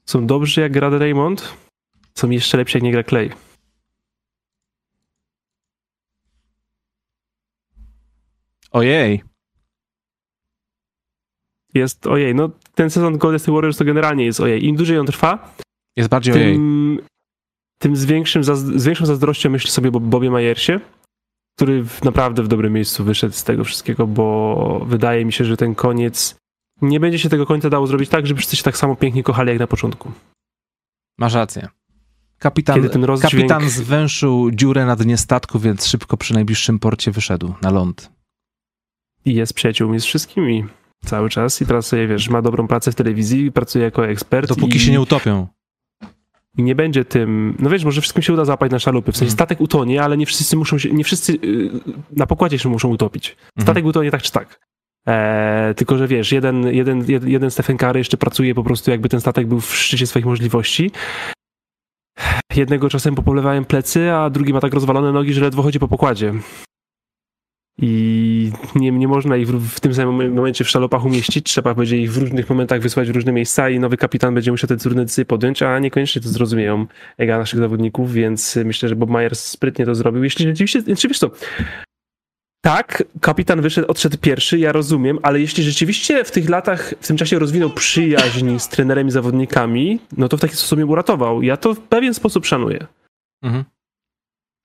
są 0.06 0.26
dobrzy 0.26 0.60
jak 0.60 0.72
gra 0.72 0.90
Raymond, 0.90 1.54
są 2.14 2.30
jeszcze 2.30 2.56
lepsi 2.56 2.76
jak 2.76 2.82
nie 2.82 2.92
gra 2.92 3.04
Clay. 3.04 3.30
Ojej. 8.70 9.22
Jest 11.74 12.06
ojej. 12.06 12.34
No, 12.34 12.50
ten 12.74 12.90
sezon 12.90 13.18
Golden 13.18 13.38
State 13.38 13.52
Warriors 13.52 13.78
to 13.78 13.84
generalnie 13.84 14.24
jest 14.24 14.40
ojej. 14.40 14.64
Im 14.64 14.76
dłużej 14.76 14.98
on 14.98 15.06
trwa, 15.06 15.54
jest 15.96 16.08
bardziej 16.08 16.34
tym, 16.34 16.42
ojej. 16.42 16.58
Tym 17.78 17.96
z, 17.96 18.04
większym, 18.04 18.44
z 18.44 18.84
większą 18.84 19.06
zazdrością 19.06 19.50
myślę 19.50 19.70
sobie 19.70 19.88
o 19.88 20.00
Bobie 20.00 20.30
Majersie, 20.30 20.80
który 21.56 21.84
naprawdę 22.04 22.42
w 22.42 22.48
dobrym 22.48 22.72
miejscu 22.72 23.04
wyszedł 23.04 23.34
z 23.34 23.44
tego 23.44 23.64
wszystkiego, 23.64 24.06
bo 24.06 24.84
wydaje 24.86 25.24
mi 25.24 25.32
się, 25.32 25.44
że 25.44 25.56
ten 25.56 25.74
koniec 25.74 26.36
nie 26.82 27.00
będzie 27.00 27.18
się 27.18 27.28
tego 27.28 27.46
końca 27.46 27.70
dało 27.70 27.86
zrobić 27.86 28.10
tak, 28.10 28.26
żeby 28.26 28.38
wszyscy 28.38 28.56
się 28.56 28.62
tak 28.62 28.76
samo 28.76 28.96
pięknie 28.96 29.22
kochali 29.22 29.50
jak 29.50 29.58
na 29.58 29.66
początku. 29.66 30.12
Masz 31.18 31.34
rację. 31.34 31.68
Kapitan, 32.38 33.04
rozdźwięk... 33.04 33.32
kapitan 33.32 33.70
zwęszył 33.70 34.50
dziurę 34.50 34.86
na 34.86 34.96
dnie 34.96 35.16
statku, 35.16 35.58
więc 35.58 35.86
szybko 35.86 36.16
przy 36.16 36.34
najbliższym 36.34 36.78
porcie 36.78 37.10
wyszedł 37.10 37.54
na 37.62 37.70
ląd. 37.70 38.10
I 39.24 39.34
jest 39.34 39.54
przyjaciółmi 39.54 40.00
z 40.00 40.04
wszystkimi 40.04 40.64
cały 41.04 41.30
czas 41.30 41.62
i 41.62 41.66
teraz 41.66 41.86
sobie, 41.86 42.06
wiesz, 42.08 42.28
ma 42.28 42.42
dobrą 42.42 42.68
pracę 42.68 42.92
w 42.92 42.94
telewizji, 42.94 43.52
pracuje 43.52 43.84
jako 43.84 44.08
ekspert. 44.08 44.48
Dopóki 44.48 44.76
i... 44.76 44.80
się 44.80 44.92
nie 44.92 45.00
utopią 45.00 45.46
i 46.58 46.62
nie 46.62 46.74
będzie 46.74 47.04
tym, 47.04 47.56
no 47.58 47.70
wiesz, 47.70 47.84
może 47.84 48.00
wszystkim 48.00 48.22
się 48.22 48.32
uda 48.32 48.44
zapać 48.44 48.72
na 48.72 48.78
szalupy, 48.78 49.12
w 49.12 49.16
sensie 49.16 49.32
mhm. 49.32 49.36
statek 49.36 49.60
utonie, 49.60 50.02
ale 50.02 50.16
nie 50.16 50.26
wszyscy 50.26 50.56
muszą 50.56 50.78
się, 50.78 50.90
nie 50.90 51.04
wszyscy 51.04 51.32
yy, 51.32 51.70
na 52.12 52.26
pokładzie 52.26 52.58
się 52.58 52.68
muszą 52.68 52.88
utopić. 52.88 53.30
Mhm. 53.30 53.42
Statek 53.56 53.68
mhm. 53.68 53.86
utonie 53.86 54.10
tak 54.10 54.22
czy 54.22 54.32
tak. 54.32 54.60
E, 55.08 55.74
tylko, 55.76 55.98
że 55.98 56.08
wiesz, 56.08 56.32
jeden, 56.32 56.66
jeden, 56.66 57.04
jeden 57.26 57.50
Stephen 57.50 57.76
Curry 57.76 58.00
jeszcze 58.00 58.16
pracuje 58.16 58.54
po 58.54 58.64
prostu 58.64 58.90
jakby 58.90 59.08
ten 59.08 59.20
statek 59.20 59.46
był 59.46 59.60
w 59.60 59.76
szczycie 59.76 60.06
swoich 60.06 60.26
możliwości. 60.26 60.90
Jednego 62.56 62.88
czasem 62.88 63.14
popolewałem 63.14 63.64
plecy, 63.64 64.12
a 64.12 64.30
drugi 64.30 64.52
ma 64.52 64.60
tak 64.60 64.74
rozwalone 64.74 65.12
nogi, 65.12 65.34
że 65.34 65.40
ledwo 65.40 65.62
chodzi 65.62 65.78
po 65.78 65.88
pokładzie 65.88 66.34
i 67.78 68.52
nie, 68.74 68.90
nie 68.90 69.08
można 69.08 69.36
ich 69.36 69.48
w, 69.48 69.68
w, 69.68 69.80
tym 69.80 69.94
samym 69.94 70.34
momencie 70.34 70.64
w 70.64 70.68
szalopach 70.68 71.04
umieścić, 71.04 71.46
trzeba 71.46 71.74
będzie 71.74 71.98
ich 71.98 72.12
w 72.12 72.18
różnych 72.18 72.50
momentach 72.50 72.80
wysłać 72.80 73.08
w 73.08 73.14
różne 73.14 73.32
miejsca 73.32 73.70
i 73.70 73.78
nowy 73.78 73.96
kapitan 73.96 74.34
będzie 74.34 74.50
musiał 74.50 74.68
te 74.68 74.76
trudne 74.76 75.02
decyzje 75.02 75.24
podjąć, 75.24 75.62
a 75.62 75.78
niekoniecznie 75.78 76.22
to 76.22 76.28
zrozumieją 76.28 76.86
ega 77.18 77.38
naszych 77.38 77.60
zawodników, 77.60 78.12
więc 78.12 78.58
myślę, 78.64 78.88
że 78.88 78.96
Bob 78.96 79.10
Myers 79.10 79.44
sprytnie 79.44 79.86
to 79.86 79.94
zrobił. 79.94 80.24
Jeśli 80.24 80.44
rzeczywiście, 80.44 80.80
znaczy 80.80 81.08
wiesz 81.08 81.18
co, 81.18 81.30
tak, 82.64 83.04
kapitan 83.20 83.60
wyszedł, 83.60 83.88
odszedł 83.88 84.18
pierwszy, 84.18 84.58
ja 84.58 84.72
rozumiem, 84.72 85.18
ale 85.22 85.40
jeśli 85.40 85.64
rzeczywiście 85.64 86.24
w 86.24 86.30
tych 86.30 86.48
latach, 86.48 86.94
w 87.00 87.06
tym 87.06 87.16
czasie 87.16 87.38
rozwinął 87.38 87.70
przyjaźń 87.70 88.58
z 88.58 88.68
trenerem 88.68 89.08
i 89.08 89.10
zawodnikami, 89.10 90.00
no 90.16 90.28
to 90.28 90.36
w 90.36 90.40
taki 90.40 90.56
sposób 90.56 90.78
mnie 90.78 90.86
uratował. 90.86 91.42
Ja 91.42 91.56
to 91.56 91.74
w 91.74 91.80
pewien 91.80 92.14
sposób 92.14 92.46
szanuję. 92.46 92.86
Mhm. 93.42 93.64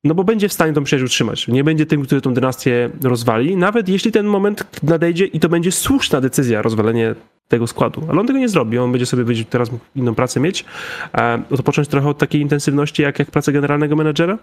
No 0.03 0.15
bo 0.15 0.23
będzie 0.23 0.49
w 0.49 0.53
stanie 0.53 0.73
tą 0.73 0.83
przyjaźń 0.83 1.05
utrzymać. 1.05 1.47
Nie 1.47 1.63
będzie 1.63 1.85
tym, 1.85 2.05
który 2.05 2.21
tą 2.21 2.33
dynastię 2.33 2.89
rozwali, 3.03 3.55
nawet 3.55 3.89
jeśli 3.89 4.11
ten 4.11 4.25
moment 4.25 4.83
nadejdzie 4.83 5.25
i 5.25 5.39
to 5.39 5.49
będzie 5.49 5.71
słuszna 5.71 6.21
decyzja, 6.21 6.61
rozwalenie 6.61 7.15
tego 7.47 7.67
składu. 7.67 8.07
Ale 8.09 8.19
on 8.19 8.27
tego 8.27 8.39
nie 8.39 8.49
zrobi. 8.49 8.77
On 8.77 8.91
będzie 8.91 9.05
sobie 9.05 9.23
będzie 9.23 9.45
teraz 9.45 9.69
inną 9.95 10.15
pracę 10.15 10.39
mieć. 10.39 10.65
E, 11.13 11.43
to 11.57 11.63
począć 11.63 11.87
trochę 11.87 12.09
od 12.09 12.17
takiej 12.17 12.41
intensywności, 12.41 13.01
jak, 13.01 13.19
jak 13.19 13.31
praca 13.31 13.51
generalnego 13.51 13.95
menedżera. 13.95 14.37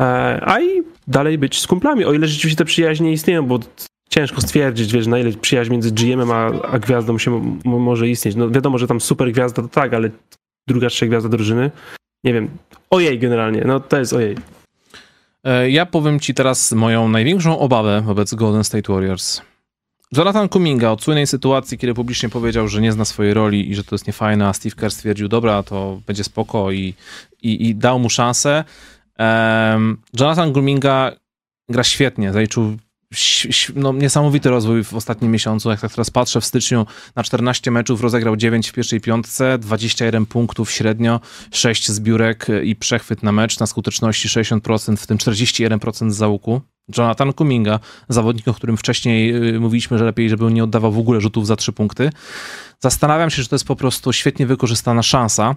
E, 0.00 0.40
a 0.44 0.60
i 0.60 0.82
dalej 1.08 1.38
być 1.38 1.60
z 1.60 1.66
kumplami, 1.66 2.04
o 2.04 2.12
ile 2.12 2.28
rzeczywiście 2.28 2.58
te 2.58 2.64
przyjaźnie 2.64 3.12
istnieją, 3.12 3.46
bo 3.46 3.58
ciężko 4.10 4.40
stwierdzić, 4.40 4.92
wiesz, 4.92 5.06
na 5.06 5.18
ile 5.18 5.32
przyjaźń 5.32 5.72
między 5.72 5.92
GM-em 5.92 6.30
a, 6.30 6.46
a 6.62 6.78
gwiazdą 6.78 7.18
się 7.18 7.58
może 7.64 8.08
istnieć. 8.08 8.36
No 8.36 8.50
wiadomo, 8.50 8.78
że 8.78 8.86
tam 8.86 9.00
super 9.00 9.32
gwiazda 9.32 9.62
to 9.62 9.68
tak, 9.68 9.94
ale 9.94 10.10
druga, 10.66 10.88
trzecia 10.88 11.06
gwiazda 11.06 11.28
drużyny 11.28 11.70
nie 12.24 12.32
wiem, 12.32 12.48
ojej 12.90 13.18
generalnie, 13.18 13.62
no 13.66 13.80
to 13.80 13.98
jest 13.98 14.12
ojej. 14.12 14.36
E, 15.44 15.70
ja 15.70 15.86
powiem 15.86 16.20
ci 16.20 16.34
teraz 16.34 16.72
moją 16.72 17.08
największą 17.08 17.58
obawę 17.58 18.02
wobec 18.04 18.34
Golden 18.34 18.64
State 18.64 18.92
Warriors. 18.92 19.40
Jonathan 20.16 20.48
Kuminga 20.48 20.90
od 20.90 21.02
słynnej 21.02 21.26
sytuacji, 21.26 21.78
kiedy 21.78 21.94
publicznie 21.94 22.28
powiedział, 22.28 22.68
że 22.68 22.80
nie 22.80 22.92
zna 22.92 23.04
swojej 23.04 23.34
roli 23.34 23.70
i 23.70 23.74
że 23.74 23.84
to 23.84 23.94
jest 23.94 24.06
niefajne, 24.06 24.48
a 24.48 24.52
Steve 24.52 24.76
Kerr 24.76 24.90
stwierdził, 24.90 25.28
dobra, 25.28 25.62
to 25.62 26.00
będzie 26.06 26.24
spoko 26.24 26.72
i, 26.72 26.94
i, 27.42 27.68
i 27.68 27.74
dał 27.74 27.98
mu 27.98 28.10
szansę. 28.10 28.64
Um, 29.18 29.98
Jonathan 30.20 30.52
Kuminga 30.52 31.12
gra 31.68 31.84
świetnie, 31.84 32.32
zaliczył 32.32 32.76
no, 33.76 33.92
niesamowity 33.92 34.50
rozwój 34.50 34.84
w 34.84 34.94
ostatnim 34.94 35.32
miesiącu. 35.32 35.70
Jak 35.70 35.80
tak 35.80 35.90
teraz 35.90 36.10
patrzę, 36.10 36.40
w 36.40 36.44
styczniu 36.44 36.86
na 37.16 37.22
14 37.22 37.70
meczów 37.70 38.00
rozegrał 38.00 38.36
9 38.36 38.68
w 38.68 38.72
pierwszej 38.72 39.00
piątce, 39.00 39.58
21 39.58 40.26
punktów 40.26 40.70
średnio, 40.70 41.20
6 41.50 41.88
zbiórek 41.88 42.46
i 42.64 42.76
przechwyt 42.76 43.22
na 43.22 43.32
mecz 43.32 43.60
na 43.60 43.66
skuteczności 43.66 44.28
60%, 44.28 44.96
w 44.96 45.06
tym 45.06 45.16
41% 45.16 46.10
z 46.10 46.16
załuku. 46.16 46.60
Jonathan 46.98 47.32
Kuminga, 47.32 47.80
zawodnik, 48.08 48.48
o 48.48 48.54
którym 48.54 48.76
wcześniej 48.76 49.48
y, 49.54 49.60
mówiliśmy, 49.60 49.98
że 49.98 50.04
lepiej, 50.04 50.30
żeby 50.30 50.52
nie 50.52 50.64
oddawał 50.64 50.92
w 50.92 50.98
ogóle 50.98 51.20
rzutów 51.20 51.46
za 51.46 51.56
3 51.56 51.72
punkty. 51.72 52.10
Zastanawiam 52.78 53.30
się, 53.30 53.42
czy 53.42 53.48
to 53.48 53.54
jest 53.54 53.66
po 53.66 53.76
prostu 53.76 54.12
świetnie 54.12 54.46
wykorzystana 54.46 55.02
szansa 55.02 55.56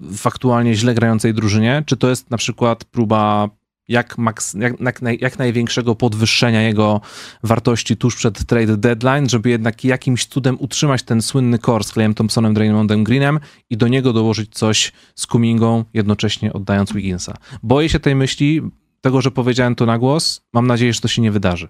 w 0.00 0.26
aktualnie 0.26 0.74
źle 0.74 0.94
grającej 0.94 1.34
drużynie, 1.34 1.82
czy 1.86 1.96
to 1.96 2.08
jest 2.08 2.30
na 2.30 2.36
przykład 2.36 2.84
próba 2.84 3.48
jak, 3.88 4.18
maks, 4.18 4.54
jak, 4.54 4.80
jak, 4.80 5.20
jak, 5.20 5.38
największego 5.38 5.94
podwyższenia 5.94 6.62
jego 6.62 7.00
wartości 7.42 7.96
tuż 7.96 8.16
przed 8.16 8.46
trade 8.46 8.76
deadline, 8.76 9.28
żeby 9.28 9.50
jednak 9.50 9.84
jakimś 9.84 10.26
cudem 10.26 10.56
utrzymać 10.60 11.02
ten 11.02 11.22
słynny 11.22 11.58
core 11.58 11.84
z 11.84 11.92
Clayem 11.92 12.14
Thompsonem, 12.14 12.54
Draymondem 12.54 13.04
Greenem 13.04 13.40
i 13.70 13.76
do 13.76 13.88
niego 13.88 14.12
dołożyć 14.12 14.54
coś 14.54 14.92
z 15.14 15.26
Kumingą, 15.26 15.84
jednocześnie 15.94 16.52
oddając 16.52 16.92
Wigginsa. 16.92 17.34
Boję 17.62 17.88
się 17.88 18.00
tej 18.00 18.14
myśli, 18.14 18.62
tego, 19.00 19.20
że 19.20 19.30
powiedziałem 19.30 19.74
to 19.74 19.86
na 19.86 19.98
głos. 19.98 20.40
Mam 20.52 20.66
nadzieję, 20.66 20.92
że 20.92 21.00
to 21.00 21.08
się 21.08 21.22
nie 21.22 21.30
wydarzy. 21.30 21.68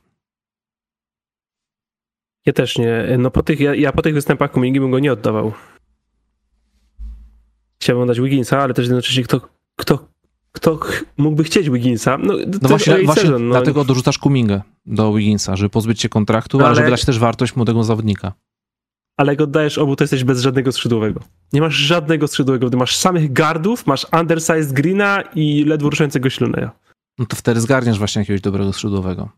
Ja 2.46 2.52
też 2.52 2.78
nie. 2.78 3.16
No 3.18 3.30
po 3.30 3.42
tych, 3.42 3.60
ja, 3.60 3.74
ja 3.74 3.92
po 3.92 4.02
tych 4.02 4.14
występach 4.14 4.50
Kumingi 4.50 4.80
bym 4.80 4.90
go 4.90 4.98
nie 4.98 5.12
oddawał. 5.12 5.52
Chciałbym 7.80 8.08
dać 8.08 8.20
Wigginsa, 8.20 8.62
ale 8.62 8.74
też 8.74 8.86
jednocześnie 8.86 9.24
kto, 9.24 9.40
kto 9.76 10.08
kto 10.56 10.78
mógłby 11.16 11.44
chcieć 11.44 11.70
Wigginsa. 11.70 12.18
No, 12.18 12.34
no 12.62 12.68
właśnie, 12.68 13.04
właśnie 13.04 13.22
sezon, 13.22 13.48
no. 13.48 13.54
dlatego 13.54 13.84
dorzucasz 13.84 14.18
Kumingę 14.18 14.62
do 14.86 15.12
Wigginsa, 15.12 15.56
żeby 15.56 15.70
pozbyć 15.70 16.00
się 16.00 16.08
kontraktu, 16.08 16.58
ale, 16.58 16.66
ale 16.66 16.74
żeby 16.74 16.90
dać 16.90 17.04
też 17.04 17.18
wartość 17.18 17.56
młodego 17.56 17.84
zawodnika. 17.84 18.32
Ale 19.16 19.32
jak 19.32 19.40
oddajesz 19.40 19.78
obu, 19.78 19.96
to 19.96 20.04
jesteś 20.04 20.24
bez 20.24 20.40
żadnego 20.40 20.72
skrzydłowego. 20.72 21.20
Nie 21.52 21.60
masz 21.60 21.74
żadnego 21.74 22.28
skrzydłowego, 22.28 22.70
ty 22.70 22.76
masz 22.76 22.96
samych 22.96 23.32
gardów, 23.32 23.86
masz 23.86 24.06
undersized 24.20 24.72
Greena 24.72 25.22
i 25.34 25.64
ledwo 25.64 25.90
ruszającego 25.90 26.30
Śluneya. 26.30 26.68
No 27.18 27.26
to 27.26 27.36
wtedy 27.36 27.60
zgarniasz 27.60 27.98
właśnie 27.98 28.20
jakiegoś 28.22 28.40
dobrego 28.40 28.72
skrzydłowego. 28.72 29.28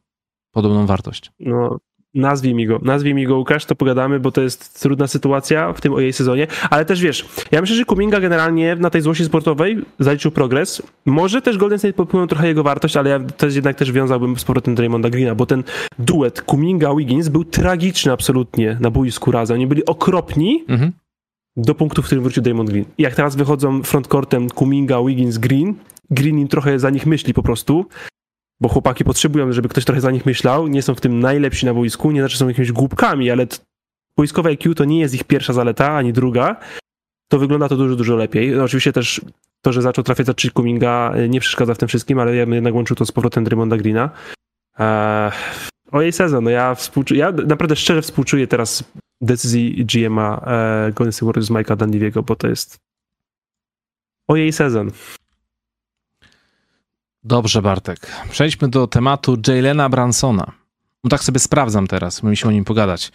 Podobną 0.53 0.87
wartość. 0.87 1.31
No, 1.41 1.79
Nazwij 2.15 2.55
mi 2.55 2.67
go, 2.67 2.81
nazwij 2.83 3.15
mi 3.15 3.27
go 3.27 3.37
Łukasz, 3.37 3.65
to 3.65 3.75
pogadamy, 3.75 4.21
bo 4.21 4.33
to 4.33 4.41
jest 4.43 4.83
trudna 4.83 5.07
sytuacja 5.07 5.73
w 5.73 5.81
tym 5.81 5.95
o 5.95 6.01
jej 6.01 6.13
sezonie, 6.13 6.47
ale 6.71 6.85
też 6.85 7.01
wiesz, 7.01 7.29
ja 7.51 7.61
myślę, 7.61 7.77
że 7.77 7.85
Kuminga 7.85 8.21
generalnie 8.21 8.77
na 8.77 8.91
tej 8.91 9.03
złości 9.03 9.25
sportowej 9.25 9.85
zaliczył 9.99 10.31
progres, 10.31 10.83
może 11.07 11.43
też 11.43 11.59
Golden 11.59 11.79
State 11.79 11.95
popłynął 11.95 12.27
trochę 12.27 12.49
jego 12.49 12.63
wartość, 12.63 12.97
ale 12.97 13.11
ja 13.11 13.21
też 13.21 13.55
jednak 13.55 13.77
też 13.77 13.93
wiązałbym 13.93 14.39
z 14.39 14.45
powrotem 14.45 14.75
Draymonda 14.75 15.11
Greena, 15.11 15.35
bo 15.35 15.47
ten 15.47 15.63
duet 15.99 16.43
Kuminga-Wiggins 16.43 17.29
był 17.29 17.45
tragiczny 17.45 18.13
absolutnie 18.13 18.77
na 18.81 18.91
boisku 18.91 19.33
razem, 19.33 19.55
oni 19.55 19.67
byli 19.67 19.87
okropni, 19.87 20.65
mhm. 20.69 20.93
do 21.57 21.75
punktu, 21.75 22.03
w 22.03 22.07
którym 22.07 22.25
wrócił 22.25 22.43
Draymond 22.43 22.71
Green. 22.71 22.85
Jak 22.99 23.15
teraz 23.15 23.37
wychodzą 23.37 23.83
frontcourtem 23.83 24.51
Kuminga, 24.51 25.03
Wiggins, 25.03 25.39
Green, 25.39 25.75
Green 26.11 26.39
im 26.39 26.49
trochę 26.49 26.79
za 26.79 26.91
nich 26.91 27.07
myśli 27.07 27.35
po 27.35 27.43
prostu, 27.43 27.87
bo 28.61 28.69
chłopaki 28.69 29.05
potrzebują, 29.05 29.53
żeby 29.53 29.69
ktoś 29.69 29.85
trochę 29.85 30.01
za 30.01 30.11
nich 30.11 30.27
myślał, 30.27 30.69
nie 30.69 30.83
są 30.83 30.95
w 30.95 31.01
tym 31.01 31.21
najlepsi 31.21 31.67
na 31.67 31.75
boisku, 31.75 32.11
nie 32.11 32.21
znaczy, 32.21 32.37
są 32.37 32.49
jakimiś 32.49 32.73
głupkami, 32.73 33.31
ale 33.31 33.47
boiskowe 34.17 34.51
IQ 34.51 34.75
to 34.75 34.85
nie 34.85 35.01
jest 35.01 35.15
ich 35.15 35.25
pierwsza 35.25 35.53
zaleta, 35.53 35.97
ani 35.97 36.13
druga, 36.13 36.57
to 37.29 37.39
wygląda 37.39 37.69
to 37.69 37.77
dużo, 37.77 37.97
dużo 37.97 38.17
lepiej. 38.17 38.51
No, 38.51 38.65
oczywiście 38.65 38.93
też 38.93 39.21
to, 39.63 39.73
że 39.73 39.83
zaczął 39.83 40.05
trafiać 40.05 40.27
za 40.27 40.35
Chick 40.35 40.55
Kuminga 40.55 41.13
e, 41.15 41.29
nie 41.29 41.41
przeszkadza 41.41 41.75
w 41.75 41.79
tym 41.79 41.89
wszystkim, 41.89 42.19
ale 42.19 42.37
ja 42.37 42.47
bym 42.47 42.55
jednak 42.55 42.75
łączył 42.75 42.97
to 42.97 43.07
z 43.07 43.13
powrotem 43.13 43.45
Draymonda 43.45 43.77
Greena. 43.77 44.11
Eee, 44.79 45.33
o 45.93 46.03
jej 46.03 46.13
sezon, 46.13 46.45
no 46.45 46.51
ja, 46.51 46.75
współczuję, 46.75 47.21
ja 47.21 47.33
naprawdę 47.33 47.77
szczerze 47.77 48.03
współczuję 48.03 48.47
teraz 48.47 48.85
decyzji 49.21 49.87
GM'a 49.87 50.41
e, 50.47 50.93
Golden 50.93 51.13
State 51.13 51.27
Warriors 51.27 51.51
Mike'a 51.51 51.77
Dandiviego, 51.77 52.23
bo 52.23 52.37
to 52.37 52.49
jest 52.49 52.79
o 54.29 54.37
jej 54.37 54.53
sezon. 54.53 54.91
Dobrze, 57.29 57.62
Bartek. 57.62 58.12
Przejdźmy 58.31 58.68
do 58.68 58.87
tematu 58.87 59.37
Jalena 59.49 59.89
Bransona. 59.89 60.53
No 61.05 61.11
tak 61.11 61.24
sobie 61.24 61.39
sprawdzam 61.39 61.87
teraz, 61.87 62.22
mieliśmy 62.22 62.49
o 62.49 62.53
nim 62.53 62.64
pogadać. 62.64 63.12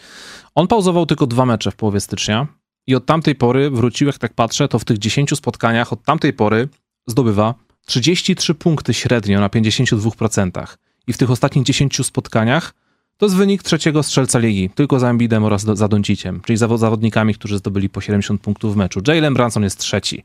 On 0.55 0.67
pauzował 0.67 1.05
tylko 1.05 1.27
dwa 1.27 1.45
mecze 1.45 1.71
w 1.71 1.75
połowie 1.75 1.99
stycznia 1.99 2.47
i 2.87 2.95
od 2.95 3.05
tamtej 3.05 3.35
pory 3.35 3.69
wrócił, 3.69 4.07
jak 4.07 4.17
tak 4.17 4.33
patrzę, 4.33 4.67
to 4.67 4.79
w 4.79 4.85
tych 4.85 4.97
10 4.97 5.37
spotkaniach 5.37 5.93
od 5.93 6.03
tamtej 6.03 6.33
pory 6.33 6.69
zdobywa 7.07 7.53
33 7.85 8.55
punkty 8.55 8.93
średnio 8.93 9.39
na 9.39 9.47
52%. 9.47 10.67
I 11.07 11.13
w 11.13 11.17
tych 11.17 11.31
ostatnich 11.31 11.65
10 11.65 12.05
spotkaniach 12.05 12.73
to 13.17 13.25
jest 13.25 13.35
wynik 13.35 13.63
trzeciego 13.63 14.03
strzelca 14.03 14.39
ligi, 14.39 14.69
tylko 14.69 14.99
za 14.99 15.09
Embidem 15.09 15.43
oraz 15.43 15.61
za 15.61 15.87
Donciciem, 15.87 16.41
czyli 16.41 16.57
zawodnikami, 16.57 17.35
którzy 17.35 17.57
zdobyli 17.57 17.89
po 17.89 18.01
70 18.01 18.41
punktów 18.41 18.73
w 18.73 18.77
meczu. 18.77 19.01
Jalen 19.07 19.33
Branson 19.33 19.63
jest 19.63 19.79
trzeci. 19.79 20.23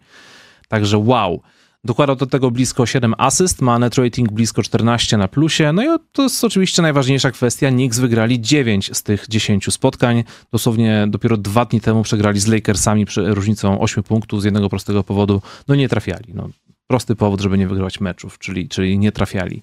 Także 0.68 0.98
wow. 0.98 1.42
Dokładał 1.88 2.16
do 2.16 2.26
tego 2.26 2.50
blisko 2.50 2.86
7 2.86 3.14
asyst, 3.18 3.62
ma 3.62 3.78
net 3.78 3.94
rating 3.94 4.32
blisko 4.32 4.62
14 4.62 5.16
na 5.16 5.28
plusie. 5.28 5.72
No 5.72 5.82
i 5.82 5.98
to 6.12 6.22
jest 6.22 6.44
oczywiście 6.44 6.82
najważniejsza 6.82 7.30
kwestia. 7.30 7.70
Knicks 7.70 7.98
wygrali 7.98 8.40
9 8.40 8.96
z 8.96 9.02
tych 9.02 9.28
10 9.28 9.72
spotkań. 9.72 10.24
Dosłownie 10.52 11.06
dopiero 11.10 11.36
dwa 11.36 11.64
dni 11.64 11.80
temu 11.80 12.02
przegrali 12.02 12.40
z 12.40 12.46
Lakersami 12.46 13.06
przy 13.06 13.34
różnicą 13.34 13.80
8 13.80 14.02
punktów 14.02 14.42
z 14.42 14.44
jednego 14.44 14.68
prostego 14.68 15.04
powodu. 15.04 15.42
No 15.68 15.74
nie 15.74 15.88
trafiali. 15.88 16.24
No, 16.34 16.48
prosty 16.86 17.16
powód, 17.16 17.40
żeby 17.40 17.58
nie 17.58 17.68
wygrywać 17.68 18.00
meczów, 18.00 18.38
czyli, 18.38 18.68
czyli 18.68 18.98
nie 18.98 19.12
trafiali. 19.12 19.62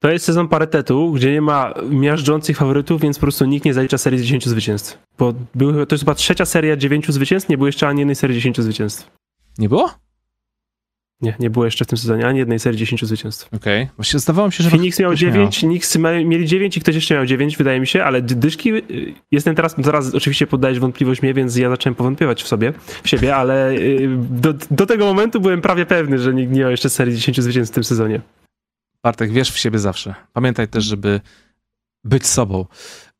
To 0.00 0.10
jest 0.10 0.24
sezon 0.24 0.48
parytetu, 0.48 1.12
gdzie 1.12 1.32
nie 1.32 1.42
ma 1.42 1.74
miażdżących 1.90 2.56
faworytów, 2.56 3.00
więc 3.00 3.16
po 3.16 3.20
prostu 3.20 3.44
nikt 3.44 3.64
nie 3.64 3.74
zalicza 3.74 3.98
serii 3.98 4.18
z 4.18 4.22
10 4.22 4.48
zwycięstw. 4.48 4.98
Bo 5.18 5.34
był, 5.54 5.86
to 5.86 5.94
jest 5.94 6.04
chyba 6.04 6.14
trzecia 6.14 6.44
seria 6.44 6.76
9 6.76 7.08
zwycięstw, 7.08 7.48
nie 7.48 7.56
było 7.56 7.66
jeszcze 7.66 7.88
ani 7.88 8.00
jednej 8.00 8.16
serii 8.16 8.36
10 8.36 8.60
zwycięstw. 8.60 9.10
Nie 9.58 9.68
było? 9.68 9.90
Nie, 11.22 11.34
nie 11.40 11.50
było 11.50 11.64
jeszcze 11.64 11.84
w 11.84 11.88
tym 11.88 11.98
sezonie 11.98 12.26
ani 12.26 12.38
jednej 12.38 12.58
serii 12.58 12.78
10 12.78 13.04
zwycięstw. 13.04 13.46
Okej, 13.54 13.82
okay. 13.82 13.96
właśnie 13.96 14.20
zdawało 14.20 14.48
mi 14.48 14.52
się, 14.52 14.64
że... 14.64 14.70
Phoenix 14.70 15.00
miał 15.00 15.14
9, 15.14 15.58
Knicks 15.58 15.98
mieli 16.24 16.46
9 16.46 16.76
i 16.76 16.80
ktoś 16.80 16.94
jeszcze 16.94 17.14
miał 17.14 17.26
9, 17.26 17.56
wydaje 17.56 17.80
mi 17.80 17.86
się, 17.86 18.04
ale 18.04 18.22
dyszki, 18.22 18.72
y, 18.72 19.14
jestem 19.30 19.54
teraz, 19.54 19.74
zaraz 19.78 20.14
oczywiście 20.14 20.46
poddajesz 20.46 20.80
wątpliwość 20.80 21.22
mnie, 21.22 21.34
więc 21.34 21.56
ja 21.56 21.70
zacząłem 21.70 21.94
powątpiewać 21.94 22.42
w 22.42 22.48
sobie, 22.48 22.72
w 23.02 23.08
siebie, 23.08 23.36
ale 23.36 23.72
y, 23.72 24.08
do, 24.30 24.54
do 24.70 24.86
tego 24.86 25.06
momentu 25.06 25.40
byłem 25.40 25.60
prawie 25.60 25.86
pewny, 25.86 26.18
że 26.18 26.34
nikt 26.34 26.52
nie 26.52 26.60
miał 26.60 26.70
jeszcze 26.70 26.90
serii 26.90 27.16
10 27.16 27.40
zwycięstw 27.40 27.72
w 27.72 27.74
tym 27.74 27.84
sezonie. 27.84 28.20
Bartek, 29.02 29.32
wiesz 29.32 29.50
w 29.50 29.58
siebie 29.58 29.78
zawsze. 29.78 30.14
Pamiętaj 30.32 30.68
też, 30.68 30.84
żeby 30.84 31.20
być 32.04 32.26
sobą. 32.26 32.66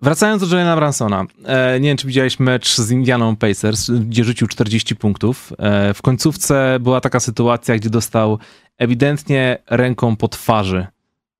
Wracając 0.02 0.48
do 0.48 0.56
Jalena 0.56 0.76
Bransona, 0.76 1.26
e, 1.44 1.80
nie 1.80 1.88
wiem, 1.88 1.96
czy 1.96 2.06
widziałeś 2.06 2.40
mecz 2.40 2.76
z 2.76 2.90
Indianą 2.90 3.36
Pacers, 3.36 3.90
gdzie 3.90 4.24
rzucił 4.24 4.48
40 4.48 4.96
punktów. 4.96 5.52
E, 5.58 5.94
w 5.94 6.02
końcówce 6.02 6.78
była 6.80 7.00
taka 7.00 7.20
sytuacja, 7.20 7.76
gdzie 7.76 7.90
dostał 7.90 8.38
ewidentnie 8.78 9.58
ręką 9.70 10.16
po 10.16 10.28
twarzy. 10.28 10.86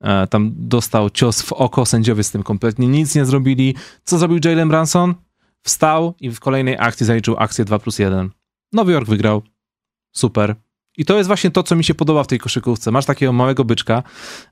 E, 0.00 0.26
tam 0.26 0.52
dostał 0.56 1.10
cios 1.10 1.42
w 1.42 1.52
oko, 1.52 1.86
sędziowie 1.86 2.22
z 2.22 2.30
tym 2.30 2.42
kompletnie 2.42 2.88
nic 2.88 3.14
nie 3.14 3.24
zrobili. 3.24 3.74
Co 4.04 4.18
zrobił 4.18 4.38
Jalen 4.44 4.68
Branson? 4.68 5.14
Wstał 5.62 6.14
i 6.20 6.30
w 6.30 6.40
kolejnej 6.40 6.76
akcji 6.78 7.06
zaliczył 7.06 7.36
akcję 7.38 7.64
2 7.64 7.78
plus 7.78 7.98
1. 7.98 8.30
Nowy 8.72 8.92
Jork 8.92 9.08
wygrał. 9.08 9.42
Super. 10.12 10.54
I 10.96 11.04
to 11.04 11.16
jest 11.16 11.26
właśnie 11.26 11.50
to, 11.50 11.62
co 11.62 11.76
mi 11.76 11.84
się 11.84 11.94
podoba 11.94 12.24
w 12.24 12.26
tej 12.26 12.38
koszykówce. 12.38 12.90
Masz 12.90 13.06
takiego 13.06 13.32
małego 13.32 13.64
byczka, 13.64 14.02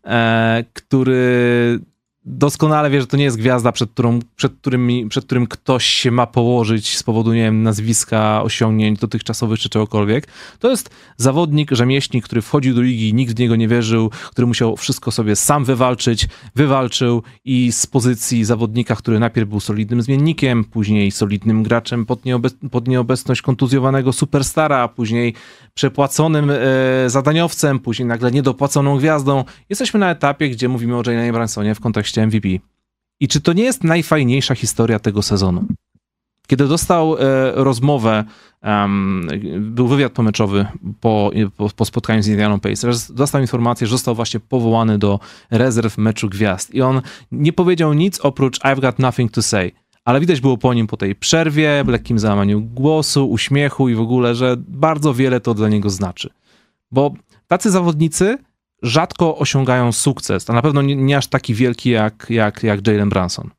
e, 0.04 0.64
który 0.72 1.80
doskonale 2.30 2.90
wie, 2.90 3.00
że 3.00 3.06
to 3.06 3.16
nie 3.16 3.24
jest 3.24 3.38
gwiazda, 3.38 3.72
przed, 3.72 3.90
którą, 3.90 4.18
przed, 4.36 4.52
którym, 4.52 4.88
przed 5.08 5.24
którym 5.24 5.46
ktoś 5.46 5.84
się 5.84 6.10
ma 6.10 6.26
położyć 6.26 6.96
z 6.96 7.02
powodu, 7.02 7.32
nie 7.32 7.42
wiem, 7.42 7.62
nazwiska, 7.62 8.42
osiągnięć 8.42 9.00
dotychczasowych 9.00 9.58
czy 9.58 9.68
czegokolwiek. 9.68 10.26
To 10.58 10.70
jest 10.70 10.90
zawodnik, 11.16 11.70
rzemieślnik, 11.70 12.24
który 12.24 12.42
wchodził 12.42 12.74
do 12.74 12.80
ligi, 12.80 13.14
nikt 13.14 13.36
w 13.36 13.38
niego 13.38 13.56
nie 13.56 13.68
wierzył, 13.68 14.10
który 14.30 14.46
musiał 14.46 14.76
wszystko 14.76 15.10
sobie 15.10 15.36
sam 15.36 15.64
wywalczyć, 15.64 16.28
wywalczył 16.54 17.22
i 17.44 17.72
z 17.72 17.86
pozycji 17.86 18.44
zawodnika, 18.44 18.96
który 18.96 19.18
najpierw 19.18 19.48
był 19.48 19.60
solidnym 19.60 20.02
zmiennikiem, 20.02 20.64
później 20.64 21.10
solidnym 21.10 21.62
graczem 21.62 22.06
pod, 22.06 22.20
pod 22.70 22.88
nieobecność 22.88 23.42
kontuzjowanego 23.42 24.12
superstara, 24.12 24.88
później 24.88 25.34
przepłaconym 25.74 26.50
e, 26.50 26.56
zadaniowcem, 27.10 27.78
później 27.78 28.08
nagle 28.08 28.30
niedopłaconą 28.30 28.98
gwiazdą. 28.98 29.44
Jesteśmy 29.68 30.00
na 30.00 30.10
etapie, 30.10 30.48
gdzie 30.50 30.68
mówimy 30.68 30.96
o 30.96 31.02
Janie 31.10 31.32
Bransonie 31.32 31.74
w 31.74 31.80
kontekście 31.80 32.19
MVP. 32.26 32.48
I 33.20 33.28
czy 33.28 33.40
to 33.40 33.52
nie 33.52 33.62
jest 33.62 33.84
najfajniejsza 33.84 34.54
historia 34.54 34.98
tego 34.98 35.22
sezonu? 35.22 35.64
Kiedy 36.46 36.68
dostał 36.68 37.16
e, 37.18 37.52
rozmowę, 37.54 38.24
um, 38.62 39.28
był 39.58 39.88
wywiad 39.88 40.12
pomeczowy 40.12 40.66
po, 41.00 41.30
po, 41.56 41.68
po 41.76 41.84
spotkaniu 41.84 42.22
z 42.22 42.28
Indianą 42.28 42.60
Pacers, 42.60 43.12
dostał 43.12 43.40
informację, 43.40 43.86
że 43.86 43.90
został 43.90 44.14
właśnie 44.14 44.40
powołany 44.40 44.98
do 44.98 45.20
rezerw 45.50 45.98
meczu 45.98 46.28
gwiazd. 46.28 46.74
I 46.74 46.82
on 46.82 47.02
nie 47.32 47.52
powiedział 47.52 47.92
nic 47.92 48.20
oprócz 48.20 48.58
I've 48.58 48.80
got 48.80 48.98
nothing 48.98 49.32
to 49.32 49.42
say. 49.42 49.72
Ale 50.04 50.20
widać 50.20 50.40
było 50.40 50.58
po 50.58 50.74
nim 50.74 50.86
po 50.86 50.96
tej 50.96 51.14
przerwie, 51.14 51.84
lekkim 51.86 52.18
załamaniu 52.18 52.60
głosu, 52.60 53.30
uśmiechu 53.30 53.88
i 53.88 53.94
w 53.94 54.00
ogóle, 54.00 54.34
że 54.34 54.56
bardzo 54.58 55.14
wiele 55.14 55.40
to 55.40 55.54
dla 55.54 55.68
niego 55.68 55.90
znaczy. 55.90 56.30
Bo 56.90 57.14
tacy 57.48 57.70
zawodnicy 57.70 58.38
rzadko 58.82 59.38
osiągają 59.38 59.92
sukces, 59.92 60.50
a 60.50 60.52
na 60.52 60.62
pewno 60.62 60.82
nie, 60.82 60.96
nie 60.96 61.16
aż 61.16 61.26
taki 61.26 61.54
wielki 61.54 61.90
jak, 61.90 62.26
jak, 62.30 62.62
jak 62.62 62.86
Jalen 62.86 63.08
Branson. 63.08 63.50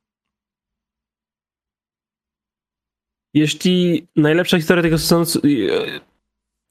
Jeśli 3.34 4.08
najlepsza 4.16 4.58
historia 4.58 4.84
tego 4.84 4.98
sezonu 4.98 5.26
e, 5.26 6.00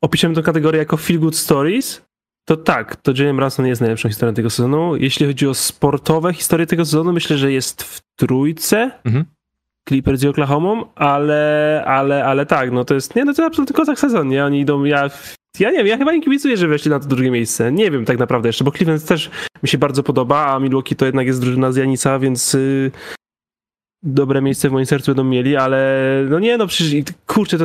opiszemy 0.04 0.34
tę 0.34 0.42
kategorię 0.42 0.78
jako 0.78 0.96
feel 0.96 1.20
good 1.20 1.36
stories, 1.36 2.02
to 2.44 2.56
tak, 2.56 2.96
to 2.96 3.12
Jalen 3.16 3.36
Branson 3.36 3.66
jest 3.66 3.80
najlepszą 3.80 4.08
historią 4.08 4.34
tego 4.34 4.50
sezonu. 4.50 4.96
Jeśli 4.96 5.26
chodzi 5.26 5.46
o 5.46 5.54
sportowe 5.54 6.34
historie 6.34 6.66
tego 6.66 6.84
sezonu, 6.84 7.12
myślę, 7.12 7.38
że 7.38 7.52
jest 7.52 7.82
w 7.82 8.00
trójce. 8.16 8.90
Mhm. 9.04 9.24
Clippers 9.88 10.22
i 10.22 10.28
Oklahoma, 10.28 10.84
ale, 10.94 11.84
ale, 11.86 12.24
ale 12.24 12.46
tak, 12.46 12.72
no 12.72 12.84
to 12.84 12.94
jest, 12.94 13.16
nie, 13.16 13.24
no 13.24 13.34
to 13.34 13.44
absolutnie 13.44 13.76
kozak 13.76 13.98
sezon, 14.00 14.28
nie? 14.28 14.44
Oni 14.44 14.60
idą, 14.60 14.84
ja, 14.84 15.10
ja 15.58 15.70
nie 15.70 15.78
wiem, 15.78 15.86
ja 15.86 15.98
chyba 15.98 16.12
nie 16.12 16.22
kibicuję, 16.22 16.56
że 16.56 16.68
weszli 16.68 16.90
na 16.90 17.00
to 17.00 17.08
drugie 17.08 17.30
miejsce. 17.30 17.72
Nie 17.72 17.90
wiem 17.90 18.04
tak 18.04 18.18
naprawdę 18.18 18.48
jeszcze, 18.48 18.64
bo 18.64 18.72
Cleveland 18.72 19.04
też 19.04 19.30
mi 19.62 19.68
się 19.68 19.78
bardzo 19.78 20.02
podoba, 20.02 20.46
a 20.46 20.58
Milwaukee 20.58 20.96
to 20.96 21.06
jednak 21.06 21.26
jest 21.26 21.40
drużyna 21.40 21.72
z 21.72 21.76
Janica, 21.76 22.18
więc 22.18 22.54
y, 22.54 22.90
dobre 24.02 24.42
miejsce 24.42 24.68
w 24.68 24.72
moim 24.72 24.86
sercu 24.86 25.10
będą 25.10 25.24
mieli, 25.24 25.56
ale 25.56 26.04
no 26.30 26.38
nie, 26.38 26.56
no 26.56 26.66
przecież 26.66 27.04
kurczę, 27.26 27.58
to 27.58 27.64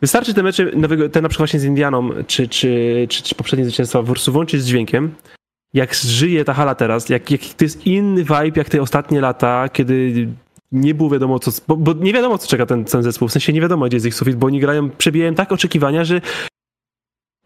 wystarczy 0.00 0.34
te 0.34 0.42
mecze, 0.42 0.64
nowego, 0.64 1.08
te 1.08 1.22
na 1.22 1.28
przykład 1.28 1.50
właśnie 1.50 1.60
z 1.60 1.64
Indianą, 1.64 2.10
czy, 2.26 2.48
czy, 2.48 3.06
czy, 3.10 3.22
czy 3.22 3.34
poprzednie 3.34 3.64
zwycięstwa 3.64 3.98
po 3.98 4.04
prostu 4.04 4.32
włączyć 4.32 4.62
z 4.62 4.66
dźwiękiem, 4.66 5.14
jak 5.74 5.94
żyje 5.94 6.44
ta 6.44 6.54
hala 6.54 6.74
teraz, 6.74 7.08
jak, 7.08 7.30
jak 7.30 7.40
to 7.40 7.64
jest 7.64 7.86
inny 7.86 8.22
vibe 8.22 8.52
jak 8.56 8.68
te 8.68 8.82
ostatnie 8.82 9.20
lata, 9.20 9.68
kiedy 9.68 10.28
nie 10.72 10.94
było 10.94 11.10
wiadomo 11.10 11.38
co, 11.38 11.50
bo, 11.68 11.76
bo, 11.76 11.92
nie 11.92 12.12
wiadomo 12.12 12.38
co 12.38 12.48
czeka 12.48 12.66
ten, 12.66 12.84
ten 12.84 13.02
zespół, 13.02 13.28
w 13.28 13.32
sensie 13.32 13.52
nie 13.52 13.60
wiadomo 13.60 13.86
gdzie 13.86 13.96
jest 13.96 14.06
ich 14.06 14.14
sufit, 14.14 14.36
bo 14.36 14.46
oni 14.46 14.60
grają, 14.60 14.90
przebijają 14.90 15.34
tak 15.34 15.52
oczekiwania, 15.52 16.04
że 16.04 16.20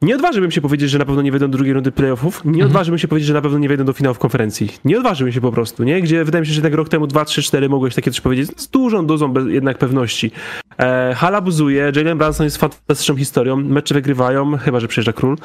nie 0.03 0.14
odważyłbym 0.14 0.51
się 0.51 0.61
powiedzieć, 0.61 0.90
że 0.90 0.99
na 0.99 1.05
pewno 1.05 1.22
nie 1.22 1.30
wejdą 1.30 1.46
do 1.46 1.57
drugiej 1.57 1.74
rundy 1.74 1.92
playoffów. 1.92 2.44
Nie 2.44 2.51
mhm. 2.51 2.66
odważyłbym 2.66 2.99
się 2.99 3.09
powiedzieć, 3.09 3.26
że 3.26 3.34
na 3.34 3.40
pewno 3.40 3.59
nie 3.59 3.68
wejdą 3.68 3.84
do 3.84 3.92
finału 3.92 4.14
w 4.14 4.18
konferencji. 4.18 4.68
Nie 4.84 4.99
odważyłbym 4.99 5.32
się 5.32 5.40
po 5.40 5.53
prostu, 5.53 5.84
nie? 5.84 6.03
Gdzie 6.03 6.24
wydaje 6.24 6.40
mi 6.40 6.46
się, 6.46 6.53
że 6.53 6.62
tak 6.62 6.74
rok 6.74 6.88
temu 6.88 7.07
2, 7.07 7.24
3, 7.24 7.42
4 7.42 7.68
mogłeś 7.68 7.94
takie 7.94 8.11
coś 8.11 8.20
powiedzieć 8.20 8.61
z 8.61 8.68
dużą 8.68 9.07
dozą 9.07 9.32
bez, 9.32 9.46
jednak 9.46 9.78
pewności. 9.78 10.30
E, 10.78 11.14
Hala 11.16 11.40
buzuje, 11.40 11.92
Jalen 11.96 12.18
Branson 12.18 12.44
jest 12.44 12.57
fantastyczną 12.57 13.16
historią, 13.16 13.57
mecze 13.57 13.94
wygrywają, 13.94 14.57
chyba, 14.57 14.80
że 14.80 14.88
przyjeżdża 14.88 15.12
król. 15.12 15.36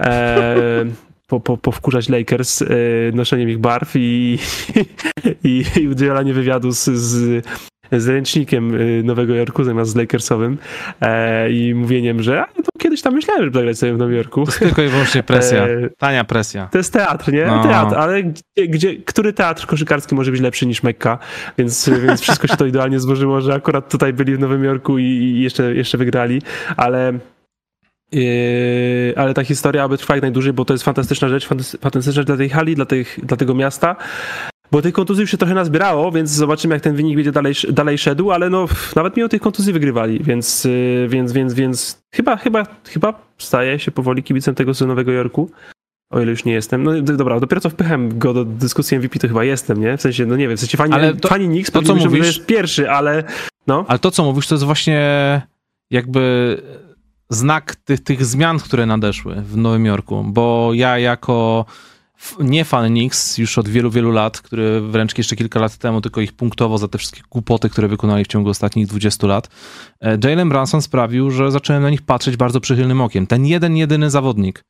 E, 0.00 0.84
po, 1.26 1.40
po, 1.40 1.56
powkurzać 1.56 2.08
Lakers 2.08 2.62
e, 2.62 2.66
noszeniem 3.14 3.50
ich 3.50 3.58
barw 3.58 3.92
i, 3.94 4.38
i, 5.44 5.64
i 5.80 5.88
udzielanie 5.88 6.34
wywiadu 6.34 6.72
z, 6.72 6.84
z 6.84 7.44
z 7.92 8.08
ręcznikiem 8.08 8.74
y, 8.74 9.02
Nowego 9.04 9.34
Jorku 9.34 9.64
zamiast 9.64 9.90
z 9.90 9.96
Lakersowym 9.96 10.58
e, 11.00 11.50
i 11.50 11.74
mówieniem, 11.74 12.22
że 12.22 12.44
no, 12.56 12.64
kiedyś 12.78 13.02
tam 13.02 13.14
myślałem, 13.14 13.44
żeby 13.44 13.58
zagrać 13.58 13.78
sobie 13.78 13.94
w 13.94 13.98
Nowym 13.98 14.16
Jorku. 14.16 14.44
To 14.44 14.50
jest 14.50 14.58
tylko 14.58 14.82
i 14.82 14.88
wyłącznie 14.88 15.22
presja, 15.22 15.64
e, 15.66 15.90
tania 15.98 16.24
presja. 16.24 16.68
To 16.72 16.78
jest 16.78 16.92
teatr, 16.92 17.32
nie? 17.32 17.46
No. 17.46 17.62
Teatr, 17.62 17.94
ale 17.94 18.22
gdzie, 18.22 18.68
gdzie, 18.68 18.96
który 18.96 19.32
teatr 19.32 19.66
koszykarski 19.66 20.14
może 20.14 20.30
być 20.30 20.40
lepszy 20.40 20.66
niż 20.66 20.82
Mekka? 20.82 21.18
Więc, 21.58 21.90
więc 22.06 22.20
wszystko 22.20 22.46
się 22.46 22.56
to 22.56 22.66
idealnie 22.66 23.00
złożyło, 23.00 23.40
że 23.40 23.54
akurat 23.54 23.90
tutaj 23.90 24.12
byli 24.12 24.36
w 24.36 24.38
Nowym 24.38 24.64
Jorku 24.64 24.98
i, 24.98 25.04
i 25.04 25.40
jeszcze, 25.40 25.74
jeszcze 25.74 25.98
wygrali, 25.98 26.42
ale 26.76 27.18
Yy, 28.12 29.14
ale 29.16 29.34
ta 29.34 29.44
historia 29.44 29.84
aby 29.84 29.98
trwa 29.98 30.14
jak 30.14 30.22
najdłużej, 30.22 30.52
bo 30.52 30.64
to 30.64 30.74
jest 30.74 30.84
fantastyczna 30.84 31.28
rzecz, 31.28 31.46
fantastyczna 31.80 32.12
rzecz 32.12 32.26
dla 32.26 32.36
tej 32.36 32.48
hali, 32.48 32.74
dla, 32.74 32.86
tych, 32.86 33.18
dla 33.22 33.36
tego 33.36 33.54
miasta. 33.54 33.96
Bo 34.72 34.82
tych 34.82 34.94
kontuzji 34.94 35.20
już 35.20 35.30
się 35.30 35.36
trochę 35.36 35.54
nazbierało, 35.54 36.12
więc 36.12 36.30
zobaczymy, 36.30 36.74
jak 36.74 36.82
ten 36.82 36.96
wynik 36.96 37.16
będzie 37.16 37.32
dalej, 37.32 37.54
dalej 37.72 37.98
szedł, 37.98 38.30
ale 38.30 38.50
no 38.50 38.66
nawet 38.96 39.16
mimo 39.16 39.28
tych 39.28 39.42
kontuzji 39.42 39.72
wygrywali, 39.72 40.24
więc, 40.24 40.64
yy, 40.64 41.08
więc, 41.08 41.32
więc, 41.32 41.54
więc 41.54 42.02
chyba, 42.14 42.36
chyba, 42.36 42.66
chyba 42.84 43.26
staję 43.38 43.78
się 43.78 43.90
powoli 43.90 44.22
kibicem 44.22 44.54
tego 44.54 44.74
z 44.74 44.80
Nowego 44.80 45.12
Jorku. 45.12 45.50
O 46.10 46.20
ile 46.20 46.30
już 46.30 46.44
nie 46.44 46.52
jestem. 46.52 46.82
No 46.82 47.02
dobra, 47.02 47.40
dopiero 47.40 47.60
co 47.60 47.70
wpychałem 47.70 48.18
go 48.18 48.34
do 48.34 48.44
dyskusji 48.44 48.98
MVP, 48.98 49.18
to 49.18 49.28
chyba 49.28 49.44
jestem, 49.44 49.80
nie? 49.80 49.96
W 49.96 50.02
sensie, 50.02 50.26
no 50.26 50.36
nie 50.36 50.48
wiem, 50.48 50.56
w 50.56 50.60
sensie 50.60 50.78
fani, 50.78 50.92
ale 50.92 51.14
to, 51.14 51.28
fani 51.28 51.46
Knicks 51.46 51.70
to, 51.70 51.82
co 51.82 51.94
mówisz, 51.94 52.20
że 52.20 52.26
jest 52.26 52.46
pierwszy, 52.46 52.90
ale 52.90 53.24
no. 53.66 53.84
Ale 53.88 53.98
to, 53.98 54.10
co 54.10 54.24
mówisz, 54.24 54.46
to 54.46 54.54
jest 54.54 54.64
właśnie 54.64 55.00
jakby 55.90 56.56
znak 57.28 57.76
tych, 57.76 58.00
tych 58.00 58.24
zmian, 58.24 58.58
które 58.58 58.86
nadeszły 58.86 59.34
w 59.34 59.56
Nowym 59.56 59.86
Jorku, 59.86 60.24
bo 60.24 60.70
ja 60.74 60.98
jako 60.98 61.64
nie 62.40 62.64
fan 62.64 62.88
Knicks 62.88 63.38
już 63.38 63.58
od 63.58 63.68
wielu, 63.68 63.90
wielu 63.90 64.10
lat, 64.10 64.40
który 64.40 64.80
wręcz 64.80 65.18
jeszcze 65.18 65.36
kilka 65.36 65.60
lat 65.60 65.76
temu 65.76 66.00
tylko 66.00 66.20
ich 66.20 66.32
punktowo 66.32 66.78
za 66.78 66.88
te 66.88 66.98
wszystkie 66.98 67.22
głupoty, 67.30 67.70
które 67.70 67.88
wykonali 67.88 68.24
w 68.24 68.28
ciągu 68.28 68.50
ostatnich 68.50 68.86
20 68.86 69.26
lat. 69.26 69.48
E, 70.00 70.18
Jalen 70.24 70.48
Branson 70.48 70.82
sprawił, 70.82 71.30
że 71.30 71.50
zacząłem 71.50 71.82
na 71.82 71.90
nich 71.90 72.02
patrzeć 72.02 72.36
bardzo 72.36 72.60
przychylnym 72.60 73.00
okiem. 73.00 73.26
Ten 73.26 73.46
jeden, 73.46 73.76
jedyny 73.76 74.10
zawodnik. 74.10 74.64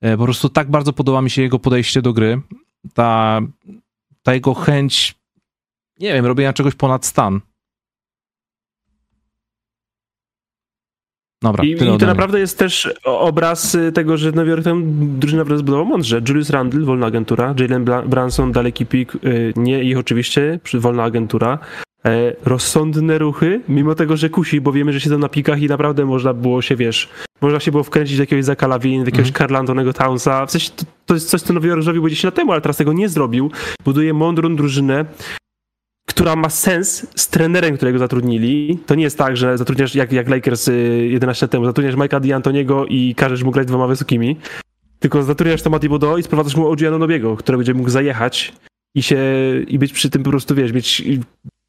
E, 0.00 0.16
po 0.16 0.24
prostu 0.24 0.48
tak 0.48 0.70
bardzo 0.70 0.92
podoba 0.92 1.22
mi 1.22 1.30
się 1.30 1.42
jego 1.42 1.58
podejście 1.58 2.02
do 2.02 2.12
gry. 2.12 2.40
Ta, 2.94 3.40
ta 4.22 4.34
jego 4.34 4.54
chęć, 4.54 5.14
nie 5.98 6.12
wiem, 6.12 6.26
robienia 6.26 6.52
czegoś 6.52 6.74
ponad 6.74 7.06
stan. 7.06 7.40
Dobra, 11.42 11.64
I, 11.64 11.70
i 11.70 11.98
to 11.98 12.06
naprawdę 12.06 12.40
jest 12.40 12.58
też 12.58 12.94
obraz 13.04 13.74
y, 13.74 13.92
tego, 13.92 14.16
że 14.16 14.32
Nowy 14.32 14.50
Jork 14.50 14.64
tam 14.64 14.84
drużyna 15.18 15.40
naprawdę 15.40 15.58
zbudował 15.58 15.86
mądrze. 15.86 16.20
Julius 16.28 16.50
Randle, 16.50 16.80
wolna 16.80 17.06
agentura, 17.06 17.54
Jalen 17.58 17.84
Branson, 17.84 18.52
daleki 18.52 18.86
pik, 18.86 19.14
y, 19.14 19.52
nie 19.56 19.82
ich 19.82 19.98
oczywiście, 19.98 20.60
wolna 20.74 21.04
agentura. 21.04 21.58
E, 22.04 22.36
rozsądne 22.44 23.18
ruchy, 23.18 23.60
mimo 23.68 23.94
tego, 23.94 24.16
że 24.16 24.30
kusi, 24.30 24.60
bo 24.60 24.72
wiemy, 24.72 24.92
że 24.92 25.00
siedzą 25.00 25.18
na 25.18 25.28
pikach 25.28 25.62
i 25.62 25.66
naprawdę 25.66 26.04
można 26.04 26.34
było 26.34 26.62
się, 26.62 26.76
wiesz, 26.76 27.08
można 27.40 27.60
się 27.60 27.70
było 27.70 27.82
wkręcić 27.82 28.16
do 28.16 28.22
jakiegoś 28.22 28.44
Zaka 28.44 28.66
Lawin, 28.66 29.00
do 29.00 29.08
jakiegoś 29.08 29.28
mm. 29.28 29.38
Carl 29.38 29.56
Antonego 29.56 29.92
Townsa. 29.92 30.46
W 30.46 30.50
sensie 30.50 30.70
to, 30.76 30.84
to, 31.06 31.14
jest 31.14 31.30
coś, 31.30 31.42
co 31.42 31.52
Nowy 31.52 31.68
Jork 31.68 31.82
zrobił 31.82 32.08
10 32.08 32.24
lat 32.24 32.34
temu, 32.34 32.52
ale 32.52 32.60
teraz 32.60 32.76
tego 32.76 32.92
nie 32.92 33.08
zrobił. 33.08 33.50
Buduje 33.84 34.14
mądrą 34.14 34.56
drużynę, 34.56 35.04
która 36.10 36.36
ma 36.36 36.48
sens 36.48 37.06
z 37.16 37.28
trenerem, 37.28 37.76
którego 37.76 37.98
zatrudnili. 37.98 38.78
To 38.86 38.94
nie 38.94 39.04
jest 39.04 39.18
tak, 39.18 39.36
że 39.36 39.58
zatrudniasz, 39.58 39.94
jak, 39.94 40.12
jak 40.12 40.28
Lakers 40.28 40.70
11 41.02 41.44
y, 41.44 41.46
lat 41.46 41.50
temu, 41.50 41.64
zatrudniasz 41.64 41.96
Mike'a 41.96 42.20
D'Antoniego 42.20 42.86
i 42.88 43.14
każesz 43.14 43.42
mu 43.42 43.50
grać 43.50 43.66
dwoma 43.66 43.86
wysokimi, 43.86 44.36
tylko 44.98 45.22
zatrudniasz 45.22 45.62
Tomati 45.62 45.88
Bodo 45.88 46.18
i 46.18 46.22
sprowadzasz 46.22 46.56
mu 46.56 46.68
OG 46.68 46.82
Anunobiego, 46.82 47.36
który 47.36 47.58
będzie 47.58 47.74
mógł 47.74 47.90
zajechać 47.90 48.52
i 48.94 49.02
się, 49.02 49.18
i 49.68 49.78
być 49.78 49.92
przy 49.92 50.10
tym 50.10 50.22
po 50.22 50.30
prostu, 50.30 50.54
wiesz, 50.54 50.72
mieć 50.72 51.02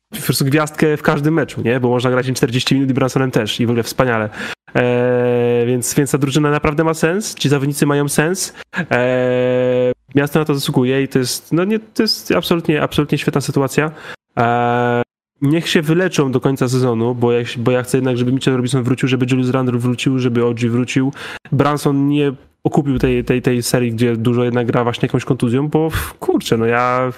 po 0.09 0.21
prostu 0.25 0.45
gwiazdkę 0.45 0.97
w 0.97 1.01
każdym 1.01 1.33
meczu, 1.33 1.61
nie? 1.61 1.79
Bo 1.79 1.89
można 1.89 2.09
grać 2.09 2.31
40 2.33 2.75
minut 2.75 2.89
i 2.89 2.93
Bransonem 2.93 3.31
też 3.31 3.59
i 3.59 3.65
w 3.65 3.69
ogóle 3.69 3.83
wspaniale. 3.83 4.29
Eee, 4.75 5.67
więc, 5.67 5.93
więc 5.93 6.11
ta 6.11 6.17
drużyna 6.17 6.51
naprawdę 6.51 6.83
ma 6.83 6.93
sens, 6.93 7.35
ci 7.35 7.49
zawodnicy 7.49 7.85
mają 7.85 8.09
sens. 8.09 8.53
Eee, 8.89 9.93
miasto 10.15 10.39
na 10.39 10.45
to 10.45 10.55
zasługuje 10.55 11.03
i 11.03 11.07
to 11.07 11.19
jest, 11.19 11.53
no 11.53 11.63
nie, 11.63 11.79
to 11.79 12.03
jest 12.03 12.31
absolutnie, 12.31 12.81
absolutnie 12.81 13.17
świetna 13.17 13.41
sytuacja. 13.41 13.91
Eee, 14.36 15.03
niech 15.41 15.69
się 15.69 15.82
wyleczą 15.82 16.32
do 16.32 16.39
końca 16.39 16.69
sezonu, 16.69 17.15
bo 17.15 17.32
ja, 17.32 17.43
bo 17.57 17.71
ja 17.71 17.84
chcę 17.84 17.97
jednak, 17.97 18.17
żeby 18.17 18.32
Mitchell 18.32 18.55
Robinson 18.55 18.84
wrócił, 18.84 19.09
żeby 19.09 19.25
Julius 19.32 19.49
Randle 19.49 19.79
wrócił, 19.79 20.19
żeby 20.19 20.45
OG 20.45 20.59
wrócił. 20.59 21.13
Branson 21.51 22.07
nie 22.07 22.34
okupił 22.63 22.99
tej, 22.99 23.23
tej, 23.23 23.41
tej 23.41 23.63
serii, 23.63 23.91
gdzie 23.91 24.17
dużo 24.17 24.43
jednak 24.43 24.67
gra 24.67 24.84
właśnie 24.84 25.05
jakąś 25.05 25.25
kontuzją, 25.25 25.67
bo 25.67 25.89
kurczę, 26.19 26.57
no 26.57 26.65
ja 26.65 27.11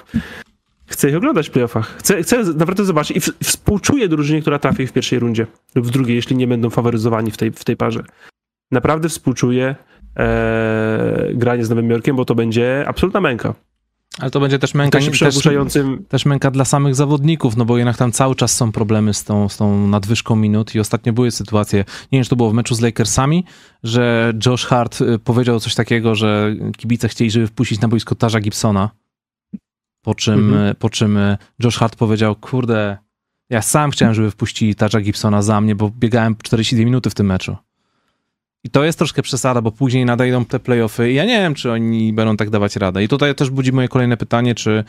chcę 0.86 1.10
ich 1.10 1.16
oglądać 1.16 1.48
w 1.48 1.50
playoffach. 1.50 1.96
Chcę, 1.98 2.22
chcę 2.22 2.42
naprawdę 2.42 2.84
zobaczyć 2.84 3.16
i 3.16 3.20
w, 3.20 3.24
współczuję 3.42 4.08
drużynie, 4.08 4.40
która 4.40 4.58
trafi 4.58 4.86
w 4.86 4.92
pierwszej 4.92 5.18
rundzie 5.18 5.46
lub 5.74 5.86
w 5.86 5.90
drugiej, 5.90 6.16
jeśli 6.16 6.36
nie 6.36 6.46
będą 6.46 6.70
faworyzowani 6.70 7.30
w 7.30 7.36
tej, 7.36 7.52
w 7.52 7.64
tej 7.64 7.76
parze. 7.76 8.04
Naprawdę 8.70 9.08
współczuję 9.08 9.76
e, 10.16 11.30
granie 11.34 11.64
z 11.64 11.70
Nowym 11.70 11.90
Jorkiem, 11.90 12.16
bo 12.16 12.24
to 12.24 12.34
będzie 12.34 12.84
absolutna 12.88 13.20
męka. 13.20 13.54
Ale 14.18 14.30
to 14.30 14.40
będzie 14.40 14.58
też 14.58 14.74
męka, 14.74 14.98
też, 14.98 15.20
też 16.08 16.26
męka 16.26 16.50
dla 16.50 16.64
samych 16.64 16.94
zawodników, 16.94 17.56
no 17.56 17.64
bo 17.64 17.78
jednak 17.78 17.96
tam 17.96 18.12
cały 18.12 18.34
czas 18.34 18.56
są 18.56 18.72
problemy 18.72 19.14
z 19.14 19.24
tą, 19.24 19.48
z 19.48 19.56
tą 19.56 19.86
nadwyżką 19.86 20.36
minut 20.36 20.74
i 20.74 20.80
ostatnio 20.80 21.12
były 21.12 21.30
sytuacje, 21.30 21.78
nie 22.12 22.18
wiem, 22.18 22.24
czy 22.24 22.30
to 22.30 22.36
było 22.36 22.50
w 22.50 22.54
meczu 22.54 22.74
z 22.74 22.80
Lakersami, 22.80 23.44
że 23.82 24.32
Josh 24.46 24.64
Hart 24.64 25.00
y, 25.00 25.18
powiedział 25.18 25.60
coś 25.60 25.74
takiego, 25.74 26.14
że 26.14 26.56
kibice 26.76 27.08
chcieli, 27.08 27.30
żeby 27.30 27.46
wpuścić 27.46 27.80
na 27.80 27.88
boisko 27.88 28.14
Tarza 28.14 28.40
Gibsona, 28.40 28.90
po 30.02 30.14
czym, 30.14 30.34
mhm. 30.34 30.68
Y, 30.68 30.74
po 30.74 30.90
czym 30.90 31.16
y, 31.16 31.38
Josh 31.64 31.76
Hart 31.76 31.96
powiedział, 31.96 32.36
kurde, 32.36 32.98
ja 33.50 33.62
sam 33.62 33.90
chciałem, 33.90 34.14
żeby 34.14 34.30
wpuścili 34.30 34.74
Tarza 34.74 35.00
Gibsona 35.00 35.42
za 35.42 35.60
mnie, 35.60 35.74
bo 35.74 35.90
biegałem 35.90 36.36
42 36.42 36.84
minuty 36.84 37.10
w 37.10 37.14
tym 37.14 37.26
meczu. 37.26 37.56
I 38.64 38.70
to 38.70 38.84
jest 38.84 38.98
troszkę 38.98 39.22
przesada, 39.22 39.62
bo 39.62 39.72
później 39.72 40.04
nadejdą 40.04 40.44
te 40.44 40.60
playoffy 40.60 41.10
i 41.10 41.14
ja 41.14 41.24
nie 41.24 41.40
wiem, 41.40 41.54
czy 41.54 41.72
oni 41.72 42.12
będą 42.12 42.36
tak 42.36 42.50
dawać 42.50 42.76
radę. 42.76 43.04
I 43.04 43.08
tutaj 43.08 43.34
też 43.34 43.50
budzi 43.50 43.72
moje 43.72 43.88
kolejne 43.88 44.16
pytanie, 44.16 44.54
czy 44.54 44.84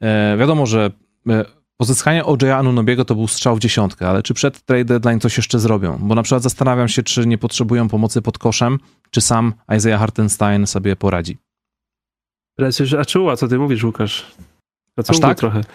e, 0.00 0.36
wiadomo, 0.36 0.66
że 0.66 0.90
e, 1.28 1.44
Pozyskanie 1.82 2.24
OJ 2.24 2.50
Anunobiego 2.50 3.04
to 3.04 3.14
był 3.14 3.28
strzał 3.28 3.56
w 3.56 3.58
dziesiątkę, 3.58 4.08
ale 4.08 4.22
czy 4.22 4.34
przed 4.34 4.62
trade 4.62 4.84
deadline 4.84 5.20
coś 5.20 5.36
jeszcze 5.36 5.58
zrobią? 5.58 5.98
Bo 6.00 6.14
na 6.14 6.22
przykład 6.22 6.42
zastanawiam 6.42 6.88
się, 6.88 7.02
czy 7.02 7.26
nie 7.26 7.38
potrzebują 7.38 7.88
pomocy 7.88 8.22
pod 8.22 8.38
koszem, 8.38 8.78
czy 9.10 9.20
sam 9.20 9.54
Isaiah 9.76 10.00
Hartenstein 10.00 10.66
sobie 10.66 10.96
poradzi. 10.96 11.38
Przecież, 12.58 12.94
a 12.94 13.04
czuła, 13.04 13.36
co 13.36 13.48
ty 13.48 13.58
mówisz, 13.58 13.84
Łukasz? 13.84 14.26
Aż 15.08 15.20
tak? 15.20 15.38
trochę. 15.38 15.60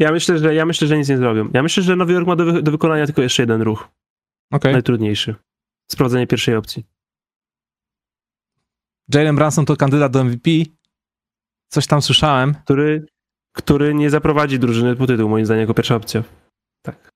Ja 0.00 0.12
myślę, 0.12 0.38
że, 0.38 0.54
ja 0.54 0.66
myślę, 0.66 0.88
że 0.88 0.98
nic 0.98 1.08
nie 1.08 1.16
zrobią. 1.16 1.48
Ja 1.54 1.62
myślę, 1.62 1.82
że 1.82 1.96
Nowy 1.96 2.12
Jork 2.12 2.26
ma 2.26 2.36
do, 2.36 2.44
wy, 2.44 2.62
do 2.62 2.70
wykonania 2.70 3.06
tylko 3.06 3.22
jeszcze 3.22 3.42
jeden 3.42 3.62
ruch. 3.62 3.88
Okay. 4.50 4.72
Najtrudniejszy. 4.72 5.34
Sprowadzenie 5.90 6.26
pierwszej 6.26 6.56
opcji. 6.56 6.86
Jalen 9.14 9.36
Branson 9.36 9.64
to 9.64 9.76
kandydat 9.76 10.12
do 10.12 10.24
MVP. 10.24 10.50
Coś 11.68 11.86
tam 11.86 12.02
słyszałem. 12.02 12.54
Który, 12.54 13.06
który 13.52 13.94
nie 13.94 14.10
zaprowadzi 14.10 14.58
drużyny 14.58 14.96
po 14.96 15.06
tytuł, 15.06 15.28
moim 15.28 15.46
zdaniem, 15.46 15.60
jako 15.60 15.74
pierwsza 15.74 15.96
opcja. 15.96 16.22
Tak. 16.82 17.10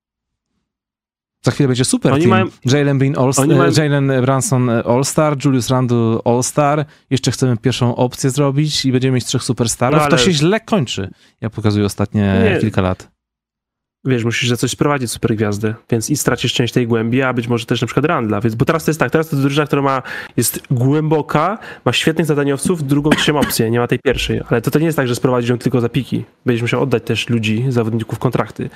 Za 1.45 1.51
chwilę 1.51 1.69
będzie 1.69 1.85
super 1.85 2.13
Oni 2.13 2.21
team. 2.21 2.31
Mają... 2.31 2.47
Jalen, 2.65 2.99
Bean 2.99 3.19
All 3.19 3.57
mają... 3.57 3.73
Jalen 3.77 4.13
Branson 4.23 4.71
All-Star, 4.71 5.37
Julius 5.45 5.71
Randle 5.71 6.19
All-Star. 6.25 6.87
Jeszcze 7.11 7.31
chcemy 7.31 7.57
pierwszą 7.57 7.97
opcję 7.97 8.31
zrobić 8.31 8.85
i 8.85 8.93
będziemy 8.93 9.15
mieć 9.15 9.25
trzech 9.25 9.43
superstarów. 9.43 9.97
No, 9.97 10.03
ale... 10.03 10.11
To 10.11 10.19
się 10.19 10.33
źle 10.33 10.61
kończy. 10.61 11.11
Ja 11.41 11.51
pokazuję 11.51 11.87
ostatnie 11.87 12.41
nie. 12.45 12.61
kilka 12.61 12.83
lat 12.83 13.14
wiesz, 14.05 14.25
musisz 14.25 14.49
za 14.49 14.57
coś 14.57 14.71
sprowadzić 14.71 15.11
super 15.11 15.37
gwiazdy, 15.37 15.75
więc 15.91 16.11
i 16.11 16.17
stracisz 16.17 16.53
część 16.53 16.73
tej 16.75 16.87
głębi, 16.87 17.23
a 17.23 17.33
być 17.33 17.49
może 17.49 17.67
też 17.67 17.81
na 17.81 17.87
przykład 17.87 18.07
Randla, 18.07 18.41
więc, 18.41 18.55
bo 18.55 18.65
teraz 18.65 18.85
to 18.85 18.91
jest 18.91 19.01
tak, 19.01 19.11
teraz 19.11 19.29
to 19.29 19.37
drużyna, 19.37 19.67
która 19.67 19.83
ma, 19.83 20.03
jest 20.37 20.61
głęboka, 20.71 21.59
ma 21.85 21.93
świetnych 21.93 22.27
zadaniowców, 22.27 22.87
drugą, 22.87 23.11
trzecią 23.11 23.39
opcję, 23.39 23.71
nie 23.71 23.79
ma 23.79 23.87
tej 23.87 23.99
pierwszej, 23.99 24.41
ale 24.49 24.63
to, 24.63 24.71
to 24.71 24.79
nie 24.79 24.87
jest 24.87 24.97
tak, 24.97 25.09
że 25.09 25.15
sprowadzisz 25.15 25.51
ją 25.51 25.59
tylko 25.59 25.81
za 25.81 25.89
piki, 25.89 26.25
będziesz 26.47 26.63
musiał 26.63 26.83
oddać 26.83 27.03
też 27.03 27.29
ludzi, 27.29 27.65
zawodników 27.69 28.19
kontrakty. 28.19 28.71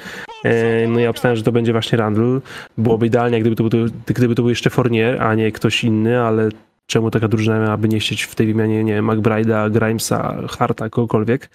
E, 0.45 0.89
no 0.89 1.01
ja 1.01 1.11
obstawiam, 1.11 1.37
że 1.37 1.43
to 1.43 1.53
będzie 1.53 1.73
właśnie 1.73 1.99
Randl, 1.99 2.39
byłoby 2.79 3.07
idealnie, 3.07 3.41
gdyby 3.41 3.57
to, 3.57 3.65
był, 3.65 3.87
gdyby 4.07 4.35
to 4.35 4.43
był 4.43 4.49
jeszcze 4.49 4.71
Fournier, 4.71 5.23
a 5.23 5.35
nie 5.35 5.53
ktoś 5.53 5.85
inny, 5.85 6.21
ale 6.21 6.49
czemu 6.87 7.11
taka 7.11 7.29
drużyna 7.29 7.59
miałaby 7.59 7.89
nie 7.89 8.01
chcieć 8.01 8.23
w 8.23 8.35
tej 8.35 8.47
wymianie, 8.47 8.85
nie 8.85 8.95
wiem, 8.95 9.07
McBride'a, 9.07 9.71
Grimesa, 9.71 10.37
Harta, 10.49 10.89
kogokolwiek. 10.91 11.51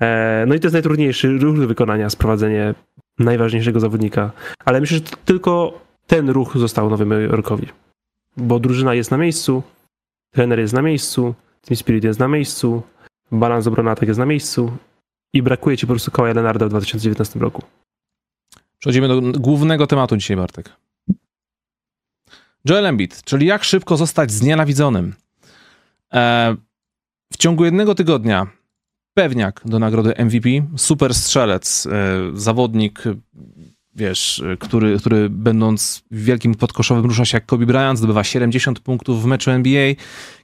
E, 0.00 0.44
no 0.46 0.54
i 0.54 0.60
to 0.60 0.66
jest 0.66 0.72
najtrudniejszy 0.72 1.38
ruch 1.38 1.60
do 1.60 1.66
wykonania, 1.66 2.10
sprowadzenie 2.10 2.74
najważniejszego 3.18 3.80
zawodnika. 3.80 4.30
Ale 4.64 4.80
myślę, 4.80 4.98
że 4.98 5.04
tylko 5.24 5.80
ten 6.06 6.30
ruch 6.30 6.56
został 6.56 6.90
Nowym 6.90 7.10
Jorkowi. 7.10 7.68
Bo 8.36 8.60
drużyna 8.60 8.94
jest 8.94 9.10
na 9.10 9.16
miejscu, 9.16 9.62
trener 10.30 10.58
jest 10.58 10.74
na 10.74 10.82
miejscu, 10.82 11.34
Team 11.62 11.76
Spirit 11.76 12.04
jest 12.04 12.20
na 12.20 12.28
miejscu, 12.28 12.82
balans 13.32 13.66
obrony 13.66 13.90
atak 13.90 14.08
jest 14.08 14.18
na 14.18 14.26
miejscu 14.26 14.76
i 15.32 15.42
brakuje 15.42 15.76
ci 15.76 15.86
po 15.86 15.92
prostu 15.92 16.10
Kawhi 16.10 16.34
Leonarda 16.34 16.66
w 16.66 16.68
2019 16.68 17.38
roku. 17.38 17.62
Przechodzimy 18.78 19.08
do 19.08 19.20
głównego 19.20 19.86
tematu 19.86 20.16
dzisiaj, 20.16 20.36
Bartek. 20.36 20.76
Joel 22.64 22.86
Embiid, 22.86 23.22
czyli 23.24 23.46
jak 23.46 23.64
szybko 23.64 23.96
zostać 23.96 24.30
znienawidzonym. 24.30 25.14
E, 26.12 26.56
w 27.32 27.36
ciągu 27.36 27.64
jednego 27.64 27.94
tygodnia 27.94 28.46
pewniak 29.14 29.60
do 29.64 29.78
nagrody 29.78 30.14
MVP, 30.24 30.48
super 30.76 31.14
strzelec, 31.14 31.86
e, 31.86 31.90
zawodnik, 32.34 33.02
wiesz, 33.94 34.42
który, 34.58 34.98
który 34.98 35.30
będąc 35.30 36.02
wielkim 36.10 36.54
podkoszowym 36.54 37.04
rusza 37.04 37.24
się 37.24 37.36
jak 37.36 37.46
Kobe 37.46 37.66
Bryant, 37.66 37.98
zdobywa 37.98 38.24
70 38.24 38.80
punktów 38.80 39.22
w 39.22 39.26
meczu 39.26 39.50
NBA. 39.50 39.94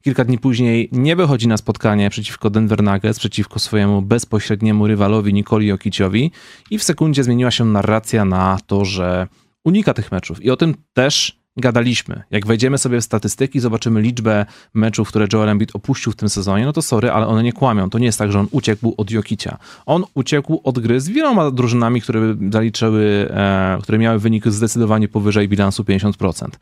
Kilka 0.02 0.24
dni 0.24 0.38
później 0.38 0.88
nie 0.92 1.16
wychodzi 1.16 1.48
na 1.48 1.56
spotkanie 1.56 2.10
przeciwko 2.10 2.50
Denver 2.50 2.82
Nuggets, 2.82 3.18
przeciwko 3.18 3.58
swojemu 3.58 4.02
bezpośredniemu 4.02 4.86
rywalowi 4.86 5.34
Nikoli 5.34 5.66
Jokiciowi 5.66 6.32
i 6.70 6.78
w 6.78 6.82
sekundzie 6.82 7.24
zmieniła 7.24 7.50
się 7.50 7.64
narracja 7.64 8.24
na 8.24 8.58
to, 8.66 8.84
że 8.84 9.26
unika 9.64 9.94
tych 9.94 10.12
meczów. 10.12 10.44
I 10.44 10.50
o 10.50 10.56
tym 10.56 10.74
też 10.92 11.37
gadaliśmy. 11.60 12.22
Jak 12.30 12.46
wejdziemy 12.46 12.78
sobie 12.78 13.00
w 13.00 13.04
statystyki, 13.04 13.60
zobaczymy 13.60 14.00
liczbę 14.00 14.46
meczów, 14.74 15.08
które 15.08 15.26
Joel 15.32 15.48
Embiid 15.48 15.76
opuścił 15.76 16.12
w 16.12 16.16
tym 16.16 16.28
sezonie, 16.28 16.64
no 16.64 16.72
to 16.72 16.82
sorry, 16.82 17.10
ale 17.10 17.26
one 17.26 17.42
nie 17.42 17.52
kłamią. 17.52 17.90
To 17.90 17.98
nie 17.98 18.06
jest 18.06 18.18
tak, 18.18 18.32
że 18.32 18.40
on 18.40 18.48
uciekł 18.50 18.94
od 18.96 19.10
Jokicia. 19.10 19.58
On 19.86 20.04
uciekł 20.14 20.60
od 20.64 20.78
gry 20.78 21.00
z 21.00 21.08
wieloma 21.08 21.50
drużynami, 21.50 22.00
które 22.00 22.36
zaliczyły, 22.50 23.28
e, 23.30 23.78
które 23.82 23.98
miały 23.98 24.18
wynik 24.18 24.48
zdecydowanie 24.48 25.08
powyżej 25.08 25.48
bilansu 25.48 25.84
50%. 25.84 26.58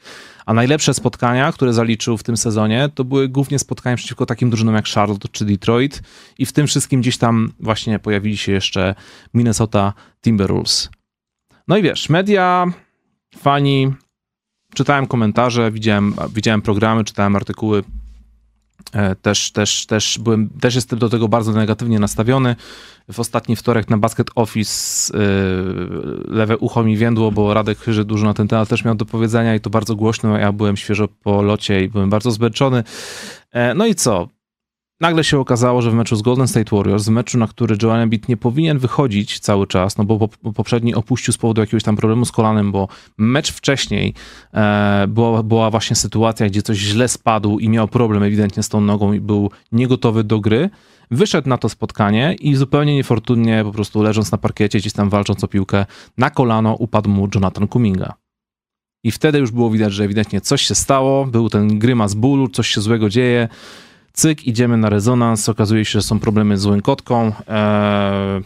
A 0.47 0.55
najlepsze 0.55 0.95
spotkania, 0.95 1.53
które 1.53 1.73
zaliczył 1.73 2.17
w 2.17 2.23
tym 2.23 2.37
sezonie, 2.37 2.89
to 2.95 3.05
były 3.05 3.29
głównie 3.29 3.59
spotkania 3.59 3.97
przeciwko 3.97 4.27
takim 4.27 4.51
drużynom 4.51 4.75
jak 4.75 4.89
Charlotte 4.89 5.29
czy 5.33 5.45
Detroit 5.45 6.03
i 6.39 6.47
w 6.47 6.53
tym 6.53 6.67
wszystkim 6.67 7.01
gdzieś 7.01 7.19
tam 7.19 7.53
właśnie 7.61 7.99
pojawili 7.99 8.37
się 8.37 8.53
jeszcze 8.53 8.95
Minnesota 9.35 9.93
Timberwolves. 10.23 10.91
No 11.69 11.77
i 11.77 11.83
wiesz, 11.83 12.09
media, 12.09 12.67
fani, 13.39 13.93
czytałem 14.77 15.07
komentarze, 15.07 15.71
widziałem, 15.71 16.15
widziałem 16.35 16.63
programy, 16.63 17.05
czytałem 17.05 17.37
artykuły. 17.37 17.83
E, 18.93 19.15
też, 19.15 19.53
też, 19.53 19.87
też, 19.87 20.19
byłem, 20.19 20.49
też 20.49 20.75
jestem 20.75 20.99
do 20.99 21.09
tego 21.09 21.29
bardzo 21.29 21.53
negatywnie 21.53 21.99
nastawiony. 21.99 22.57
W 23.13 23.21
ostatni 23.21 23.57
wtorek 23.57 23.91
na 23.91 23.99
Basket 23.99 24.31
Office 24.35 25.13
yy, 25.19 26.25
lewe 26.29 26.59
ucho 26.59 26.83
mi 26.83 26.97
więdło, 26.97 27.33
bo 27.33 27.55
Radek 27.55 27.79
Chyży 27.79 28.05
dużo 28.05 28.27
na 28.27 28.35
ten 28.35 28.49
temat 28.49 28.69
też 28.69 28.85
miał 28.85 28.95
do 28.95 29.05
powiedzenia 29.05 29.55
i 29.55 29.61
to 29.61 29.71
bardzo 29.71 29.97
głośno. 29.97 30.39
Ja 30.39 30.53
byłem 30.53 30.77
świeżo 30.77 31.09
po 31.09 31.43
locie 31.43 31.85
i 31.85 31.89
byłem 31.89 32.11
bardzo 32.11 32.31
zmęczony. 32.31 32.85
E, 33.53 33.75
no 33.75 33.87
i 33.87 33.95
co? 33.95 34.29
Nagle 35.01 35.25
się 35.25 35.39
okazało, 35.39 35.83
że 35.83 35.91
w 35.91 35.95
meczu 35.95 36.17
z 36.17 36.23
Golden 36.23 36.49
State 36.49 36.77
Warriors, 36.77 37.05
w 37.05 37.11
meczu, 37.11 37.39
na 37.39 37.47
który 37.47 37.77
Joel 37.83 38.01
Embiid 38.01 38.29
nie 38.29 38.37
powinien 38.37 38.79
wychodzić 38.79 39.39
cały 39.39 39.67
czas, 39.67 39.97
no 39.97 40.05
bo 40.05 40.29
poprzedni 40.55 40.95
opuścił 40.95 41.33
z 41.33 41.39
powodu 41.39 41.61
jakiegoś 41.61 41.83
tam 41.83 41.97
problemu 41.97 42.25
z 42.25 42.33
kolanem, 42.33 42.73
bo 42.73 42.89
mecz 43.19 43.53
wcześniej 43.53 44.15
e, 44.55 45.05
była, 45.09 45.43
była 45.43 45.71
właśnie 45.71 45.97
sytuacja, 45.97 46.47
gdzie 46.47 46.63
coś 46.63 46.79
źle 46.79 47.09
spadł 47.09 47.59
i 47.59 47.69
miał 47.69 47.89
problem 47.89 48.23
ewidentnie 48.23 48.63
z 48.63 48.69
tą 48.69 48.81
nogą 48.81 49.13
i 49.13 49.21
był 49.21 49.51
niegotowy 49.73 50.25
do 50.25 50.41
gry. 50.41 50.71
Wyszedł 51.11 51.49
na 51.49 51.59
to 51.59 51.69
spotkanie 51.69 52.37
i 52.41 52.55
zupełnie 52.55 52.95
niefortunnie, 52.95 53.61
po 53.65 53.73
prostu 53.73 54.03
leżąc 54.03 54.33
na 54.33 54.39
parkiecie, 54.39 54.79
gdzieś 54.79 54.93
tam 54.93 55.11
walcząc 55.11 55.45
o 55.45 55.49
piłkę, 55.49 55.87
na 56.19 56.31
kolano 56.31 56.75
upadł 56.75 57.11
mu 57.11 57.29
Jonathan 57.35 57.69
Kuminga. 57.69 58.15
I 59.05 59.11
wtedy 59.11 59.39
już 59.39 59.51
było 59.51 59.71
widać, 59.71 59.93
że 59.93 60.05
ewidentnie 60.05 60.41
coś 60.41 60.63
się 60.63 60.75
stało, 60.75 61.27
był 61.27 61.49
ten 61.49 61.79
grymas 61.79 62.15
bólu, 62.15 62.49
coś 62.49 62.69
się 62.69 62.81
złego 62.81 63.09
dzieje 63.09 63.49
Cyk, 64.19 64.47
idziemy 64.47 64.77
na 64.77 64.89
rezonans, 64.89 65.49
okazuje 65.49 65.85
się, 65.85 65.91
że 65.91 66.03
są 66.03 66.21
problemy 66.21 66.59
z 66.59 66.67
łękotką. 66.67 67.33
Eee, 67.49 68.43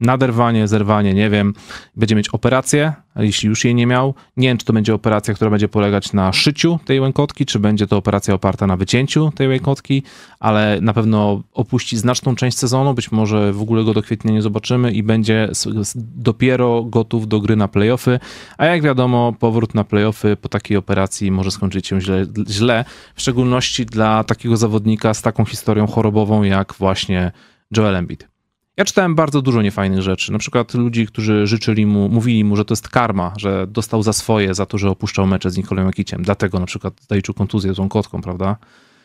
naderwanie, 0.00 0.68
zerwanie, 0.68 1.14
nie 1.14 1.30
wiem. 1.30 1.54
Będzie 1.96 2.14
mieć 2.14 2.28
operację, 2.28 2.92
jeśli 3.16 3.48
już 3.48 3.64
jej 3.64 3.74
nie 3.74 3.86
miał. 3.86 4.14
Nie 4.36 4.48
wiem, 4.48 4.58
czy 4.58 4.66
to 4.66 4.72
będzie 4.72 4.94
operacja, 4.94 5.34
która 5.34 5.50
będzie 5.50 5.68
polegać 5.68 6.12
na 6.12 6.32
szyciu 6.32 6.78
tej 6.84 7.00
łękotki, 7.00 7.46
czy 7.46 7.58
będzie 7.58 7.86
to 7.86 7.96
operacja 7.96 8.34
oparta 8.34 8.66
na 8.66 8.76
wycięciu 8.76 9.32
tej 9.34 9.48
łękotki, 9.48 10.02
ale 10.40 10.78
na 10.80 10.92
pewno 10.92 11.42
opuści 11.52 11.96
znaczną 11.96 12.34
część 12.34 12.58
sezonu, 12.58 12.94
być 12.94 13.12
może 13.12 13.52
w 13.52 13.62
ogóle 13.62 13.84
go 13.84 13.94
do 13.94 14.02
kwietnia 14.02 14.32
nie 14.32 14.42
zobaczymy 14.42 14.92
i 14.92 15.02
będzie 15.02 15.48
dopiero 15.96 16.84
gotów 16.84 17.28
do 17.28 17.40
gry 17.40 17.56
na 17.56 17.68
playoffy, 17.68 18.20
a 18.58 18.66
jak 18.66 18.82
wiadomo, 18.82 19.32
powrót 19.38 19.74
na 19.74 19.84
playoffy 19.84 20.36
po 20.36 20.48
takiej 20.48 20.76
operacji 20.76 21.30
może 21.30 21.50
skończyć 21.50 21.86
się 21.86 22.00
źle, 22.00 22.26
źle 22.48 22.84
w 23.14 23.20
szczególności 23.20 23.86
dla 23.86 24.24
takiego 24.24 24.56
zawodnika 24.56 25.14
z 25.14 25.22
taką 25.22 25.44
historią 25.44 25.86
chorobową 25.86 26.42
jak 26.42 26.74
właśnie 26.78 27.32
Joel 27.76 27.96
Embiid. 27.96 28.35
Ja 28.76 28.84
czytałem 28.84 29.14
bardzo 29.14 29.42
dużo 29.42 29.62
niefajnych 29.62 30.02
rzeczy. 30.02 30.32
Na 30.32 30.38
przykład 30.38 30.74
ludzi, 30.74 31.06
którzy 31.06 31.46
życzyli 31.46 31.86
mu, 31.86 32.08
mówili 32.08 32.44
mu, 32.44 32.56
że 32.56 32.64
to 32.64 32.72
jest 32.72 32.88
karma, 32.88 33.32
że 33.36 33.66
dostał 33.66 34.02
za 34.02 34.12
swoje, 34.12 34.54
za 34.54 34.66
to, 34.66 34.78
że 34.78 34.90
opuszczał 34.90 35.26
mecze 35.26 35.50
z 35.50 35.56
Nikolem 35.56 35.86
Jakiciem. 35.86 36.22
Dlatego 36.22 36.60
na 36.60 36.66
przykład 36.66 36.94
zaliczył 37.08 37.34
kontuzję 37.34 37.74
z 37.74 37.88
kotką, 37.90 38.22
prawda? 38.22 38.56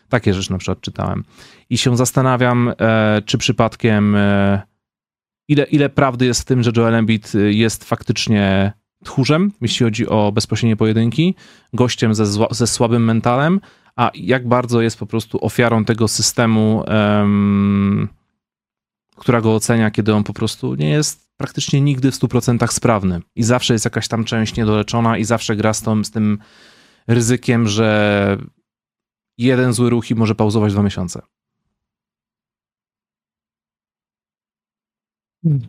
Takie 0.09 0.33
rzeczy 0.33 0.51
na 0.51 0.57
przykład 0.57 0.81
czytałem. 0.81 1.23
I 1.69 1.77
się 1.77 1.97
zastanawiam, 1.97 2.73
e, 2.79 3.21
czy 3.25 3.37
przypadkiem 3.37 4.15
e, 4.15 4.61
ile, 5.47 5.63
ile 5.63 5.89
prawdy 5.89 6.25
jest 6.25 6.41
w 6.41 6.45
tym, 6.45 6.63
że 6.63 6.71
Joel 6.77 6.95
Embiid 6.95 7.33
jest 7.49 7.83
faktycznie 7.83 8.73
tchórzem, 9.03 9.51
jeśli 9.61 9.83
chodzi 9.83 10.07
o 10.07 10.31
bezpośrednie 10.31 10.75
pojedynki, 10.75 11.35
gościem 11.73 12.15
ze, 12.15 12.25
zła, 12.25 12.47
ze 12.51 12.67
słabym 12.67 13.05
mentalem, 13.05 13.59
a 13.95 14.11
jak 14.13 14.47
bardzo 14.47 14.81
jest 14.81 14.99
po 14.99 15.05
prostu 15.05 15.45
ofiarą 15.45 15.85
tego 15.85 16.07
systemu 16.07 16.83
która 19.21 19.41
go 19.41 19.55
ocenia, 19.55 19.91
kiedy 19.91 20.13
on 20.13 20.23
po 20.23 20.33
prostu 20.33 20.75
nie 20.75 20.89
jest 20.89 21.27
praktycznie 21.37 21.81
nigdy 21.81 22.11
w 22.11 22.15
100% 22.15 22.67
sprawny 22.71 23.21
i 23.35 23.43
zawsze 23.43 23.73
jest 23.73 23.85
jakaś 23.85 24.07
tam 24.07 24.23
część 24.23 24.55
niedoleczona 24.55 25.17
i 25.17 25.23
zawsze 25.23 25.55
gra 25.55 25.73
z, 25.73 25.81
tą, 25.81 26.03
z 26.03 26.11
tym 26.11 26.37
ryzykiem, 27.07 27.67
że 27.67 28.37
jeden 29.37 29.73
zły 29.73 29.89
ruch 29.89 30.11
i 30.11 30.15
może 30.15 30.35
pauzować 30.35 30.73
dwa 30.73 30.83
miesiące. 30.83 31.21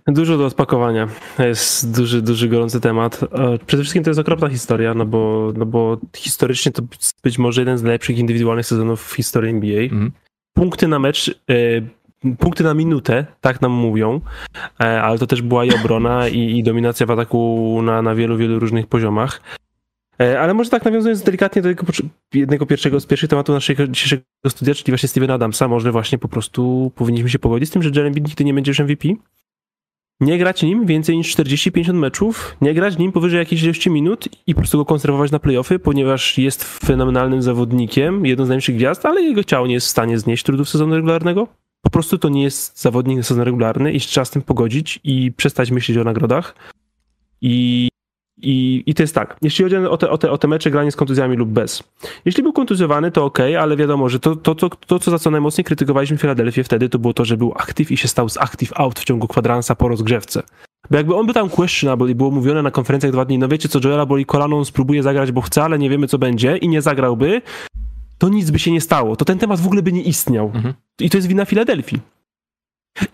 Dużo 0.07 0.39
do 0.39 0.47
odpakowania. 0.47 1.09
Jest 1.39 1.97
duży, 1.97 2.23
duży, 2.23 2.49
gorący 2.49 2.81
temat. 2.81 3.21
Przede 3.67 3.83
wszystkim 3.83 4.05
to 4.05 4.11
jest 4.11 4.21
okropna 4.21 4.49
historia, 4.49 4.95
no 4.95 5.07
bo, 5.07 5.53
no 5.57 5.67
bo 5.67 5.99
historycznie 6.17 6.73
to 6.73 6.83
być 7.23 7.39
może 7.39 7.61
jeden 7.61 7.79
z 7.79 7.83
najlepszych 7.83 8.19
indywidualnych 8.19 8.67
sezonów 8.67 9.09
w 9.09 9.15
historii 9.15 9.51
NBA. 9.51 9.83
Mhm. 9.83 10.13
Punkty 10.55 10.89
na 10.89 10.99
mecz 10.99 11.29
e, 11.29 11.55
punkty 12.39 12.65
na 12.65 12.75
minutę, 12.75 13.27
tak 13.41 13.61
nam 13.61 13.73
mówią, 13.73 14.21
e, 14.81 15.03
ale 15.03 15.19
to 15.19 15.27
też 15.27 15.43
była 15.43 15.65
i 15.65 15.75
obrona 15.75 16.29
i, 16.29 16.59
i 16.59 16.63
dominacja 16.63 17.07
w 17.07 17.11
ataku 17.11 17.81
na, 17.83 18.03
na 18.03 18.15
wielu, 18.15 18.37
wielu 18.37 18.59
różnych 18.59 18.87
poziomach. 18.87 19.41
E, 20.21 20.41
ale 20.41 20.55
może 20.55 20.71
tak 20.71 20.85
nawiązując 20.85 21.23
delikatnie 21.23 21.63
do 21.63 21.69
jednego 22.35 22.67
pierwszego 22.67 23.01
z 23.01 23.07
pierwszych 23.07 23.31
tematów 23.31 23.55
naszego 23.55 23.87
dzisiejszego 23.87 24.23
studia, 24.49 24.75
czyli 24.75 24.93
właśnie 24.93 25.09
Steven 25.09 25.31
Adamsa, 25.31 25.69
może 25.69 25.93
właśnie 25.93 26.19
po 26.19 26.29
prostu 26.29 26.93
powinniśmy 26.95 27.31
się 27.31 27.39
pogodzić 27.39 27.69
z 27.69 27.73
tym, 27.73 27.83
że 27.83 27.91
Jalen 27.97 28.13
nigdy 28.13 28.45
nie 28.45 28.55
będzie 28.55 28.71
już 28.71 28.79
MVP? 28.81 29.09
Nie 30.21 30.39
grać 30.39 30.63
nim 30.63 30.87
więcej 30.87 31.17
niż 31.17 31.37
40-50 31.37 31.95
meczów, 31.95 32.57
nie 32.61 32.75
grać 32.75 32.99
nim 32.99 33.13
powyżej 33.13 33.39
jakiejś 33.39 33.63
ilości 33.63 33.91
minut 33.91 34.29
i 34.47 34.55
po 34.55 34.61
prostu 34.61 34.79
go 34.79 34.85
konserwować 34.85 35.31
na 35.31 35.39
playoffy, 35.39 35.79
ponieważ 35.79 36.39
jest 36.39 36.65
fenomenalnym 36.65 37.43
zawodnikiem, 37.43 38.27
jedną 38.27 38.45
z 38.45 38.49
najlepszych 38.49 38.77
gwiazd, 38.77 39.07
ale 39.07 39.23
jego 39.23 39.45
ciało 39.45 39.67
nie 39.67 39.75
jest 39.75 39.87
w 39.87 39.91
stanie 39.91 40.19
znieść 40.19 40.45
trudów 40.45 40.69
sezonu 40.69 40.95
regularnego. 40.95 41.49
Po 41.83 41.91
prostu 41.91 42.19
to 42.19 42.29
nie 42.29 42.43
jest 42.43 42.81
zawodnik 42.81 43.17
na 43.17 43.23
sezon 43.23 43.45
regularny 43.45 43.93
i 43.93 44.01
trzeba 44.01 44.25
z 44.25 44.31
tym 44.31 44.43
pogodzić 44.43 45.01
i 45.05 45.33
przestać 45.33 45.71
myśleć 45.71 45.99
o 45.99 46.05
nagrodach. 46.05 46.55
I 47.41 47.89
i, 48.43 48.83
I 48.87 48.95
to 48.95 49.03
jest 49.03 49.15
tak, 49.15 49.37
jeśli 49.43 49.65
chodzi 49.65 49.77
o 49.77 49.97
te, 49.97 50.11
o, 50.11 50.19
te, 50.19 50.31
o 50.31 50.39
te 50.39 50.49
mecze 50.49 50.71
granie 50.71 50.93
z 50.93 50.97
kontuzjami 50.97 51.37
lub 51.37 51.49
bez. 51.49 51.83
Jeśli 52.25 52.43
był 52.43 52.53
kontuzjowany, 52.53 53.11
to 53.11 53.25
ok, 53.25 53.39
ale 53.61 53.77
wiadomo, 53.77 54.09
że 54.09 54.21
to, 54.21 54.37
to, 54.37 54.55
to, 54.55 54.69
to, 54.69 54.99
co 54.99 55.11
za 55.11 55.19
co 55.19 55.31
najmocniej 55.31 55.65
krytykowaliśmy 55.65 56.17
Filadelfię 56.17 56.65
wtedy, 56.65 56.89
to 56.89 56.99
było 56.99 57.15
to, 57.15 57.25
że 57.25 57.37
był 57.37 57.53
active 57.57 57.91
i 57.91 57.97
się 57.97 58.09
stał 58.09 58.29
z 58.29 58.39
active 58.39 58.73
out 58.75 59.01
w 59.01 59.05
ciągu 59.05 59.29
kwadransa 59.29 59.75
po 59.75 59.89
rozgrzewce. 59.89 60.43
Bo 60.91 60.97
jakby 60.97 61.15
on 61.15 61.27
by 61.27 61.35
tam 61.35 61.49
questionable 61.49 62.11
i 62.11 62.15
było 62.15 62.31
mówione 62.31 62.63
na 62.63 62.71
konferencjach 62.71 63.13
dwa 63.13 63.25
dni, 63.25 63.39
no 63.39 63.49
wiecie 63.49 63.69
co, 63.69 63.81
Joela 63.85 64.07
boli 64.07 64.27
kolano, 64.27 64.59
on 64.59 64.65
spróbuje 64.65 65.03
zagrać, 65.03 65.33
bo 65.33 65.41
chce, 65.41 65.65
ale 65.65 65.79
nie 65.79 65.91
wiemy 65.91 66.07
co 66.07 66.19
będzie 66.19 66.57
i 66.57 66.69
nie 66.69 66.83
zagrałby, 66.83 67.43
to 68.19 68.29
nic 68.29 68.51
by 68.51 68.59
się 68.59 68.71
nie 68.71 68.81
stało. 68.81 69.17
To 69.17 69.25
ten 69.25 69.39
temat 69.39 69.61
w 69.61 69.67
ogóle 69.67 69.83
by 69.83 69.93
nie 69.93 70.03
istniał. 70.03 70.47
Mhm. 70.55 70.75
I 71.01 71.11
to 71.11 71.19
jest 71.19 71.29
wina 71.29 71.45
Filadelfii. 71.45 72.01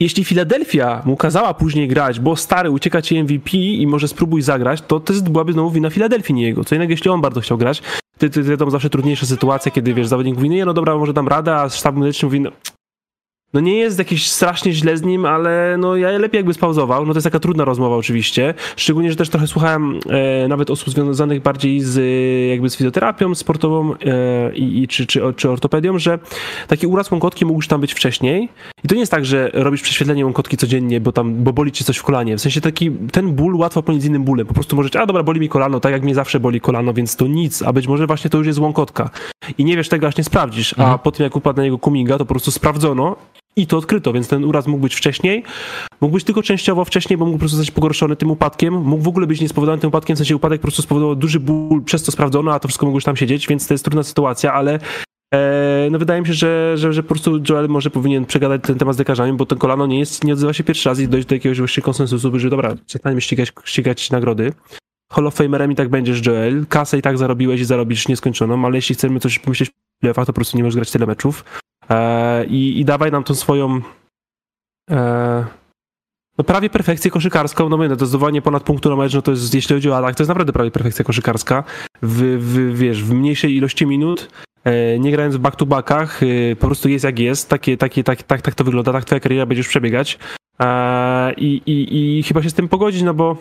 Jeśli 0.01 0.25
Filadelfia 0.25 1.03
mu 1.05 1.17
kazała 1.17 1.55
później 1.55 1.89
grać, 1.89 2.21
bo 2.21 2.37
stary 2.37 2.71
ucieka 2.71 3.03
ci 3.03 3.23
MVP 3.23 3.51
i 3.57 3.87
może 3.87 4.09
spróbuj 4.09 4.43
zagrać, 4.43 4.83
to 4.87 5.01
to 5.01 5.13
byłaby 5.15 5.53
znowu 5.53 5.71
wina 5.71 5.91
Filadelfii, 5.91 6.35
nie 6.35 6.43
jego. 6.43 6.65
Co 6.65 6.75
innego, 6.75 6.91
jeśli 6.91 7.11
on 7.11 7.21
bardzo 7.21 7.41
chciał 7.41 7.59
grać, 7.59 7.83
to, 8.19 8.29
to, 8.29 8.57
to 8.57 8.71
zawsze 8.71 8.91
trudniejsza 8.91 9.27
sytuacja, 9.27 9.73
kiedy 9.73 9.95
wiesz, 9.95 10.07
zawodnik 10.07 10.35
mówi, 10.35 10.49
nie 10.49 10.65
no 10.65 10.75
dobra, 10.75 10.97
może 10.97 11.13
dam 11.13 11.29
radę, 11.29 11.57
a 11.57 11.69
sztab 11.69 11.97
medyczny 11.97 12.27
mówi, 12.27 12.41
no 12.41 12.51
no 13.53 13.61
nie 13.61 13.77
jest 13.77 13.99
jakiś 13.99 14.31
strasznie 14.31 14.73
źle 14.73 14.97
z 14.97 15.03
nim, 15.03 15.25
ale 15.25 15.77
no 15.79 15.97
ja 15.97 16.11
lepiej 16.11 16.39
jakby 16.39 16.55
spauzował. 16.55 17.07
No 17.07 17.13
to 17.13 17.17
jest 17.17 17.25
taka 17.25 17.41
trudna 17.41 17.65
rozmowa 17.65 17.97
oczywiście. 17.97 18.55
Szczególnie, 18.77 19.11
że 19.11 19.17
też 19.17 19.29
trochę 19.29 19.47
słuchałem 19.47 20.01
e, 20.09 20.49
nawet 20.49 20.71
osób 20.71 20.91
związanych 20.95 21.43
bardziej 21.43 21.81
z 21.81 22.01
jakby 22.51 22.71
z 22.71 22.77
fizjoterapią 22.77 23.35
sportową 23.35 23.95
e, 23.95 24.55
i, 24.55 24.89
czy, 24.89 25.07
czy, 25.07 25.21
czy 25.37 25.51
ortopedią, 25.51 25.99
że 25.99 26.19
taki 26.67 26.87
uraz 26.87 27.11
łąkotki 27.11 27.47
mógł 27.47 27.59
już 27.59 27.69
tam 27.69 27.81
być 27.81 27.95
wcześniej. 27.95 28.49
I 28.85 28.89
to 28.89 28.95
nie 28.95 29.01
jest 29.01 29.13
tak, 29.13 29.25
że 29.25 29.51
robisz 29.53 29.83
prześwietlenie 29.83 30.25
łąkotki 30.25 30.57
codziennie, 30.57 31.01
bo 31.01 31.13
tam, 31.13 31.35
bo 31.35 31.53
boli 31.53 31.73
ci 31.73 31.85
coś 31.85 31.97
w 31.97 32.03
kolanie. 32.03 32.37
W 32.37 32.41
sensie 32.41 32.61
taki, 32.61 32.91
ten 32.91 33.33
ból 33.33 33.57
łatwo 33.57 33.83
pomóc 33.83 34.03
z 34.03 34.05
innym 34.05 34.25
bólem. 34.25 34.47
Po 34.47 34.55
prostu 34.55 34.77
możesz, 34.77 34.97
a 34.97 35.07
dobra, 35.07 35.23
boli 35.23 35.41
mi 35.41 35.49
kolano, 35.49 35.81
tak 35.81 35.93
jak 35.93 36.03
mnie 36.03 36.15
zawsze 36.15 36.41
boli 36.41 36.61
kolano, 36.61 36.95
więc 36.95 37.17
to 37.17 37.27
nic, 37.27 37.63
a 37.63 37.73
być 37.73 37.87
może 37.87 38.07
właśnie 38.07 38.31
to 38.31 38.39
już 38.39 38.47
jest 38.47 38.59
łąkotka. 38.59 39.11
I 39.59 39.65
nie 39.65 39.77
wiesz 39.77 39.89
tego, 39.89 40.07
aż 40.07 40.17
nie 40.17 40.25
sprawdzisz. 40.25 40.75
A 40.79 40.83
mhm. 40.83 40.99
po 40.99 41.13
tym, 41.13 41.25
jak 41.25 41.37
upadł 41.37 41.57
na 41.57 41.63
niego 41.63 41.79
kuminga, 41.79 42.19
to 42.19 42.25
po 42.25 42.35
prostu 42.35 42.51
sprawdzono 42.51 43.17
i 43.57 43.67
to 43.67 43.79
odkryto, 43.79 44.13
więc 44.13 44.29
ten 44.29 44.45
uraz 44.45 44.67
mógł 44.67 44.83
być 44.83 44.95
wcześniej, 44.95 45.43
mógł 46.01 46.15
być 46.15 46.25
tylko 46.25 46.43
częściowo 46.43 46.85
wcześniej, 46.85 47.17
bo 47.17 47.25
mógł 47.25 47.37
po 47.37 47.41
prostu 47.41 47.57
zostać 47.57 47.75
pogorszony 47.75 48.17
tym 48.17 48.31
upadkiem, 48.31 48.75
mógł 48.75 49.03
w 49.03 49.09
ogóle 49.09 49.27
być 49.27 49.41
niespowodowany 49.41 49.81
tym 49.81 49.89
upadkiem, 49.89 50.17
w 50.17 50.19
sensie 50.19 50.37
upadek 50.37 50.61
po 50.61 50.63
prostu 50.63 50.83
spowodował 50.83 51.17
duży 51.17 51.41
ból, 51.41 51.83
przez 51.85 52.03
co 52.03 52.13
sprawdzono, 52.13 52.55
a 52.55 52.61
to 52.61 52.69
wszystko 52.69 52.87
mogło 52.87 52.97
już 52.97 53.05
tam 53.05 53.17
siedzieć, 53.17 53.49
więc 53.49 53.67
to 53.67 53.75
jest 53.75 53.85
trudna 53.85 54.03
sytuacja, 54.03 54.53
ale 54.53 54.79
e, 55.35 55.89
no 55.91 55.99
wydaje 55.99 56.21
mi 56.21 56.27
się, 56.27 56.33
że, 56.33 56.73
że, 56.77 56.93
że 56.93 57.03
po 57.03 57.09
prostu 57.09 57.43
Joel 57.49 57.69
może 57.69 57.91
powinien 57.91 58.27
przegadać 58.27 58.63
ten 58.63 58.79
temat 58.79 58.97
z 58.97 58.99
lekarzami, 58.99 59.33
bo 59.33 59.47
ten 59.47 59.59
kolano 59.59 59.87
nie 59.87 59.99
jest, 59.99 60.25
nie 60.25 60.33
odzywa 60.33 60.53
się 60.53 60.65
pierwszy 60.65 60.89
raz 60.89 61.01
i 61.01 61.09
dojść 61.09 61.29
do 61.29 61.35
jakiegoś 61.35 61.61
wyższego 61.61 61.85
konsensusu, 61.85 62.39
że 62.39 62.51
dobra, 62.51 62.75
przestańmy 62.87 63.21
ścigać, 63.21 63.53
ścigać 63.65 64.11
nagrody. 64.11 64.53
Hall 65.13 65.27
of 65.27 65.35
Famerem 65.35 65.73
i 65.73 65.75
tak 65.75 65.89
będziesz 65.89 66.27
Joel, 66.27 66.67
kasę 66.67 66.99
i 66.99 67.03
tak 67.03 67.19
zarobiłeś 67.19 67.61
i 67.61 67.65
zarobisz 67.65 68.09
nieskończoną, 68.09 68.67
ale 68.67 68.77
jeśli 68.77 68.95
chcemy 68.95 69.21
coś 69.21 69.39
pomyśleć 69.39 69.71
w 70.03 70.15
to 70.15 70.27
po 70.27 70.33
prostu 70.33 70.57
nie 70.57 70.63
możesz 70.63 70.77
grać 70.77 70.91
tyle 70.91 71.07
meczów. 71.07 71.45
E, 71.91 72.45
i, 72.45 72.81
i 72.81 72.85
dawaj 72.85 73.11
nam 73.11 73.25
tą 73.25 73.35
swoją 73.35 73.81
e, 74.91 75.45
no 76.39 76.45
prawie 76.45 76.71
perfekcję 76.71 77.11
koszykarską, 77.11 77.69
no 77.69 77.77
my, 77.77 77.89
no 77.89 77.97
to 77.97 78.07
zdobywanie 78.07 78.43
ponad 78.43 78.63
punktu 78.63 78.91
na 78.91 78.97
mecz, 78.97 79.15
no 79.15 79.23
to 79.23 79.31
jest, 79.31 79.55
jeśli 79.55 79.75
chodzi 79.75 79.91
o 79.91 79.97
atak, 79.97 80.17
to 80.17 80.23
jest 80.23 80.29
naprawdę 80.29 80.53
prawie 80.53 80.71
perfekcja 80.71 81.05
koszykarska, 81.05 81.65
w, 82.03 82.23
w, 82.41 82.79
wiesz, 82.79 83.05
w 83.05 83.13
mniejszej 83.13 83.57
ilości 83.57 83.87
minut, 83.87 84.29
e, 84.65 84.99
nie 84.99 85.11
grając 85.11 85.37
w 85.37 85.41
back-to-backach, 85.41 86.21
po 86.59 86.67
prostu 86.67 86.89
jest 86.89 87.05
jak 87.05 87.19
jest, 87.19 87.49
takie, 87.49 87.77
takie, 87.77 88.05
tak, 88.05 88.23
tak, 88.23 88.43
tak 88.43 88.55
to 88.55 88.65
wygląda, 88.65 88.93
tak 88.93 89.05
twoja 89.05 89.21
kariera 89.21 89.47
będziesz 89.47 89.69
przebiegać. 89.69 90.19
I, 91.37 91.63
i, 91.67 92.19
i 92.19 92.23
chyba 92.23 92.43
się 92.43 92.51
z 92.51 92.55
tym 92.55 92.69
pogodzić, 92.69 93.03
no 93.03 93.15
bo 93.15 93.37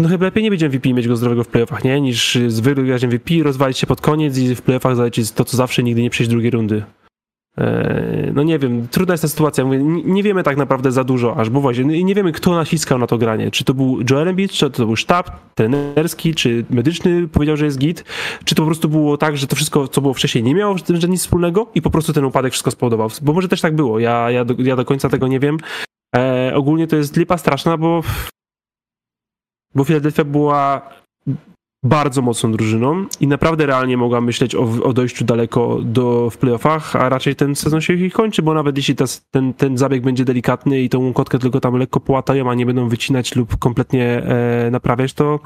no 0.00 0.08
chyba 0.08 0.24
lepiej 0.24 0.42
nie 0.42 0.50
będzie 0.50 0.68
MVP 0.68 0.92
mieć 0.92 1.08
go 1.08 1.16
zdrowego 1.16 1.44
w 1.44 1.48
playoffach, 1.48 1.84
nie? 1.84 2.00
Niż 2.00 2.38
zwykle 2.48 2.84
grać 2.84 3.04
MVP, 3.04 3.34
rozwalić 3.42 3.78
się 3.78 3.86
pod 3.86 4.00
koniec 4.00 4.38
i 4.38 4.54
w 4.54 4.62
playoffach 4.62 4.96
zalecieć 4.96 5.32
to, 5.32 5.44
co 5.44 5.56
zawsze, 5.56 5.82
nigdy 5.82 6.02
nie 6.02 6.10
przejść 6.10 6.30
drugiej 6.30 6.50
rundy. 6.50 6.82
Eee, 7.58 8.32
no 8.34 8.42
nie 8.42 8.58
wiem, 8.58 8.88
trudna 8.88 9.14
jest 9.14 9.22
ta 9.22 9.28
sytuacja. 9.28 9.64
Mówię, 9.64 9.78
nie 10.04 10.22
wiemy 10.22 10.42
tak 10.42 10.56
naprawdę 10.56 10.92
za 10.92 11.04
dużo 11.04 11.36
aż, 11.36 11.50
bo 11.50 11.60
właśnie 11.60 12.04
nie 12.04 12.14
wiemy, 12.14 12.32
kto 12.32 12.54
naciskał 12.54 12.98
na 12.98 13.06
to 13.06 13.18
granie. 13.18 13.50
Czy 13.50 13.64
to 13.64 13.74
był 13.74 13.98
Joel 14.10 14.28
Embiid, 14.28 14.52
czy 14.52 14.70
to 14.70 14.86
był 14.86 14.96
sztab 14.96 15.54
trenerski, 15.54 16.34
czy 16.34 16.64
medyczny 16.70 17.28
powiedział, 17.28 17.56
że 17.56 17.64
jest 17.64 17.78
git, 17.78 18.04
czy 18.44 18.54
to 18.54 18.62
po 18.62 18.66
prostu 18.66 18.88
było 18.88 19.16
tak, 19.16 19.36
że 19.36 19.46
to 19.46 19.56
wszystko, 19.56 19.88
co 19.88 20.00
było 20.00 20.14
wcześniej, 20.14 20.44
nie 20.44 20.54
miało 20.54 20.78
z 20.78 20.82
tym 20.82 20.96
nic 21.08 21.20
wspólnego 21.20 21.66
i 21.74 21.82
po 21.82 21.90
prostu 21.90 22.12
ten 22.12 22.24
upadek 22.24 22.52
wszystko 22.52 22.70
spowodował. 22.70 23.08
Bo 23.22 23.32
może 23.32 23.48
też 23.48 23.60
tak 23.60 23.74
było, 23.74 23.98
ja, 23.98 24.30
ja, 24.30 24.44
do, 24.44 24.54
ja 24.58 24.76
do 24.76 24.84
końca 24.84 25.08
tego 25.08 25.28
nie 25.28 25.40
wiem. 25.40 25.58
Eee, 26.12 26.54
ogólnie 26.54 26.86
to 26.86 26.96
jest 26.96 27.16
lipa 27.16 27.38
straszna, 27.38 27.76
bo 27.76 28.02
bo 29.74 29.84
Philadelphia 29.84 30.24
była 30.24 30.90
bardzo 31.82 32.22
mocną 32.22 32.52
drużyną 32.52 33.06
i 33.20 33.26
naprawdę 33.26 33.66
realnie 33.66 33.96
mogła 33.96 34.20
myśleć 34.20 34.54
o, 34.54 34.62
o 34.82 34.92
dojściu 34.92 35.24
daleko 35.24 35.78
do, 35.82 36.30
w 36.30 36.38
playoffach, 36.38 36.96
a 36.96 37.08
raczej 37.08 37.36
ten 37.36 37.54
sezon 37.54 37.80
się 37.80 37.92
ich 37.92 38.12
kończy, 38.12 38.42
bo 38.42 38.54
nawet 38.54 38.76
jeśli 38.76 38.94
ta, 38.94 39.04
ten, 39.30 39.54
ten 39.54 39.78
zabieg 39.78 40.02
będzie 40.02 40.24
delikatny 40.24 40.80
i 40.80 40.88
tą 40.88 41.12
kotkę 41.12 41.38
tylko 41.38 41.60
tam 41.60 41.76
lekko 41.76 42.00
połatają, 42.00 42.50
a 42.50 42.54
nie 42.54 42.66
będą 42.66 42.88
wycinać 42.88 43.36
lub 43.36 43.58
kompletnie 43.58 44.04
e, 44.04 44.70
naprawiać, 44.70 45.12
to 45.12 45.40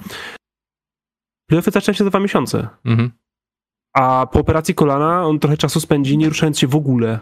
playoffy 1.46 1.70
zaczynają 1.70 1.96
się 1.96 2.04
za 2.04 2.10
dwa 2.10 2.20
miesiące. 2.20 2.68
Mhm. 2.84 3.10
A 3.94 4.26
po 4.32 4.40
operacji 4.40 4.74
kolana 4.74 5.26
on 5.26 5.38
trochę 5.38 5.56
czasu 5.56 5.80
spędzi 5.80 6.18
nie 6.18 6.28
ruszając 6.28 6.58
się 6.58 6.66
w 6.66 6.76
ogóle. 6.76 7.18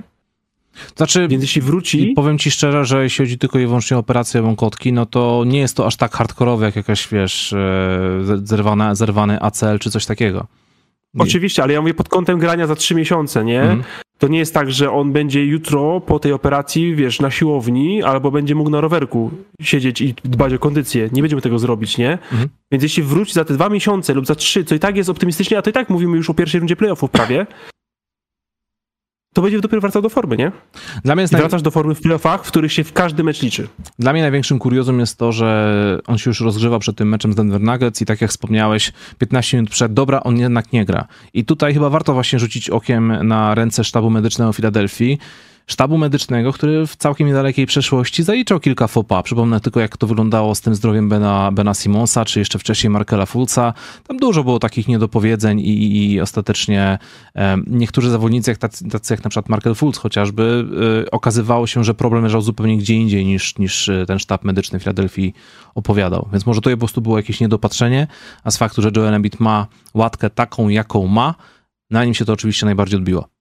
Znaczy, 0.97 1.29
Więc 1.29 1.43
jeśli 1.43 1.63
wróci... 1.63 2.13
Powiem 2.17 2.39
ci 2.39 2.51
szczerze, 2.51 2.85
że 2.85 3.03
jeśli 3.03 3.25
chodzi 3.25 3.39
tylko 3.39 3.59
i 3.59 3.67
wyłącznie 3.67 3.97
o 3.97 4.01
operację 4.01 4.43
wąkotki, 4.43 4.93
no 4.93 5.07
to 5.07 5.45
nie 5.47 5.59
jest 5.59 5.77
to 5.77 5.87
aż 5.87 5.97
tak 5.97 6.13
hardkorowe, 6.13 6.67
jak 6.67 6.77
jakaś, 6.77 7.09
wiesz, 7.09 7.53
e, 7.53 8.39
zerwane, 8.45 8.97
zerwany 8.97 9.41
ACL 9.41 9.79
czy 9.79 9.91
coś 9.91 10.07
takiego. 10.07 10.47
Oczywiście, 11.19 11.63
ale 11.63 11.73
ja 11.73 11.81
mówię 11.81 11.95
pod 11.95 12.09
kątem 12.09 12.39
grania 12.39 12.67
za 12.67 12.75
trzy 12.75 12.95
miesiące, 12.95 13.45
nie? 13.45 13.63
Mhm. 13.63 13.83
To 14.19 14.29
nie 14.29 14.39
jest 14.39 14.55
tak, 14.55 14.73
że 14.73 14.91
on 14.91 15.13
będzie 15.13 15.45
jutro 15.45 16.01
po 16.01 16.19
tej 16.19 16.33
operacji, 16.33 16.95
wiesz, 16.95 17.21
na 17.21 17.31
siłowni, 17.31 18.03
albo 18.03 18.31
będzie 18.31 18.55
mógł 18.55 18.71
na 18.71 18.81
rowerku 18.81 19.31
siedzieć 19.63 20.01
i 20.01 20.15
dbać 20.25 20.53
o 20.53 20.59
kondycję. 20.59 21.09
Nie 21.13 21.23
będziemy 21.23 21.43
tego 21.43 21.59
zrobić, 21.59 21.99
nie? 21.99 22.13
Mhm. 22.13 22.49
Więc 22.73 22.83
jeśli 22.83 23.03
wróci 23.03 23.33
za 23.33 23.45
te 23.45 23.55
dwa 23.55 23.69
miesiące 23.69 24.15
lub 24.15 24.27
za 24.27 24.35
trzy, 24.35 24.65
co 24.65 24.75
i 24.75 24.79
tak 24.79 24.97
jest 24.97 25.11
optymistycznie, 25.11 25.59
a 25.59 25.63
to 25.63 25.71
i 25.71 25.73
tak 25.73 25.91
mówimy 25.91 26.17
już 26.17 26.31
o 26.31 26.35
pierwszej 26.35 26.61
rundzie 26.61 26.77
playoffów 26.77 27.11
prawie, 27.11 27.47
to 29.33 29.43
będzie 29.43 29.61
dopiero 29.61 29.81
wracał 29.81 30.03
do 30.03 30.09
formy, 30.09 30.37
nie? 30.37 30.53
Dla 31.05 31.15
mnie 31.15 31.23
jest 31.23 31.33
naj... 31.33 31.43
Wracasz 31.43 31.63
do 31.63 31.71
formy 31.71 31.95
w 31.95 32.01
playoffach, 32.01 32.45
w 32.45 32.49
których 32.49 32.73
się 32.73 32.85
w 32.85 32.93
każdy 32.93 33.25
mecz 33.25 33.43
liczy. 33.43 33.69
Dla 33.99 34.13
mnie 34.13 34.23
największym 34.23 34.59
kuriozum 34.59 35.01
jest 35.01 35.19
to, 35.19 35.33
że 35.33 35.99
on 36.07 36.19
się 36.19 36.31
już 36.31 36.41
rozgrzewa 36.41 36.79
przed 36.79 36.97
tym 36.97 37.09
meczem 37.09 37.33
z 37.33 37.37
Denver 37.37 37.61
Nuggets 37.61 38.03
i 38.03 38.07
tak 38.07 38.21
jak 38.21 38.31
wspomniałeś, 38.31 38.93
15 39.19 39.57
minut 39.57 39.71
przed, 39.71 39.93
dobra, 39.93 40.23
on 40.23 40.39
jednak 40.39 40.73
nie 40.73 40.85
gra. 40.85 41.07
I 41.35 41.45
tutaj 41.45 41.75
chyba 41.75 41.91
warto 41.91 42.15
właśnie 42.15 42.39
rzucić 42.39 42.71
okiem 42.71 43.29
na 43.29 43.55
ręce 43.55 43.85
sztabu 43.85 44.11
medycznego 44.11 44.53
Filadelfii, 44.53 45.19
sztabu 45.67 45.99
medycznego, 45.99 46.53
który 46.53 46.87
w 46.87 46.97
całkiem 46.97 47.27
niedalekiej 47.27 47.67
przeszłości 47.67 48.23
zaliczał 48.23 48.61
kilka 48.61 48.87
fopa. 48.87 49.23
Przypomnę 49.23 49.61
tylko, 49.61 49.81
jak 49.81 49.97
to 49.97 50.07
wyglądało 50.07 50.55
z 50.55 50.61
tym 50.61 50.75
zdrowiem 50.75 51.09
Bena, 51.09 51.53
Bena 51.53 51.75
Simonsa, 51.75 52.25
czy 52.25 52.39
jeszcze 52.39 52.59
wcześniej 52.59 52.91
Markela 52.91 53.27
Fulca. 53.27 53.75
Tam 54.09 54.17
dużo 54.17 54.45
było 54.45 54.59
takich 54.59 54.89
niedopowiedzeń 54.89 55.61
i, 55.61 56.13
i 56.13 56.21
ostatecznie 56.21 56.99
e, 57.37 57.57
niektórzy 57.67 58.11
zawodnicy, 58.11 58.51
jak 58.51 58.59
tacy, 58.59 58.89
tacy, 58.89 59.15
jak 59.15 59.25
na 59.25 59.31
przykład 59.31 59.49
Markel 59.49 59.75
Fulc 59.75 59.99
chociażby, 59.99 60.65
e, 61.07 61.11
okazywało 61.11 61.67
się, 61.67 61.85
że 61.85 61.95
problem 61.95 62.25
leżał 62.25 62.41
zupełnie 62.41 62.79
gdzie 62.79 62.95
indziej 62.95 63.27
niż, 63.27 63.59
niż 63.59 63.89
e, 63.89 64.07
ten 64.07 64.19
sztab 64.19 64.45
medyczny 64.45 64.81
Filadelfii 64.81 65.35
opowiadał. 65.75 66.29
Więc 66.33 66.47
może 66.47 66.61
to 66.61 66.71
po 66.71 66.77
prostu 66.77 67.01
było 67.01 67.17
jakieś 67.17 67.41
niedopatrzenie, 67.41 68.07
a 68.45 68.51
z 68.51 68.57
faktu, 68.57 68.83
że 68.83 68.91
Joel 68.97 69.15
Embiid 69.15 69.41
ma 69.41 69.67
łatkę 69.95 70.31
taką, 70.31 70.69
jaką 70.69 71.07
ma, 71.07 71.35
na 71.91 72.05
nim 72.05 72.15
się 72.15 72.25
to 72.25 72.33
oczywiście 72.33 72.67
najbardziej 72.67 72.99
odbiło. 72.99 73.40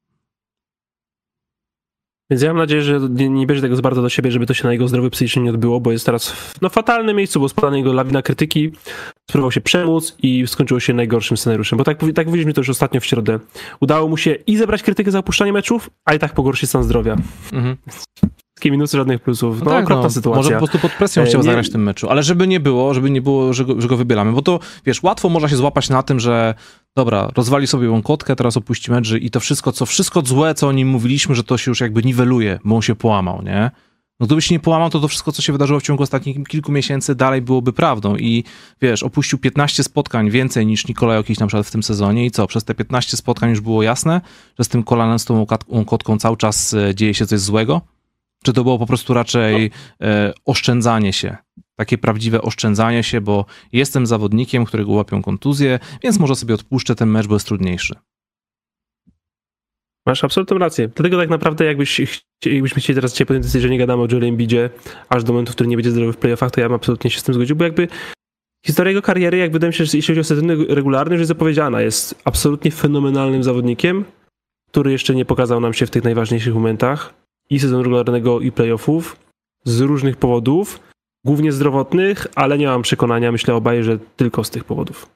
Więc 2.30 2.41
ja 2.41 2.49
mam 2.49 2.57
nadzieję, 2.57 2.81
że 2.81 2.99
nie, 3.10 3.30
nie 3.30 3.47
bierze 3.47 3.61
tego 3.61 3.76
za 3.76 3.81
bardzo 3.81 4.01
do 4.01 4.10
siebie, 4.10 4.31
żeby 4.31 4.45
to 4.45 4.53
się 4.53 4.64
na 4.64 4.72
jego 4.72 4.88
zdrowie 4.88 5.10
psychicznie 5.10 5.41
nie 5.41 5.49
odbyło, 5.49 5.80
bo 5.80 5.91
jest 5.91 6.06
teraz 6.06 6.30
w 6.30 6.61
no, 6.61 6.69
fatalnym 6.69 7.15
miejscu, 7.15 7.39
bo 7.39 7.49
spadła 7.49 7.72
niego 7.72 7.93
lawina 7.93 8.22
krytyki, 8.22 8.72
spróbował 9.30 9.51
się 9.51 9.61
przemóc 9.61 10.15
i 10.23 10.47
skończyło 10.47 10.80
się 10.80 10.93
najgorszym 10.93 11.38
scenariuszem. 11.38 11.77
Bo 11.77 11.84
tak, 11.84 11.99
tak 12.15 12.27
mówiliśmy 12.27 12.53
to 12.53 12.61
już 12.61 12.69
ostatnio 12.69 12.99
w 13.01 13.06
środę. 13.06 13.39
Udało 13.80 14.07
mu 14.07 14.18
się 14.18 14.31
i 14.31 14.57
zebrać 14.57 14.84
krytykę 14.84 15.11
za 15.11 15.19
opuszczanie 15.19 15.53
meczów, 15.53 15.89
a 16.06 16.14
i 16.14 16.19
tak 16.19 16.34
pogorszyć 16.34 16.69
stan 16.69 16.84
zdrowia. 16.84 17.18
Mhm. 17.53 17.77
Wszystkie 18.60 18.72
minusy, 18.72 18.98
żadnych 18.98 19.22
plusów. 19.22 19.60
No, 19.60 19.65
no 19.65 19.72
tak, 19.72 19.84
okropna 19.84 20.03
no, 20.03 20.10
sytuacja. 20.10 20.38
Może 20.38 20.52
po 20.52 20.57
prostu 20.57 20.80
pod 20.80 20.91
presją 20.91 21.26
chciał 21.26 21.41
e, 21.41 21.44
zagrać 21.44 21.68
w 21.68 21.72
tym 21.72 21.84
meczu, 21.84 22.10
ale 22.10 22.23
żeby 22.23 22.48
nie 22.48 22.60
było, 22.60 22.94
żeby 22.94 23.10
nie 23.10 23.22
było, 23.22 23.53
że 23.53 23.65
go, 23.65 23.81
że 23.81 23.88
go 23.88 23.98
wybieramy, 23.98 24.31
bo 24.31 24.41
to, 24.41 24.60
wiesz, 24.86 25.03
łatwo 25.03 25.30
można 25.30 25.49
się 25.49 25.56
złapać 25.56 25.90
na 25.90 26.03
tym, 26.03 26.19
że 26.19 26.56
dobra, 26.95 27.30
rozwali 27.36 27.68
sobie 27.68 27.90
łąkotkę, 27.90 28.36
teraz 28.36 28.57
opuści 28.57 28.91
mecz 28.91 29.11
i 29.11 29.31
to 29.31 29.40
wszystko, 29.40 29.72
co 29.72 29.86
wszystko 29.86 30.22
złe, 30.26 30.53
co 30.56 30.68
o 30.68 30.72
nim 30.72 30.88
mówiliśmy, 30.88 31.36
że 31.36 31.44
to 31.44 31.57
się 31.57 31.72
już 31.72 31.81
jakby 31.81 32.03
niweluje, 32.03 32.60
bo 32.64 32.76
on 32.76 32.81
się 32.81 32.95
połamał, 32.95 33.41
nie? 33.41 33.72
No 34.19 34.26
gdyby 34.26 34.41
się 34.41 34.56
nie 34.56 34.60
połamał, 34.60 34.90
to 34.90 34.99
to 34.99 35.07
wszystko, 35.07 35.31
co 35.31 35.41
się 35.41 35.53
wydarzyło 35.53 35.80
w 35.80 35.84
ciągu 35.84 36.03
ostatnich 36.03 36.48
kilku 36.48 36.72
miesięcy, 36.72 37.15
dalej 37.15 37.41
byłoby 37.41 37.73
prawdą. 37.73 38.15
I 38.15 38.44
wiesz, 38.81 39.03
opuścił 39.03 39.40
15 39.40 39.84
spotkań 39.84 40.30
więcej 40.30 40.65
niż 40.65 40.88
Nikolaj 40.88 41.18
Jokic 41.18 41.40
na 41.40 41.48
przykład 41.48 41.68
w 41.68 41.72
tym 41.72 41.84
sezonie 41.84 42.26
i 42.26 42.31
co? 42.31 42.48
Przez 42.48 42.64
te 42.64 42.76
15 42.76 43.18
spotkań 43.18 43.49
już 43.49 43.61
było 43.61 43.84
jasne, 43.84 44.22
że 44.57 44.64
z 44.64 44.68
tym 44.68 44.84
kolanem, 44.84 45.19
z 45.19 45.26
tą 45.26 45.45
łąkotką 45.68 46.18
cały 46.18 46.38
czas 46.38 46.73
e, 46.73 46.95
dzieje 46.95 47.14
się 47.14 47.26
coś 47.26 47.40
złego? 47.40 47.81
Czy 48.44 48.53
to 48.53 48.64
było 48.64 48.80
po 48.80 48.86
prostu 48.86 49.14
raczej 49.14 49.72
no. 49.99 50.07
e, 50.07 50.34
oszczędzanie 50.45 51.14
się? 51.14 51.38
Takie 51.76 51.98
prawdziwe 51.98 52.41
oszczędzanie 52.41 53.03
się, 53.03 53.22
bo 53.22 53.45
jestem 53.72 54.06
zawodnikiem, 54.06 54.66
którego 54.66 54.91
łapią 54.91 55.22
kontuzję, 55.22 55.80
więc 56.03 56.20
może 56.20 56.36
sobie 56.36 56.53
odpuszczę 56.53 56.95
ten 56.95 57.10
mecz, 57.10 57.28
bo 57.28 57.36
jest 57.36 57.48
trudniejszy. 57.48 57.95
Masz 60.06 60.24
absolutną 60.24 60.57
rację. 60.57 60.88
Dlatego 60.88 61.18
tak 61.18 61.30
naprawdę 61.30 61.66
jakbyś, 61.66 62.20
jakbyśmy 62.45 62.82
chcieli 62.82 62.95
teraz 62.95 63.11
dzisiaj 63.11 63.28
podjąć 63.28 63.45
decyzję, 63.45 63.61
że 63.61 63.70
nie 63.70 63.78
gadamy 63.78 64.03
o 64.03 64.07
Joel 64.11 64.24
Embiidzie 64.24 64.70
aż 65.10 65.24
do 65.24 65.34
momentu, 65.34 65.52
w 65.52 65.56
którym 65.56 65.70
nie 65.70 65.78
będzie 65.78 65.91
zdrowy 65.91 66.14
w 66.14 66.18
playoffach, 66.18 66.52
to 66.52 66.61
ja 66.61 66.68
bym 66.68 66.76
absolutnie 66.76 67.11
się 67.11 67.20
z 67.20 67.24
tym 67.24 67.36
zgodził, 67.36 67.56
bo 67.56 67.64
jakby 67.64 67.88
historia 68.66 68.90
jego 68.90 69.02
kariery, 69.02 69.38
jak 69.38 69.52
wydaje 69.52 69.70
mi 69.70 69.74
się, 69.74 69.86
że 69.86 69.98
jeśli 69.98 70.11
chodzi 70.11 70.20
o 70.20 70.24
sezon 70.24 70.49
regularny, 70.70 71.14
już 71.14 71.20
jest 71.20 71.28
zapowiedziana. 71.28 71.82
Jest 71.82 72.22
absolutnie 72.24 72.72
fenomenalnym 72.72 73.44
zawodnikiem, 73.44 74.06
który 74.72 74.91
jeszcze 74.91 75.16
nie 75.16 75.26
pokazał 75.26 75.60
nam 75.60 75.74
się 75.74 75.86
w 75.86 75.90
tych 75.90 76.03
najważniejszych 76.03 76.53
momentach 76.53 77.19
i 77.50 77.60
sezonu 77.60 77.84
regularnego 77.84 78.40
i 78.40 78.52
playoffów 78.52 79.18
z 79.64 79.82
różnych 79.82 80.18
powodów, 80.18 80.80
głównie 81.26 81.52
zdrowotnych, 81.52 82.28
ale 82.36 82.58
nie 82.58 82.68
mam 82.68 82.82
przekonania, 82.82 83.32
myślę 83.32 83.56
obaj, 83.56 83.84
że 83.84 84.00
tylko 84.16 84.44
z 84.44 84.50
tych 84.50 84.64
powodów. 84.64 85.10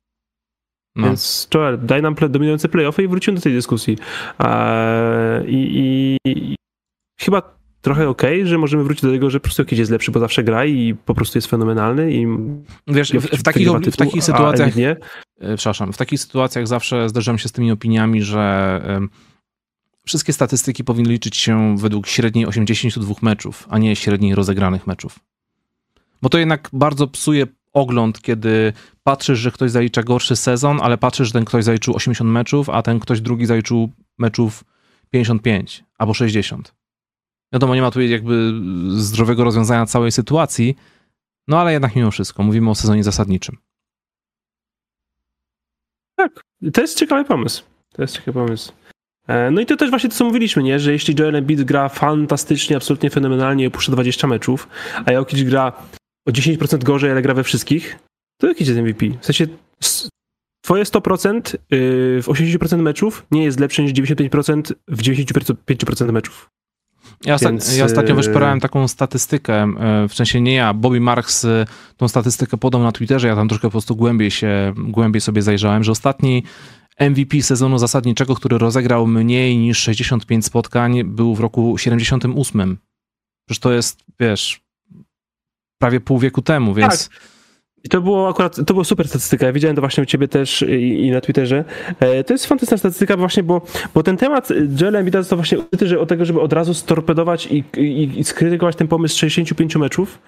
No. 0.96 1.08
Więc 1.08 1.48
Joel, 1.54 1.80
daj 1.86 2.02
nam 2.02 2.16
dominujące 2.30 2.70
playoffy 2.70 3.04
i 3.04 3.08
wrócimy 3.08 3.36
do 3.36 3.42
tej 3.42 3.54
dyskusji. 3.54 3.98
I, 5.48 6.18
i, 6.26 6.30
i 6.30 6.56
chyba 7.20 7.56
trochę 7.82 8.10
okej, 8.10 8.40
okay, 8.40 8.48
że 8.48 8.58
możemy 8.58 8.84
wrócić 8.84 9.04
do 9.04 9.12
tego, 9.12 9.30
że 9.30 9.40
po 9.40 9.44
prostu 9.44 9.62
jakiś 9.62 9.80
jest 9.80 9.92
lepszy, 9.92 10.12
bo 10.12 10.20
zawsze 10.20 10.44
gra 10.44 10.66
i 10.66 10.96
po 11.06 11.14
prostu 11.14 11.38
jest 11.38 11.48
fenomenalny 11.48 12.14
i 12.14 12.28
Wiesz, 12.88 13.12
w, 13.12 13.40
w, 13.40 13.44
takich, 13.44 13.68
tytuł, 13.68 13.92
w 13.92 13.98
takich 13.98 14.24
sytuacjach 14.24 14.76
nie. 14.76 14.96
E, 15.40 15.58
przepraszam, 15.58 15.94
w 15.94 15.98
takich 15.98 16.20
sytuacjach 16.20 16.68
zawsze 16.68 17.10
zderzam 17.10 17.38
się 17.38 17.50
z 17.50 17.52
tymi 17.52 17.72
opiniami, 17.72 18.22
że 18.22 18.82
wszystkie 20.06 20.34
statystyki 20.34 20.84
powinny 20.84 21.12
liczyć 21.12 21.38
się 21.38 21.78
według 21.78 22.08
średniej 22.08 22.46
82 22.46 23.14
meczów, 23.22 23.68
a 23.70 23.78
nie 23.78 23.96
średniej 23.96 24.36
rozegranych 24.36 24.88
meczów. 24.88 25.20
Bo 26.22 26.30
to 26.30 26.38
jednak 26.38 26.70
bardzo 26.74 27.08
psuje 27.08 27.48
ogląd, 27.74 28.22
kiedy 28.22 28.74
patrzysz, 29.04 29.40
że 29.40 29.52
ktoś 29.52 29.72
zalicza 29.72 30.04
gorszy 30.04 30.36
sezon, 30.36 30.80
ale 30.82 30.98
patrzysz, 30.98 31.28
że 31.28 31.34
ten 31.34 31.46
ktoś 31.46 31.64
zaliczył 31.64 31.96
80 31.96 32.30
meczów, 32.32 32.70
a 32.70 32.82
ten 32.82 33.00
ktoś 33.00 33.22
drugi 33.22 33.46
zaliczył 33.46 33.90
meczów 34.18 34.64
55 35.10 35.84
albo 35.98 36.14
60. 36.14 36.76
Wiadomo, 37.54 37.76
nie 37.76 37.82
ma 37.82 37.92
tu 37.92 38.02
jakby 38.02 38.54
zdrowego 38.90 39.44
rozwiązania 39.44 39.86
całej 39.86 40.12
sytuacji, 40.12 40.76
no 41.48 41.62
ale 41.62 41.74
jednak 41.74 41.96
mimo 41.96 42.12
wszystko 42.12 42.44
mówimy 42.44 42.70
o 42.70 42.76
sezonie 42.76 43.04
zasadniczym. 43.04 43.58
Tak, 46.16 46.44
to 46.74 46.82
jest 46.82 46.98
ciekawy 46.98 47.26
pomysł. 47.26 47.64
To 47.94 48.02
jest 48.02 48.16
ciekawy 48.16 48.34
pomysł. 48.34 48.72
E, 49.28 49.52
no 49.52 49.62
i 49.62 49.66
to 49.66 49.78
też 49.78 49.90
właśnie 49.90 50.10
to, 50.10 50.16
co 50.16 50.26
mówiliśmy, 50.26 50.64
nie? 50.64 50.80
że 50.80 50.92
jeśli 50.92 51.16
Joel 51.20 51.36
Embiid 51.36 51.64
gra 51.64 51.90
fantastycznie, 51.90 52.76
absolutnie 52.76 53.10
fenomenalnie 53.10 53.64
i 53.64 53.68
opuszcza 53.68 53.92
20 53.92 54.28
meczów, 54.28 54.68
a 55.06 55.12
Jokic 55.12 55.44
gra 55.44 55.74
o 56.28 56.32
10% 56.32 56.84
gorzej, 56.84 57.12
ale 57.12 57.22
gra 57.22 57.34
we 57.34 57.44
wszystkich, 57.44 58.00
to 58.42 58.48
Jokic 58.48 58.68
jest 58.68 58.80
MVP. 58.80 59.06
W 59.22 59.26
sensie 59.26 59.48
twoje 60.64 60.84
100% 60.84 61.56
y, 61.56 62.22
w 62.22 62.28
80% 62.28 62.78
meczów 62.78 63.26
nie 63.32 63.44
jest 63.44 63.60
lepsze 63.60 63.84
niż 63.84 63.94
95% 63.94 64.74
w 64.88 65.02
95% 65.02 66.12
meczów. 66.12 66.50
Ja, 67.26 67.38
Więc... 67.38 67.78
ja 67.78 67.86
ostatnio 67.86 68.14
y, 68.14 68.16
wyszperałem 68.16 68.60
taką 68.60 68.88
statystykę, 68.88 69.74
y, 70.06 70.08
w 70.08 70.14
sensie 70.14 70.42
nie 70.42 70.54
ja, 70.54 70.74
Bobby 70.74 71.00
Marks 71.00 71.46
tą 71.98 72.08
statystykę 72.08 72.58
podał 72.58 72.84
na 72.84 72.92
Twitterze, 72.92 73.28
ja 73.28 73.36
tam 73.36 73.48
troszkę 73.48 73.68
po 73.68 73.72
prostu 73.72 73.96
głębiej 73.96 74.32
się, 74.32 74.74
głębiej 74.78 75.22
sobie 75.22 75.42
zajrzałem, 75.42 75.84
że 75.84 75.92
ostatni 75.92 76.44
MVP 77.00 77.42
sezonu 77.42 77.78
zasadniczego, 77.78 78.36
który 78.36 78.58
rozegrał 78.58 79.08
mniej 79.08 79.58
niż 79.58 79.78
65 79.78 80.46
spotkań, 80.46 81.04
był 81.04 81.36
w 81.36 81.40
roku 81.40 81.78
78. 81.78 82.78
Przecież 83.46 83.60
to 83.60 83.74
jest, 83.74 84.04
wiesz, 84.20 84.62
prawie 85.82 86.00
pół 86.00 86.20
wieku 86.20 86.42
temu, 86.42 86.74
więc... 86.74 87.10
Tak. 87.10 87.34
I 87.86 87.90
to 87.90 88.02
było 88.02 88.30
akurat, 88.30 88.56
to 88.56 88.74
była 88.74 88.84
super 88.84 89.08
statystyka. 89.08 89.46
Ja 89.46 89.54
widziałem 89.54 89.76
to 89.76 89.82
właśnie 89.82 90.04
u 90.04 90.06
ciebie 90.06 90.28
też 90.28 90.62
i, 90.62 91.06
i 91.06 91.12
na 91.12 91.22
Twitterze. 91.22 91.66
E, 92.00 92.24
to 92.24 92.34
jest 92.34 92.46
fantastyczna 92.46 92.78
statystyka 92.78 93.18
właśnie, 93.18 93.44
bo, 93.44 93.62
bo 93.94 94.04
ten 94.04 94.18
temat 94.18 94.50
Joel 94.82 94.96
Embiida 94.96 95.24
to 95.24 95.36
właśnie 95.36 95.58
że 95.82 96.00
od 96.00 96.10
tego, 96.10 96.26
żeby 96.26 96.42
od 96.42 96.54
razu 96.54 96.74
storpedować 96.74 97.48
i, 97.48 97.64
i, 97.78 98.20
i 98.20 98.24
skrytykować 98.24 98.76
ten 98.76 98.88
pomysł 98.88 99.20
65 99.20 99.76
meczów, 99.76 100.20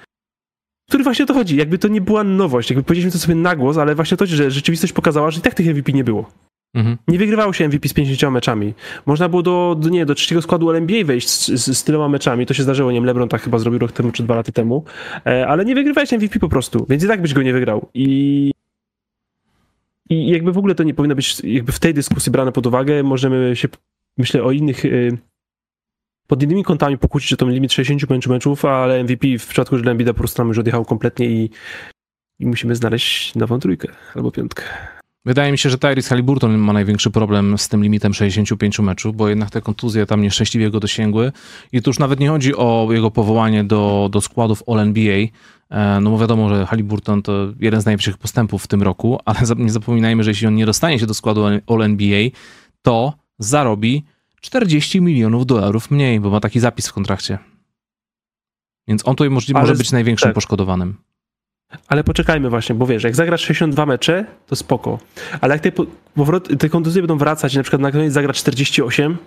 który 0.89 1.03
właśnie 1.03 1.23
o 1.23 1.27
to 1.27 1.33
chodzi. 1.33 1.57
Jakby 1.57 1.77
to 1.77 1.87
nie 1.87 2.01
była 2.01 2.23
nowość, 2.23 2.69
jakby 2.69 2.83
powiedzieliśmy 2.83 3.11
to 3.11 3.25
sobie 3.25 3.35
na 3.35 3.55
głos, 3.55 3.77
ale 3.77 3.95
właśnie 3.95 4.17
to, 4.17 4.25
że 4.25 4.51
rzeczywistość 4.51 4.93
pokazała, 4.93 5.31
że 5.31 5.39
i 5.39 5.41
tak 5.41 5.53
tych 5.53 5.67
MVP 5.67 5.91
nie 5.91 6.03
było. 6.03 6.31
Mhm. 6.73 6.97
Nie 7.07 7.17
wygrywało 7.17 7.53
się 7.53 7.67
MVP 7.67 7.89
z 7.89 7.93
50 7.93 8.33
meczami. 8.33 8.73
Można 9.05 9.29
było 9.29 9.41
do, 9.41 9.75
do, 9.79 9.89
nie, 9.89 10.05
do 10.05 10.15
trzeciego 10.15 10.41
składu 10.41 10.71
NBA 10.71 11.05
wejść 11.05 11.29
z, 11.29 11.47
z, 11.47 11.77
z 11.77 11.83
tyloma 11.83 12.09
meczami. 12.09 12.45
To 12.45 12.53
się 12.53 12.63
zdarzyło, 12.63 12.91
nie 12.91 12.97
wiem, 12.97 13.05
LeBron 13.05 13.29
tak 13.29 13.41
chyba 13.41 13.59
zrobił 13.59 13.79
rok 13.79 13.91
temu 13.91 14.11
czy 14.11 14.23
dwa 14.23 14.35
lata 14.35 14.51
temu. 14.51 14.83
E, 15.25 15.47
ale 15.47 15.65
nie 15.65 15.75
wygrywałeś 15.75 16.11
MVP 16.11 16.39
po 16.39 16.49
prostu, 16.49 16.85
więc 16.89 17.03
i 17.03 17.07
tak 17.07 17.21
byś 17.21 17.33
go 17.33 17.41
nie 17.41 17.53
wygrał. 17.53 17.89
I, 17.93 18.51
I 20.09 20.29
jakby 20.29 20.51
w 20.51 20.57
ogóle 20.57 20.75
to 20.75 20.83
nie 20.83 20.93
powinno 20.93 21.15
być 21.15 21.43
jakby 21.43 21.71
w 21.71 21.79
tej 21.79 21.93
dyskusji 21.93 22.31
brane 22.31 22.51
pod 22.51 22.67
uwagę. 22.67 23.03
Możemy 23.03 23.55
się, 23.55 23.67
myślę, 24.17 24.43
o 24.43 24.51
innych... 24.51 24.85
Y, 24.85 25.17
pod 26.27 26.43
innymi 26.43 26.63
kątami 26.63 26.97
pokłócić 26.97 27.33
o 27.33 27.37
ten 27.37 27.51
limit 27.51 27.73
65 27.73 28.27
meczów, 28.27 28.65
ale 28.65 29.03
MVP 29.03 29.27
w 29.39 29.47
przypadku 29.47 29.75
Embiida 29.75 30.13
po 30.13 30.19
prostu 30.19 30.41
nam 30.41 30.47
już 30.47 30.57
odjechał 30.57 30.85
kompletnie 30.85 31.25
i, 31.25 31.49
i 32.39 32.45
musimy 32.45 32.75
znaleźć 32.75 33.35
nową 33.35 33.59
trójkę 33.59 33.87
albo 34.15 34.31
piątkę. 34.31 34.63
Wydaje 35.25 35.51
mi 35.51 35.57
się, 35.57 35.69
że 35.69 35.77
Tyrese 35.77 36.09
Halliburton 36.09 36.57
ma 36.57 36.73
największy 36.73 37.11
problem 37.11 37.57
z 37.57 37.69
tym 37.69 37.83
limitem 37.83 38.13
65 38.13 38.79
meczów, 38.79 39.15
bo 39.15 39.29
jednak 39.29 39.49
te 39.49 39.61
kontuzje 39.61 40.05
tam 40.05 40.21
nieszczęśliwie 40.21 40.69
go 40.69 40.79
dosięgły. 40.79 41.31
I 41.71 41.81
tu 41.81 41.89
już 41.89 41.99
nawet 41.99 42.19
nie 42.19 42.29
chodzi 42.29 42.55
o 42.55 42.87
jego 42.91 43.11
powołanie 43.11 43.63
do, 43.63 44.09
do 44.11 44.21
składów 44.21 44.63
All-NBA, 44.67 45.27
e, 45.69 45.99
no 46.01 46.09
bo 46.09 46.17
wiadomo, 46.17 46.49
że 46.49 46.65
Halliburton 46.65 47.21
to 47.21 47.53
jeden 47.59 47.81
z 47.81 47.85
najwyższych 47.85 48.17
postępów 48.17 48.63
w 48.63 48.67
tym 48.67 48.83
roku, 48.83 49.19
ale 49.25 49.39
nie 49.57 49.71
zapominajmy, 49.71 50.23
że 50.23 50.31
jeśli 50.31 50.47
on 50.47 50.55
nie 50.55 50.65
dostanie 50.65 50.99
się 50.99 51.05
do 51.05 51.13
składu 51.13 51.45
All-NBA, 51.45 52.29
to 52.81 53.13
zarobi 53.39 54.03
40 54.41 55.01
milionów 55.01 55.45
dolarów 55.45 55.91
mniej, 55.91 56.19
bo 56.19 56.29
ma 56.29 56.39
taki 56.39 56.59
zapis 56.59 56.87
w 56.87 56.93
kontrakcie. 56.93 57.37
Więc 58.87 59.07
on 59.07 59.15
tutaj 59.15 59.29
może, 59.29 59.53
może 59.53 59.75
być 59.75 59.91
największym 59.91 60.27
tak. 60.27 60.35
poszkodowanym. 60.35 60.97
Ale 61.87 62.03
poczekajmy 62.03 62.49
właśnie, 62.49 62.75
bo 62.75 62.85
wiesz, 62.85 63.03
jak 63.03 63.15
zagrasz 63.15 63.41
62 63.41 63.85
mecze, 63.85 64.25
to 64.47 64.55
spoko. 64.55 64.99
Ale 65.41 65.55
jak 65.55 65.61
te, 65.61 65.71
powrot, 66.15 66.59
te 66.59 66.69
kontuzje 66.69 67.01
będą 67.01 67.17
wracać 67.17 67.53
i 67.53 67.57
na 67.57 67.63
przykład 67.63 67.81
na 67.81 67.91
koniec 67.91 68.13
zagra 68.13 68.33
48, 68.33 69.17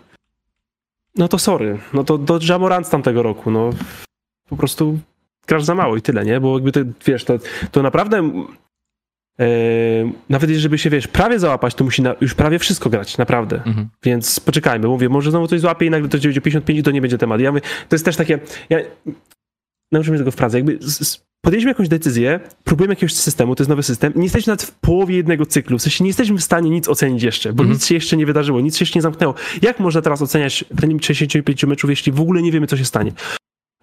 no 1.16 1.29
to 1.29 1.39
sorry. 1.39 1.79
No 1.93 2.05
to 2.05 2.19
do 2.19 2.39
Jamorant 2.49 2.87
z 2.87 2.91
tamtego 2.91 3.23
roku, 3.23 3.51
no 3.51 3.70
po 4.49 4.57
prostu 4.57 4.99
grasz 5.47 5.65
za 5.65 5.75
mało 5.75 5.97
i 5.97 6.03
tyle, 6.03 6.25
nie? 6.25 6.41
Bo 6.41 6.55
jakby 6.55 6.73
to, 6.73 6.81
wiesz, 7.07 7.25
to, 7.25 7.39
to 7.70 7.83
naprawdę 7.83 8.16
yy, 9.39 9.47
nawet 10.29 10.51
jeżeli 10.51 10.79
się, 10.79 10.91
wiesz, 10.91 11.09
prawie 11.09 11.39
załapać, 11.39 11.75
to 11.75 11.85
musi 11.85 12.03
na, 12.03 12.15
już 12.20 12.35
prawie 12.35 12.59
wszystko 12.59 12.91
grać, 12.91 13.19
naprawdę. 13.19 13.57
Mhm. 13.57 13.89
Więc 14.03 14.41
poczekajmy, 14.41 14.89
mówię, 14.89 15.09
może 15.09 15.31
znowu 15.31 15.47
coś 15.47 15.61
złapie 15.61 15.87
i 15.87 15.91
nagle 15.91 16.09
to 16.09 16.19
będzie 16.19 16.41
55 16.41 16.79
i 16.79 16.83
to 16.83 16.91
nie 16.91 17.01
będzie 17.01 17.19
temat. 17.19 17.41
Ja 17.41 17.53
mówię, 17.53 17.61
to 17.89 17.95
jest 17.95 18.05
też 18.05 18.16
takie, 18.16 18.39
ja 18.70 18.79
nauczymy 19.93 20.19
tego 20.19 20.31
w 20.31 20.37
Pradze, 20.37 20.59
jakby 20.59 20.79
z, 20.81 21.09
z, 21.09 21.28
podjęliśmy 21.40 21.70
jakąś 21.70 21.89
decyzję, 21.89 22.40
próbujemy 22.65 22.93
jakiegoś 22.93 23.15
systemu, 23.15 23.55
to 23.55 23.62
jest 23.62 23.69
nowy 23.69 23.82
system, 23.82 24.12
nie 24.16 24.23
jesteśmy 24.23 24.51
nawet 24.51 24.62
w 24.62 24.73
połowie 24.73 25.16
jednego 25.16 25.47
cyklu, 25.47 25.78
w 25.78 25.82
sensie 25.82 26.05
nie 26.05 26.09
jesteśmy 26.09 26.39
w 26.39 26.44
stanie 26.44 26.70
nic 26.70 26.89
ocenić 26.89 27.23
jeszcze, 27.23 27.52
bo 27.52 27.62
mm 27.62 27.73
nic 27.73 27.86
się 27.86 27.94
jeszcze 27.94 28.16
nie 28.16 28.27
wydarzyło, 28.27 28.60
nic 28.60 28.77
się 28.77 28.82
jeszcze 28.82 28.98
nie 28.98 29.02
zamknęło. 29.02 29.35
Jak 29.62 29.81
można 29.81 30.02
teraz 30.02 30.23
oceniać 30.23 30.65
ten 30.81 31.01
65 31.01 31.65
meczów, 31.65 31.90
jeśli 31.90 32.12
w 32.12 32.20
ogóle 32.20 32.43
nie 32.43 32.52
wiemy, 32.52 32.66
co 32.66 32.77
się 32.77 32.85
stanie? 32.85 33.12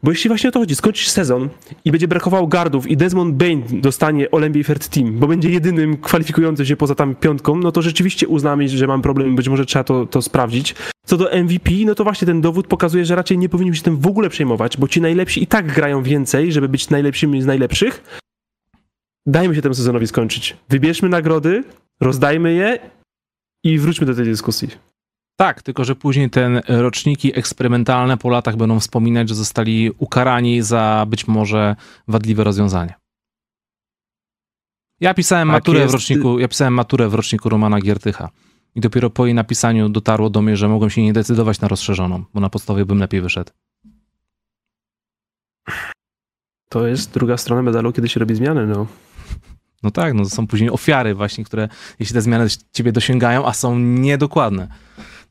Bo 0.04 0.12
jeśli 0.12 0.28
właśnie 0.28 0.50
o 0.50 0.52
to 0.52 0.60
chodzi, 0.60 0.76
skończysz 0.76 1.10
sezon 1.10 1.50
i 1.86 1.92
będzie 1.92 2.08
brakowało 2.08 2.48
gardów 2.48 2.88
i 2.88 2.98
Desmond 2.98 3.36
Bain 3.36 3.64
dostanie 3.82 4.28
All-NBA 4.32 4.64
Third 4.64 4.88
Team, 4.88 5.20
bo 5.20 5.28
będzie 5.28 5.50
jedynym 5.50 5.98
kwalifikującym 5.98 6.66
się 6.66 6.76
poza 6.76 6.96
tam 6.96 7.16
piątką, 7.16 7.56
no 7.56 7.72
to 7.72 7.82
rzeczywiście 7.82 8.28
uznamy, 8.28 8.70
że 8.70 8.88
mam 8.88 9.02
problem, 9.02 9.36
być 9.36 9.50
może 9.50 9.66
trzeba 9.66 9.84
to, 9.84 10.06
to 10.06 10.22
sprawdzić. 10.22 10.76
Co 11.06 11.18
do 11.18 11.30
MVP, 11.44 11.72
no 11.86 11.96
to 11.96 12.04
właśnie 12.04 12.26
ten 12.26 12.42
dowód 12.42 12.68
pokazuje, 12.68 13.06
że 13.06 13.16
raczej 13.16 13.38
nie 13.38 13.50
powinniśmy 13.50 13.78
się 13.78 13.84
tym 13.84 13.98
w 13.98 14.08
ogóle 14.08 14.30
przejmować, 14.30 14.78
bo 14.78 14.88
ci 14.88 15.02
najlepsi 15.02 15.44
i 15.44 15.48
tak 15.48 15.74
grają 15.74 16.04
więcej, 16.04 16.52
żeby 16.52 16.70
być 16.70 16.90
najlepszymi 16.90 17.42
z 17.42 17.46
najlepszych. 17.46 18.20
Dajmy 19.26 19.56
się 19.56 19.62
temu 19.62 19.76
sezonowi 19.76 20.08
skończyć. 20.08 20.58
Wybierzmy 20.70 21.10
nagrody, 21.10 21.64
rozdajmy 22.00 22.54
je 22.54 22.80
i 23.64 23.80
wróćmy 23.80 24.08
do 24.08 24.16
tej 24.16 24.26
dyskusji. 24.26 24.70
Tak, 25.36 25.62
tylko 25.62 25.84
że 25.84 25.95
później 25.95 26.30
te 26.30 26.62
roczniki 26.68 27.40
eksperymentalne 27.40 28.18
po 28.18 28.30
latach 28.30 28.56
będą 28.56 28.80
wspominać, 28.80 29.30
że 29.30 29.36
zostali 29.36 29.91
ukarani 29.98 30.62
za 30.62 31.06
być 31.10 31.28
może 31.28 31.76
wadliwe 32.07 32.44
rozwiązanie. 32.44 32.94
Ja 34.99 35.14
pisałem 35.14 35.48
tak 35.48 35.53
maturę 35.53 35.80
jest. 35.80 35.91
w 35.91 35.94
roczniku, 35.94 36.40
ja 36.40 36.48
pisałem 36.48 36.74
maturę 36.74 37.10
w 37.10 37.14
roczniku 37.14 37.49
Romana 37.49 37.80
Giertycha. 37.80 38.30
I 38.76 38.82
dopiero 38.82 39.10
po 39.10 39.26
jej 39.26 39.36
napisaniu 39.36 39.90
dotarło 39.90 40.30
do 40.30 40.41
mnie, 40.41 40.57
że 40.57 40.68
mogłem 40.68 40.90
się 40.90 41.02
nie 41.02 41.14
decydować 41.14 41.62
na 41.62 41.68
rozszerzoną, 41.68 42.24
bo 42.34 42.40
na 42.40 42.49
podstawie 42.49 42.86
bym 42.86 42.99
lepiej 42.99 43.22
wyszedł. 43.22 43.52
To 46.70 46.88
jest 46.88 47.14
druga 47.14 47.38
strona 47.38 47.62
medalu, 47.62 47.94
kiedy 47.94 48.10
się 48.10 48.20
robi 48.20 48.36
zmiany, 48.36 48.68
no. 48.68 48.88
No 49.84 49.91
tak, 49.91 50.14
no 50.14 50.24
to 50.24 50.30
są 50.30 50.48
później 50.48 50.70
ofiary 50.70 51.16
właśnie, 51.16 51.44
które 51.44 51.70
jeśli 51.99 52.14
te 52.14 52.22
zmiany 52.22 52.48
ciebie 52.74 52.91
dosięgają, 52.91 53.45
a 53.45 53.53
są 53.53 53.80
niedokładne. 53.80 54.68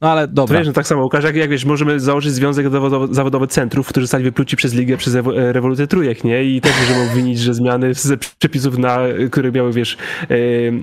No 0.05 0.11
ale 0.11 0.29
dobra. 0.29 0.55
To 0.55 0.59
wiesz, 0.59 0.67
no 0.67 0.73
tak 0.73 0.87
samo, 0.87 1.03
Łukasz, 1.03 1.25
jak, 1.25 1.37
jak 1.37 1.51
wiesz, 1.51 1.65
możemy 1.65 2.01
założyć 2.01 2.33
związek 2.33 2.71
zawodowy, 2.71 3.15
zawodowy 3.15 3.47
centrów, 3.47 3.89
którzy 3.89 4.07
zostali 4.07 4.25
wypluci 4.25 4.57
przez 4.57 4.75
ligę 4.75 4.97
przez 4.97 5.15
rewolucję 5.35 5.87
trójek, 5.87 6.25
nie? 6.25 6.45
I 6.45 6.61
też 6.61 6.73
możemy 6.81 7.11
obwinić, 7.11 7.39
że 7.39 7.55
zmiany 7.55 7.95
z 7.95 8.21
przepisów, 8.39 8.79
na, 8.79 8.99
które 9.31 9.53
miały, 9.53 9.73
wiesz, 9.73 9.97
yy, 10.31 10.83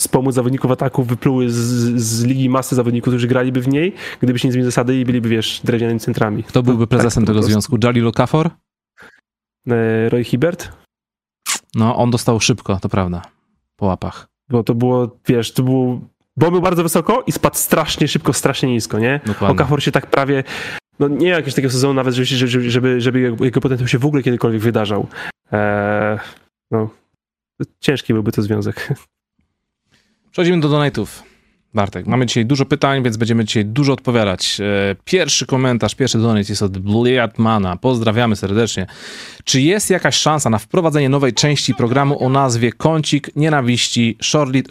wspomóc 0.00 0.34
zawodników 0.34 0.70
ataku 0.70 1.02
wypluły 1.02 1.50
z, 1.50 1.56
z 2.02 2.24
ligi 2.24 2.48
masy 2.48 2.74
zawodników, 2.74 3.12
którzy 3.12 3.28
graliby 3.28 3.60
w 3.60 3.68
niej, 3.68 3.94
gdyby 4.20 4.38
się 4.38 4.48
nie 4.48 4.52
zmieniły 4.52 4.70
zasady 4.70 5.00
i 5.00 5.04
byliby, 5.04 5.28
wiesz, 5.28 5.60
drewnianymi 5.64 6.00
centrami. 6.00 6.44
Kto 6.44 6.62
byłby 6.62 6.86
prezesem 6.86 7.24
tak, 7.24 7.34
tego 7.34 7.42
związku? 7.42 7.76
Jalil 7.84 8.08
Okafor? 8.08 8.50
E, 9.70 10.08
Roy 10.08 10.24
Hibbert? 10.24 10.72
No, 11.74 11.96
on 11.96 12.10
dostał 12.10 12.40
szybko, 12.40 12.78
to 12.80 12.88
prawda, 12.88 13.22
po 13.76 13.86
łapach. 13.86 14.28
Bo 14.48 14.62
to 14.62 14.74
było, 14.74 15.16
wiesz, 15.26 15.52
to 15.52 15.62
było 15.62 16.00
bo 16.36 16.50
był 16.50 16.60
bardzo 16.60 16.82
wysoko 16.82 17.24
i 17.26 17.32
spadł 17.32 17.56
strasznie 17.56 18.08
szybko, 18.08 18.32
strasznie 18.32 18.68
nisko, 18.68 18.98
nie? 18.98 19.20
Dokładnie. 19.26 19.54
Okafor 19.54 19.82
się 19.82 19.92
tak 19.92 20.06
prawie, 20.06 20.44
no 20.98 21.08
nie 21.08 21.28
jakiegoś 21.28 21.54
takiego 21.54 21.72
sezonu 21.72 21.94
nawet, 21.94 22.14
żeby, 22.14 22.70
żeby, 22.70 23.00
żeby 23.00 23.36
jego 23.40 23.60
potencjał 23.60 23.88
się 23.88 23.98
w 23.98 24.06
ogóle 24.06 24.22
kiedykolwiek 24.22 24.60
wydarzał. 24.60 25.06
Eee, 25.52 26.18
no, 26.70 26.90
ciężki 27.80 28.12
byłby 28.12 28.32
to 28.32 28.42
związek. 28.42 28.94
Przechodzimy 30.30 30.60
do 30.60 30.68
donatów. 30.68 31.31
Bartek, 31.74 32.06
mamy 32.06 32.26
dzisiaj 32.26 32.46
dużo 32.46 32.64
pytań, 32.64 33.02
więc 33.02 33.16
będziemy 33.16 33.44
dzisiaj 33.44 33.64
dużo 33.64 33.92
odpowiadać. 33.92 34.60
E, 34.60 34.96
pierwszy 35.04 35.46
komentarz, 35.46 35.94
pierwszy 35.94 36.18
donate 36.18 36.40
jest 36.48 36.62
od 36.62 36.78
Bliatmana. 36.78 37.76
Pozdrawiamy 37.76 38.36
serdecznie. 38.36 38.86
Czy 39.44 39.60
jest 39.60 39.90
jakaś 39.90 40.16
szansa 40.16 40.50
na 40.50 40.58
wprowadzenie 40.58 41.08
nowej 41.08 41.32
części 41.32 41.74
programu 41.74 42.24
o 42.24 42.28
nazwie 42.28 42.72
Kącik 42.72 43.36
Nienawiści 43.36 44.18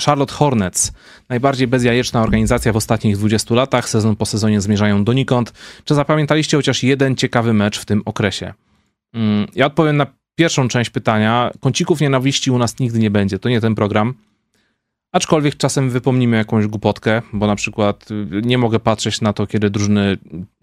Charlotte 0.06 0.34
Hornets? 0.34 0.92
Najbardziej 1.30 1.68
bezjajeczna 1.68 2.22
organizacja 2.22 2.74
w 2.74 2.78
ostatnich 2.78 3.18
20 3.18 3.56
latach. 3.56 3.90
Sezon 3.90 4.16
po 4.16 4.26
sezonie 4.26 4.62
zmierzają 4.62 5.04
donikąd. 5.04 5.54
Czy 5.84 5.96
zapamiętaliście 5.96 6.58
chociaż 6.58 6.84
jeden 6.84 7.16
ciekawy 7.16 7.54
mecz 7.54 7.80
w 7.80 7.86
tym 7.86 8.02
okresie? 8.06 8.54
Mm, 9.14 9.48
ja 9.56 9.66
odpowiem 9.66 9.98
na 9.98 10.08
pierwszą 10.36 10.68
część 10.68 10.90
pytania. 10.90 11.52
Kącików 11.60 12.02
nienawiści 12.02 12.52
u 12.52 12.58
nas 12.58 12.80
nigdy 12.80 13.00
nie 13.00 13.12
będzie. 13.12 13.40
To 13.40 13.50
nie 13.50 13.62
ten 13.62 13.76
program. 13.76 14.14
Aczkolwiek 15.12 15.58
czasem 15.58 15.90
wypomnimy 15.90 16.38
jakąś 16.38 16.68
głupotkę, 16.68 17.22
bo 17.34 17.48
na 17.48 17.56
przykład 17.56 18.12
y, 18.12 18.42
nie 18.46 18.58
mogę 18.58 18.80
patrzeć 18.80 19.22
na 19.22 19.34
to, 19.34 19.48
kiedy 19.48 19.70
drużyny 19.70 20.18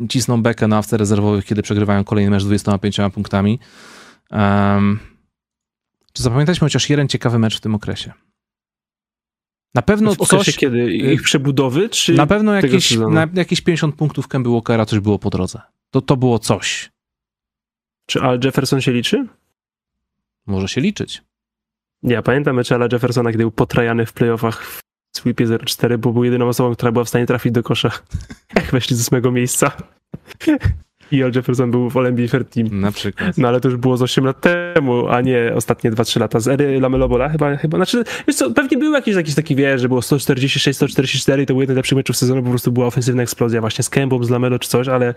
cisną 0.08 0.42
bekę 0.42 0.68
na 0.68 0.78
awce 0.78 0.96
rezerwowych, 0.96 1.44
kiedy 1.44 1.62
przegrywają 1.62 2.04
kolejny 2.04 2.30
mecz 2.30 2.42
z 2.42 2.46
25 2.46 2.96
punktami. 3.14 3.58
Um, 4.30 4.98
czy 6.12 6.22
zapamiętaliśmy 6.22 6.64
chociaż 6.64 6.90
jeden 6.90 7.08
ciekawy 7.08 7.38
mecz 7.38 7.56
w 7.56 7.60
tym 7.60 7.74
okresie? 7.74 8.12
Na 9.74 9.82
pewno 9.82 10.14
w 10.14 10.16
coś... 10.16 10.56
kiedy? 10.56 10.78
Y, 10.78 11.12
ich 11.12 11.22
przebudowy, 11.22 11.88
czy 11.88 12.14
Na 12.14 12.26
pewno 12.26 12.54
jakieś, 12.54 12.96
na, 12.96 13.28
jakieś 13.34 13.60
50 13.60 13.94
punktów 13.94 14.28
Kemby 14.28 14.50
Walkera 14.50 14.86
coś 14.86 15.00
było 15.00 15.18
po 15.18 15.30
drodze. 15.30 15.60
To, 15.90 16.00
to 16.00 16.16
było 16.16 16.38
coś. 16.38 16.90
Czy 18.06 18.20
Al 18.20 18.40
Jefferson 18.44 18.80
się 18.80 18.92
liczy? 18.92 19.26
Może 20.46 20.68
się 20.68 20.80
liczyć. 20.80 21.22
Ja 22.02 22.22
pamiętam 22.22 22.56
mecze 22.56 22.74
Ala 22.74 22.88
Jeffersona, 22.92 23.30
kiedy 23.30 23.44
był 23.44 23.50
potrajany 23.50 24.06
w 24.06 24.12
playoffach 24.12 24.64
w 24.64 24.80
sweepie 25.16 25.46
0-4, 25.46 25.98
bo 25.98 26.12
był 26.12 26.24
jedyną 26.24 26.48
osobą, 26.48 26.74
która 26.74 26.92
była 26.92 27.04
w 27.04 27.08
stanie 27.08 27.26
trafić 27.26 27.52
do 27.52 27.62
kosza, 27.62 27.90
weszli 28.72 28.96
z 28.96 29.00
ósmego 29.00 29.32
miejsca. 29.32 29.72
I 31.12 31.22
Al 31.22 31.32
Jefferson 31.34 31.70
był 31.70 31.90
w 31.90 31.96
All-NBA 31.96 32.28
Fair 32.28 32.44
Team. 32.44 32.80
Na 32.80 32.92
przykład. 32.92 33.38
No 33.38 33.48
ale 33.48 33.60
to 33.60 33.68
już 33.68 33.76
było 33.76 33.96
z 33.96 34.02
8 34.02 34.24
lat 34.24 34.40
temu, 34.40 35.08
a 35.08 35.20
nie 35.20 35.52
ostatnie 35.54 35.92
2-3 35.92 36.20
lata. 36.20 36.40
Z 36.40 36.48
ery 36.48 36.80
Lamelo 36.80 37.08
Bola 37.08 37.28
chyba, 37.28 37.56
chyba, 37.56 37.78
znaczy, 37.78 38.04
wiesz 38.26 38.36
co, 38.36 38.50
pewnie 38.50 38.78
był 38.78 38.92
jakiś, 38.92 39.14
jakiś 39.14 39.34
taki, 39.34 39.56
wie, 39.56 39.78
że 39.78 39.88
było 39.88 40.02
146, 40.02 40.76
144 40.76 41.42
i 41.42 41.46
to 41.46 41.54
był 41.54 41.60
jeden 41.60 41.74
z 41.74 41.76
lepszych 41.76 41.96
meczów 41.96 42.16
sezonu, 42.16 42.42
po 42.42 42.50
prostu 42.50 42.72
była 42.72 42.86
ofensywna 42.86 43.22
eksplozja 43.22 43.60
właśnie 43.60 43.84
z 43.84 43.90
Kembą, 43.90 44.24
z 44.24 44.30
Lamelo 44.30 44.58
czy 44.58 44.68
coś, 44.68 44.88
ale 44.88 45.14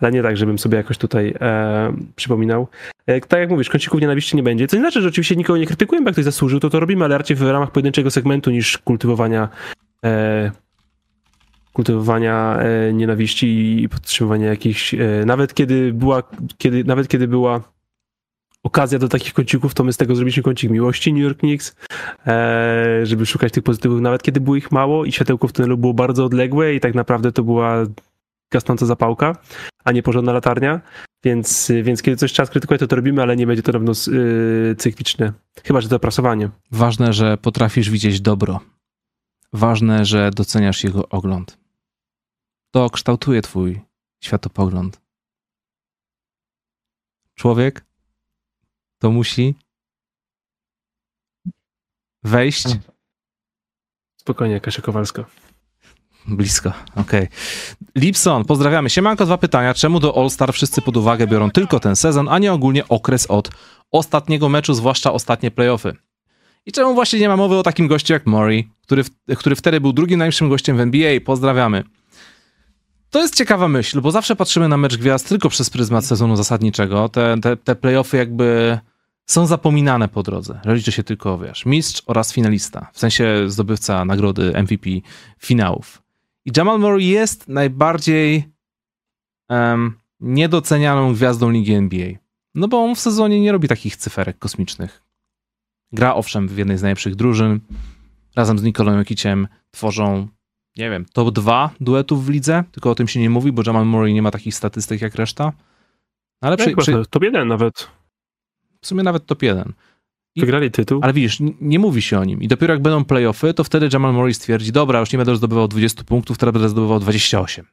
ale 0.00 0.12
nie 0.12 0.22
tak, 0.22 0.36
żebym 0.36 0.58
sobie 0.58 0.76
jakoś 0.76 0.98
tutaj 0.98 1.34
e, 1.40 1.92
przypominał. 2.16 2.68
E, 3.06 3.20
tak 3.20 3.40
jak 3.40 3.50
mówisz, 3.50 3.70
kącików 3.70 4.00
nienawiści 4.00 4.36
nie 4.36 4.42
będzie, 4.42 4.66
co 4.66 4.76
nie 4.76 4.82
znaczy, 4.82 5.02
że 5.02 5.08
oczywiście 5.08 5.36
nikogo 5.36 5.58
nie 5.58 5.66
krytykujemy, 5.66 6.06
jak 6.06 6.14
ktoś 6.14 6.24
zasłużył, 6.24 6.60
to 6.60 6.70
to 6.70 6.80
robimy, 6.80 7.04
ale 7.04 7.18
raczej 7.18 7.36
w 7.36 7.42
ramach 7.42 7.70
pojedynczego 7.70 8.10
segmentu 8.10 8.50
niż 8.50 8.78
kultywowania 8.78 9.48
e, 10.04 10.50
kultywowania 11.72 12.58
e, 12.58 12.92
nienawiści 12.92 13.82
i 13.82 13.88
podtrzymywania 13.88 14.48
jakichś, 14.48 14.94
e, 14.94 14.98
nawet 15.26 15.54
kiedy 15.54 15.92
była, 15.92 16.22
kiedy, 16.58 16.84
nawet 16.84 17.08
kiedy 17.08 17.28
była 17.28 17.60
okazja 18.62 18.98
do 18.98 19.08
takich 19.08 19.32
kącików, 19.32 19.74
to 19.74 19.84
my 19.84 19.92
z 19.92 19.96
tego 19.96 20.14
zrobiliśmy 20.14 20.42
kącik 20.42 20.70
miłości 20.70 21.12
New 21.12 21.22
York 21.22 21.38
Knicks, 21.38 21.76
e, 22.26 23.00
żeby 23.02 23.26
szukać 23.26 23.52
tych 23.52 23.62
pozytywów, 23.62 24.00
nawet 24.00 24.22
kiedy 24.22 24.40
było 24.40 24.56
ich 24.56 24.72
mało 24.72 25.04
i 25.04 25.12
światełko 25.12 25.48
w 25.48 25.52
tunelu 25.52 25.78
było 25.78 25.94
bardzo 25.94 26.24
odległe 26.24 26.74
i 26.74 26.80
tak 26.80 26.94
naprawdę 26.94 27.32
to 27.32 27.42
była 27.42 27.84
gasnąca 28.52 28.86
zapałka, 28.86 29.36
a 29.84 29.92
nie 29.92 30.02
porządna 30.02 30.32
latarnia. 30.32 30.80
Więc, 31.24 31.72
więc 31.82 32.02
kiedy 32.02 32.16
coś 32.16 32.32
trzeba 32.32 32.46
skrytykować, 32.46 32.80
to 32.80 32.86
to 32.86 32.96
robimy, 32.96 33.22
ale 33.22 33.36
nie 33.36 33.46
będzie 33.46 33.62
to 33.62 33.72
na 33.72 33.78
pewno 33.78 33.92
yy, 34.06 34.76
cykliczne. 34.78 35.32
Chyba, 35.64 35.80
że 35.80 35.88
to 35.88 35.98
prasowanie. 35.98 36.50
Ważne, 36.70 37.12
że 37.12 37.36
potrafisz 37.36 37.90
widzieć 37.90 38.20
dobro. 38.20 38.60
Ważne, 39.52 40.04
że 40.04 40.30
doceniasz 40.30 40.84
jego 40.84 41.08
ogląd. 41.08 41.58
To 42.70 42.90
kształtuje 42.90 43.42
twój 43.42 43.80
światopogląd. 44.24 45.00
Człowiek 47.34 47.84
to 48.98 49.10
musi 49.10 49.54
wejść. 52.22 52.64
Spokojnie, 54.16 54.60
Kasia 54.60 54.82
Kowalska. 54.82 55.24
Blisko, 56.26 56.72
okej. 56.96 57.02
Okay. 57.02 57.28
Lipson, 57.96 58.44
pozdrawiamy. 58.44 58.90
Siemanko, 58.90 59.26
dwa 59.26 59.38
pytania. 59.38 59.74
Czemu 59.74 60.00
do 60.00 60.16
All-Star 60.16 60.52
wszyscy 60.52 60.82
pod 60.82 60.96
uwagę 60.96 61.26
biorą 61.26 61.50
tylko 61.50 61.80
ten 61.80 61.96
sezon, 61.96 62.28
a 62.28 62.38
nie 62.38 62.52
ogólnie 62.52 62.88
okres 62.88 63.26
od 63.26 63.50
ostatniego 63.90 64.48
meczu, 64.48 64.74
zwłaszcza 64.74 65.12
ostatnie 65.12 65.50
playoffy? 65.50 65.96
I 66.66 66.72
czemu 66.72 66.94
właśnie 66.94 67.20
nie 67.20 67.28
ma 67.28 67.36
mowy 67.36 67.56
o 67.56 67.62
takim 67.62 67.88
gościu 67.88 68.12
jak 68.12 68.26
Murray, 68.26 68.68
który, 68.82 69.04
który 69.36 69.56
wtedy 69.56 69.80
był 69.80 69.92
drugim 69.92 70.18
najlepszym 70.18 70.48
gościem 70.48 70.76
w 70.76 70.80
NBA? 70.80 71.20
Pozdrawiamy. 71.24 71.84
To 73.10 73.20
jest 73.20 73.36
ciekawa 73.36 73.68
myśl, 73.68 74.00
bo 74.00 74.10
zawsze 74.10 74.36
patrzymy 74.36 74.68
na 74.68 74.76
mecz 74.76 74.96
gwiazd 74.96 75.28
tylko 75.28 75.48
przez 75.48 75.70
pryzmat 75.70 76.04
sezonu 76.04 76.36
zasadniczego. 76.36 77.08
Te, 77.08 77.36
te, 77.42 77.56
te 77.56 77.74
playoffy 77.74 78.16
jakby 78.16 78.78
są 79.26 79.46
zapominane 79.46 80.08
po 80.08 80.22
drodze. 80.22 80.60
Liczy 80.64 80.92
się 80.92 81.02
tylko, 81.02 81.38
wiesz, 81.38 81.66
mistrz 81.66 82.02
oraz 82.06 82.32
finalista, 82.32 82.90
w 82.92 82.98
sensie 82.98 83.44
zdobywca 83.46 84.04
nagrody 84.04 84.52
MVP 84.62 84.90
finałów. 85.38 86.02
I 86.44 86.50
Jamal 86.56 86.78
Murray 86.78 87.06
jest 87.06 87.48
najbardziej 87.48 88.44
um, 89.48 89.98
niedocenianą 90.20 91.14
gwiazdą 91.14 91.50
ligi 91.50 91.72
NBA. 91.72 92.08
No 92.54 92.68
bo 92.68 92.84
on 92.84 92.94
w 92.94 93.00
sezonie 93.00 93.40
nie 93.40 93.52
robi 93.52 93.68
takich 93.68 93.96
cyferek 93.96 94.38
kosmicznych. 94.38 95.02
Gra 95.92 96.14
owszem 96.14 96.48
w 96.48 96.58
jednej 96.58 96.78
z 96.78 96.82
najlepszych 96.82 97.14
drużyn. 97.14 97.60
Razem 98.36 98.58
z 98.58 98.62
Nikolą 98.62 98.98
Jokiciem 98.98 99.48
tworzą, 99.70 100.28
nie 100.76 100.90
wiem, 100.90 101.04
top 101.12 101.34
2 101.34 101.70
duetów 101.80 102.26
w 102.26 102.28
lidze, 102.28 102.64
tylko 102.72 102.90
o 102.90 102.94
tym 102.94 103.08
się 103.08 103.20
nie 103.20 103.30
mówi, 103.30 103.52
bo 103.52 103.62
Jamal 103.66 103.86
Murray 103.86 104.14
nie 104.14 104.22
ma 104.22 104.30
takich 104.30 104.54
statystyk 104.54 105.00
jak 105.00 105.14
reszta. 105.14 105.52
No 106.42 106.48
ale 106.48 106.56
przy, 106.56 106.76
przy... 106.76 107.02
top 107.10 107.22
1 107.22 107.48
nawet. 107.48 107.88
W 108.80 108.86
sumie 108.86 109.02
nawet 109.02 109.26
top 109.26 109.42
1. 109.42 109.72
Wygrali 110.36 110.70
tytuł. 110.70 111.00
Ale 111.02 111.12
widzisz, 111.12 111.38
nie 111.60 111.78
mówi 111.78 112.02
się 112.02 112.18
o 112.18 112.24
nim. 112.24 112.42
I 112.42 112.48
dopiero 112.48 112.74
jak 112.74 112.82
będą 112.82 113.04
playoffy, 113.04 113.54
to 113.54 113.64
wtedy 113.64 113.88
Jamal 113.92 114.12
Murray 114.12 114.34
stwierdzi, 114.34 114.72
dobra, 114.72 115.00
już 115.00 115.12
nie 115.12 115.16
będę 115.16 115.36
zdobywał 115.36 115.68
20 115.68 116.04
punktów, 116.04 116.38
teraz 116.38 116.52
będę 116.52 116.68
zdobywał 116.68 117.00
28. 117.00 117.66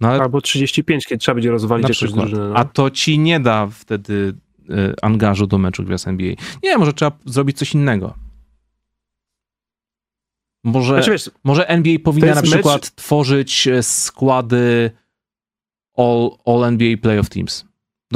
No, 0.00 0.08
ale... 0.08 0.22
Albo 0.22 0.40
35, 0.40 1.06
kiedy 1.06 1.18
trzeba 1.18 1.34
będzie 1.34 1.50
rozwalić 1.50 1.88
jakąś 1.88 2.12
drużynę. 2.12 2.48
No. 2.48 2.56
A 2.56 2.64
to 2.64 2.90
ci 2.90 3.18
nie 3.18 3.40
da 3.40 3.66
wtedy 3.66 4.34
y, 4.70 4.94
angażu 5.02 5.46
do 5.46 5.58
meczu 5.58 5.84
Gwiazd 5.84 6.08
NBA. 6.08 6.34
Nie, 6.62 6.78
może 6.78 6.92
trzeba 6.92 7.18
zrobić 7.24 7.58
coś 7.58 7.74
innego. 7.74 8.14
Może, 10.64 10.94
znaczy, 10.94 11.10
wiesz, 11.10 11.30
może 11.44 11.68
NBA 11.68 11.98
powinna 12.04 12.34
na 12.34 12.42
przykład 12.42 12.82
mecz... 12.82 12.90
tworzyć 12.90 13.68
e, 13.68 13.82
składy 13.82 14.90
All, 15.96 16.30
all 16.46 16.64
NBA 16.64 16.96
Playoff 16.96 17.28
Teams. 17.28 17.64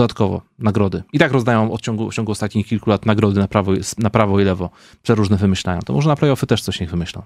Dodatkowo 0.00 0.42
nagrody. 0.58 1.02
I 1.12 1.18
tak 1.18 1.32
rozdają 1.32 1.76
w 1.76 1.80
ciągu, 1.80 2.10
w 2.10 2.14
ciągu 2.14 2.32
ostatnich 2.32 2.66
kilku 2.66 2.90
lat 2.90 3.06
nagrody 3.06 3.40
na 3.40 3.48
prawo, 3.48 3.72
na 3.98 4.10
prawo 4.10 4.40
i 4.40 4.44
lewo. 4.44 4.70
Przeróżne 5.02 5.36
wymyślają. 5.36 5.80
To 5.80 5.92
może 5.92 6.08
na 6.08 6.16
playoffy 6.16 6.46
też 6.46 6.62
coś 6.62 6.80
niech 6.80 6.90
wymyślą. 6.90 7.22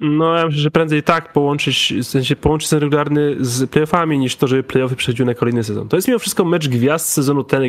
No, 0.00 0.36
ja 0.36 0.46
myślę, 0.46 0.60
że 0.60 0.70
prędzej 0.70 1.02
tak 1.02 1.32
połączyć, 1.32 1.94
w 1.96 2.04
sensie 2.04 2.36
połączyć 2.36 2.70
ten 2.70 2.78
regularny 2.78 3.36
z 3.40 3.70
playoffami, 3.70 4.18
niż 4.18 4.36
to, 4.36 4.46
żeby 4.46 4.62
playoffy 4.62 4.96
przechodziły 4.96 5.26
na 5.26 5.34
kolejny 5.34 5.64
sezon. 5.64 5.88
To 5.88 5.96
jest 5.96 6.08
mimo 6.08 6.18
wszystko 6.18 6.44
mecz 6.44 6.68
gwiazd 6.68 7.08
sezonu 7.08 7.44
ten, 7.44 7.62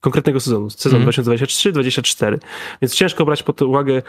konkretnego 0.00 0.40
sezonu, 0.40 0.70
sezon 0.70 1.02
mm. 1.02 1.12
2023-2024, 1.12 2.38
więc 2.82 2.94
ciężko 2.94 3.24
brać 3.24 3.42
pod 3.42 3.62
uwagę 3.62 4.02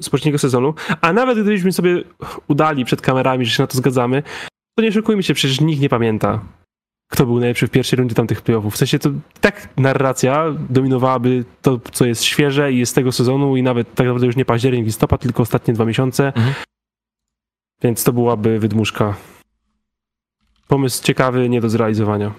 z 0.00 0.08
poprzedniego 0.10 0.38
sezonu, 0.38 0.74
a 1.00 1.12
nawet 1.12 1.38
gdybyśmy 1.38 1.72
sobie 1.72 2.02
udali 2.48 2.84
przed 2.84 3.00
kamerami, 3.00 3.44
że 3.44 3.50
się 3.50 3.62
na 3.62 3.66
to 3.66 3.78
zgadzamy, 3.78 4.22
to 4.74 4.82
nie 4.82 4.92
szukujmy 4.92 5.22
się, 5.22 5.34
przecież 5.34 5.60
nikt 5.60 5.82
nie 5.82 5.88
pamięta, 5.88 6.40
kto 7.08 7.26
był 7.26 7.40
najlepszy 7.40 7.66
w 7.66 7.70
pierwszej 7.70 7.96
rundzie 7.96 8.14
tamtych 8.14 8.42
playoffów. 8.42 8.74
W 8.74 8.76
sensie 8.76 8.98
to 8.98 9.10
tak 9.40 9.68
narracja 9.76 10.44
dominowałaby 10.70 11.44
to, 11.62 11.80
co 11.92 12.06
jest 12.06 12.24
świeże 12.24 12.72
i 12.72 12.78
jest 12.78 12.92
z 12.92 12.94
tego 12.94 13.12
sezonu 13.12 13.56
i 13.56 13.62
nawet 13.62 13.94
tak 13.94 14.06
naprawdę 14.06 14.26
już 14.26 14.36
nie 14.36 14.44
październik, 14.44 14.84
listopad, 14.84 15.20
tylko 15.20 15.42
ostatnie 15.42 15.74
dwa 15.74 15.84
miesiące. 15.84 16.32
Mm. 16.36 16.54
Więc 17.82 18.04
to 18.04 18.12
byłaby 18.12 18.58
wydmuszka. 18.58 19.16
Pomysł 20.68 21.02
ciekawy, 21.02 21.48
nie 21.48 21.60
do 21.60 21.70
zrealizowania. 21.70 22.34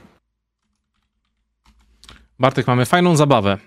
Bartek, 2.39 2.67
mamy 2.67 2.85
fajną 2.85 3.15
zabawę 3.15 3.57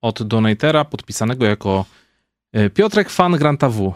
od 0.00 0.22
donatera 0.22 0.84
podpisanego 0.84 1.44
jako 1.44 1.84
e, 2.52 2.70
Piotrek 2.70 3.10
fan 3.10 3.32
Granta 3.32 3.68
W. 3.68 3.94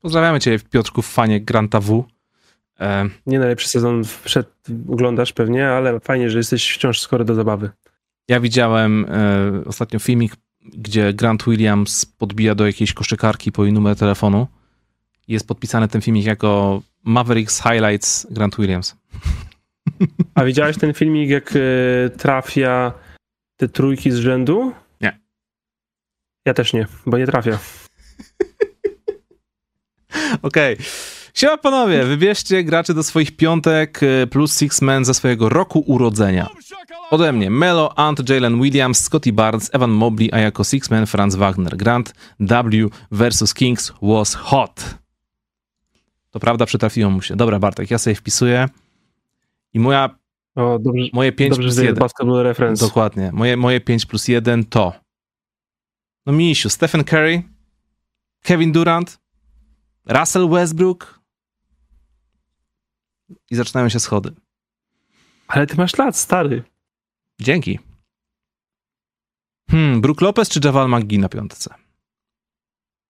Pozdrawiamy 0.00 0.40
cię 0.40 0.58
Piotrku 0.58 1.02
fanie 1.02 1.40
Granta 1.40 1.80
W. 1.80 2.04
E... 2.82 3.08
Nie 3.26 3.38
najlepszy 3.38 3.68
sezon 3.68 4.02
przed 4.24 4.46
oglądasz 4.88 5.32
pewnie, 5.32 5.68
ale 5.68 6.00
fajnie, 6.00 6.30
że 6.30 6.38
jesteś 6.38 6.70
wciąż 6.74 7.00
skory 7.00 7.24
do 7.24 7.34
zabawy. 7.34 7.70
Ja 8.28 8.40
widziałem 8.40 9.06
e, 9.08 9.64
ostatnio 9.66 9.98
filmik, 9.98 10.36
gdzie 10.60 11.12
Grant 11.12 11.44
Williams 11.44 12.04
podbija 12.04 12.54
do 12.54 12.66
jakiejś 12.66 12.92
koszykarki 12.92 13.52
po 13.52 13.64
jej 13.64 13.72
numer 13.72 13.96
telefonu. 13.96 14.46
Jest 15.28 15.48
podpisany 15.48 15.88
ten 15.88 16.00
filmik 16.00 16.26
jako 16.26 16.82
Mavericks 17.04 17.62
Highlights 17.62 18.26
Grant 18.30 18.56
Williams. 18.56 18.96
A 20.34 20.44
widziałeś 20.44 20.78
ten 20.78 20.94
filmik, 20.94 21.30
jak 21.30 21.52
e, 21.56 22.10
trafia 22.10 22.92
te 23.56 23.68
trójki 23.68 24.10
z 24.10 24.16
rzędu? 24.16 24.72
Nie. 25.00 25.20
Ja 26.46 26.54
też 26.54 26.72
nie, 26.72 26.86
bo 27.06 27.18
nie 27.18 27.26
trafia. 27.26 27.58
Okej. 30.42 30.74
Okay. 30.74 30.86
Siema 31.34 31.56
panowie, 31.56 32.04
wybierzcie 32.04 32.64
graczy 32.64 32.94
do 32.94 33.02
swoich 33.02 33.36
piątek 33.36 34.02
y, 34.02 34.26
plus 34.26 34.56
Six 34.56 34.82
Men 34.82 35.04
ze 35.04 35.14
swojego 35.14 35.48
roku 35.48 35.80
urodzenia. 35.80 36.48
Ode 37.10 37.32
mnie 37.32 37.50
Melo, 37.50 37.98
Ant, 37.98 38.28
Jalen 38.28 38.60
Williams, 38.60 39.00
Scotty 39.00 39.32
Barnes, 39.32 39.70
Evan 39.74 39.90
Mobley, 39.90 40.28
a 40.32 40.38
jako 40.38 40.64
Six 40.64 40.90
Men 40.90 41.06
Franz 41.06 41.34
Wagner. 41.34 41.76
Grant 41.76 42.14
W 42.40 42.90
versus 43.10 43.54
Kings 43.54 43.92
was 44.02 44.34
hot. 44.34 44.98
To 46.30 46.40
prawda, 46.40 46.66
przytrafiło 46.66 47.10
mu 47.10 47.22
się. 47.22 47.36
Dobra 47.36 47.58
Bartek, 47.58 47.90
ja 47.90 47.98
sobie 47.98 48.16
wpisuję. 48.16 48.68
I 49.74 49.80
moja 49.80 50.10
o, 50.54 50.78
dobrze, 50.78 51.04
moje 51.12 51.32
5 51.32 51.50
dobrze, 51.50 51.68
plus 51.68 51.78
1. 51.78 51.94
Basketball 51.94 52.42
reference. 52.42 52.86
Dokładnie. 52.86 53.30
Moje, 53.32 53.56
moje 53.56 53.80
5 53.80 54.06
plus 54.06 54.28
1 54.28 54.64
to 54.64 55.02
no 56.26 56.32
misiu, 56.32 56.70
Stephen 56.70 57.04
Curry, 57.04 57.42
Kevin 58.42 58.72
Durant, 58.72 59.18
Russell 60.06 60.48
Westbrook 60.48 61.21
i 63.50 63.56
zaczynają 63.56 63.88
się 63.88 64.00
schody. 64.00 64.34
Ale 65.48 65.66
ty 65.66 65.76
masz 65.76 65.98
lat, 65.98 66.16
stary. 66.16 66.62
Dzięki. 67.40 67.78
Hmm, 69.70 70.00
Brook 70.00 70.20
Lopez 70.20 70.48
czy 70.48 70.60
Javal 70.64 70.88
McGee 70.88 71.18
na 71.18 71.28
piątce? 71.28 71.74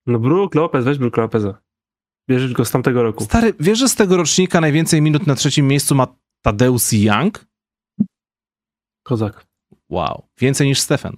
No 0.06 0.18
Brook 0.18 0.54
Lopez, 0.54 0.84
weź 0.84 0.98
Brook 0.98 1.16
Lopeza. 1.16 1.58
Bierzesz 2.28 2.52
go 2.52 2.64
z 2.64 2.70
tamtego 2.70 3.02
roku. 3.02 3.24
Stary, 3.24 3.54
wiesz, 3.60 3.78
że 3.78 3.88
z 3.88 3.94
tego 3.94 4.16
rocznika 4.16 4.60
najwięcej 4.60 5.02
minut 5.02 5.26
na 5.26 5.34
trzecim 5.34 5.68
miejscu 5.68 5.94
ma 5.94 6.06
Tadeusz 6.42 6.92
Young? 6.92 7.46
Kozak. 9.02 9.46
Wow, 9.88 10.28
więcej 10.38 10.66
niż 10.66 10.80
Stefan. 10.80 11.16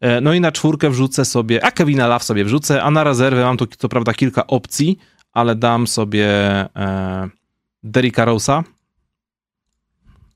E, 0.00 0.20
no 0.20 0.34
i 0.34 0.40
na 0.40 0.52
czwórkę 0.52 0.90
wrzucę 0.90 1.24
sobie, 1.24 1.64
a 1.64 1.70
Kevina 1.70 2.06
Love 2.06 2.24
sobie 2.24 2.44
wrzucę, 2.44 2.82
a 2.82 2.90
na 2.90 3.04
rezerwę 3.04 3.44
mam 3.44 3.56
tu 3.56 3.66
co 3.66 3.88
prawda 3.88 4.14
kilka 4.14 4.46
opcji, 4.46 4.98
ale 5.32 5.54
dam 5.54 5.86
sobie 5.86 6.26
e, 6.76 7.28
Derricka 7.84 8.26
Rose'a. 8.26 8.62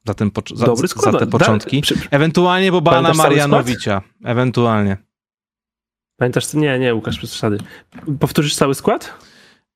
Za, 0.07 0.15
ten 0.15 0.31
za, 0.55 0.67
Dobry 0.67 0.89
skład. 0.89 1.13
za 1.13 1.19
te 1.19 1.27
początki. 1.27 1.81
Da, 1.81 1.83
przy... 1.83 1.95
Ewentualnie 2.11 2.73
Bobana 2.73 3.15
Marianowicza. 3.15 4.03
Ewentualnie. 4.25 4.97
Pamiętasz? 6.17 6.55
Nie, 6.55 6.79
nie, 6.79 6.95
Łukasz, 6.95 7.19
przez 7.19 7.31
przesady. 7.31 7.59
Powtórzysz 8.21 8.57
cały 8.57 8.75
skład? 8.75 9.15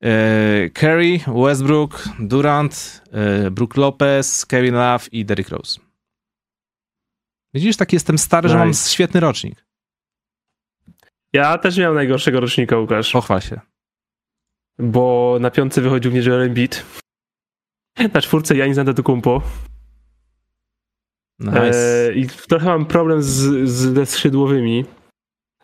E, 0.03 0.69
Curry, 0.69 1.19
Westbrook, 1.27 2.03
Durant, 2.19 3.03
e, 3.11 3.51
Brook 3.51 3.77
Lopez, 3.77 4.45
Kevin 4.45 4.73
Love 4.73 5.05
i 5.11 5.25
Derrick 5.25 5.49
Rose. 5.49 5.79
Widzisz, 7.53 7.77
taki 7.77 7.95
jestem 7.95 8.17
stary, 8.17 8.47
nice. 8.47 8.59
że 8.59 8.65
mam 8.65 8.73
świetny 8.73 9.19
rocznik. 9.19 9.65
Ja 11.33 11.57
też 11.57 11.77
miałem 11.77 11.95
najgorszego 11.95 12.39
rocznika, 12.39 12.77
Łukasz. 12.77 13.11
Pochwal 13.11 13.41
się. 13.41 13.61
Bo 14.79 15.37
na 15.41 15.51
piątce 15.51 15.81
wychodził 15.81 16.11
mnie 16.11 16.21
Joel 16.21 16.41
Embiid. 16.41 16.85
Na 18.13 18.21
czwórce 18.21 18.57
Janis 18.57 18.77
Antetokounmpo. 18.77 19.41
Nice. 21.39 22.07
E, 22.09 22.13
I 22.13 22.27
trochę 22.27 22.65
mam 22.65 22.85
problem 22.85 23.23
z, 23.23 23.29
z, 23.69 23.93
ze 23.93 24.05
skrzydłowymi. 24.05 24.85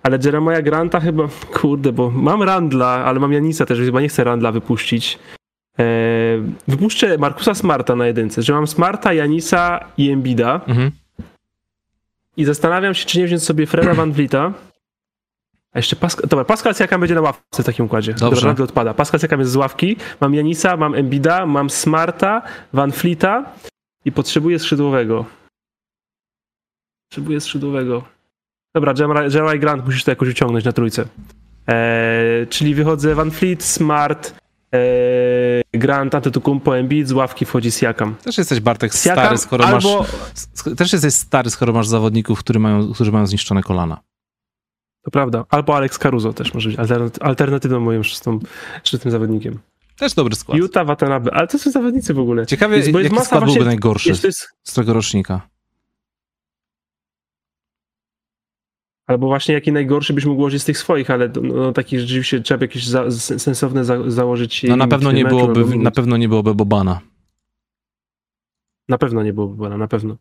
Ale 0.04 0.20
Jeremiah 0.26 0.64
Granta 0.64 1.00
chyba, 1.00 1.28
kurde, 1.54 1.92
bo 1.92 2.12
mam 2.12 2.44
Randla, 2.44 2.88
ale 2.88 3.20
mam 3.20 3.34
Janisa 3.34 3.66
też, 3.66 3.80
chyba 3.80 4.02
nie 4.02 4.10
chcę 4.10 4.24
Randla 4.24 4.52
wypuścić. 4.52 5.20
Eee, 5.78 6.44
wypuszczę 6.68 7.18
Markusa 7.18 7.54
Smarta 7.56 7.96
na 7.96 8.08
jedynce, 8.08 8.44
że 8.44 8.54
mam 8.54 8.68
Smarta, 8.68 9.14
Janisa 9.14 9.86
i 9.98 10.10
Embida. 10.10 10.62
Mhm. 10.68 10.92
I 12.38 12.46
zastanawiam 12.46 12.94
się, 12.94 13.06
czy 13.06 13.20
nie 13.20 13.26
wziąć 13.26 13.44
sobie 13.44 13.66
Freda 13.66 13.94
Van 13.94 14.12
Vlieta. 14.12 14.54
A 15.74 15.80
jeszcze 15.80 15.96
Pascal, 15.96 16.28
dobra, 16.30 16.46
Pascal 16.46 16.76
Siakam 16.76 17.02
będzie 17.02 17.16
na 17.16 17.22
ławce 17.22 17.64
w 17.64 17.66
takim 17.66 17.86
układzie. 17.86 18.14
Dobrze. 18.14 18.48
Dobra, 18.48 18.64
odpada. 18.64 18.94
Pascal 18.94 19.20
Siakam 19.20 19.40
jest 19.40 19.52
z 19.52 19.56
ławki. 19.56 19.96
Mam 20.22 20.34
Janisa, 20.34 20.78
mam 20.78 20.96
Embida, 20.96 21.46
mam 21.46 21.70
Smarta, 21.70 22.42
Van 22.74 22.92
Fleeta 22.92 23.46
i 24.06 24.12
potrzebuję 24.12 24.60
skrzydłowego. 24.60 25.26
Potrzebuję 27.10 27.42
skrzydłowego. 27.42 28.04
Dobra, 28.76 28.94
Jerry 29.34 29.60
Grant 29.60 29.86
musisz 29.86 30.04
to 30.04 30.12
jakoś 30.12 30.30
uciągnąć 30.30 30.66
na 30.66 30.72
trójce. 30.72 31.06
Eee, 31.68 32.48
czyli 32.48 32.76
wychodzę 32.76 33.16
Van 33.16 33.32
Fleet, 33.32 33.64
Smart, 33.64 34.34
eee, 34.72 35.64
Grant, 35.74 36.16
Antetokounmpo, 36.16 36.78
Embiid, 36.78 37.08
z 37.08 37.12
ławki 37.12 37.46
wchodzi 37.46 37.72
Siakam. 37.72 38.16
Też 38.16 38.38
jesteś, 38.38 38.60
Bartek, 38.60 38.94
Siakam, 38.94 39.24
stary, 39.24 39.38
skoro 39.38 39.66
albo... 39.66 40.00
masz... 40.00 40.76
Też 40.78 40.94
jesteś 40.94 41.14
stary, 41.14 41.50
skoro 41.50 41.74
masz 41.74 41.88
zawodników, 41.88 42.40
którzy 42.40 42.60
mają, 42.60 42.94
którzy 42.94 43.12
mają 43.12 43.28
zniszczone 43.28 43.64
kolana. 43.64 43.98
To 45.02 45.12
prawda. 45.12 45.46
Albo 45.50 45.76
Alex 45.76 45.98
Caruso 45.98 46.34
też 46.34 46.54
może 46.54 46.70
być 46.70 46.80
alternatywną 47.22 47.80
moim 47.80 48.04
szóstym, 48.04 48.40
szóstym 48.84 49.12
zawodnikiem. 49.12 49.60
Też 49.98 50.14
dobry 50.14 50.36
skład. 50.36 50.58
Utah, 50.58 50.88
Watanabe. 50.88 51.34
Ale 51.34 51.48
to 51.48 51.60
są 51.60 51.72
zawodnicy 51.72 52.14
w 52.14 52.20
ogóle. 52.20 52.46
Ciekawie, 52.46 52.78
jest, 52.78 52.88
jaki 52.88 53.08
skład 53.08 53.30
właśnie, 53.30 53.46
byłby 53.46 53.66
najgorszy 53.66 54.10
jest, 54.10 54.24
jest... 54.24 54.50
z 54.64 54.74
tego 54.74 54.94
rocznika. 54.94 55.50
Albo 59.08 59.28
właśnie 59.28 59.54
jaki 59.54 59.72
najgorszy 59.72 60.14
byś 60.14 60.26
mógł 60.26 60.40
ułożyć 60.40 60.62
z 60.62 60.66
tych 60.66 60.78
swoich, 60.78 61.12
ale 61.12 61.32
no, 61.42 61.72
takich 61.72 62.00
rzeczywiście 62.00 62.42
trzeba 62.42 62.64
jakieś 62.64 62.88
za, 62.88 63.12
sensowne 63.12 63.86
za, 63.86 64.12
założyć. 64.12 64.64
No 64.64 64.76
na 64.76 64.88
pewno, 64.88 65.12
nie 65.12 65.26
byłoby, 65.26 65.78
na 65.78 65.92
pewno 65.92 66.18
nie 66.18 66.30
byłoby 66.30 66.56
Bobana. 66.56 67.02
Na 68.90 68.98
pewno 68.98 69.24
nie 69.24 69.34
byłoby 69.34 69.56
Bobana, 69.56 69.78
na 69.78 69.88
pewno. 69.88 70.18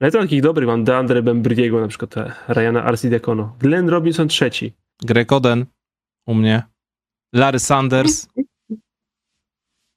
Ale 0.00 0.10
to 0.10 0.18
takich 0.20 0.42
dobrych 0.42 0.66
mam, 0.66 0.84
Deandre 0.84 1.22
Bembriego 1.22 1.80
na 1.80 1.88
przykład, 1.88 2.14
Ryana 2.48 2.84
Arcidiacono. 2.84 3.56
Glenn 3.58 3.88
Robinson 3.88 4.28
trzeci. 4.28 4.72
Greg 5.02 5.32
Oden 5.32 5.66
u 6.26 6.34
mnie. 6.34 6.62
Larry 7.32 7.58
Sanders. 7.58 8.28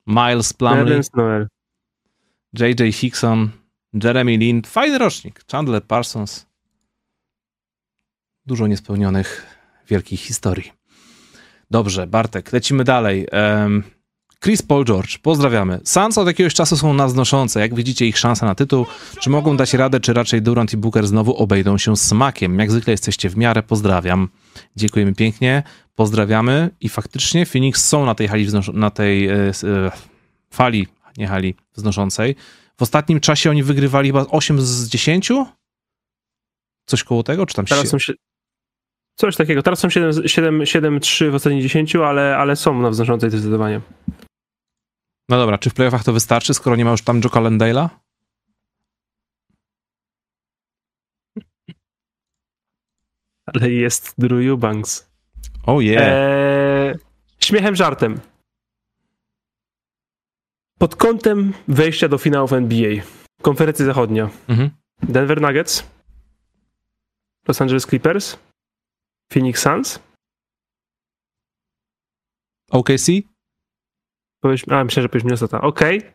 Miles 0.07 0.53
Plumlee. 0.53 1.01
JJ 2.53 2.91
Hickson. 2.91 3.49
Jeremy 4.03 4.37
Lin. 4.37 4.61
Fajny 4.65 4.97
rocznik. 4.97 5.43
Chandler 5.51 5.83
Parsons 5.83 6.53
dużo 8.45 8.67
niespełnionych 8.67 9.45
wielkich 9.89 10.19
historii. 10.19 10.71
Dobrze, 11.71 12.07
Bartek, 12.07 12.53
lecimy 12.53 12.83
dalej. 12.83 13.27
Um, 13.31 13.83
Chris 14.43 14.61
Paul 14.61 14.85
George, 14.85 15.17
pozdrawiamy. 15.17 15.79
Suns 15.83 16.17
od 16.17 16.27
jakiegoś 16.27 16.53
czasu 16.53 16.77
są 16.77 16.93
naznoszące. 16.93 17.59
Jak 17.59 17.75
widzicie 17.75 18.07
ich 18.07 18.17
szanse 18.17 18.45
na 18.45 18.55
tytuł? 18.55 18.85
Czy 19.19 19.29
mogą 19.29 19.57
dać 19.57 19.73
radę, 19.73 19.99
czy 19.99 20.13
raczej 20.13 20.41
Durant 20.41 20.73
i 20.73 20.77
Booker 20.77 21.07
znowu 21.07 21.35
obejdą 21.35 21.77
się 21.77 21.97
smakiem? 21.97 22.59
Jak 22.59 22.71
zwykle 22.71 22.91
jesteście 22.91 23.29
w 23.29 23.37
miarę, 23.37 23.63
pozdrawiam. 23.63 24.29
Dziękujemy 24.75 25.15
pięknie, 25.15 25.63
pozdrawiamy 25.95 26.69
i 26.81 26.89
faktycznie 26.89 27.45
Phoenix 27.45 27.85
są 27.85 28.05
na 28.05 28.15
tej 28.15 28.27
hali, 28.27 28.47
na 28.73 28.89
tej 28.89 29.27
e, 29.27 29.33
e, 29.33 29.51
fali, 30.51 30.87
nie 31.17 31.27
hali 31.27 31.55
wznoszącej. 31.75 32.35
W 32.77 32.81
ostatnim 32.81 33.19
czasie 33.19 33.49
oni 33.49 33.63
wygrywali 33.63 34.09
chyba 34.09 34.25
8 34.29 34.61
z 34.61 34.87
10? 34.89 35.31
Coś 36.85 37.03
koło 37.03 37.23
tego, 37.23 37.45
czy 37.45 37.55
tam 37.55 37.65
Teraz 37.65 37.91
się... 37.97 38.13
Coś 39.15 39.35
takiego. 39.35 39.63
Teraz 39.63 39.79
są 39.79 39.87
7-3 39.87 41.31
w 41.31 41.35
ostatnich 41.35 41.61
10, 41.61 41.95
ale, 41.95 42.37
ale 42.37 42.55
są 42.55 42.81
na 42.81 42.89
wznoszącej 42.89 43.29
zdecydowanie. 43.29 43.81
No 45.33 45.39
dobra, 45.39 45.57
czy 45.57 45.69
w 45.69 45.73
playoffach 45.73 46.03
to 46.03 46.13
wystarczy, 46.13 46.53
skoro 46.53 46.75
nie 46.75 46.85
ma 46.85 46.91
już 46.91 47.01
tam 47.01 47.21
Joe 47.23 47.29
Landale'a? 47.29 47.89
Ale 53.45 53.71
jest 53.71 54.13
Drew 54.17 54.49
Eubanks. 54.49 55.11
Oh 55.65 55.83
yeah. 55.83 56.03
Eee, 56.03 56.99
śmiechem, 57.39 57.75
żartem. 57.75 58.19
Pod 60.79 60.95
kątem 60.95 61.53
wejścia 61.67 62.07
do 62.09 62.17
finałów 62.17 62.53
NBA, 62.53 63.03
konferencja 63.41 63.85
zachodnia, 63.85 64.29
mhm. 64.47 64.69
Denver 65.03 65.41
Nuggets, 65.41 65.83
Los 67.47 67.61
Angeles 67.61 67.85
Clippers, 67.85 68.37
Phoenix 69.31 69.61
Suns, 69.61 69.99
OKC? 72.71 73.32
A, 74.69 74.83
myślę, 74.83 75.03
że 75.03 75.09
powiesz 75.09 75.23
Minnesota. 75.23 75.61
Okej. 75.61 75.97
Okay. 75.97 76.11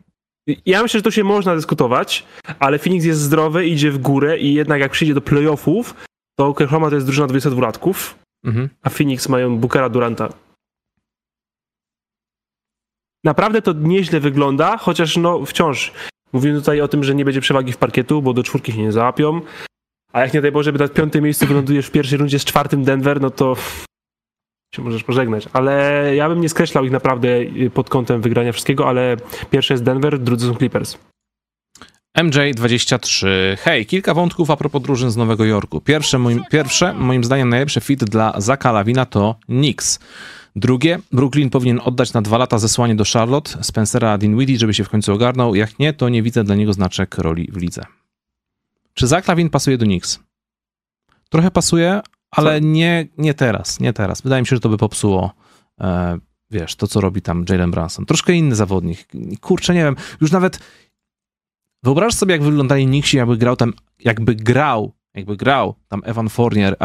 Ja 0.65 0.83
myślę, 0.83 0.97
że 0.97 1.03
to 1.03 1.11
się 1.11 1.23
można 1.23 1.55
dyskutować, 1.55 2.25
ale 2.59 2.79
Phoenix 2.79 3.05
jest 3.05 3.19
zdrowy, 3.19 3.67
idzie 3.67 3.91
w 3.91 3.97
górę 3.97 4.37
i 4.37 4.53
jednak 4.53 4.81
jak 4.81 4.91
przyjdzie 4.91 5.13
do 5.13 5.21
playoffów, 5.21 5.95
to 6.35 6.47
Oklahoma 6.47 6.89
to 6.89 6.95
jest 6.95 7.07
drużyna 7.07 7.27
22-latków, 7.27 8.15
mhm. 8.45 8.69
a 8.81 8.89
Phoenix 8.89 9.29
mają 9.29 9.57
Bookera 9.57 9.89
Duranta. 9.89 10.29
Naprawdę 13.23 13.61
to 13.61 13.73
nieźle 13.73 14.19
wygląda, 14.19 14.77
chociaż 14.77 15.17
no 15.17 15.45
wciąż 15.45 15.91
mówimy 16.33 16.59
tutaj 16.59 16.81
o 16.81 16.87
tym, 16.87 17.03
że 17.03 17.15
nie 17.15 17.25
będzie 17.25 17.41
przewagi 17.41 17.71
w 17.71 17.77
parkietu, 17.77 18.21
bo 18.21 18.33
do 18.33 18.43
czwórki 18.43 18.71
się 18.71 18.81
nie 18.81 18.91
załapią. 18.91 19.41
A 20.13 20.21
jak 20.21 20.33
nie 20.33 20.41
daj 20.41 20.51
Boże, 20.51 20.73
by 20.73 20.79
na 20.79 20.87
piątym 20.87 21.23
miejscu 21.23 21.47
wylądujesz 21.47 21.87
w 21.87 21.91
pierwszej 21.91 22.17
rundzie 22.17 22.39
z 22.39 22.45
czwartym 22.45 22.83
Denver, 22.83 23.21
no 23.21 23.29
to 23.29 23.55
się 24.75 24.81
możesz 24.81 25.03
pożegnać. 25.03 25.47
Ale 25.53 26.03
ja 26.15 26.29
bym 26.29 26.41
nie 26.41 26.49
skreślał 26.49 26.85
ich 26.85 26.91
naprawdę 26.91 27.27
y, 27.39 27.71
pod 27.73 27.89
kątem 27.89 28.21
wygrania 28.21 28.51
wszystkiego, 28.51 28.87
ale 28.87 29.17
pierwszy 29.51 29.73
jest 29.73 29.83
Denver, 29.83 30.19
drudzy 30.19 30.47
są 30.47 30.55
Clippers. 30.55 30.97
MJ23. 32.17 33.27
Hej, 33.57 33.85
kilka 33.85 34.13
wątków 34.13 34.51
a 34.51 34.57
propos 34.57 34.81
drużyn 34.81 35.11
z 35.11 35.17
Nowego 35.17 35.45
Jorku. 35.45 35.81
Pierwsze, 35.81 36.19
moim, 36.19 36.43
pierwsze, 36.51 36.93
moim 36.93 37.23
zdaniem 37.23 37.49
najlepszy 37.49 37.81
fit 37.81 38.03
dla 38.03 38.33
Zaka 38.37 38.71
Lawina 38.71 39.05
to 39.05 39.35
Knicks. 39.45 39.99
Drugie, 40.55 40.99
Brooklyn 41.11 41.49
powinien 41.49 41.79
oddać 41.83 42.13
na 42.13 42.21
dwa 42.21 42.37
lata 42.37 42.57
zesłanie 42.57 42.95
do 42.95 43.03
Charlotte 43.13 43.63
Spencera 43.63 44.17
Dinwiddie, 44.17 44.57
żeby 44.57 44.73
się 44.73 44.83
w 44.83 44.89
końcu 44.89 45.13
ogarnął. 45.13 45.55
Jak 45.55 45.79
nie, 45.79 45.93
to 45.93 46.09
nie 46.09 46.23
widzę 46.23 46.43
dla 46.43 46.55
niego 46.55 46.73
znaczek 46.73 47.17
roli 47.17 47.49
w 47.51 47.57
lidze. 47.57 47.85
Czy 48.93 49.07
Zach 49.07 49.27
Lawin 49.27 49.49
pasuje 49.49 49.77
do 49.77 49.85
Knicks? 49.85 50.19
Trochę 51.29 51.51
pasuje, 51.51 52.01
ale 52.31 52.61
nie, 52.61 53.07
nie 53.17 53.33
teraz, 53.33 53.79
nie 53.79 53.93
teraz. 53.93 54.21
Wydaje 54.21 54.41
mi 54.41 54.47
się, 54.47 54.55
że 54.55 54.59
to 54.59 54.69
by 54.69 54.77
popsuło 54.77 55.33
e, 55.81 56.19
wiesz, 56.51 56.75
to 56.75 56.87
co 56.87 57.01
robi 57.01 57.21
tam 57.21 57.45
Jalen 57.49 57.71
Brunson. 57.71 58.05
Troszkę 58.05 58.33
inny 58.33 58.55
zawodnik. 58.55 59.07
Kurczę, 59.41 59.73
nie 59.73 59.83
wiem, 59.83 59.95
już 60.21 60.31
nawet 60.31 60.59
wyobraź 61.83 62.13
sobie, 62.13 62.31
jak 62.33 62.43
wyglądali 62.43 62.85
Knicksi, 62.85 63.17
jakby 63.17 63.37
grał 63.37 63.55
tam, 63.55 63.73
jakby 63.99 64.35
grał, 64.35 64.93
jakby 65.13 65.37
grał 65.37 65.75
tam 65.87 66.01
Evan 66.05 66.29
Fournier, 66.29 66.75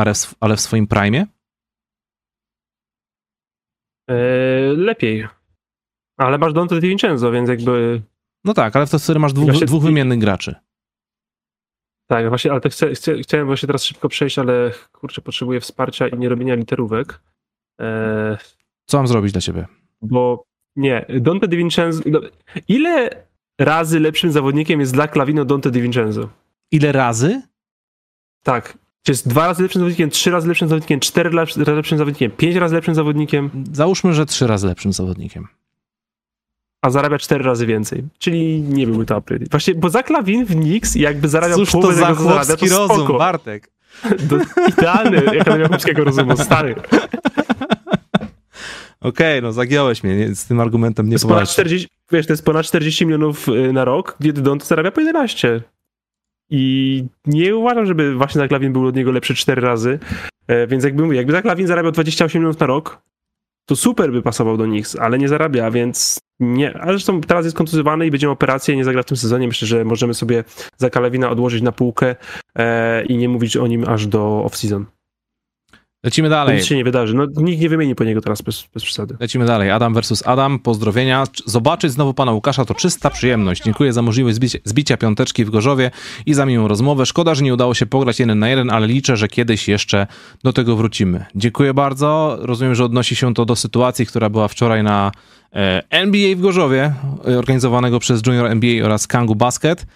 ale 0.41 0.57
w 0.57 0.61
swoim 0.61 0.87
prime? 0.87 1.27
Eee, 4.09 4.77
lepiej. 4.77 5.29
Ale 6.17 6.39
masz 6.39 6.53
Dante 6.53 6.81
DiVincenzo, 6.81 7.33
więc 7.33 7.49
jakby... 7.49 8.03
No 8.45 8.55
tak, 8.55 8.77
ale 8.77 8.87
wtedy 8.87 9.19
masz 9.19 9.33
dwóch, 9.33 9.51
dwóch 9.51 9.83
wymiennych 9.83 10.19
graczy. 10.19 10.55
Tak, 12.07 12.29
właśnie, 12.29 12.51
ale 12.51 12.61
chcę, 12.71 12.95
chcę, 12.95 13.19
chciałem 13.19 13.47
właśnie 13.47 13.67
teraz 13.67 13.85
szybko 13.85 14.09
przejść, 14.09 14.39
ale 14.39 14.71
kurczę, 14.93 15.23
potrzebuję 15.23 15.61
wsparcia 15.61 16.09
i 16.09 16.19
nie 16.19 16.29
robienia 16.29 16.55
literówek. 16.55 17.21
Eee, 17.79 18.37
Co 18.87 18.97
mam 18.99 19.07
zrobić 19.07 19.33
dla 19.33 19.41
ciebie? 19.41 19.67
Bo 20.03 20.45
nie, 20.77 21.07
Dante 21.21 21.49
DiVincenzo. 21.49 22.03
No, 22.07 22.21
ile 22.69 23.11
razy 23.61 24.01
lepszym 24.01 24.33
zawodnikiem 24.33 24.81
jest 24.81 24.93
dla 24.93 25.09
Klawino 25.09 25.45
Dante 25.45 25.71
DiVincenzo? 25.71 26.29
Ile 26.71 26.93
razy? 26.93 27.43
Tak. 28.43 28.79
Czy 29.03 29.13
jest 29.13 29.29
dwa 29.29 29.47
razy 29.47 29.63
lepszym 29.63 29.81
zawodnikiem, 29.81 30.11
trzy 30.11 30.31
razy 30.31 30.49
lepszym 30.49 30.69
zawodnikiem, 30.69 31.01
cztery 31.01 31.31
razy 31.31 31.65
lepszym 31.75 31.99
zawodnikiem, 31.99 32.31
pięć 32.31 32.57
razy 32.57 32.75
lepszym 32.75 32.95
zawodnikiem? 32.95 33.51
Załóżmy, 33.73 34.15
że 34.15 34.27
trzy 34.27 34.47
razy 34.47 34.67
lepszym 34.67 34.93
zawodnikiem 34.93 35.49
a 36.85 36.91
zarabia 36.91 37.19
cztery 37.19 37.45
razy 37.45 37.67
więcej. 37.67 38.05
Czyli 38.19 38.61
nie 38.61 38.87
byłby 38.87 39.07
to 39.07 39.17
upgrade. 39.17 39.49
Właśnie, 39.51 39.75
bo 39.75 39.91
za 39.91 40.03
klawin 40.03 40.45
w 40.45 40.51
Knicks 40.51 40.95
jakby 40.95 41.29
zarabiał 41.29 41.59
Cóż 41.59 41.71
połowę 41.71 41.89
to 41.89 41.95
za 41.95 42.07
tego, 42.07 42.23
zarabia, 42.23 42.57
to 42.57 42.67
rozum, 42.67 42.97
spoko. 42.97 43.19
Bartek. 43.19 43.71
Do, 44.29 44.37
idealny 44.69 45.41
Akademia 45.41 45.69
Chłopskiego 45.69 46.05
Rozumu, 46.05 46.37
stary. 46.37 46.75
Okej, 49.01 49.39
okay, 49.39 49.43
no 49.43 49.53
zagiąłeś 49.53 50.05
mnie, 50.05 50.17
nie, 50.17 50.35
z 50.35 50.45
tym 50.45 50.61
argumentem 50.61 51.09
nie 51.09 51.19
ponad 51.19 51.49
40, 51.49 51.89
Wiesz, 52.13 52.27
to 52.27 52.33
jest 52.33 52.45
ponad 52.45 52.67
40 52.67 53.07
milionów 53.07 53.49
y, 53.49 53.73
na 53.73 53.85
rok, 53.85 54.17
gdzie 54.21 54.33
Don 54.33 54.59
to 54.59 54.65
zarabia 54.65 54.91
po 54.91 55.01
11. 55.01 55.61
I 56.51 57.05
nie 57.27 57.57
uważam, 57.57 57.87
żeby 57.87 58.15
właśnie 58.15 58.39
Zaklawin 58.39 58.73
był 58.73 58.87
od 58.87 58.97
niego 58.97 59.13
lepszy 59.13 59.35
4 59.35 59.63
razy. 59.63 59.99
E, 60.47 60.67
więc 60.67 60.85
jakby 60.85 61.03
mówię, 61.03 61.17
jakby 61.17 61.33
Zaklawin 61.33 61.67
zarabiał 61.67 61.93
28 61.93 62.41
milionów 62.41 62.61
na 62.61 62.67
rok, 62.67 63.03
to 63.67 63.77
super 63.77 64.13
by 64.13 64.23
pasował 64.23 64.57
do 64.57 64.67
nich, 64.67 64.87
ale 65.01 65.19
nie 65.19 65.29
zarabia, 65.29 65.71
więc 65.71 66.21
nie. 66.41 66.79
Ale 66.79 66.93
zresztą 66.93 67.21
teraz 67.21 67.45
jest 67.45 67.57
kontuzjowany 67.57 68.07
i 68.07 68.11
będzie 68.11 68.31
operację, 68.31 68.77
nie 68.77 68.85
zagra 68.85 69.03
w 69.03 69.07
tym 69.07 69.17
sezonie. 69.17 69.47
Myślę, 69.47 69.69
że 69.69 69.85
możemy 69.85 70.15
sobie 70.15 70.45
za 70.77 70.91
Kalewina 70.91 71.31
odłożyć 71.31 71.63
na 71.63 71.73
półkę 71.73 72.17
e, 72.59 73.05
i 73.05 73.17
nie 73.17 73.29
mówić 73.29 73.57
o 73.57 73.67
nim 73.67 73.89
aż 73.89 74.07
do 74.07 74.45
off-season. 74.47 74.85
Lecimy 76.05 76.29
dalej. 76.29 76.57
Nic 76.57 76.67
się 76.67 76.77
nie 76.77 76.85
wydarzy. 76.85 77.15
No, 77.15 77.27
nikt 77.37 77.63
nie 77.63 77.69
wymieni 77.69 77.95
po 77.95 78.05
niego 78.05 78.21
teraz 78.21 78.43
bez, 78.43 78.65
bez 78.75 78.85
przesady. 78.85 79.17
Lecimy 79.21 79.47
dalej. 79.47 79.71
Adam 79.71 79.95
versus 79.95 80.23
Adam. 80.27 80.59
Pozdrowienia. 80.59 81.25
Zobaczyć 81.47 81.93
znowu 81.93 82.15
pana 82.15 82.33
Łukasza 82.33 82.65
to 82.65 82.75
czysta 82.75 83.11
przyjemność. 83.11 83.63
Dziękuję 83.63 83.93
za 83.93 84.03
możliwość 84.03 84.37
zbicia, 84.37 84.59
zbicia 84.65 84.97
piąteczki 84.97 85.45
w 85.45 85.51
Gorzowie 85.51 85.91
i 86.27 86.35
za 86.35 86.47
miłą 86.47 86.69
rozmowę. 86.69 87.07
Szkoda, 87.07 87.35
że 87.35 87.45
nie 87.45 87.55
udało 87.55 87.75
się 87.75 87.87
pograć 87.87 88.21
jeden 88.21 88.39
na 88.39 88.49
jeden, 88.49 88.71
ale 88.71 88.87
liczę, 88.87 89.17
że 89.17 89.29
kiedyś 89.29 89.69
jeszcze 89.69 90.07
do 90.43 90.53
tego 90.53 90.77
wrócimy. 90.77 91.25
Dziękuję 91.35 91.75
bardzo. 91.75 92.39
Rozumiem, 92.41 92.75
że 92.75 92.85
odnosi 92.85 93.17
się 93.17 93.35
to 93.35 93.45
do 93.45 93.57
sytuacji, 93.57 94.07
która 94.07 94.31
była 94.31 94.49
wczoraj 94.49 94.83
na 94.83 95.13
e, 95.53 95.83
NBA 95.91 96.37
w 96.37 96.41
Gorzowie, 96.41 96.93
e, 97.29 97.39
organizowanego 97.39 97.99
przez 97.99 98.27
Junior 98.27 98.47
NBA 98.47 98.85
oraz 98.85 99.07
Kangu 99.07 99.35
Basket. 99.35 99.87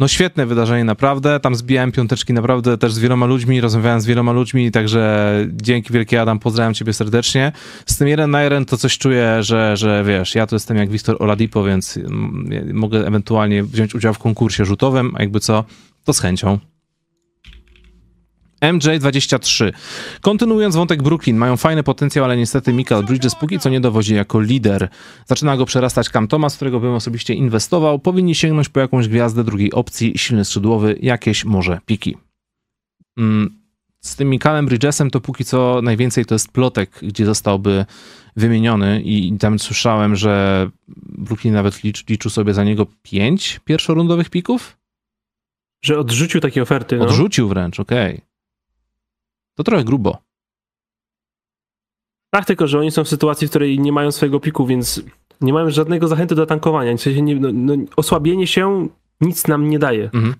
No 0.00 0.08
świetne 0.08 0.46
wydarzenie, 0.46 0.84
naprawdę. 0.84 1.40
Tam 1.40 1.54
zbijałem 1.54 1.92
piąteczki 1.92 2.32
naprawdę 2.32 2.78
też 2.78 2.92
z 2.92 2.98
wieloma 2.98 3.26
ludźmi, 3.26 3.60
rozmawiałem 3.60 4.00
z 4.00 4.06
wieloma 4.06 4.32
ludźmi, 4.32 4.70
także 4.70 5.32
dzięki 5.52 5.92
wielkie 5.92 6.20
Adam, 6.20 6.38
pozdrawiam 6.38 6.74
ciebie 6.74 6.92
serdecznie. 6.92 7.52
Z 7.86 7.96
tym 7.96 8.08
jeden 8.08 8.30
na 8.30 8.42
jeden 8.42 8.64
to 8.64 8.76
coś 8.76 8.98
czuję, 8.98 9.42
że, 9.42 9.76
że 9.76 10.04
wiesz, 10.06 10.34
ja 10.34 10.46
to 10.46 10.56
jestem 10.56 10.76
jak 10.76 10.90
Wiktor 10.90 11.16
Oladipo, 11.18 11.64
więc 11.64 11.98
mogę 12.72 13.06
ewentualnie 13.06 13.62
wziąć 13.62 13.94
udział 13.94 14.14
w 14.14 14.18
konkursie 14.18 14.64
rzutowym, 14.64 15.12
a 15.16 15.22
jakby 15.22 15.40
co, 15.40 15.64
to 16.04 16.12
z 16.12 16.20
chęcią. 16.20 16.58
MJ23. 18.60 19.72
Kontynuując 20.20 20.76
wątek 20.76 21.02
Brooklyn, 21.02 21.36
mają 21.36 21.56
fajny 21.56 21.82
potencjał, 21.82 22.24
ale 22.24 22.36
niestety 22.36 22.72
Michael 22.72 23.04
Bridges 23.04 23.34
póki 23.34 23.58
co 23.58 23.68
nie 23.68 23.80
dowodzi 23.80 24.14
jako 24.14 24.40
lider. 24.40 24.88
Zaczyna 25.26 25.56
go 25.56 25.66
przerastać 25.66 26.08
Cam 26.08 26.28
Thomas, 26.28 26.56
którego 26.56 26.80
bym 26.80 26.94
osobiście 26.94 27.34
inwestował. 27.34 27.98
Powinni 27.98 28.34
sięgnąć 28.34 28.68
po 28.68 28.80
jakąś 28.80 29.08
gwiazdę 29.08 29.44
drugiej 29.44 29.72
opcji, 29.72 30.12
silny 30.16 30.44
skrzydłowy, 30.44 30.98
jakieś 31.02 31.44
może 31.44 31.80
piki. 31.86 32.16
Mm, 33.18 33.60
z 34.00 34.16
tym 34.16 34.30
Michaelem 34.30 34.66
Bridgesem 34.66 35.10
to 35.10 35.20
póki 35.20 35.44
co 35.44 35.80
najwięcej 35.82 36.24
to 36.24 36.34
jest 36.34 36.52
plotek, 36.52 36.90
gdzie 37.02 37.26
zostałby 37.26 37.86
wymieniony 38.36 39.02
i 39.02 39.38
tam 39.38 39.58
słyszałem, 39.58 40.16
że 40.16 40.66
Brooklyn 41.18 41.54
nawet 41.54 41.84
licz, 41.84 42.08
liczył 42.08 42.30
sobie 42.30 42.54
za 42.54 42.64
niego 42.64 42.86
pięć 43.02 43.60
pierwszorundowych 43.64 44.30
pików. 44.30 44.76
Że 45.84 45.98
odrzucił 45.98 46.40
takie 46.40 46.62
oferty. 46.62 46.96
No. 46.96 47.04
Odrzucił 47.04 47.48
wręcz, 47.48 47.80
okej. 47.80 48.14
Okay. 48.14 48.29
To 49.60 49.64
trochę 49.64 49.84
grubo. 49.84 50.18
Tak, 52.30 52.44
tylko 52.44 52.66
że 52.66 52.78
oni 52.78 52.90
są 52.90 53.04
w 53.04 53.08
sytuacji, 53.08 53.46
w 53.46 53.50
której 53.50 53.78
nie 53.78 53.92
mają 53.92 54.12
swojego 54.12 54.40
piku, 54.40 54.66
więc 54.66 55.02
nie 55.40 55.52
mają 55.52 55.70
żadnego 55.70 56.08
zachęty 56.08 56.34
do 56.34 56.46
tankowania. 56.46 56.96
W 56.96 57.00
sensie 57.00 57.22
nie, 57.22 57.36
no, 57.36 57.48
no, 57.52 57.74
osłabienie 57.96 58.46
się 58.46 58.88
nic 59.20 59.46
nam 59.46 59.68
nie 59.68 59.78
daje. 59.78 60.04
Mhm. 60.04 60.34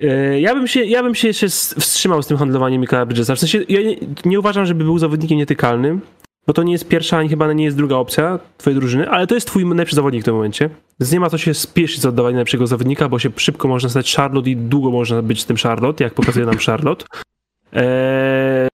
E, 0.00 0.40
ja 0.40 0.54
bym, 0.54 0.68
się, 0.68 0.84
ja 0.84 1.02
bym 1.02 1.14
się 1.14 1.28
jeszcze 1.28 1.48
wstrzymał 1.48 2.22
z 2.22 2.26
tym 2.26 2.36
handlowaniem 2.36 2.80
Michaela 2.80 3.06
Bridgesa. 3.06 3.34
W 3.34 3.38
sensie 3.38 3.64
ja 3.68 3.82
nie, 3.82 3.96
nie 4.24 4.38
uważam, 4.38 4.66
żeby 4.66 4.84
był 4.84 4.98
zawodnikiem 4.98 5.38
nietykalnym, 5.38 6.00
bo 6.46 6.52
to 6.52 6.62
nie 6.62 6.72
jest 6.72 6.88
pierwsza, 6.88 7.18
ani 7.18 7.28
chyba 7.28 7.52
nie 7.52 7.64
jest 7.64 7.76
druga 7.76 7.96
opcja 7.96 8.38
twojej 8.58 8.80
drużyny, 8.80 9.10
ale 9.10 9.26
to 9.26 9.34
jest 9.34 9.46
twój 9.46 9.66
najlepszy 9.66 9.96
zawodnik 9.96 10.22
w 10.22 10.24
tym 10.24 10.34
momencie. 10.34 10.70
Więc 11.00 11.12
nie 11.12 11.20
ma 11.20 11.30
co 11.30 11.38
się 11.38 11.54
spieszyć 11.54 12.00
z 12.00 12.06
oddawaniem 12.06 12.34
najlepszego 12.34 12.66
zawodnika, 12.66 13.08
bo 13.08 13.18
się 13.18 13.30
szybko 13.36 13.68
można 13.68 13.88
stać 13.88 14.14
Charlotte 14.16 14.50
i 14.50 14.56
długo 14.56 14.90
można 14.90 15.22
być 15.22 15.44
tym 15.44 15.56
Charlotte, 15.56 16.04
jak 16.04 16.14
pokazuje 16.14 16.46
nam 16.46 16.58
Charlotte. 16.58 17.04
Eee, 17.72 18.68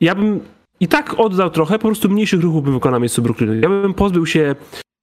ja 0.00 0.14
bym 0.14 0.40
i 0.80 0.88
tak 0.88 1.14
oddał 1.20 1.50
trochę, 1.50 1.78
po 1.78 1.88
prostu 1.88 2.08
mniejszych 2.08 2.40
ruchów 2.40 2.64
bym 2.64 2.74
wykonał 2.74 2.92
na 2.92 3.00
miejscu 3.00 3.22
Brooklynu. 3.22 3.54
Ja 3.54 3.68
bym 3.68 3.94
pozbył 3.94 4.26
się 4.26 4.54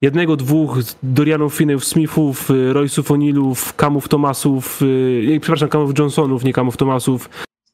jednego, 0.02 0.36
dwóch 0.36 0.78
Dorianów, 1.02 1.54
Finnów, 1.54 1.84
Smithów, 1.84 2.50
Royce'ów, 2.72 3.02
O'Neillów, 3.02 3.76
Kamów, 3.76 4.08
Tomasów, 4.08 4.80
yy, 5.26 5.40
przepraszam, 5.40 5.68
Kamów 5.68 5.98
Johnsonów, 5.98 6.44
nie 6.44 6.52
Kamów 6.52 6.76
Tomasów, 6.76 7.30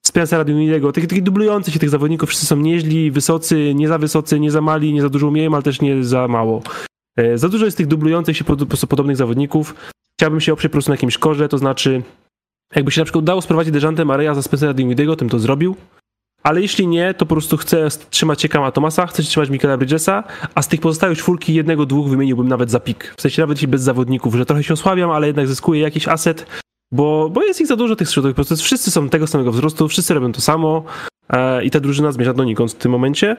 Spencera 0.08 0.44
Dinwiddie'ego, 0.44 0.92
tych, 0.92 1.06
tych 1.06 1.22
dublujących 1.22 1.74
się 1.74 1.80
tych 1.80 1.90
zawodników, 1.90 2.28
wszyscy 2.28 2.46
są 2.46 2.56
nieźli, 2.56 3.10
wysocy, 3.10 3.74
nie 3.74 3.88
za 3.88 3.98
wysocy, 3.98 4.40
nie 4.40 4.50
za 4.50 4.60
mali, 4.60 4.92
nie 4.92 5.02
za 5.02 5.08
dużo 5.08 5.28
umieją, 5.28 5.54
ale 5.54 5.62
też 5.62 5.80
nie 5.80 6.04
za 6.04 6.28
mało. 6.28 6.62
E, 7.16 7.38
za 7.38 7.48
dużo 7.48 7.64
jest 7.64 7.76
tych 7.76 7.86
dublujących 7.86 8.36
się 8.36 8.44
po, 8.44 8.56
prostu 8.56 8.86
podobnych 8.86 9.16
zawodników. 9.16 9.74
Chciałbym 10.18 10.40
się 10.40 10.52
oprzeć 10.52 10.70
po 10.70 10.72
prostu 10.72 10.90
na 10.90 10.94
jakimś 10.94 11.18
korze, 11.18 11.48
to 11.48 11.58
znaczy 11.58 12.02
jakby 12.74 12.90
się 12.90 13.00
na 13.00 13.04
przykład 13.04 13.22
udało 13.22 13.42
sprowadzić 13.42 13.72
Dejante 13.72 14.04
Mareja 14.04 14.34
za 14.34 14.42
Spencera 14.42 14.74
Dinwiddie'ego, 14.74 15.16
tym 15.16 15.28
to 15.28 15.38
zrobił. 15.38 15.76
Ale 16.42 16.60
jeśli 16.60 16.86
nie, 16.86 17.14
to 17.14 17.26
po 17.26 17.34
prostu 17.34 17.56
chcę 17.56 17.88
trzymać 18.10 18.42
się 18.42 18.48
Kama 18.48 18.72
Tomasa, 18.72 19.06
chcę 19.06 19.22
trzymać 19.22 19.50
Michaela 19.50 19.76
Bridgesa, 19.76 20.24
a 20.54 20.62
z 20.62 20.68
tych 20.68 20.80
pozostałych 20.80 21.18
czwórki 21.18 21.54
jednego, 21.54 21.86
dwóch 21.86 22.08
wymieniłbym 22.08 22.48
nawet 22.48 22.70
za 22.70 22.80
pik. 22.80 23.14
W 23.16 23.22
sensie 23.22 23.42
nawet 23.42 23.58
jeśli 23.58 23.68
bez 23.68 23.82
zawodników, 23.82 24.34
że 24.34 24.46
trochę 24.46 24.62
się 24.62 24.74
osłabiam, 24.74 25.10
ale 25.10 25.26
jednak 25.26 25.46
zyskuję 25.46 25.80
jakiś 25.80 26.08
aset, 26.08 26.46
bo, 26.92 27.30
bo 27.30 27.42
jest 27.42 27.60
ich 27.60 27.66
za 27.66 27.76
dużo 27.76 27.96
tych 27.96 28.08
skrzydłowych. 28.08 28.36
Po 28.36 28.44
prostu 28.44 28.64
wszyscy 28.64 28.90
są 28.90 29.08
tego 29.08 29.26
samego 29.26 29.52
wzrostu, 29.52 29.88
wszyscy 29.88 30.14
robią 30.14 30.32
to 30.32 30.40
samo 30.40 30.84
e, 31.30 31.64
i 31.64 31.70
ta 31.70 31.80
drużyna 31.80 32.12
zmierza 32.12 32.34
donikąd 32.34 32.72
w 32.72 32.74
tym 32.74 32.92
momencie. 32.92 33.36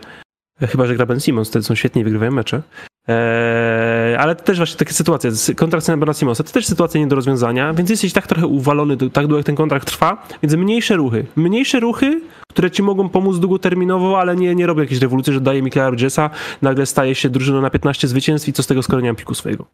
E, 0.62 0.68
chyba, 0.68 0.86
że 0.86 0.96
gra 0.96 1.06
Ben 1.06 1.20
Simmons, 1.20 1.50
wtedy 1.50 1.66
są 1.66 1.76
świetni 1.76 2.02
i 2.02 2.04
wygrywają 2.04 2.32
mecze. 2.32 2.62
Eee, 3.10 4.16
ale 4.16 4.36
to 4.36 4.44
też 4.44 4.58
właśnie 4.58 4.78
takie 4.78 4.94
sytuacje. 4.94 5.32
Kontrakt 5.56 5.88
Bena 5.98 6.14
Simonsa 6.14 6.44
to 6.44 6.52
też 6.52 6.66
sytuacja 6.66 7.00
nie 7.00 7.08
do 7.08 7.16
rozwiązania, 7.16 7.74
więc 7.74 7.90
jesteś 7.90 8.14
tak 8.14 8.28
trochę 8.28 8.48
uwalony, 8.48 8.98
tak 8.98 9.24
długo 9.24 9.38
jak 9.38 9.46
ten 9.46 9.56
kontrakt 9.56 9.88
trwa, 9.88 10.28
więc 10.44 10.56
mniejsze 10.56 10.96
ruchy. 10.96 11.26
Mniejsze 11.36 11.80
ruchy, 11.80 12.22
które 12.50 12.72
ci 12.72 12.84
mogą 12.84 13.10
pomóc 13.10 13.40
długoterminowo, 13.40 14.20
ale 14.20 14.36
nie, 14.36 14.56
nie 14.56 14.68
robią 14.68 14.82
jakiejś 14.82 15.02
rewolucji, 15.02 15.34
że 15.34 15.42
daje 15.42 15.62
Michaela 15.62 15.92
Bridgesa, 15.92 16.30
nagle 16.62 16.86
staje 16.86 17.16
się 17.16 17.30
drużyną 17.30 17.62
na 17.62 17.70
15 17.70 18.08
zwycięstw 18.08 18.48
i 18.48 18.54
co 18.54 18.64
z 18.64 18.68
tego, 18.68 18.84
skoro 18.84 19.02
nie 19.02 19.10
mam 19.10 19.16
piku 19.16 19.34
swojego. 19.34 19.66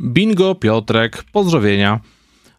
Bingo, 0.00 0.54
Piotrek, 0.54 1.24
pozdrowienia. 1.32 2.00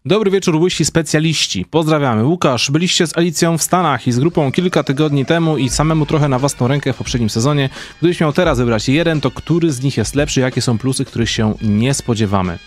Dobry 0.04 0.30
wieczór, 0.30 0.56
łysi 0.56 0.84
specjaliści. 0.84 1.64
Pozdrawiamy. 1.64 2.24
Łukasz, 2.24 2.70
byliście 2.70 3.06
z 3.06 3.18
Alicją 3.18 3.58
w 3.58 3.62
Stanach 3.62 4.06
i 4.06 4.12
z 4.12 4.18
grupą 4.18 4.52
kilka 4.52 4.82
tygodni 4.82 5.26
temu 5.26 5.56
i 5.56 5.68
samemu 5.68 6.06
trochę 6.06 6.28
na 6.28 6.38
własną 6.38 6.68
rękę 6.68 6.92
w 6.92 6.96
poprzednim 6.96 7.30
sezonie. 7.30 7.68
Gdybyś 7.98 8.20
miał 8.20 8.32
teraz 8.32 8.58
wybrać 8.58 8.88
jeden, 8.88 9.20
to 9.20 9.30
który 9.30 9.72
z 9.72 9.82
nich 9.82 9.96
jest 9.96 10.14
lepszy? 10.14 10.40
Jakie 10.40 10.62
są 10.62 10.78
plusy, 10.78 11.04
których 11.04 11.30
się 11.30 11.54
nie 11.62 11.94
spodziewamy? 11.94 12.58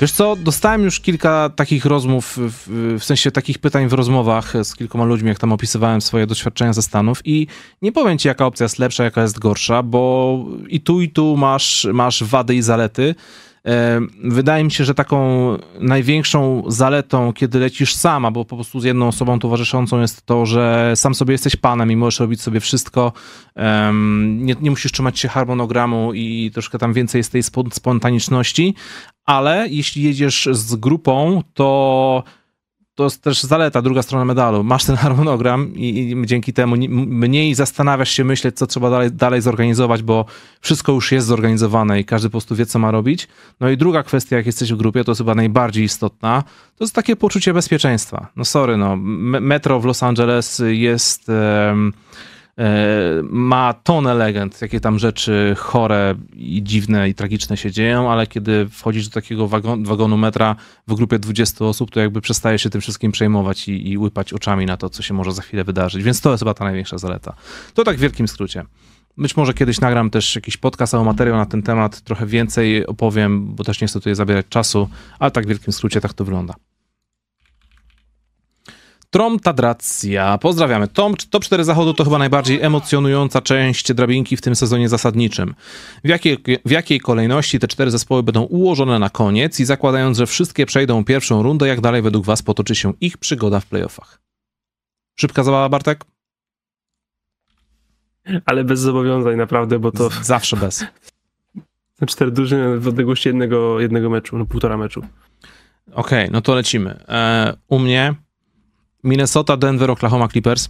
Wiesz 0.00 0.12
co, 0.12 0.36
dostałem 0.36 0.82
już 0.82 1.00
kilka 1.00 1.50
takich 1.56 1.84
rozmów, 1.84 2.38
w, 2.38 2.96
w, 3.00 3.04
sensie 3.04 3.30
takich 3.30 3.58
pytań 3.58 3.88
w 3.88 3.92
rozmowach 3.92 4.52
z 4.62 4.74
kilkoma 4.74 5.04
ludźmi, 5.04 5.28
jak 5.28 5.38
tam 5.38 5.52
opisywałem 5.52 6.00
swoje 6.00 6.26
doświadczenia 6.26 6.72
ze 6.72 6.82
Stanów 6.82 7.20
i 7.24 7.46
nie 7.82 7.92
powiem 7.92 8.18
ci, 8.18 8.28
jaka 8.28 8.46
opcja 8.46 8.64
jest 8.64 8.78
lepsza, 8.78 9.04
jaka 9.04 9.22
jest 9.22 9.38
gorsza, 9.38 9.82
bo 9.82 10.44
i 10.68 10.80
tu, 10.80 11.00
i 11.00 11.08
tu 11.08 11.36
masz, 11.36 11.88
masz 11.92 12.24
wady 12.24 12.54
i 12.54 12.62
zalety. 12.62 13.14
Wydaje 14.24 14.64
mi 14.64 14.70
się, 14.70 14.84
że 14.84 14.94
taką 14.94 15.18
największą 15.80 16.62
zaletą, 16.66 17.32
kiedy 17.32 17.58
lecisz 17.58 17.94
sama, 17.94 18.30
bo 18.30 18.44
po 18.44 18.56
prostu 18.56 18.80
z 18.80 18.84
jedną 18.84 19.08
osobą 19.08 19.38
towarzyszącą 19.38 20.00
jest 20.00 20.26
to, 20.26 20.46
że 20.46 20.92
sam 20.94 21.14
sobie 21.14 21.32
jesteś 21.32 21.56
panem 21.56 21.92
i 21.92 21.96
możesz 21.96 22.20
robić 22.20 22.42
sobie 22.42 22.60
wszystko. 22.60 23.12
Nie, 24.22 24.54
nie 24.60 24.70
musisz 24.70 24.92
trzymać 24.92 25.18
się 25.18 25.28
harmonogramu 25.28 26.14
i 26.14 26.50
troszkę 26.54 26.78
tam 26.78 26.92
więcej 26.92 27.18
jest 27.18 27.32
tej 27.32 27.42
spontaniczności, 27.72 28.74
ale 29.24 29.66
jeśli 29.70 30.02
jedziesz 30.02 30.48
z 30.52 30.74
grupą, 30.74 31.42
to 31.54 32.22
to 32.96 33.04
jest 33.04 33.22
też 33.22 33.42
zaleta, 33.42 33.82
druga 33.82 34.02
strona 34.02 34.24
medalu. 34.24 34.64
Masz 34.64 34.84
ten 34.84 34.96
harmonogram 34.96 35.74
i, 35.74 36.10
i, 36.10 36.26
dzięki 36.26 36.52
temu 36.52 36.76
mniej 37.06 37.54
zastanawiasz 37.54 38.10
się 38.10 38.24
myśleć, 38.24 38.56
co 38.56 38.66
trzeba 38.66 38.90
dalej, 38.90 39.12
dalej 39.12 39.42
zorganizować, 39.42 40.02
bo 40.02 40.24
wszystko 40.60 40.92
już 40.92 41.12
jest 41.12 41.26
zorganizowane 41.26 42.00
i 42.00 42.04
każdy 42.04 42.28
po 42.28 42.32
prostu 42.32 42.56
wie, 42.56 42.66
co 42.66 42.78
ma 42.78 42.90
robić. 42.90 43.28
No 43.60 43.70
i 43.70 43.76
druga 43.76 44.02
kwestia, 44.02 44.36
jak 44.36 44.46
jesteś 44.46 44.72
w 44.72 44.76
grupie, 44.76 45.04
to 45.04 45.10
jest 45.10 45.20
chyba 45.20 45.34
najbardziej 45.34 45.84
istotna, 45.84 46.44
to 46.76 46.84
jest 46.84 46.94
takie 46.94 47.16
poczucie 47.16 47.54
bezpieczeństwa. 47.54 48.26
No 48.36 48.44
sorry, 48.44 48.76
no, 48.76 48.96
metro 48.96 49.80
w 49.80 49.84
Los 49.84 50.02
Angeles 50.02 50.62
jest... 50.66 51.28
Um, 51.28 51.92
ma 53.22 53.74
tonę 53.74 54.14
legend, 54.14 54.62
jakie 54.62 54.80
tam 54.80 54.98
rzeczy 54.98 55.54
chore 55.58 56.14
i 56.36 56.62
dziwne 56.62 57.08
i 57.08 57.14
tragiczne 57.14 57.56
się 57.56 57.70
dzieją, 57.70 58.10
ale 58.10 58.26
kiedy 58.26 58.68
wchodzisz 58.68 59.08
do 59.08 59.14
takiego 59.14 59.48
wagon, 59.48 59.84
wagonu 59.84 60.16
metra 60.16 60.56
w 60.86 60.94
grupie 60.94 61.18
20 61.18 61.64
osób, 61.64 61.90
to 61.90 62.00
jakby 62.00 62.20
przestaje 62.20 62.58
się 62.58 62.70
tym 62.70 62.80
wszystkim 62.80 63.12
przejmować 63.12 63.68
i, 63.68 63.90
i 63.90 63.98
łypać 63.98 64.32
oczami 64.32 64.66
na 64.66 64.76
to, 64.76 64.90
co 64.90 65.02
się 65.02 65.14
może 65.14 65.32
za 65.32 65.42
chwilę 65.42 65.64
wydarzyć. 65.64 66.02
Więc 66.02 66.20
to 66.20 66.30
jest 66.30 66.40
chyba 66.40 66.54
ta 66.54 66.64
największa 66.64 66.98
zaleta. 66.98 67.34
To 67.74 67.84
tak 67.84 67.96
w 67.96 68.00
wielkim 68.00 68.28
skrócie. 68.28 68.64
Być 69.18 69.36
może 69.36 69.54
kiedyś 69.54 69.80
nagram 69.80 70.10
też 70.10 70.34
jakiś 70.34 70.56
podcast 70.56 70.94
albo 70.94 71.04
materiał 71.04 71.36
na 71.36 71.46
ten 71.46 71.62
temat, 71.62 72.00
trochę 72.00 72.26
więcej 72.26 72.86
opowiem, 72.86 73.54
bo 73.54 73.64
też 73.64 73.80
nie 73.80 73.86
chcę 73.86 73.98
tutaj 73.98 74.14
zabierać 74.14 74.46
czasu, 74.48 74.88
ale 75.18 75.30
tak 75.30 75.44
w 75.44 75.48
wielkim 75.48 75.72
skrócie 75.72 76.00
tak 76.00 76.12
to 76.12 76.24
wygląda. 76.24 76.54
Trom 79.10 79.40
Tadracja. 79.40 80.38
Pozdrawiamy. 80.38 80.88
Tom, 80.88 81.14
top 81.30 81.44
4 81.44 81.64
zachodu 81.64 81.94
to 81.94 82.04
chyba 82.04 82.18
najbardziej 82.18 82.62
emocjonująca 82.62 83.40
część 83.40 83.92
drabinki 83.92 84.36
w 84.36 84.40
tym 84.40 84.56
sezonie 84.56 84.88
zasadniczym. 84.88 85.54
W 86.04 86.08
jakiej, 86.08 86.38
w 86.64 86.70
jakiej 86.70 87.00
kolejności 87.00 87.58
te 87.58 87.68
cztery 87.68 87.90
zespoły 87.90 88.22
będą 88.22 88.42
ułożone 88.42 88.98
na 88.98 89.10
koniec 89.10 89.60
i 89.60 89.64
zakładając, 89.64 90.18
że 90.18 90.26
wszystkie 90.26 90.66
przejdą 90.66 91.04
pierwszą 91.04 91.42
rundę, 91.42 91.68
jak 91.68 91.80
dalej 91.80 92.02
według 92.02 92.24
was 92.24 92.42
potoczy 92.42 92.74
się 92.74 92.92
ich 93.00 93.18
przygoda 93.18 93.60
w 93.60 93.66
playoffach? 93.66 94.20
Szybka 95.16 95.42
zabawa, 95.42 95.68
Bartek? 95.68 96.04
Ale 98.44 98.64
bez 98.64 98.80
zobowiązań 98.80 99.36
naprawdę, 99.36 99.78
bo 99.78 99.92
to... 99.92 100.10
Z 100.10 100.26
zawsze 100.26 100.56
bez. 100.56 100.84
Cztery 102.06 102.30
drużyny 102.30 102.78
w 102.78 102.88
odległości 102.88 103.28
jednego, 103.28 103.80
jednego 103.80 104.10
meczu, 104.10 104.38
no 104.38 104.46
półtora 104.46 104.76
meczu. 104.76 105.00
Okej, 105.92 106.20
okay, 106.24 106.28
no 106.32 106.40
to 106.40 106.54
lecimy. 106.54 107.04
E, 107.08 107.56
u 107.68 107.78
mnie 107.78 108.14
Minnesota, 109.06 109.56
Denver, 109.56 109.90
Oklahoma 109.90 110.28
Clippers. 110.28 110.68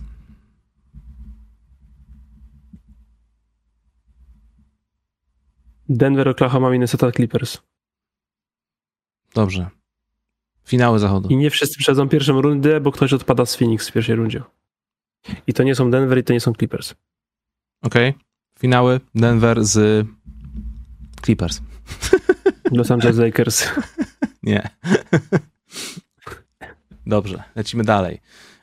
Denver, 5.89 6.29
Oklahoma, 6.29 6.71
Minnesota 6.71 7.13
Clippers. 7.13 7.59
Dobrze. 9.35 9.71
Finały 10.65 10.99
zachodu. 10.99 11.29
I 11.29 11.37
nie 11.37 11.51
wszyscy 11.51 11.79
przejdą 11.79 12.09
pierwszą 12.09 12.43
rundę, 12.43 12.81
bo 12.81 12.93
ktoś 12.93 13.13
odpada 13.13 13.47
z 13.47 13.57
Phoenix 13.57 13.89
w 13.89 13.93
pierwszej 13.93 14.17
rundzie. 14.17 14.43
I 15.47 15.53
to 15.53 15.63
nie 15.63 15.75
są 15.75 15.91
Denver 15.91 16.19
i 16.19 16.25
to 16.25 16.33
nie 16.33 16.41
są 16.41 16.53
Clippers. 16.53 16.95
Okej. 17.83 18.09
Okay. 18.09 18.21
Finały 18.59 19.01
Denver 19.15 19.65
z 19.65 20.07
Clippers. 21.25 21.61
Los 22.73 22.91
Angeles 22.91 23.19
Lakers. 23.19 23.69
nie. 24.43 24.71
Dobrze, 27.07 27.43
lecimy 27.57 27.85
dalej. 27.85 28.21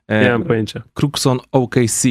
Nie 0.10 0.30
mam 0.30 0.44
pojęcia. 0.44 0.82
Cruxon 0.94 1.40
OKC. 1.52 2.07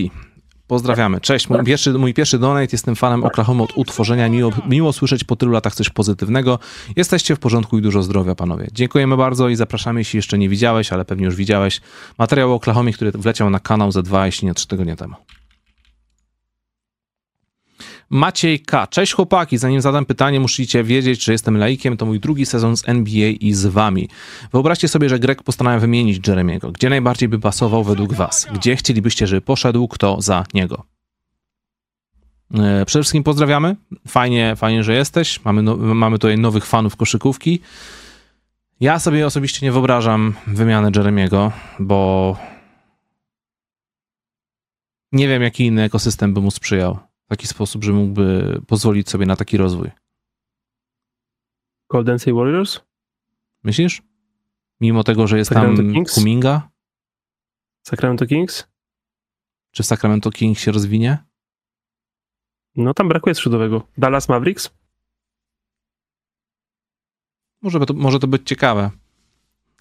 Pozdrawiamy. 0.67 1.21
Cześć, 1.21 1.49
mój 1.49 1.65
pierwszy, 1.65 1.93
mój 1.93 2.15
pierwszy 2.15 2.39
donate. 2.39 2.69
Jestem 2.73 2.97
fanem 2.97 3.25
Oklahoma 3.25 3.65
od 3.65 3.77
utworzenia. 3.77 4.29
Miło, 4.29 4.53
miło 4.69 4.93
słyszeć 4.93 5.25
po 5.25 5.37
tylu 5.37 5.53
latach 5.53 5.75
coś 5.75 5.91
pozytywnego. 5.91 6.59
Jesteście 6.97 7.37
w 7.37 7.39
porządku 7.39 7.79
i 7.79 7.83
dużo 7.83 8.03
zdrowia, 8.03 8.35
panowie. 8.35 8.69
Dziękujemy 8.73 9.17
bardzo 9.17 9.49
i 9.49 9.57
zapraszamy, 9.57 10.01
jeśli 10.01 10.17
jeszcze 10.17 10.39
nie 10.39 10.49
widziałeś, 10.49 10.93
ale 10.93 11.05
pewnie 11.05 11.25
już 11.25 11.37
widziałeś, 11.37 11.81
materiał 12.19 12.53
o 12.53 12.55
Oklahomie, 12.55 12.93
który 12.93 13.11
wleciał 13.13 13.51
na 13.51 13.61
kanał 13.61 13.93
ze 13.93 14.03
dwa, 14.03 14.27
jeśli 14.27 14.47
nie 14.47 14.55
trzy 14.55 14.69
tygodnie 14.69 14.97
temu. 14.97 15.15
Maciej 18.13 18.61
K. 18.61 18.87
Cześć 18.87 19.13
chłopaki, 19.13 19.59
zanim 19.59 19.81
zadam 19.81 20.05
pytanie, 20.05 20.41
musicie 20.41 20.85
wiedzieć, 20.85 21.25
że 21.25 21.33
jestem 21.33 21.57
laikiem, 21.57 21.97
to 21.97 22.07
mój 22.07 22.21
drugi 22.21 22.47
sezon 22.47 22.77
z 22.77 22.89
NBA 22.89 23.29
i 23.29 23.53
z 23.53 23.67
wami. 23.67 24.09
Wyobraźcie 24.53 24.89
sobie, 24.89 25.09
że 25.09 25.19
Greg 25.19 25.43
postanawia 25.43 25.79
wymienić 25.79 26.29
Jeremiego. 26.29 26.73
Gdzie 26.73 26.89
najbardziej 26.89 27.29
by 27.29 27.39
pasował 27.39 27.85
według 27.85 28.15
was? 28.15 28.47
Gdzie 28.55 28.77
chcielibyście, 28.77 29.27
żeby 29.27 29.41
poszedł, 29.41 29.89
kto 29.89 30.21
za 30.21 30.45
niego? 30.55 30.85
E, 32.55 32.85
przede 32.85 33.03
wszystkim 33.03 33.23
pozdrawiamy. 33.23 33.77
Fajnie, 34.09 34.57
fajnie, 34.57 34.85
że 34.85 34.95
jesteś. 34.95 35.45
Mamy, 35.45 35.63
no, 35.63 35.77
mamy 35.77 36.19
tutaj 36.19 36.39
nowych 36.39 36.67
fanów 36.67 36.97
koszykówki. 36.97 37.61
Ja 38.81 38.99
sobie 38.99 39.27
osobiście 39.27 39.67
nie 39.67 39.73
wyobrażam 39.73 40.35
wymiany 40.47 40.91
Jeremiego, 40.97 41.53
bo 41.79 42.37
nie 45.13 45.29
wiem, 45.29 45.43
jaki 45.43 45.67
inny 45.67 45.83
ekosystem 45.83 46.35
by 46.35 46.41
mu 46.41 46.51
sprzyjał 46.51 47.12
taki 47.33 47.47
sposób, 47.47 47.85
że 47.85 47.93
mógłby 47.93 48.61
pozwolić 48.67 49.11
sobie 49.11 49.27
na 49.27 49.37
taki 49.37 49.57
rozwój. 49.57 49.91
Golden 51.91 52.19
State 52.19 52.35
Warriors? 52.35 52.81
Myślisz? 53.63 54.03
Mimo 54.81 55.05
tego, 55.05 55.27
że 55.27 55.39
jest 55.39 55.49
Sacramento 55.49 55.83
tam 55.83 55.93
Kings? 55.93 56.15
Kuminga? 56.15 56.71
Sacramento 57.87 58.27
Kings? 58.27 58.69
Czy 59.71 59.83
Sacramento 59.83 60.31
Kings 60.31 60.61
się 60.61 60.73
rozwinie? 60.73 61.19
No 62.77 62.95
tam 62.95 63.09
brakuje 63.09 63.35
skrzydłowego. 63.35 63.87
Dallas 63.99 64.29
Mavericks? 64.29 64.71
Może 67.63 67.81
to, 67.81 67.95
może 67.95 68.19
to 68.19 68.27
być 68.27 68.43
ciekawe. 68.49 68.91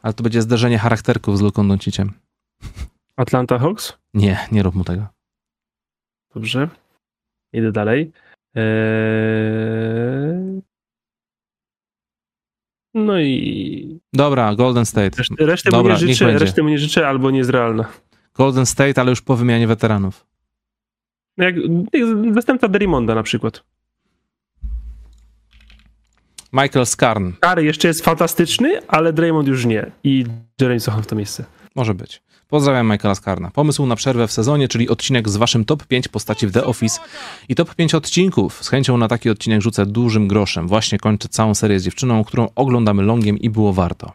Ale 0.01 0.13
to 0.13 0.23
będzie 0.23 0.41
zderzenie 0.41 0.77
charakterków 0.79 1.37
z 1.37 1.41
Luką 1.41 1.67
Donciciem. 1.67 2.13
Atlanta 3.15 3.59
Hawks? 3.59 3.93
Nie, 4.13 4.47
nie 4.51 4.63
rób 4.63 4.75
mu 4.75 4.83
tego. 4.83 5.07
Dobrze. 6.33 6.69
Idę 7.53 7.71
dalej. 7.71 8.11
Eee... 8.55 10.61
No 12.93 13.19
i. 13.19 13.99
Dobra, 14.13 14.55
Golden 14.55 14.85
State. 14.85 15.17
Resztę, 15.17 15.35
resztę, 15.39 15.69
Dobra, 15.69 15.93
mu 15.93 16.05
nie 16.05 16.13
życzę, 16.13 16.37
resztę 16.37 16.63
mu 16.63 16.69
nie 16.69 16.77
życzę, 16.77 17.07
albo 17.07 17.31
nie 17.31 17.37
jest 17.37 17.49
realna. 17.49 17.85
Golden 18.33 18.65
State, 18.65 19.01
ale 19.01 19.09
już 19.09 19.21
po 19.21 19.35
wymianie 19.35 19.67
weteranów. 19.67 20.25
Jak, 21.37 21.55
jak 21.93 22.33
zastępca 22.33 22.67
Derimonda 22.67 23.15
na 23.15 23.23
przykład. 23.23 23.63
Michael 26.53 26.85
Skarn. 26.85 27.31
Kary 27.39 27.63
jeszcze 27.63 27.87
jest 27.87 28.05
fantastyczny, 28.05 28.87
ale 28.87 29.13
Draymond 29.13 29.47
już 29.47 29.65
nie. 29.65 29.91
I 30.03 30.25
Jeremy 30.61 30.79
Sohan 30.79 31.03
w 31.03 31.07
to 31.07 31.15
miejsce. 31.15 31.45
Może 31.75 31.93
być. 31.93 32.21
Pozdrawiam 32.51 32.91
Michaela 32.91 33.15
Skarna. 33.15 33.51
Pomysł 33.51 33.85
na 33.85 33.95
przerwę 33.95 34.27
w 34.27 34.31
sezonie, 34.31 34.67
czyli 34.67 34.89
odcinek 34.89 35.29
z 35.29 35.37
waszym 35.37 35.65
top 35.65 35.85
5 35.85 36.07
postaci 36.07 36.47
w 36.47 36.51
The 36.51 36.63
Office 36.65 36.99
i 37.49 37.55
top 37.55 37.75
5 37.75 37.95
odcinków. 37.95 38.63
Z 38.63 38.69
chęcią 38.69 38.97
na 38.97 39.07
taki 39.07 39.29
odcinek 39.29 39.61
rzucę 39.61 39.85
dużym 39.85 40.27
groszem. 40.27 40.67
Właśnie 40.67 40.99
kończę 40.99 41.27
całą 41.29 41.55
serię 41.55 41.79
z 41.79 41.83
dziewczyną, 41.83 42.23
którą 42.23 42.49
oglądamy 42.55 43.03
longiem 43.03 43.37
i 43.37 43.49
było 43.49 43.73
warto. 43.73 44.13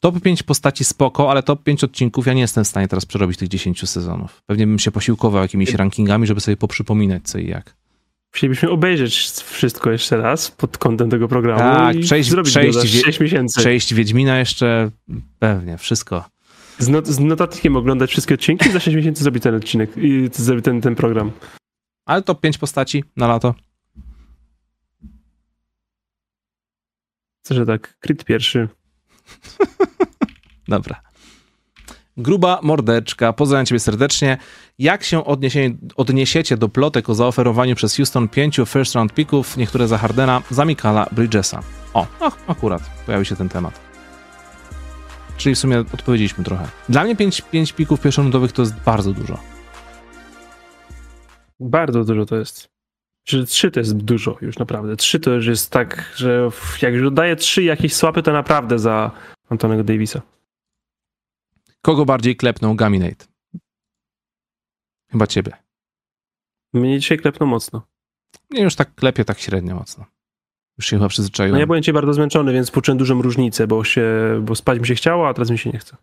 Top 0.00 0.20
5 0.20 0.42
postaci 0.42 0.84
spoko, 0.84 1.30
ale 1.30 1.42
top 1.42 1.62
5 1.62 1.84
odcinków 1.84 2.26
ja 2.26 2.32
nie 2.32 2.40
jestem 2.40 2.64
w 2.64 2.68
stanie 2.68 2.88
teraz 2.88 3.06
przerobić 3.06 3.38
tych 3.38 3.48
10 3.48 3.88
sezonów. 3.90 4.42
Pewnie 4.46 4.66
bym 4.66 4.78
się 4.78 4.90
posiłkował 4.90 5.42
jakimiś 5.42 5.74
rankingami, 5.74 6.26
żeby 6.26 6.40
sobie 6.40 6.56
poprzypominać 6.56 7.22
co 7.24 7.38
i 7.38 7.46
jak. 7.48 7.76
Chcielibyśmy 8.34 8.70
obejrzeć 8.70 9.18
wszystko 9.44 9.90
jeszcze 9.90 10.16
raz 10.16 10.50
pod 10.50 10.78
kątem 10.78 11.10
tego 11.10 11.28
programu 11.28 11.58
Tak, 11.60 11.96
i 11.96 12.00
przejść- 12.00 12.30
zrobić 12.30 12.50
przejść 12.52 12.78
wie- 12.94 13.00
6 13.02 13.20
miesięcy. 13.20 13.60
Przejść 13.60 13.94
Wiedźmina 13.94 14.38
jeszcze 14.38 14.90
pewnie, 15.38 15.78
wszystko. 15.78 16.24
Z, 16.78 16.88
not, 16.88 17.06
z 17.06 17.18
notatnikiem 17.18 17.76
oglądać 17.76 18.10
wszystkie 18.10 18.34
odcinki 18.34 18.68
i 18.68 18.72
za 18.72 18.80
6 18.80 18.96
miesięcy 18.96 19.22
zrobić 19.22 19.42
ten 19.42 19.54
odcinek 19.54 19.90
i 19.96 20.28
zrobić 20.32 20.64
ten, 20.64 20.80
ten 20.80 20.94
program. 20.94 21.32
Ale 22.06 22.22
top 22.22 22.40
5 22.40 22.58
postaci 22.58 23.04
na 23.16 23.26
lato. 23.26 23.54
Co, 27.42 27.54
że 27.54 27.66
tak, 27.66 27.96
Crit 28.00 28.24
pierwszy. 28.24 28.68
Dobra. 30.68 31.00
Gruba 32.16 32.60
mordeczka, 32.62 33.32
pozdrawiam 33.32 33.66
ciebie 33.66 33.80
serdecznie. 33.80 34.38
Jak 34.78 35.04
się 35.04 35.24
odniesie, 35.24 35.70
odniesiecie 35.96 36.56
do 36.56 36.68
plotek 36.68 37.08
o 37.08 37.14
zaoferowaniu 37.14 37.74
przez 37.76 37.96
Houston 37.96 38.28
pięciu 38.28 38.66
first 38.66 38.94
round 38.94 39.12
picków, 39.12 39.56
niektóre 39.56 39.88
za 39.88 39.98
Hardena, 39.98 40.42
za 40.50 40.64
Mikala 40.64 41.06
Bridgesa? 41.12 41.62
O, 41.94 42.06
ach, 42.20 42.36
akurat 42.46 42.82
pojawił 43.06 43.24
się 43.24 43.36
ten 43.36 43.48
temat. 43.48 43.87
Czyli 45.38 45.54
w 45.54 45.58
sumie 45.58 45.80
odpowiedzieliśmy 45.80 46.44
trochę. 46.44 46.68
Dla 46.88 47.04
mnie 47.04 47.16
pięć, 47.16 47.40
pięć 47.40 47.72
pików 47.72 48.00
pierwszorundowych 48.00 48.52
to 48.52 48.62
jest 48.62 48.74
bardzo 48.74 49.12
dużo. 49.12 49.40
Bardzo 51.60 52.04
dużo 52.04 52.26
to 52.26 52.36
jest. 52.36 52.68
Że 53.28 53.46
trzy 53.46 53.70
to 53.70 53.80
jest 53.80 53.96
dużo 53.96 54.36
już 54.40 54.58
naprawdę. 54.58 54.96
Trzy 54.96 55.20
to 55.20 55.30
już 55.30 55.46
jest 55.46 55.70
tak, 55.70 56.12
że 56.16 56.50
jak 56.82 56.94
już 56.94 57.06
oddaję 57.06 57.36
trzy 57.36 57.62
jakieś 57.62 57.94
słapy, 57.94 58.22
to 58.22 58.32
naprawdę 58.32 58.78
za 58.78 59.10
Antonego 59.48 59.84
Davisa. 59.84 60.22
Kogo 61.82 62.04
bardziej 62.04 62.36
klepnął 62.36 62.74
Gaminate? 62.74 63.24
Chyba 65.10 65.26
ciebie. 65.26 65.52
Mnie 66.72 67.00
dzisiaj 67.00 67.18
klepną 67.18 67.46
mocno. 67.46 67.82
Nie 68.50 68.62
już 68.62 68.74
tak 68.74 68.94
klepie, 68.94 69.24
tak 69.24 69.38
średnio 69.38 69.74
mocno. 69.74 70.04
Już 70.78 70.86
się 70.86 70.96
chyba 70.96 71.08
przyzwyczaiłem. 71.08 71.52
No 71.52 71.58
ja 71.60 71.66
byłem 71.66 71.82
dzisiaj 71.82 71.92
bardzo 71.92 72.14
zmęczony, 72.14 72.52
więc 72.52 72.70
poczułem 72.70 72.98
dużą 72.98 73.22
różnicę, 73.22 73.66
bo 73.66 73.84
się, 73.84 74.04
bo 74.42 74.54
spać 74.54 74.80
mi 74.80 74.86
się 74.86 74.94
chciało, 74.94 75.28
a 75.28 75.34
teraz 75.34 75.50
mi 75.50 75.58
się 75.58 75.70
nie 75.70 75.78
chce. 75.78 75.96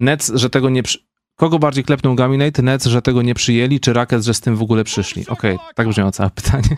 Nets, 0.00 0.32
że 0.34 0.50
tego 0.50 0.70
nie 0.70 0.82
przy... 0.82 0.98
Kogo 1.36 1.58
bardziej 1.58 1.84
klepnął 1.84 2.14
Gaminate? 2.14 2.62
Nets, 2.62 2.86
że 2.86 3.02
tego 3.02 3.22
nie 3.22 3.34
przyjęli, 3.34 3.80
czy 3.80 3.92
Rockets, 3.92 4.26
że 4.26 4.34
z 4.34 4.40
tym 4.40 4.56
w 4.56 4.62
ogóle 4.62 4.84
przyszli? 4.84 5.26
Okej, 5.28 5.58
tak 5.74 5.88
brzmiało 5.88 6.12
całe 6.12 6.30
pytanie. 6.30 6.76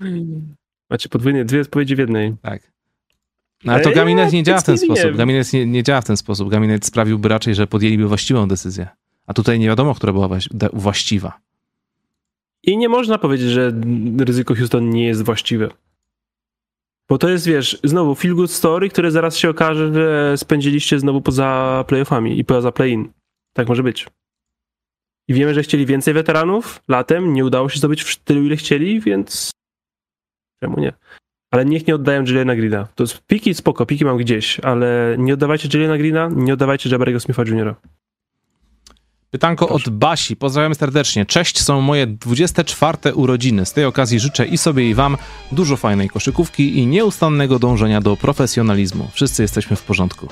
Macie 0.90 1.08
podwójnie 1.08 1.44
dwie 1.44 1.60
odpowiedzi 1.60 1.96
w 1.96 1.98
jednej. 1.98 2.34
Tak. 2.42 2.72
No, 3.64 3.72
ale 3.72 3.82
to 3.82 3.90
Gaminate 3.90 4.32
nie 4.32 4.42
działa 4.42 4.60
w 4.60 4.64
ten 4.64 4.78
sposób. 4.78 5.04
wiem. 5.04 5.16
Gaminate 5.16 5.48
nie, 5.52 5.66
nie 5.66 5.82
działa 5.82 6.00
w 6.00 6.04
ten 6.04 6.16
sposób. 6.16 6.48
Gaminate 6.50 6.86
sprawiłby 6.86 7.28
raczej, 7.28 7.54
że 7.54 7.66
podjęliby 7.66 8.08
właściwą 8.08 8.48
decyzję. 8.48 8.88
A 9.26 9.34
tutaj 9.34 9.58
nie 9.58 9.66
wiadomo, 9.66 9.94
która 9.94 10.12
była 10.12 10.28
właściwa. 10.72 11.40
I 12.64 12.76
nie 12.76 12.88
można 12.88 13.18
powiedzieć, 13.18 13.48
że 13.48 13.72
ryzyko 14.18 14.54
Houston 14.54 14.90
nie 14.90 15.06
jest 15.06 15.24
właściwe. 15.24 15.70
Bo 17.08 17.18
to 17.18 17.28
jest, 17.28 17.46
wiesz, 17.46 17.80
znowu 17.84 18.14
feel 18.14 18.34
good 18.34 18.50
story, 18.50 18.88
które 18.88 19.10
zaraz 19.10 19.36
się 19.36 19.50
okaże, 19.50 19.94
że 19.94 20.38
spędziliście 20.38 20.98
znowu 20.98 21.20
poza 21.20 21.84
playoffami 21.88 22.38
i 22.38 22.44
poza 22.44 22.72
play-in. 22.72 23.12
Tak 23.56 23.68
może 23.68 23.82
być. 23.82 24.06
I 25.28 25.34
wiemy, 25.34 25.54
że 25.54 25.62
chcieli 25.62 25.86
więcej 25.86 26.14
weteranów 26.14 26.82
latem, 26.88 27.32
nie 27.32 27.44
udało 27.44 27.68
się 27.68 27.78
zdobyć 27.78 28.02
w 28.02 28.16
tylu, 28.16 28.42
ile 28.42 28.56
chcieli, 28.56 29.00
więc 29.00 29.50
czemu 30.62 30.80
nie? 30.80 30.92
Ale 31.50 31.64
niech 31.64 31.86
nie 31.86 31.94
oddają 31.94 32.24
Jelena 32.24 32.56
Greena. 32.56 32.88
To 32.94 33.02
jest 33.02 33.26
piki 33.26 33.54
spoko, 33.54 33.86
piki 33.86 34.04
mam 34.04 34.16
gdzieś, 34.16 34.60
ale 34.60 35.16
nie 35.18 35.34
oddawajcie 35.34 35.68
Jelena 35.78 35.98
Greena, 35.98 36.30
nie 36.36 36.54
oddawajcie 36.54 36.90
Jabariego 36.90 37.20
Smitha 37.20 37.42
Jr. 37.42 37.74
Pytanko 39.32 39.68
od 39.68 39.88
Basi. 39.88 40.36
Pozdrawiamy 40.36 40.74
serdecznie. 40.74 41.26
Cześć, 41.26 41.62
są 41.62 41.80
moje 41.80 42.06
24 42.06 43.14
urodziny. 43.14 43.66
Z 43.66 43.72
tej 43.72 43.84
okazji 43.84 44.20
życzę 44.20 44.46
i 44.46 44.58
sobie 44.58 44.90
i 44.90 44.94
wam 44.94 45.16
dużo 45.52 45.76
fajnej 45.76 46.08
koszykówki 46.08 46.78
i 46.78 46.86
nieustannego 46.86 47.58
dążenia 47.58 48.00
do 48.00 48.16
profesjonalizmu. 48.16 49.08
Wszyscy 49.12 49.42
jesteśmy 49.42 49.76
w 49.76 49.82
porządku. 49.82 50.28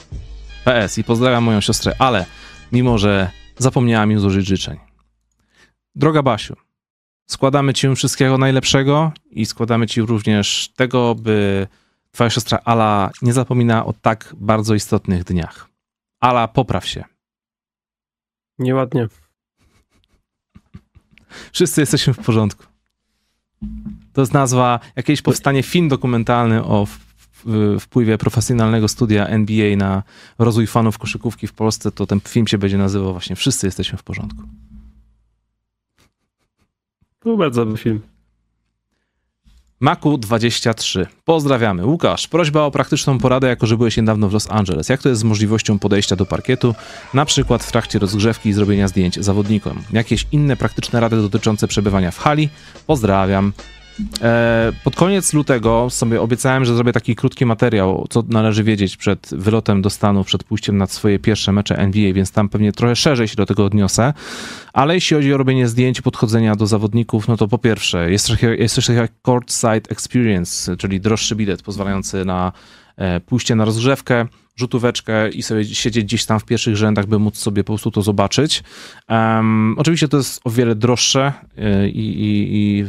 PS 0.64 0.98
i 0.98 1.05
pozdrawiam 1.05 1.44
moją 1.44 1.60
siostrę, 1.60 1.93
ale 1.98 2.27
mimo, 2.72 2.98
że 2.98 3.31
zapomniałam 3.59 4.12
im 4.12 4.20
złożyć 4.20 4.47
życzeń. 4.47 4.78
Droga 5.94 6.22
Basiu, 6.22 6.56
składamy 7.27 7.74
ci 7.74 7.94
wszystkiego 7.94 8.39
najlepszego 8.39 9.12
i 9.31 9.47
składamy 9.47 9.86
ci 9.86 10.02
również 10.02 10.70
tego, 10.77 11.14
by 11.14 11.66
twoja 12.12 12.31
siostra 12.31 12.59
Ala 12.64 13.10
nie 13.22 13.32
zapominała 13.32 13.86
o 13.86 13.93
tak 13.93 14.35
bardzo 14.40 14.74
istotnych 14.74 15.24
dniach. 15.24 15.68
Ala, 16.20 16.48
popraw 16.48 16.86
się. 16.86 17.05
Nieładnie. 18.60 19.08
Wszyscy 21.52 21.80
jesteśmy 21.80 22.14
w 22.14 22.18
porządku. 22.18 22.64
To 24.12 24.20
jest 24.20 24.34
nazwa, 24.34 24.80
jakieś 24.96 25.22
powstanie 25.22 25.62
film 25.62 25.88
dokumentalny 25.88 26.64
o 26.64 26.86
w, 26.86 26.98
w, 27.44 27.76
wpływie 27.80 28.18
profesjonalnego 28.18 28.88
studia 28.88 29.26
NBA 29.26 29.76
na 29.76 30.02
rozwój 30.38 30.66
fanów 30.66 30.98
koszykówki 30.98 31.46
w 31.46 31.52
Polsce, 31.52 31.92
to 31.92 32.06
ten 32.06 32.20
film 32.20 32.46
się 32.46 32.58
będzie 32.58 32.78
nazywał 32.78 33.12
właśnie 33.12 33.36
Wszyscy 33.36 33.66
jesteśmy 33.66 33.98
w 33.98 34.02
porządku. 34.02 34.42
To 37.18 37.28
był 37.28 37.36
bardzo 37.36 37.64
dobry 37.64 37.82
film. 37.82 38.00
Maku23. 39.82 41.07
Pozdrawiamy. 41.24 41.86
Łukasz, 41.86 42.28
prośba 42.28 42.62
o 42.62 42.70
praktyczną 42.70 43.19
poradę, 43.19 43.48
jako 43.48 43.66
że 43.66 43.77
byłeś 43.77 43.97
niedawno 43.97 44.28
w 44.28 44.32
Los 44.32 44.51
Angeles. 44.51 44.89
Jak 44.89 45.02
to 45.02 45.09
jest 45.09 45.20
z 45.20 45.24
możliwością 45.24 45.78
podejścia 45.78 46.16
do 46.16 46.27
parkietu, 46.27 46.74
na 47.15 47.24
przykład 47.24 47.65
w 47.65 47.73
trakcie 47.73 47.98
rozgrzewki 47.98 48.48
i 48.48 48.52
zrobienia 48.52 48.89
zdjęć 48.89 49.24
zawodnikom? 49.24 49.82
Jakieś 49.93 50.27
inne 50.32 50.57
praktyczne 50.57 51.01
rady 51.01 51.16
dotyczące 51.16 51.69
przebywania 51.69 52.11
w 52.11 52.19
hali? 52.19 52.48
Pozdrawiam. 52.86 53.52
E, 54.22 54.72
pod 54.85 54.97
koniec 54.97 55.32
lutego 55.32 55.90
sobie 55.90 56.20
obiecałem, 56.20 56.64
że 56.64 56.74
zrobię 56.74 56.93
taki 56.93 57.16
krótki 57.16 57.47
materiał, 57.47 58.06
co 58.10 58.24
należy 58.28 58.64
wiedzieć 58.64 58.97
przed 58.97 59.28
wylotem 59.32 59.82
do 59.82 59.90
Stanów, 59.90 60.27
przed 60.27 60.44
pójściem 60.44 60.78
na 60.78 60.86
swoje 60.86 61.18
pierwsze 61.18 61.52
mecze 61.52 61.78
NBA, 61.78 62.12
więc 62.12 62.32
tam 62.32 62.48
pewnie 62.48 62.72
trochę 62.72 62.97
szerzej 62.97 63.28
się 63.28 63.36
do 63.36 63.47
tego 63.47 63.64
odniosę. 63.64 64.12
Ale 64.72 64.94
jeśli 64.94 65.16
chodzi 65.16 65.35
o 65.35 65.36
robienie 65.36 65.68
zdjęć 65.68 66.01
podchodzenia 66.01 66.56
do 66.56 66.66
zawodników, 66.66 67.28
no 67.28 67.36
to 67.36 67.48
po 67.48 67.59
pierwsze, 67.59 68.10
jest, 68.10 68.31
jest 68.59 68.74
coś 68.74 68.86
takiego 68.86 69.02
jak 69.02 69.12
courtside 69.22 69.90
experience, 69.90 70.77
czyli 70.77 71.01
droższy 71.01 71.36
bilet 71.36 71.62
pozwalający 71.62 72.24
na 72.24 72.52
pójście 73.27 73.55
na 73.55 73.64
rozgrzewkę, 73.64 74.27
rzutóweczkę 74.60 75.28
i 75.28 75.43
sobie 75.43 75.64
siedzieć 75.64 76.05
gdzieś 76.05 76.24
tam 76.24 76.40
w 76.40 76.44
pierwszych 76.44 76.77
rzędach, 76.77 77.06
by 77.06 77.18
móc 77.18 77.39
sobie 77.39 77.64
po 77.64 77.72
prostu 77.72 77.90
to 77.90 78.02
zobaczyć. 78.02 78.62
Um, 79.09 79.74
oczywiście 79.78 80.09
to 80.09 80.16
jest 80.16 80.40
o 80.44 80.51
wiele 80.51 80.74
droższe 80.74 81.32
e, 81.59 81.89
i, 81.89 82.22
i, 82.22 82.48
i 82.52 82.85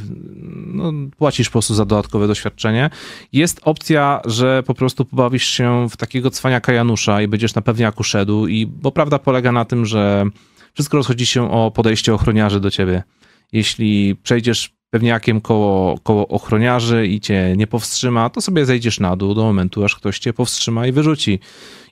no, 0.74 0.94
płacisz 1.18 1.50
po 1.50 1.52
prostu 1.52 1.74
za 1.74 1.86
dodatkowe 1.86 2.28
doświadczenie. 2.28 2.90
Jest 3.34 3.62
opcja, 3.64 4.22
że 4.26 4.64
po 4.64 4.74
prostu 4.74 5.06
pobawisz 5.06 5.46
się 5.46 5.90
w 5.90 5.98
takiego 5.98 6.32
cwaniaka 6.32 6.74
Janusza 6.74 7.22
i 7.22 7.28
będziesz 7.28 7.56
na 7.56 7.62
pewniaku 7.62 8.04
szedł 8.04 8.48
i 8.48 8.66
bo 8.66 8.92
prawda 8.92 9.20
polega 9.20 9.52
na 9.52 9.66
tym, 9.66 9.86
że 9.86 10.26
wszystko 10.74 10.98
rozchodzi 10.98 11.26
się 11.26 11.52
o 11.52 11.72
podejście 11.72 12.14
ochroniarzy 12.14 12.60
do 12.60 12.72
ciebie 12.72 13.04
Jeśli 13.52 14.16
przejdziesz 14.16 14.82
pewniakiem 14.92 15.42
koło, 15.42 15.98
koło 15.98 16.28
ochroniarzy 16.28 17.08
i 17.08 17.20
cię 17.20 17.54
nie 17.58 17.68
powstrzyma, 17.68 18.30
to 18.30 18.42
sobie 18.42 18.66
zejdziesz 18.66 19.00
na 19.00 19.16
dół 19.16 19.34
do 19.34 19.44
momentu, 19.44 19.84
aż 19.84 19.96
ktoś 19.96 20.20
cię 20.20 20.34
powstrzyma 20.34 20.88
i 20.88 20.92
wyrzuci. 20.92 21.40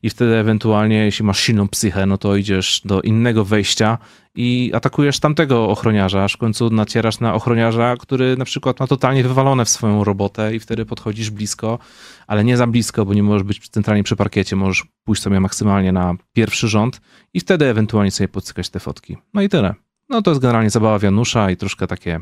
I 0.03 0.09
wtedy 0.09 0.35
ewentualnie, 0.35 0.95
jeśli 1.05 1.25
masz 1.25 1.39
silną 1.39 1.67
psychę, 1.67 2.05
no 2.05 2.17
to 2.17 2.35
idziesz 2.35 2.81
do 2.85 3.01
innego 3.01 3.45
wejścia 3.45 3.97
i 4.35 4.71
atakujesz 4.73 5.19
tamtego 5.19 5.69
ochroniarza, 5.69 6.23
aż 6.23 6.33
w 6.33 6.37
końcu 6.37 6.69
nacierasz 6.69 7.19
na 7.19 7.33
ochroniarza, 7.33 7.95
który 7.99 8.37
na 8.37 8.45
przykład 8.45 8.79
ma 8.79 8.87
totalnie 8.87 9.23
wywalone 9.23 9.65
w 9.65 9.69
swoją 9.69 10.03
robotę 10.03 10.55
i 10.55 10.59
wtedy 10.59 10.85
podchodzisz 10.85 11.29
blisko, 11.29 11.79
ale 12.27 12.43
nie 12.43 12.57
za 12.57 12.67
blisko, 12.67 13.05
bo 13.05 13.13
nie 13.13 13.23
możesz 13.23 13.43
być 13.43 13.69
centralnie 13.69 14.03
przy 14.03 14.15
parkiecie, 14.15 14.55
możesz 14.55 14.85
pójść 15.03 15.21
sobie 15.21 15.39
maksymalnie 15.39 15.91
na 15.91 16.15
pierwszy 16.33 16.67
rząd 16.67 17.01
i 17.33 17.39
wtedy 17.39 17.65
ewentualnie 17.65 18.11
sobie 18.11 18.27
podcykać 18.27 18.69
te 18.69 18.79
fotki. 18.79 19.17
No 19.33 19.41
i 19.41 19.49
tyle. 19.49 19.88
No 20.09 20.21
to 20.21 20.31
jest 20.31 20.41
generalnie 20.41 20.69
zabawa 20.69 21.05
Janusza 21.05 21.51
i 21.51 21.57
troszkę 21.57 21.87
takie 21.87 22.19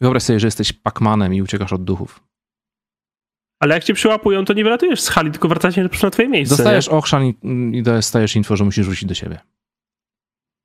Wyobraź 0.00 0.22
sobie, 0.22 0.40
że 0.40 0.46
jesteś 0.46 0.72
Pacmanem 0.72 1.34
i 1.34 1.42
uciekasz 1.42 1.72
od 1.72 1.84
duchów. 1.84 2.24
Ale 3.60 3.74
jak 3.74 3.84
cię 3.84 3.94
przyłapują, 3.94 4.44
to 4.44 4.52
nie 4.52 4.64
wylatujesz 4.64 5.00
z 5.00 5.08
hali, 5.08 5.30
tylko 5.30 5.48
wracasz 5.48 5.76
na 6.02 6.10
twoje 6.10 6.28
miejsce. 6.28 6.56
Dostajesz 6.56 6.88
nie? 6.88 6.92
ochrzan 6.92 7.24
i, 7.24 7.34
i 7.72 7.82
dostajesz 7.82 8.36
info, 8.36 8.56
że 8.56 8.64
musisz 8.64 8.86
wrócić 8.86 9.08
do 9.08 9.14
siebie. 9.14 9.38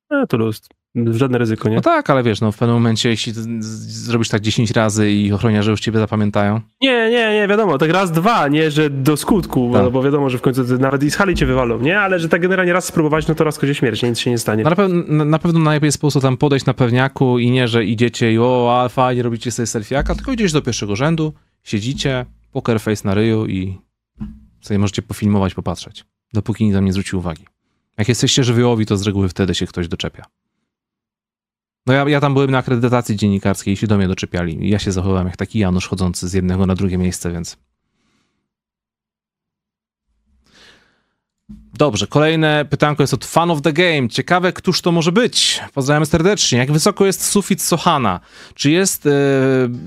A, 0.08 0.26
to 0.26 0.36
lust. 0.36 0.68
Żadne 0.94 1.38
ryzyko, 1.38 1.68
nie? 1.68 1.76
No 1.76 1.82
tak, 1.82 2.10
ale 2.10 2.22
wiesz, 2.22 2.40
no 2.40 2.52
w 2.52 2.58
pewnym 2.58 2.76
momencie, 2.76 3.08
jeśli 3.08 3.32
zrobisz 3.62 4.28
tak 4.28 4.40
10 4.40 4.70
razy 4.70 5.10
i 5.10 5.32
ochroniarze 5.32 5.70
już 5.70 5.80
ciebie 5.80 5.98
zapamiętają. 5.98 6.60
Nie, 6.80 7.10
nie, 7.10 7.34
nie, 7.34 7.48
wiadomo, 7.48 7.78
tak 7.78 7.90
raz, 7.90 8.12
dwa, 8.12 8.48
nie, 8.48 8.70
że 8.70 8.90
do 8.90 9.16
skutku, 9.16 9.70
tak. 9.72 9.84
bo, 9.84 9.90
bo 9.90 10.02
wiadomo, 10.02 10.30
że 10.30 10.38
w 10.38 10.40
końcu 10.40 10.78
nawet 10.78 11.02
i 11.02 11.10
z 11.10 11.16
hali 11.16 11.34
cię 11.34 11.46
wywalą, 11.46 11.80
nie? 11.80 12.00
Ale 12.00 12.18
że 12.18 12.28
tak 12.28 12.42
generalnie 12.42 12.72
raz 12.72 12.84
spróbować, 12.84 13.28
no 13.28 13.34
to 13.34 13.44
raz 13.44 13.58
kozie 13.58 13.74
śmierć, 13.74 14.02
nic 14.02 14.18
się 14.18 14.30
nie 14.30 14.38
stanie. 14.38 14.64
No 14.64 14.70
na, 14.70 14.76
pewno, 14.76 15.24
na 15.24 15.38
pewno 15.38 15.60
najlepiej 15.60 15.86
jest 15.88 15.98
po 15.98 16.00
prostu 16.00 16.20
tam 16.20 16.36
podejść 16.36 16.66
na 16.66 16.74
pewniaku 16.74 17.38
i 17.38 17.50
nie, 17.50 17.68
że 17.68 17.84
idziecie 17.84 18.32
i 18.32 18.38
o, 18.38 18.80
alfa, 18.80 19.12
nie 19.12 19.22
robicie 19.22 19.50
sobie 19.50 19.66
selfiaka, 19.66 20.14
tylko 20.14 20.32
idziesz 20.32 20.52
do 20.52 20.62
pierwszego 20.62 20.96
rzędu, 20.96 21.32
siedzicie, 21.62 22.26
poker 22.52 22.80
face 22.80 23.08
na 23.08 23.14
ryju 23.14 23.46
i 23.46 23.78
sobie 24.60 24.78
możecie 24.78 25.02
pofilmować, 25.02 25.54
popatrzeć, 25.54 26.04
dopóki 26.32 26.64
nikt 26.64 26.76
tam 26.76 26.84
nie 26.84 26.92
zwróci 26.92 27.16
uwagi. 27.16 27.44
Jak 27.98 28.08
jesteście 28.08 28.44
żywiołowi, 28.44 28.86
to 28.86 28.96
z 28.96 29.06
reguły 29.06 29.28
wtedy 29.28 29.54
się 29.54 29.66
ktoś 29.66 29.88
doczepia. 29.88 30.24
No 31.86 31.94
ja, 31.94 32.08
ja 32.08 32.20
tam 32.20 32.34
byłem 32.34 32.50
na 32.50 32.58
akredytacji 32.58 33.16
dziennikarskiej 33.16 33.74
i 33.74 33.76
się 33.76 33.86
do 33.86 33.96
mnie 33.96 34.08
doczepiali. 34.08 34.70
Ja 34.70 34.78
się 34.78 34.92
zachowałem 34.92 35.26
jak 35.26 35.36
taki 35.36 35.58
Janusz 35.58 35.88
chodzący 35.88 36.28
z 36.28 36.32
jednego 36.32 36.66
na 36.66 36.74
drugie 36.74 36.98
miejsce, 36.98 37.32
więc... 37.32 37.56
Dobrze, 41.78 42.06
kolejne 42.06 42.64
pytanko 42.70 43.02
jest 43.02 43.14
od 43.14 43.24
Fan 43.24 43.50
of 43.50 43.62
the 43.62 43.72
Game. 43.72 44.08
Ciekawe, 44.08 44.52
któż 44.52 44.80
to 44.80 44.92
może 44.92 45.12
być? 45.12 45.60
Pozdrawiam 45.74 46.06
serdecznie. 46.06 46.58
Jak 46.58 46.72
wysoko 46.72 47.06
jest 47.06 47.24
sufit 47.24 47.62
Sohana? 47.62 48.20
Czy 48.54 48.70
jest 48.70 49.04
yy, 49.04 49.12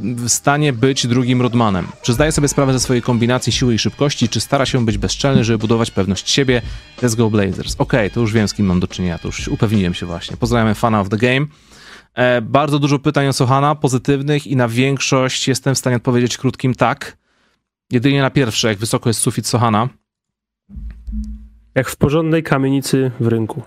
w 0.02 0.26
stanie 0.28 0.74
być 0.74 1.08
drugim 1.08 1.42
Rodmanem? 1.42 1.88
Czy 2.02 2.14
zdaje 2.14 2.32
sobie 2.32 2.48
sprawę 2.48 2.74
ze 2.74 2.80
swojej 2.80 3.02
kombinacji 3.02 3.52
siły 3.52 3.74
i 3.74 3.80
szybkości? 3.80 4.30
Czy 4.30 4.42
stara 4.42 4.66
się 4.66 4.86
być 4.86 4.98
bezczelny, 4.98 5.44
żeby 5.44 5.58
budować 5.58 5.92
pewność 5.92 6.30
siebie? 6.30 6.62
Let's 7.02 7.16
go 7.16 7.30
Blazers. 7.30 7.76
Okej, 7.78 8.00
okay, 8.00 8.10
to 8.10 8.20
już 8.20 8.34
wiem, 8.34 8.48
z 8.48 8.54
kim 8.54 8.66
mam 8.66 8.80
do 8.80 8.88
czynienia. 8.88 9.18
To 9.18 9.28
już 9.28 9.48
upewniłem 9.48 9.94
się 9.94 10.06
właśnie. 10.06 10.38
Pozdrawiam 10.38 10.76
Fana 10.76 11.02
of 11.02 11.10
the 11.10 11.18
Game. 11.18 11.48
E, 12.18 12.42
bardzo 12.42 12.80
dużo 12.80 13.00
pytań 13.00 13.28
o 13.28 13.34
Sohana, 13.34 13.76
pozytywnych 13.76 14.48
i 14.48 14.56
na 14.56 14.68
większość 14.68 15.48
jestem 15.48 15.76
w 15.76 15.78
stanie 15.78 15.96
odpowiedzieć 15.96 16.38
krótkim 16.38 16.76
tak. 16.76 17.18
Jedynie 17.92 18.22
na 18.22 18.30
pierwsze, 18.30 18.68
jak 18.68 18.78
wysoko 18.78 19.10
jest 19.10 19.20
sufit 19.20 19.48
Sohana. 19.48 19.90
Jak 21.76 21.90
w 21.90 21.96
porządnej 21.96 22.44
kamienicy 22.44 23.12
w 23.20 23.28
rynku. 23.28 23.64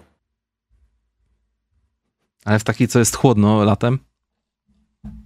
Ale 2.44 2.59
w 2.59 2.64
takiej, 2.64 2.89
co 2.89 2.98
jest 2.98 3.16
chłodno 3.16 3.64
latem? 3.64 3.98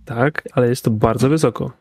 Tak, 0.04 0.48
ale 0.52 0.68
jest 0.68 0.84
to 0.84 0.90
bardzo 0.90 1.28
wysoko. 1.28 1.72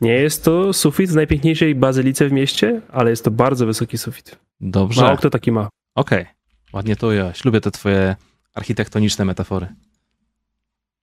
Nie 0.00 0.12
jest 0.12 0.44
to 0.44 0.72
sufit 0.72 1.10
z 1.10 1.14
najpiękniejszej 1.14 1.74
bazylice 1.74 2.28
w 2.28 2.32
mieście, 2.32 2.80
ale 2.92 3.10
jest 3.10 3.24
to 3.24 3.30
bardzo 3.30 3.66
wysoki 3.66 3.98
sufit. 3.98 4.38
Dobrze. 4.60 5.02
Mało 5.02 5.16
kto 5.16 5.30
taki 5.30 5.52
ma. 5.52 5.68
Okej, 5.94 6.22
okay. 6.22 6.34
ładnie 6.72 6.96
to 6.96 7.06
ująłeś. 7.06 7.44
Lubię 7.44 7.60
te 7.60 7.70
twoje 7.70 8.16
architektoniczne 8.54 9.24
metafory. 9.24 9.66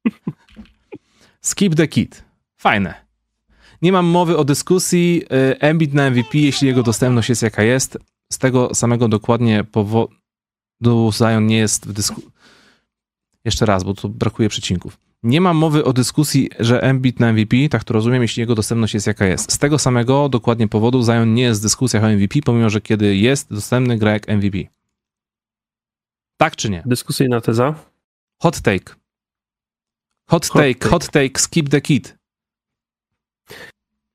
Skip 1.41 1.76
the 1.76 1.88
kit. 1.88 2.23
Fajne. 2.57 3.06
Nie 3.82 3.91
mam 3.91 4.06
mowy 4.06 4.38
o 4.38 4.44
dyskusji. 4.44 5.23
Y, 5.23 5.60
Embiid 5.60 5.94
na 5.94 6.10
MVP, 6.10 6.38
jeśli 6.38 6.68
jego 6.68 6.84
dostępność 6.84 7.30
jest 7.30 7.41
jaka 7.41 7.64
jest. 7.64 7.98
Z 8.34 8.38
tego 8.38 8.76
samego 8.76 9.07
dokładnie 9.07 9.64
powodu 9.64 11.11
Zion 11.11 11.48
nie 11.48 11.57
jest 11.57 11.88
w 11.88 11.94
dyskusji. 11.94 12.30
Jeszcze 13.45 13.65
raz, 13.65 13.84
bo 13.84 13.94
tu 13.94 14.10
brakuje 14.10 14.49
przecinków. 14.49 14.98
Nie 15.23 15.41
mam 15.41 15.57
mowy 15.57 15.84
o 15.84 15.94
dyskusji, 15.94 16.49
że 16.60 16.84
Embiid 16.84 17.19
na 17.19 17.34
MVP, 17.34 17.57
tak 17.69 17.84
to 17.84 17.94
rozumiem, 17.94 18.22
jeśli 18.22 18.41
jego 18.41 18.56
dostępność 18.56 18.94
jest 18.94 19.07
jaka 19.07 19.26
jest. 19.26 19.52
Z 19.52 19.57
tego 19.57 19.80
samego 19.80 20.30
dokładnie 20.30 20.68
powodu 20.68 21.03
Zion 21.03 21.34
nie 21.34 21.44
jest 21.44 21.61
w 21.61 21.64
dyskusjach 21.64 22.03
o 22.03 22.10
MVP, 22.10 22.40
pomimo 22.45 22.69
że 22.69 22.82
kiedy 22.82 23.15
jest 23.15 23.53
dostępny, 23.53 23.98
gra 23.98 24.11
jak 24.11 24.27
MVP. 24.27 24.57
Tak 26.38 26.56
czy 26.56 26.69
nie? 26.69 26.84
Dyskusyjna 26.86 27.41
teza. 27.41 27.76
Hot 28.41 28.61
take. 28.61 28.95
Hot, 30.27 30.45
hot 30.45 30.53
take, 30.53 30.76
take, 30.76 30.89
hot 30.89 31.10
take, 31.10 31.39
skip 31.39 31.69
the 31.69 31.81
kid. 31.81 32.18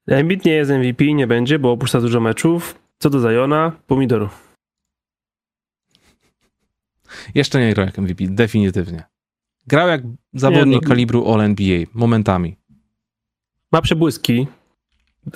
Embiid 0.08 0.44
nie 0.44 0.52
jest 0.52 0.70
MVP, 0.70 1.04
nie 1.04 1.26
będzie, 1.26 1.58
bo 1.58 1.72
opuszcza 1.72 2.00
dużo 2.00 2.20
meczów. 2.20 2.74
Co 2.98 3.10
do 3.10 3.20
Zajona, 3.20 3.72
pomidor. 3.86 4.28
Jeszcze 7.34 7.60
nie 7.60 7.74
grał 7.74 7.86
jak 7.86 7.98
MVP, 7.98 8.24
definitywnie. 8.28 9.04
Grał 9.66 9.88
jak 9.88 10.02
zawodnik 10.34 10.66
nie, 10.66 10.80
no. 10.82 10.88
kalibru 10.88 11.32
All-NBA, 11.32 11.86
momentami. 11.94 12.56
Ma 13.72 13.82
przebłyski 13.82 14.46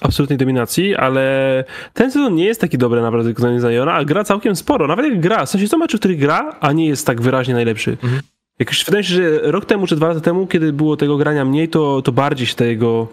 absolutnej 0.02 0.38
dominacji, 0.38 0.94
ale 0.94 1.64
ten 1.92 2.12
sezon 2.12 2.34
nie 2.34 2.44
jest 2.44 2.60
taki 2.60 2.78
dobry 2.78 3.02
naprawdę 3.02 3.28
wykonanie 3.28 3.60
Zajona, 3.60 3.92
a 3.92 4.04
gra 4.04 4.24
całkiem 4.24 4.56
sporo. 4.56 4.86
Nawet 4.86 5.06
jak 5.12 5.20
gra, 5.20 5.46
w 5.46 5.50
sensie 5.50 5.68
są 5.68 5.78
mecze, 5.78 5.96
w 5.96 6.00
których 6.00 6.18
gra, 6.18 6.56
a 6.60 6.72
nie 6.72 6.86
jest 6.86 7.06
tak 7.06 7.20
wyraźnie 7.20 7.54
najlepszy. 7.54 7.90
Mhm. 7.90 8.22
Jakoś 8.58 8.84
wydaje 8.84 9.04
się, 9.04 9.14
że 9.14 9.38
rok 9.42 9.64
temu 9.64 9.86
czy 9.86 9.96
dwa 9.96 10.08
lata 10.08 10.20
temu, 10.20 10.46
kiedy 10.46 10.72
było 10.72 10.96
tego 10.96 11.16
grania 11.16 11.44
mniej, 11.44 11.68
to, 11.68 12.02
to 12.02 12.12
bardziej 12.12 12.46
się 12.46 12.54
te 12.54 12.66
jego 12.66 13.08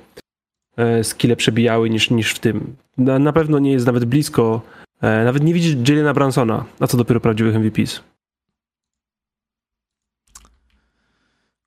e, 0.78 1.04
skille 1.04 1.36
przebijały 1.36 1.90
niż, 1.90 2.10
niż 2.10 2.34
w 2.34 2.40
tym. 2.40 2.76
Na, 2.98 3.20
na 3.20 3.34
pewno 3.34 3.60
nie 3.60 3.72
jest 3.72 3.86
nawet 3.86 4.06
blisko. 4.06 4.62
E, 5.02 5.26
nawet 5.26 5.44
nie 5.44 5.54
widzi 5.54 5.78
Jelena 5.88 6.14
Bransona, 6.14 6.66
a 6.80 6.88
co 6.88 6.98
dopiero 6.98 7.20
prawdziwych 7.20 7.56
MVPs. 7.56 8.04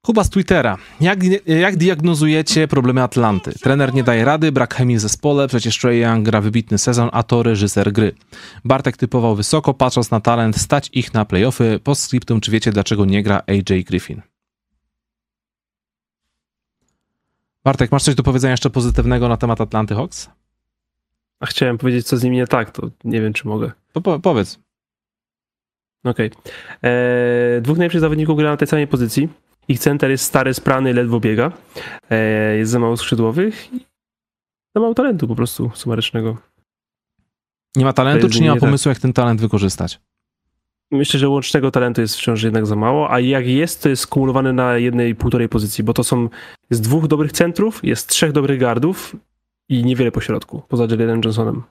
Kuba 0.05 0.25
z 0.25 0.31
Twittera. 0.31 0.77
Jak, 1.01 1.19
jak 1.47 1.77
diagnozujecie 1.77 2.69
problemy 2.69 3.03
Atlanty? 3.03 3.53
Trener 3.53 3.95
nie 3.95 4.03
daje 4.03 4.25
rady, 4.25 4.53
brak 4.53 4.75
chemii 4.75 4.97
w 4.97 5.01
zespole, 5.01 5.49
przecież 5.49 5.79
Trey 5.79 6.01
Young 6.01 6.25
gra 6.25 6.41
wybitny 6.41 6.79
sezon, 6.79 7.09
a 7.13 7.23
to 7.23 7.43
reżyser 7.43 7.93
gry. 7.93 8.13
Bartek 8.65 8.97
typował 8.97 9.37
wysoko, 9.37 9.75
patrząc 9.75 10.11
na 10.11 10.21
talent, 10.21 10.57
stać 10.57 10.91
ich 10.93 11.15
na 11.15 11.25
playoffy. 11.25 11.81
Postscriptum, 11.85 12.41
czy 12.41 12.51
wiecie 12.51 12.73
dlaczego 12.73 13.05
nie 13.05 13.23
gra 13.23 13.43
AJ 13.47 13.85
Griffin? 13.85 14.23
Bartek, 17.65 17.93
masz 17.93 18.03
coś 18.03 18.15
do 18.15 18.23
powiedzenia 18.23 18.53
jeszcze 18.53 18.71
pozytywnego 18.71 19.29
na 19.29 19.37
temat 19.37 19.61
Atlanty 19.61 19.95
Hawks? 19.95 20.31
A 21.41 21.47
chciałem 21.47 21.79
powiedzieć, 21.79 22.07
co 22.07 22.17
z 22.17 22.23
nimi 22.23 22.37
nie 22.37 22.47
tak, 22.47 22.71
to 22.71 22.91
nie 23.05 23.21
wiem, 23.21 23.33
czy 23.33 23.49
mogę. 23.49 23.73
To 23.93 24.01
po 24.01 24.21
powiedz. 24.21 24.59
Okej. 26.05 26.31
Okay. 26.31 26.53
Eee, 26.83 27.63
dwóch 27.63 27.79
najlepszych 27.79 28.01
zawodników 28.01 28.37
gra 28.39 28.51
na 28.51 28.57
tej 28.57 28.69
samej 28.69 28.87
pozycji 28.87 29.29
ich 29.69 29.79
center 29.79 30.11
jest 30.11 30.25
stary, 30.25 30.55
sprany, 30.55 30.95
ledwo 30.95 31.21
biega. 31.21 31.53
E, 32.11 32.57
jest 32.57 32.73
za 32.73 32.79
mało 32.79 32.97
skrzydłowych 32.97 33.73
i 33.73 33.81
za 34.75 34.81
mało 34.81 34.95
talentu 34.95 35.29
po 35.29 35.37
prostu 35.37 35.71
sumarycznego. 35.75 36.37
Nie 37.77 37.85
ma 37.85 37.93
talentu, 37.93 38.29
czy 38.29 38.41
nie 38.41 38.51
ma 38.51 38.57
pomysłu, 38.57 38.91
tak. 38.91 38.97
jak 38.97 39.03
ten 39.03 39.13
talent 39.13 39.41
wykorzystać? 39.41 40.01
Myślę, 40.91 41.21
że 41.21 41.29
łącznego 41.29 41.71
talentu 41.71 42.01
jest 42.01 42.17
wciąż 42.17 42.43
jednak 42.43 42.67
za 42.67 42.77
mało, 42.77 43.11
a 43.11 43.21
jak 43.21 43.47
jest, 43.47 43.83
to 43.83 43.89
jest 43.89 44.03
skumulowane 44.03 44.53
na 44.53 44.77
jednej, 44.77 45.15
półtorej 45.15 45.49
pozycji, 45.49 45.85
bo 45.85 45.95
to 45.95 46.05
są, 46.05 46.29
jest 46.71 46.83
dwóch 46.83 47.07
dobrych 47.07 47.33
centrów, 47.33 47.85
jest 47.85 48.09
trzech 48.09 48.33
dobrych 48.33 48.61
gardów 48.61 49.17
i 49.69 49.85
niewiele 49.85 50.13
pośrodku, 50.13 50.63
poza 50.69 50.87
Jalenem 50.91 51.21
Johnsonem. 51.25 51.63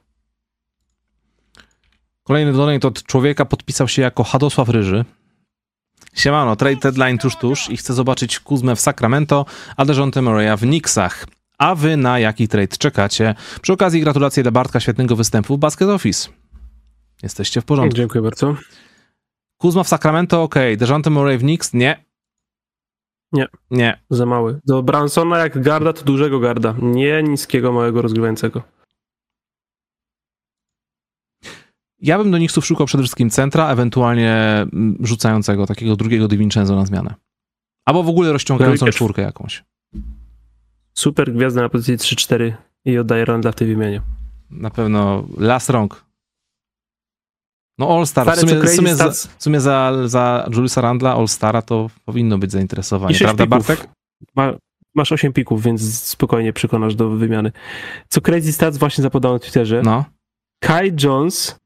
Kolejny 2.24 2.54
donate 2.54 2.88
od 2.88 3.04
człowieka 3.04 3.46
podpisał 3.46 3.88
się 3.88 4.02
jako 4.02 4.24
Hadosław 4.24 4.70
Ryży. 4.70 5.06
Siemano, 6.14 6.56
trade 6.56 6.76
deadline 6.76 7.18
tuż 7.18 7.36
tuż 7.36 7.70
i 7.70 7.78
chcę 7.78 7.94
zobaczyć 7.94 8.40
Kuzmę 8.40 8.76
w 8.76 8.80
Sacramento, 8.80 9.46
a 9.78 9.86
Dejounte 9.86 10.22
Murray'a 10.22 10.58
w 10.58 10.62
Knicksach. 10.62 11.26
A 11.58 11.76
wy 11.76 11.98
na 11.98 12.20
jaki 12.20 12.48
trade 12.48 12.78
czekacie? 12.78 13.36
Przy 13.62 13.74
okazji 13.74 14.02
gratulacje 14.02 14.44
dla 14.44 14.52
Bartka 14.52 14.80
świetnego 14.80 15.16
występu 15.16 15.56
w 15.58 15.60
Basket 15.60 15.90
Office. 15.90 16.30
Jesteście 17.24 17.62
w 17.62 17.66
porządku. 17.66 17.98
Dziękuję 17.98 18.22
bardzo. 18.22 18.56
Kuzma 19.58 19.84
w 19.84 19.88
Sacramento, 19.88 20.44
ok. 20.44 20.56
Dejounte 20.78 21.10
Murray 21.10 21.38
w 21.38 21.42
Knicks? 21.42 21.74
Nie. 21.74 22.06
Nie. 23.32 23.48
Nie. 23.72 24.04
Za 24.10 24.26
mały. 24.26 24.60
Do 24.66 24.84
Bransona 24.84 25.38
jak 25.38 25.62
garda, 25.62 25.94
to 25.94 26.04
dużego 26.04 26.40
garda. 26.40 26.76
Nie 26.82 27.24
niskiego, 27.24 27.72
małego 27.72 28.02
rozgrywającego. 28.02 28.62
Ja 32.04 32.18
bym 32.18 32.32
do 32.32 32.38
nich 32.38 32.52
szukał 32.52 32.88
przede 32.88 33.04
wszystkim 33.04 33.30
centra, 33.30 33.70
ewentualnie 33.70 34.34
mm, 34.34 34.98
rzucającego 35.00 35.66
takiego 35.66 35.96
drugiego 35.96 36.28
Di 36.28 36.38
Vincenzo 36.38 36.76
na 36.76 36.86
zmianę. 36.86 37.16
Albo 37.86 38.04
w 38.04 38.10
ogóle 38.10 38.34
rozciągającą 38.34 38.86
czwórkę 38.86 39.22
jakąś. 39.22 39.64
Super 40.94 41.34
gwiazda 41.34 41.62
na 41.62 41.70
pozycji 41.70 42.18
3-4 42.18 42.54
i 42.86 42.98
oddaję 42.98 43.26
Randla 43.26 43.52
w 43.52 43.56
tej 43.56 43.68
wymianie. 43.68 44.02
Na 44.50 44.70
pewno 44.70 45.24
las 45.38 45.70
rąk. 45.70 46.06
No 47.78 47.98
All-Star. 47.98 48.28
W 48.28 48.32
Stary, 48.32 48.42
co 48.42 48.48
sumie, 48.48 48.62
w 48.64 48.76
sumie, 48.76 48.96
za, 48.96 49.12
w 49.12 49.44
sumie 49.44 49.60
za, 49.60 49.94
za 50.06 50.50
Juliusa 50.54 50.82
Randla 50.82 51.14
All-Stara 51.16 51.62
to 51.62 51.90
powinno 52.06 52.38
być 52.38 52.52
zainteresowanie, 52.52 53.18
prawda 53.20 53.44
pików. 53.44 53.68
Bartek? 53.68 53.90
Ma, 54.36 54.54
masz 54.96 55.12
8 55.12 55.34
pików, 55.34 55.64
więc 55.64 56.04
spokojnie 56.04 56.54
przekonasz 56.54 56.96
do 56.96 57.10
wymiany. 57.10 57.52
Co 58.10 58.22
Crazy 58.22 58.54
Stats 58.54 58.78
właśnie 58.78 59.02
zapodał 59.02 59.34
na 59.34 59.40
Twitterze. 59.40 59.82
No. 59.86 60.06
Kai 60.60 60.94
Jones 61.04 61.63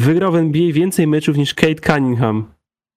wygrał 0.00 0.32
w 0.32 0.36
NBA 0.36 0.72
więcej 0.72 1.06
meczów 1.06 1.36
niż 1.36 1.54
Kate 1.54 1.74
Cunningham. 1.74 2.44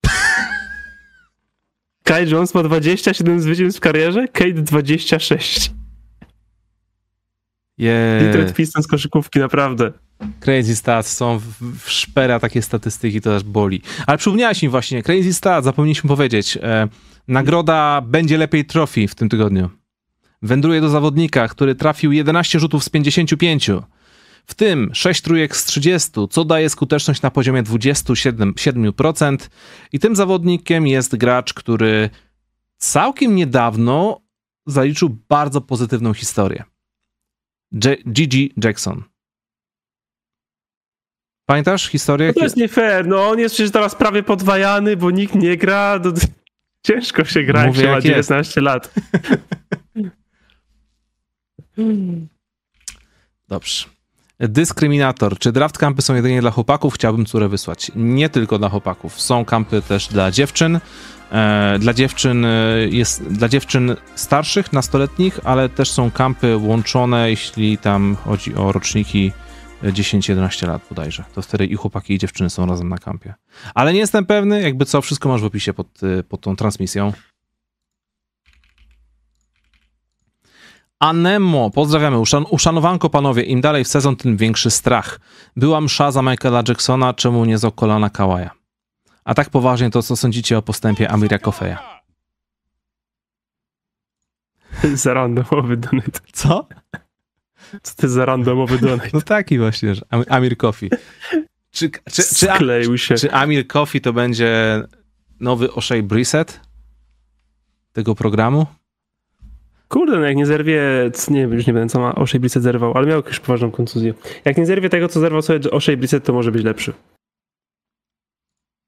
Kai 2.03 2.29
Jones 2.29 2.53
ma 2.53 2.63
27 2.63 3.41
zwycięstw 3.41 3.77
w 3.77 3.81
karierze, 3.81 4.27
Kate 4.27 4.53
26. 4.53 5.71
Detroit 8.19 8.45
Yeah. 8.45 8.53
Pistons 8.53 8.87
koszykówki, 8.87 9.39
naprawdę. 9.39 9.91
Crazy 10.39 10.75
Stats 10.75 11.17
są 11.17 11.39
w, 11.39 11.43
w 11.79 11.89
szpera 11.91 12.39
takie 12.39 12.61
statystyki, 12.61 13.21
to 13.21 13.35
aż 13.35 13.43
boli. 13.43 13.81
Ale 14.07 14.17
przypomniałeś 14.17 14.61
mi 14.63 14.69
właśnie, 14.69 15.03
Crazy 15.03 15.33
Stats, 15.33 15.65
zapomnieliśmy 15.65 16.07
powiedzieć. 16.07 16.57
E, 16.61 16.87
nagroda 17.27 18.01
będzie 18.01 18.37
lepiej 18.37 18.65
trophy 18.65 19.07
w 19.07 19.15
tym 19.15 19.29
tygodniu. 19.29 19.69
Wędruje 20.41 20.81
do 20.81 20.89
zawodnika, 20.89 21.47
który 21.47 21.75
trafił 21.75 22.11
11 22.11 22.59
rzutów 22.59 22.83
z 22.83 22.89
55. 22.89 23.69
W 24.45 24.53
tym 24.53 24.89
6 24.93 25.21
trójek 25.21 25.57
z 25.57 25.65
30, 25.65 26.11
co 26.29 26.45
daje 26.45 26.69
skuteczność 26.69 27.21
na 27.21 27.31
poziomie 27.31 27.63
27%. 27.63 28.53
7%. 28.53 29.37
I 29.91 29.99
tym 29.99 30.15
zawodnikiem 30.15 30.87
jest 30.87 31.15
gracz, 31.15 31.53
który 31.53 32.09
całkiem 32.77 33.35
niedawno 33.35 34.21
zaliczył 34.65 35.17
bardzo 35.29 35.61
pozytywną 35.61 36.13
historię. 36.13 36.63
Gigi 38.11 38.53
Jackson. 38.63 39.03
Pamiętasz 41.45 41.87
historię? 41.87 42.27
No 42.27 42.33
to 42.33 42.43
jest 42.43 42.57
nie 42.57 42.67
fair, 42.67 43.07
no 43.07 43.29
on 43.29 43.39
jest 43.39 43.55
przecież 43.55 43.71
teraz 43.71 43.95
prawie 43.95 44.23
podwajany, 44.23 44.97
bo 44.97 45.11
nikt 45.11 45.35
nie 45.35 45.57
gra. 45.57 45.99
No, 46.03 46.13
ciężko 46.87 47.25
się 47.25 47.43
gra, 47.43 47.59
jak 47.59 47.67
Mówię, 47.67 47.81
się 47.81 47.87
ma 47.87 47.95
jak 47.95 48.05
jest. 48.05 48.29
19 48.29 48.61
lat. 48.61 48.93
Dobrze. 53.47 53.85
Dyskryminator. 54.39 55.39
Czy 55.39 55.51
draft 55.51 55.77
kampy 55.77 56.01
są 56.01 56.15
jedynie 56.15 56.41
dla 56.41 56.51
chłopaków? 56.51 56.93
Chciałbym 56.93 57.25
córę 57.25 57.49
wysłać. 57.49 57.91
Nie 57.95 58.29
tylko 58.29 58.59
dla 58.59 58.69
chłopaków. 58.69 59.21
Są 59.21 59.45
kampy 59.45 59.81
też 59.81 60.07
dla 60.07 60.31
dziewczyn. 60.31 60.79
E, 61.31 61.79
dla 61.79 61.93
dziewczyn 61.93 62.45
e, 62.45 62.77
jest 62.89 63.23
dla 63.23 63.49
dziewczyn 63.49 63.95
starszych, 64.15 64.73
nastoletnich, 64.73 65.39
ale 65.43 65.69
też 65.69 65.91
są 65.91 66.11
kampy 66.11 66.57
łączone, 66.57 67.29
jeśli 67.29 67.77
tam 67.77 68.17
chodzi 68.25 68.55
o 68.55 68.71
roczniki 68.71 69.31
e, 69.83 69.91
10-11 69.91 70.67
lat 70.67 70.81
bodajże. 70.89 71.23
To 71.35 71.41
wtedy 71.41 71.65
i 71.65 71.75
chłopaki 71.75 72.13
i 72.13 72.17
dziewczyny 72.17 72.49
są 72.49 72.65
razem 72.65 72.89
na 72.89 72.97
kampie. 72.97 73.33
Ale 73.73 73.93
nie 73.93 73.99
jestem 73.99 74.25
pewny, 74.25 74.61
jakby 74.61 74.85
co, 74.85 75.01
wszystko 75.01 75.29
masz 75.29 75.41
w 75.41 75.45
opisie 75.45 75.73
pod, 75.73 75.87
e, 76.03 76.23
pod 76.23 76.41
tą 76.41 76.55
transmisją. 76.55 77.13
Anemo, 81.03 81.69
pozdrawiamy. 81.69 82.19
Uszan 82.19 82.45
uszanowanko 82.49 83.09
panowie, 83.09 83.43
im 83.43 83.61
dalej 83.61 83.83
w 83.83 83.87
sezon, 83.87 84.15
tym 84.15 84.37
większy 84.37 84.71
strach. 84.71 85.19
Była 85.55 85.81
msza 85.81 86.11
za 86.11 86.21
Michaela 86.21 86.63
Jacksona, 86.67 87.13
czemu 87.13 87.45
nie 87.45 87.57
za 87.57 87.71
kolana 87.71 88.09
Kawaja? 88.09 88.51
A 89.23 89.33
tak 89.33 89.49
poważnie, 89.49 89.89
to 89.89 90.03
co 90.03 90.15
sądzicie 90.15 90.57
o 90.57 90.61
postępie 90.61 91.11
Amira 91.11 91.39
Kofeja? 91.39 92.01
za 94.93 95.13
randomowy 95.13 95.77
donate. 95.77 96.19
Co? 96.33 96.67
Co 97.83 97.93
jest 98.03 98.15
za 98.15 98.25
randomowy 98.25 98.77
donate? 98.79 99.09
No 99.13 99.21
taki 99.21 99.59
właśnie, 99.59 99.95
że 99.95 100.01
Am- 100.09 100.25
Amir 100.29 100.57
Kofi. 100.57 100.89
Czy, 101.71 101.89
czy, 101.89 102.01
czy, 102.11 102.23
Skleił 102.23 102.97
się. 102.97 103.15
czy 103.15 103.33
Amir 103.33 103.67
Kofi 103.67 104.01
to 104.01 104.13
będzie 104.13 104.83
nowy 105.39 105.67
O'Shea 105.67 106.03
Brissett 106.03 106.59
tego 107.93 108.15
programu? 108.15 108.65
Kurde, 109.93 110.19
no 110.19 110.25
jak 110.25 110.35
nie 110.35 110.45
zerwie, 110.45 110.81
nie 111.29 111.41
wiem, 111.41 111.53
już 111.53 111.67
nie 111.67 111.73
będę 111.73 111.91
co 111.91 111.99
ma 111.99 112.11
O'Shea 112.11 112.39
Brissett 112.39 112.63
zerwał, 112.63 112.97
ale 112.97 113.07
miał 113.07 113.17
jakąś 113.17 113.39
poważną 113.39 113.71
kontuzję. 113.71 114.13
Jak 114.45 114.57
nie 114.57 114.65
zerwie 114.65 114.89
tego, 114.89 115.07
co 115.07 115.19
zerwał 115.19 115.41
sobie 115.41 115.59
O'Shea 115.59 115.97
Brissett, 115.97 116.23
to 116.23 116.33
może 116.33 116.51
być 116.51 116.63
lepszy. 116.63 116.93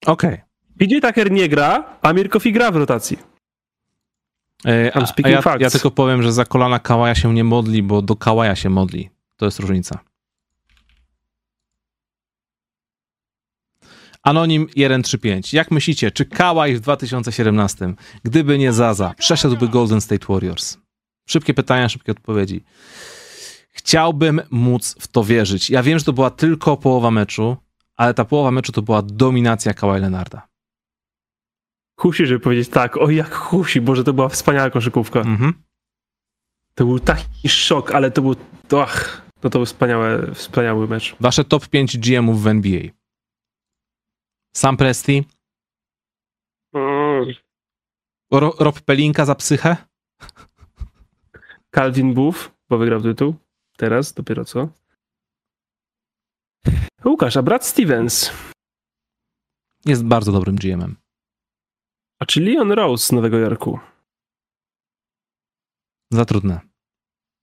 Okej. 0.05 0.41
PJ 0.77 0.99
Tucker 1.01 1.31
nie 1.31 1.49
gra, 1.49 1.97
a 2.01 2.13
Mirkofi 2.13 2.51
gra 2.51 2.71
w 2.71 2.75
rotacji. 2.75 3.17
Okay. 4.59 4.89
I'm 4.89 5.03
A 5.03 5.05
speaking 5.05 5.35
ja, 5.35 5.41
facts. 5.41 5.61
ja 5.61 5.69
tylko 5.69 5.91
powiem, 5.91 6.23
że 6.23 6.31
za 6.31 6.45
kolana 6.45 6.79
Kawaja 6.79 7.15
się 7.15 7.33
nie 7.33 7.43
modli, 7.43 7.83
bo 7.83 8.01
do 8.01 8.15
Kawaja 8.15 8.55
się 8.55 8.69
modli. 8.69 9.09
To 9.35 9.45
jest 9.45 9.59
różnica. 9.59 9.99
Anonim 14.23 14.67
135. 14.69 15.53
Jak 15.53 15.71
myślicie, 15.71 16.11
czy 16.11 16.25
Kawaj 16.25 16.75
w 16.75 16.79
2017, 16.79 17.93
gdyby 18.23 18.57
nie 18.57 18.73
Zaza, 18.73 19.13
przeszedłby 19.17 19.67
Golden 19.67 20.01
State 20.01 20.25
Warriors? 20.29 20.84
Szybkie 21.27 21.53
pytania, 21.53 21.89
szybkie 21.89 22.11
odpowiedzi. 22.11 22.63
Chciałbym 23.69 24.41
móc 24.51 24.95
w 24.99 25.07
to 25.07 25.23
wierzyć. 25.23 25.69
Ja 25.69 25.83
wiem, 25.83 25.99
że 25.99 26.05
to 26.05 26.13
była 26.13 26.29
tylko 26.29 26.77
połowa 26.77 27.11
meczu, 27.11 27.57
ale 27.95 28.13
ta 28.13 28.25
połowa 28.25 28.51
meczu 28.51 28.71
to 28.71 28.81
była 28.81 29.01
dominacja 29.01 29.73
Kawhi 29.73 30.01
Leonarda. 30.01 30.47
Kusi, 31.95 32.25
żeby 32.25 32.39
powiedzieć 32.39 32.69
tak, 32.69 32.97
o 32.97 33.09
jak 33.09 33.39
kusi, 33.39 33.81
Boże, 33.81 34.03
to 34.03 34.13
była 34.13 34.29
wspaniała 34.29 34.69
koszykówka. 34.69 35.19
Mhm. 35.19 35.53
To 36.75 36.85
był 36.85 36.99
taki 36.99 37.49
szok, 37.49 37.91
ale 37.91 38.11
to 38.11 38.21
był, 38.21 38.35
to, 38.67 38.83
ach, 38.83 39.21
no 39.43 39.49
to 39.49 39.59
był 39.59 39.65
wspaniały, 39.65 40.33
wspaniały 40.35 40.87
mecz. 40.87 41.15
Wasze 41.19 41.43
top 41.43 41.67
5 41.67 41.97
GM-ów 41.97 42.43
w 42.43 42.47
NBA. 42.47 42.81
Sam 44.55 44.77
Presti, 44.77 45.23
Ro 48.31 48.53
Rob 48.59 48.81
Pelinka 48.81 49.25
za 49.25 49.35
psychę, 49.35 49.77
Calvin 51.75 52.13
Booth, 52.13 52.51
bo 52.69 52.77
wygrał 52.77 53.01
tytuł. 53.01 53.35
Teraz, 53.77 54.13
dopiero 54.13 54.45
co. 54.45 54.69
Łukasz, 57.05 57.37
a 57.37 57.43
brat 57.43 57.65
Stevens. 57.65 58.31
jest 59.85 60.05
bardzo 60.05 60.31
dobrym 60.31 60.55
GM-em. 60.55 60.95
A 62.19 62.25
czy 62.25 62.41
Leon 62.41 62.71
Rose 62.71 63.07
z 63.07 63.11
Nowego 63.11 63.37
Jorku? 63.37 63.79
Za 66.11 66.25
trudne. 66.25 66.59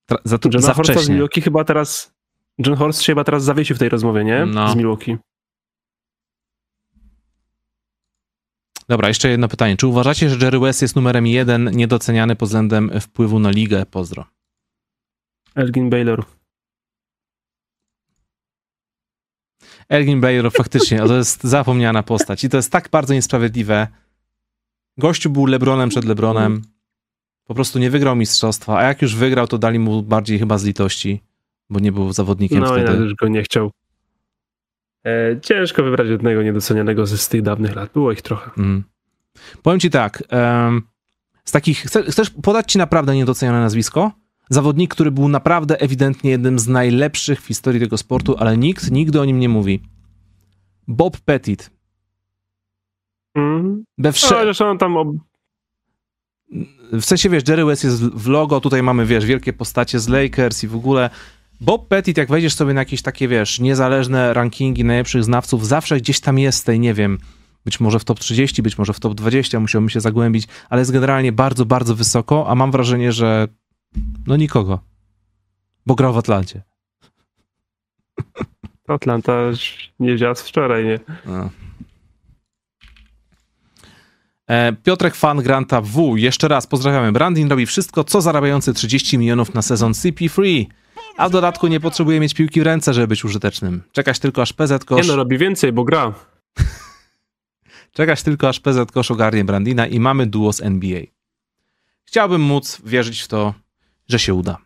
Tra 0.09 0.19
za, 0.25 0.37
tru- 0.37 0.55
Johna 0.55 0.67
za 0.67 0.75
Horsta 0.75 0.93
z 0.93 0.97
wcześnie. 0.97 1.15
Milwaukee 1.15 1.41
chyba 1.41 1.65
teraz... 1.65 2.13
John 2.59 2.77
Horst 2.77 3.03
się 3.03 3.13
chyba 3.13 3.25
teraz 3.25 3.45
zawiesił 3.45 3.77
w 3.77 3.79
tej 3.79 3.89
rozmowie, 3.89 4.25
nie? 4.25 4.47
No. 4.47 4.69
Z 4.73 4.77
Milwaukee. 4.77 5.17
Dobra, 8.89 9.09
jeszcze 9.09 9.29
jedno 9.31 9.49
pytanie. 9.49 9.77
Czy 9.77 9.87
uważacie, 9.87 10.31
że 10.31 10.45
Jerry 10.45 10.59
West 10.59 10.83
jest 10.83 10.97
numerem 10.97 11.27
jeden 11.27 11.71
niedoceniany 11.73 12.37
pod 12.37 12.49
względem 12.49 13.01
wpływu 13.01 13.39
na 13.39 13.51
ligę? 13.51 13.87
Pozdro. 13.87 14.25
Elgin 15.55 15.91
Baylor. 15.91 16.25
Elgin 19.89 20.21
Baylor 20.21 20.53
faktycznie, 20.53 20.99
to 20.99 21.17
jest 21.17 21.45
zapomniana 21.45 22.03
postać 22.03 22.45
i 22.45 22.49
to 22.49 22.57
jest 22.57 22.73
tak 22.73 22.89
bardzo 22.93 23.15
niesprawiedliwe. 23.15 23.87
Gościu 24.99 25.31
był 25.31 25.47
Lebronem 25.47 25.89
przed 25.89 26.05
Lebronem. 26.05 26.63
Po 27.45 27.55
prostu 27.55 27.79
nie 27.79 27.91
wygrał 27.91 28.17
mistrzostwa, 28.17 28.79
a 28.79 28.83
jak 28.83 29.03
już 29.03 29.17
wygrał, 29.17 29.47
to 29.47 29.59
dali 29.59 29.79
mu 29.79 30.03
bardziej 30.03 30.39
chyba 30.39 30.59
z 30.59 30.65
litości, 30.65 31.21
bo 31.71 31.81
nie 31.81 31.93
był 31.93 32.13
zawodnikiem 32.13 32.61
No 32.61 32.67
wtedy. 32.67 32.85
nawet 32.85 33.01
już 33.01 33.15
go 33.15 33.29
nie 33.29 33.43
chciał. 33.43 33.71
E, 35.07 35.41
ciężko 35.41 35.83
wybrać 35.83 36.09
jednego 36.09 36.43
niedocenianego 36.43 37.07
ze 37.07 37.19
z 37.19 37.29
tych 37.29 37.43
dawnych 37.43 37.77
lat. 37.77 37.93
Było 37.93 38.13
ich 38.13 38.23
trochę. 38.23 38.51
Mhm. 38.51 38.85
Powiem 39.63 39.81
ci 39.81 39.91
tak, 39.91 40.23
em, 40.29 40.83
z 41.45 41.53
takich, 41.53 41.79
chcesz, 41.79 42.07
chcesz 42.07 42.31
podać 42.31 42.73
ci 42.73 42.79
naprawdę 42.79 43.15
niedocenione 43.17 43.61
nazwisko? 43.61 44.13
Zawodnik, 44.51 44.95
który 44.95 45.11
był 45.11 45.29
naprawdę 45.29 45.81
ewidentnie 45.81 46.31
jednym 46.31 46.59
z 46.59 46.69
najlepszych 46.69 47.43
w 47.43 47.47
historii 47.47 47.81
tego 47.81 47.99
sportu, 47.99 48.37
ale 48.39 48.57
nikt 48.57 48.91
nigdy 48.91 49.21
o 49.21 49.25
nim 49.25 49.39
nie 49.39 49.49
mówi. 49.49 49.83
Bob 50.89 51.21
Pettit. 51.21 51.71
Mm. 53.35 53.85
We 53.99 54.09
No, 54.09 54.13
wsze... 54.13 54.29
zresztą 54.43 54.71
on 54.71 54.79
tam 54.79 54.97
ob... 54.97 55.09
W 56.93 57.03
sensie, 57.03 57.29
wiesz, 57.29 57.49
Jerry 57.49 57.65
West 57.65 57.85
jest 57.85 58.05
w 58.05 58.29
logo, 58.29 58.61
tutaj 58.61 58.83
mamy, 58.83 59.07
wiesz, 59.07 59.25
wielkie 59.27 59.53
postacie 59.53 59.99
z 59.99 60.09
Lakers 60.09 60.65
i 60.65 60.69
w 60.69 60.77
ogóle. 60.77 61.11
Bob 61.63 61.89
Pettit, 61.89 62.17
jak 62.17 62.29
wejdziesz 62.29 62.55
sobie 62.55 62.75
na 62.75 62.81
jakieś 62.81 63.03
takie, 63.03 63.29
wiesz, 63.29 63.61
niezależne 63.61 64.35
rankingi 64.35 64.85
najlepszych 64.85 65.25
znawców, 65.25 65.67
zawsze 65.67 65.97
gdzieś 65.97 66.21
tam 66.21 66.39
jest 66.39 66.67
tej, 66.67 66.81
nie 66.81 66.95
wiem, 66.95 67.19
być 67.65 67.81
może 67.81 67.99
w 67.99 68.05
top 68.05 68.21
30, 68.21 68.63
być 68.63 68.79
może 68.79 68.93
w 68.93 69.01
top 69.01 69.15
20, 69.15 69.61
musiałbym 69.61 69.89
się 69.89 70.01
zagłębić, 70.01 70.49
ale 70.71 70.81
jest 70.81 70.91
generalnie 70.91 71.33
bardzo, 71.33 71.67
bardzo 71.67 71.95
wysoko, 71.95 72.49
a 72.49 72.55
mam 72.55 72.71
wrażenie, 72.71 73.13
że 73.13 73.49
no 74.27 74.37
nikogo. 74.37 74.81
Bo 75.87 75.95
grał 75.95 76.13
w 76.13 76.19
Atlancie. 76.19 76.63
Atlanta 78.89 79.43
już 79.43 79.93
nie 80.01 80.15
wzięła 80.15 80.35
z 80.35 80.43
wczoraj, 80.43 80.85
nie? 80.85 81.01
No. 81.27 81.51
E, 84.47 84.73
Piotrek 84.73 85.15
Fan 85.15 85.43
Granta 85.43 85.81
W. 85.81 86.17
Jeszcze 86.17 86.49
raz 86.49 86.67
pozdrawiamy. 86.67 87.13
Brandin 87.13 87.49
robi 87.49 87.67
wszystko, 87.67 88.05
co 88.05 88.21
zarabiający 88.21 88.75
30 88.75 89.19
milionów 89.19 89.55
na 89.55 89.63
sezon 89.63 89.93
CP3. 89.93 90.67
A 91.17 91.29
w 91.29 91.33
dodatku 91.33 91.67
nie 91.67 91.81
potrzebuje 91.81 92.21
mieć 92.21 92.35
piłki 92.35 92.61
w 92.61 92.63
ręce, 92.63 92.95
żeby 92.95 93.07
być 93.07 93.25
użytecznym. 93.25 93.83
Czekać 93.93 94.19
tylko 94.19 94.43
aż 94.43 94.53
PZ 94.53 94.71
Nie 94.71 94.79
kosz... 94.79 95.09
no, 95.09 95.17
robi 95.17 95.39
więcej, 95.39 95.73
bo 95.73 95.85
gra. 95.85 96.15
Czekać 97.97 98.23
tylko 98.23 98.49
aż 98.49 98.61
PZ 98.61 98.93
kosz 98.93 99.11
ogarnie 99.11 99.45
Brandina 99.45 99.87
i 99.87 100.01
mamy 100.01 100.27
duo 100.27 100.53
z 100.53 100.61
NBA. 100.61 101.01
Chciałbym 102.05 102.41
móc 102.41 102.83
wierzyć 102.85 103.21
w 103.21 103.29
to, 103.29 103.55
że 104.09 104.19
się 104.19 104.35
uda. 104.35 104.59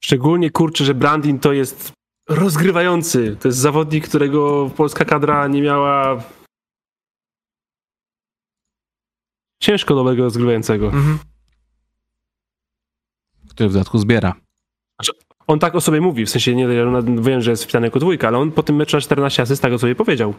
Szczególnie 0.00 0.50
kurczę, 0.50 0.84
że 0.84 0.94
Brandin 0.94 1.38
to 1.38 1.52
jest 1.52 1.92
rozgrywający. 2.28 3.36
To 3.40 3.48
jest 3.48 3.58
zawodnik, 3.58 4.08
którego 4.08 4.70
polska 4.76 5.04
kadra 5.04 5.48
nie 5.48 5.62
miała 5.62 6.22
ciężko 9.60 9.94
dobrego 9.94 10.22
rozgrywającego. 10.22 10.92
Który 13.60 13.70
w 13.70 13.72
dodatku 13.72 13.98
zbiera. 13.98 14.34
On 15.46 15.58
tak 15.58 15.74
o 15.74 15.80
sobie 15.80 16.00
mówi, 16.00 16.26
w 16.26 16.30
sensie 16.30 16.54
nie 16.54 16.68
wiem, 17.22 17.40
że 17.40 17.50
jest 17.50 17.62
wpisany 17.62 17.86
jako 17.86 17.98
dwójka, 18.00 18.28
ale 18.28 18.38
on 18.38 18.52
po 18.52 18.62
tym 18.62 18.76
meczu 18.76 18.96
na 18.96 19.00
14 19.00 19.42
asyst 19.42 19.62
tak 19.62 19.72
o 19.72 19.78
sobie 19.78 19.94
powiedział. 19.94 20.34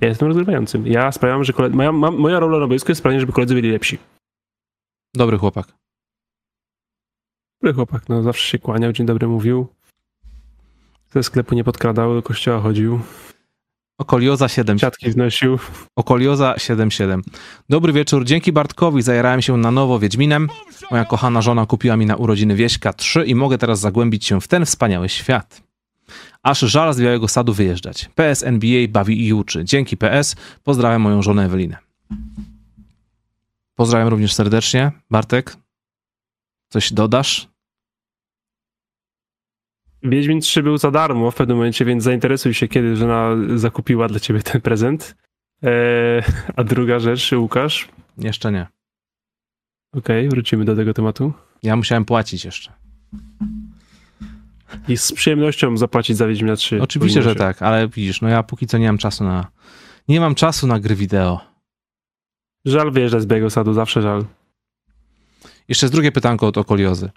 Ja 0.00 0.08
jestem 0.08 0.28
rozgrywającym. 0.28 0.86
Ja 0.86 1.12
sprawiam, 1.12 1.44
że 1.44 1.52
kole... 1.52 1.68
moja, 1.68 1.92
moja 1.92 2.40
rola 2.40 2.58
na 2.58 2.66
boisku 2.66 2.90
jest 2.90 2.98
sprawienie, 2.98 3.20
żeby 3.20 3.32
koledzy 3.32 3.54
byli 3.54 3.70
lepsi. 3.70 3.98
Dobry 5.14 5.38
chłopak. 5.38 5.66
Dobry 7.62 7.74
chłopak, 7.74 8.08
no 8.08 8.22
zawsze 8.22 8.48
się 8.48 8.58
kłaniał, 8.58 8.92
dzień 8.92 9.06
dobry 9.06 9.28
mówił. 9.28 9.66
Ze 11.10 11.22
sklepu 11.22 11.54
nie 11.54 11.64
podkradał, 11.64 12.14
do 12.14 12.22
kościoła 12.22 12.60
chodził, 12.60 13.00
Okolioza 14.00 14.48
7. 14.48 14.78
siatki 14.78 15.10
wnosił. 15.10 15.58
Okolioza 15.96 16.54
77. 16.58 17.22
Dobry 17.68 17.92
wieczór. 17.92 18.24
Dzięki 18.24 18.52
Bartkowi 18.52 19.02
zajarałem 19.02 19.42
się 19.42 19.56
na 19.56 19.70
nowo 19.70 19.98
Wiedźminem. 19.98 20.48
Moja 20.90 21.04
kochana 21.04 21.42
żona 21.42 21.66
kupiła 21.66 21.96
mi 21.96 22.06
na 22.06 22.16
urodziny 22.16 22.54
Wieśka 22.54 22.92
3 22.92 23.24
i 23.24 23.34
mogę 23.34 23.58
teraz 23.58 23.80
zagłębić 23.80 24.26
się 24.26 24.40
w 24.40 24.48
ten 24.48 24.66
wspaniały 24.66 25.08
świat. 25.08 25.62
Aż 26.42 26.60
żal 26.60 26.94
z 26.94 27.00
Białego 27.00 27.28
Sadu 27.28 27.52
wyjeżdżać. 27.52 28.10
PS 28.14 28.42
NBA 28.42 28.88
bawi 28.88 29.26
i 29.26 29.32
uczy. 29.32 29.64
Dzięki 29.64 29.96
PS. 29.96 30.36
Pozdrawiam 30.64 31.02
moją 31.02 31.22
żonę 31.22 31.44
Ewelinę. 31.44 31.76
Pozdrawiam 33.74 34.08
również 34.08 34.34
serdecznie. 34.34 34.92
Bartek, 35.10 35.56
coś 36.68 36.92
dodasz? 36.92 37.48
Wiedźmin 40.02 40.40
3 40.40 40.62
był 40.62 40.78
za 40.78 40.90
darmo 40.90 41.30
w 41.30 41.34
pewnym 41.34 41.56
momencie, 41.56 41.84
więc 41.84 42.04
zainteresuj 42.04 42.54
się, 42.54 42.68
kiedy 42.68 42.96
żona 42.96 43.36
zakupiła 43.56 44.08
dla 44.08 44.20
ciebie 44.20 44.42
ten 44.42 44.60
prezent. 44.60 45.16
Eee, 45.62 46.22
a 46.56 46.64
druga 46.64 46.98
rzecz, 46.98 47.32
Łukasz. 47.32 47.88
Jeszcze 48.18 48.52
nie. 48.52 48.66
Okej, 49.94 50.28
wrócimy 50.28 50.64
do 50.64 50.76
tego 50.76 50.94
tematu. 50.94 51.32
Ja 51.62 51.76
musiałem 51.76 52.04
płacić 52.04 52.44
jeszcze. 52.44 52.72
I 54.88 54.96
z 54.96 55.12
przyjemnością 55.12 55.76
zapłacić 55.76 56.16
za 56.16 56.26
Wiedźmina 56.26 56.56
3. 56.56 56.82
Oczywiście, 56.82 57.22
że 57.22 57.34
tak, 57.34 57.62
ale 57.62 57.88
widzisz, 57.88 58.20
no 58.20 58.28
ja 58.28 58.42
póki 58.42 58.66
co 58.66 58.78
nie 58.78 58.86
mam 58.86 58.98
czasu 58.98 59.24
na... 59.24 59.46
Nie 60.08 60.20
mam 60.20 60.34
czasu 60.34 60.66
na 60.66 60.80
gry 60.80 60.94
wideo. 60.94 61.40
Żal 62.64 62.90
wyjeżdżać 62.90 63.22
z 63.22 63.26
Białego 63.26 63.50
Sadu, 63.50 63.72
zawsze 63.72 64.02
żal. 64.02 64.24
Jeszcze 65.68 65.86
jest 65.86 65.94
drugie 65.94 66.12
pytanko 66.12 66.46
od 66.46 66.58
Okoliozy. 66.58 67.10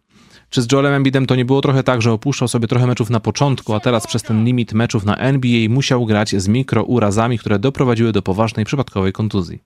Czy 0.54 0.62
z 0.62 0.72
Joelem 0.72 0.94
Embidem 0.94 1.26
to 1.26 1.36
nie 1.36 1.46
było 1.46 1.62
trochę 1.62 1.84
tak, 1.84 2.02
że 2.02 2.12
opuszczał 2.12 2.48
sobie 2.48 2.68
trochę 2.68 2.88
meczów 2.88 3.10
na 3.10 3.20
początku, 3.20 3.74
a 3.74 3.80
teraz 3.80 4.08
przez 4.08 4.24
ten 4.24 4.46
limit 4.46 4.74
meczów 4.74 5.06
na 5.06 5.18
NBA 5.18 5.70
musiał 5.70 6.06
grać 6.06 6.36
z 6.36 6.48
mikrourazami, 6.48 7.40
które 7.40 7.60
doprowadziły 7.60 8.12
do 8.12 8.22
poważnej 8.22 8.66
przypadkowej 8.66 9.14
kontuzji? 9.14 9.60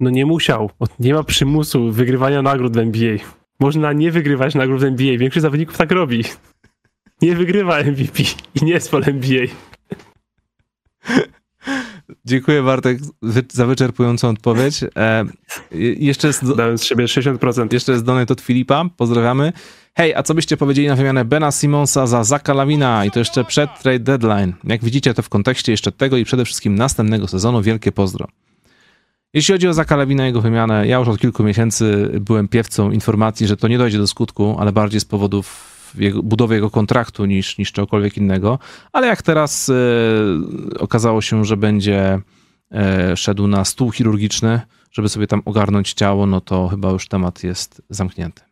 No 0.00 0.10
nie 0.10 0.26
musiał. 0.26 0.70
Nie 0.98 1.14
ma 1.14 1.22
przymusu 1.22 1.92
wygrywania 1.92 2.42
nagród 2.42 2.74
w 2.74 2.78
NBA. 2.78 3.16
Można 3.60 3.92
nie 3.92 4.10
wygrywać 4.10 4.54
nagród 4.54 4.80
w 4.80 4.84
NBA. 4.84 5.18
Większość 5.18 5.42
zawodników 5.42 5.76
tak 5.76 5.92
robi. 5.92 6.24
Nie 7.22 7.36
wygrywa 7.36 7.82
MVP 7.82 8.22
i 8.54 8.64
nie 8.64 8.72
jest 8.72 8.90
pol 8.90 9.02
NBA. 9.06 9.46
Dziękuję 12.24 12.62
Bartek 12.62 12.98
za 13.52 13.66
wyczerpującą 13.66 14.28
odpowiedź. 14.28 14.84
E, 14.96 15.24
je- 15.70 15.92
jeszcze 15.92 16.26
jest... 16.26 16.54
Dałem 16.56 16.78
z 16.78 16.84
siebie 16.84 17.04
60%. 17.04 17.72
Jeszcze 17.72 17.92
jest 17.92 18.04
donate 18.04 18.32
od 18.32 18.40
Filipa, 18.40 18.84
pozdrawiamy. 18.96 19.52
Hej, 19.94 20.14
a 20.14 20.22
co 20.22 20.34
byście 20.34 20.56
powiedzieli 20.56 20.88
na 20.88 20.96
wymianę 20.96 21.24
Bena 21.24 21.50
Simonsa 21.52 22.06
za 22.06 22.24
Zaka 22.24 22.54
Lawina 22.54 23.04
i 23.04 23.10
to 23.10 23.18
jeszcze 23.18 23.44
przed 23.44 23.70
trade 23.82 23.98
deadline? 24.00 24.52
Jak 24.64 24.84
widzicie 24.84 25.14
to 25.14 25.22
w 25.22 25.28
kontekście 25.28 25.72
jeszcze 25.72 25.92
tego 25.92 26.16
i 26.16 26.24
przede 26.24 26.44
wszystkim 26.44 26.74
następnego 26.74 27.28
sezonu, 27.28 27.62
wielkie 27.62 27.92
pozdro. 27.92 28.26
Jeśli 29.34 29.54
chodzi 29.54 29.68
o 29.68 29.74
Zaka 29.74 29.96
Lawina 29.96 30.24
i 30.24 30.26
jego 30.26 30.40
wymianę, 30.40 30.86
ja 30.86 30.98
już 30.98 31.08
od 31.08 31.18
kilku 31.20 31.44
miesięcy 31.44 32.10
byłem 32.20 32.48
piewcą 32.48 32.90
informacji, 32.90 33.46
że 33.46 33.56
to 33.56 33.68
nie 33.68 33.78
dojdzie 33.78 33.98
do 33.98 34.06
skutku, 34.06 34.56
ale 34.58 34.72
bardziej 34.72 35.00
z 35.00 35.04
powodów 35.04 35.71
jego, 35.98 36.22
budowy 36.22 36.54
jego 36.54 36.70
kontraktu 36.70 37.24
niż, 37.24 37.58
niż 37.58 37.72
czegokolwiek 37.72 38.16
innego. 38.16 38.58
Ale 38.92 39.06
jak 39.06 39.22
teraz 39.22 39.68
e, 39.68 39.74
okazało 40.78 41.22
się, 41.22 41.44
że 41.44 41.56
będzie 41.56 42.20
e, 42.70 43.16
szedł 43.16 43.46
na 43.46 43.64
stół 43.64 43.92
chirurgiczny, 43.92 44.60
żeby 44.92 45.08
sobie 45.08 45.26
tam 45.26 45.42
ogarnąć 45.44 45.92
ciało, 45.92 46.26
no 46.26 46.40
to 46.40 46.68
chyba 46.68 46.90
już 46.90 47.08
temat 47.08 47.44
jest 47.44 47.82
zamknięty. 47.90 48.42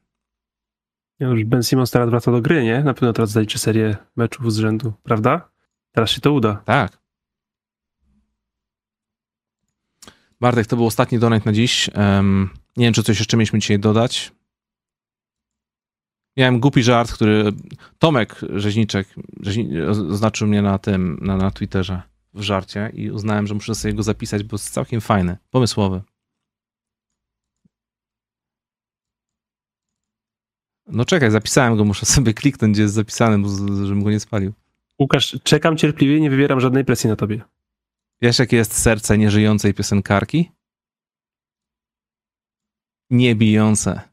Ja 1.18 1.28
już 1.28 1.44
Ben 1.44 1.62
Simmons 1.62 1.90
teraz 1.90 2.10
wraca 2.10 2.32
do 2.32 2.40
gry, 2.40 2.64
nie? 2.64 2.82
Na 2.84 2.94
pewno 2.94 3.12
teraz 3.12 3.30
zaliczy 3.30 3.58
serię 3.58 3.96
meczów 4.16 4.52
z 4.52 4.58
rzędu, 4.58 4.92
prawda? 5.02 5.48
Teraz 5.92 6.10
się 6.10 6.20
to 6.20 6.32
uda. 6.32 6.62
Tak. 6.64 7.00
Bartek, 10.40 10.66
to 10.66 10.76
był 10.76 10.86
ostatni 10.86 11.18
donate 11.18 11.42
na 11.46 11.52
dziś. 11.52 11.90
Em, 11.92 12.50
nie 12.76 12.86
wiem, 12.86 12.94
czy 12.94 13.02
coś 13.02 13.18
jeszcze 13.18 13.36
mieliśmy 13.36 13.58
dzisiaj 13.58 13.78
dodać. 13.78 14.32
Miałem 16.40 16.60
głupi 16.60 16.82
żart, 16.82 17.12
który 17.12 17.44
Tomek 17.98 18.40
Rzeźniczek 18.54 19.08
rzeźni, 19.40 19.80
oznaczył 19.82 20.48
mnie 20.48 20.62
na 20.62 20.78
tym, 20.78 21.18
na, 21.22 21.36
na 21.36 21.50
Twitterze 21.50 22.02
w 22.34 22.42
żarcie 22.42 22.90
i 22.94 23.10
uznałem, 23.10 23.46
że 23.46 23.54
muszę 23.54 23.74
sobie 23.74 23.94
go 23.94 24.02
zapisać, 24.02 24.42
bo 24.42 24.54
jest 24.54 24.70
całkiem 24.70 25.00
fajny, 25.00 25.36
pomysłowy. 25.50 26.02
No 30.86 31.04
czekaj, 31.04 31.30
zapisałem 31.30 31.76
go, 31.76 31.84
muszę 31.84 32.06
sobie 32.06 32.34
kliknąć, 32.34 32.72
gdzie 32.72 32.82
jest 32.82 32.94
zapisany, 32.94 33.38
bo, 33.38 33.48
żebym 33.86 34.04
go 34.04 34.10
nie 34.10 34.20
spalił. 34.20 34.52
Łukasz, 34.98 35.38
czekam 35.42 35.76
cierpliwie 35.76 36.20
nie 36.20 36.30
wywieram 36.30 36.60
żadnej 36.60 36.84
presji 36.84 37.10
na 37.10 37.16
tobie. 37.16 37.40
Wiesz, 38.22 38.38
jakie 38.38 38.56
jest 38.56 38.72
serce 38.72 39.18
nieżyjącej 39.18 39.74
piosenkarki? 39.74 40.50
Nie 43.10 43.34
bijące. 43.34 44.09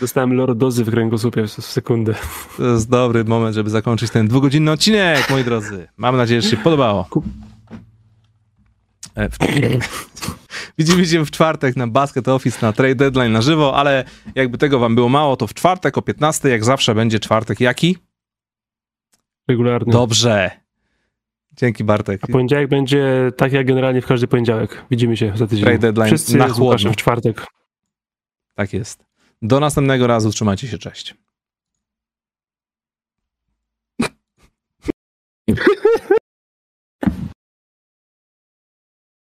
Dostałem 0.00 0.32
lordozy 0.32 0.84
w 0.84 0.90
kręgosłupie 0.90 1.46
w 1.46 1.50
sekundę. 1.50 2.14
To 2.56 2.64
jest 2.72 2.90
dobry 2.90 3.24
moment, 3.24 3.54
żeby 3.54 3.70
zakończyć 3.70 4.10
ten 4.10 4.28
dwugodzinny 4.28 4.70
odcinek, 4.70 5.30
moi 5.30 5.44
drodzy. 5.44 5.88
Mam 5.96 6.16
nadzieję, 6.16 6.42
że 6.42 6.48
się 6.50 6.56
podobało. 6.56 7.08
E, 9.14 9.28
w- 9.28 9.38
Widzimy 10.78 11.06
się 11.06 11.24
w 11.26 11.30
czwartek 11.30 11.76
na 11.76 11.86
Basket 11.86 12.28
Office, 12.28 12.66
na 12.66 12.72
Trade 12.72 12.94
Deadline 12.94 13.32
na 13.32 13.42
żywo, 13.42 13.76
ale 13.76 14.04
jakby 14.34 14.58
tego 14.58 14.78
wam 14.78 14.94
było 14.94 15.08
mało, 15.08 15.36
to 15.36 15.46
w 15.46 15.54
czwartek 15.54 15.98
o 15.98 16.02
15, 16.02 16.48
jak 16.48 16.64
zawsze 16.64 16.94
będzie 16.94 17.20
czwartek 17.20 17.60
jaki? 17.60 17.98
Regularnie. 19.48 19.92
Dobrze. 19.92 20.59
Dzięki 21.60 21.84
Bartek. 21.84 22.20
A 22.24 22.26
poniedziałek 22.26 22.68
będzie 22.68 23.30
tak 23.36 23.52
jak 23.52 23.66
generalnie 23.66 24.02
w 24.02 24.06
każdy 24.06 24.26
poniedziałek. 24.26 24.84
Widzimy 24.90 25.16
się 25.16 25.32
za 25.36 25.46
tydzień. 25.46 25.64
Trade 25.64 25.78
deadline 25.78 26.06
Wszyscy 26.06 26.36
na 26.36 26.48
chłodno. 26.48 26.92
w 26.92 26.96
czwartek. 26.96 27.46
Tak 28.54 28.72
jest. 28.72 29.04
Do 29.42 29.60
następnego 29.60 30.06
razu. 30.06 30.30
Trzymajcie 30.30 30.68
się. 30.68 30.78
Cześć. 30.78 31.14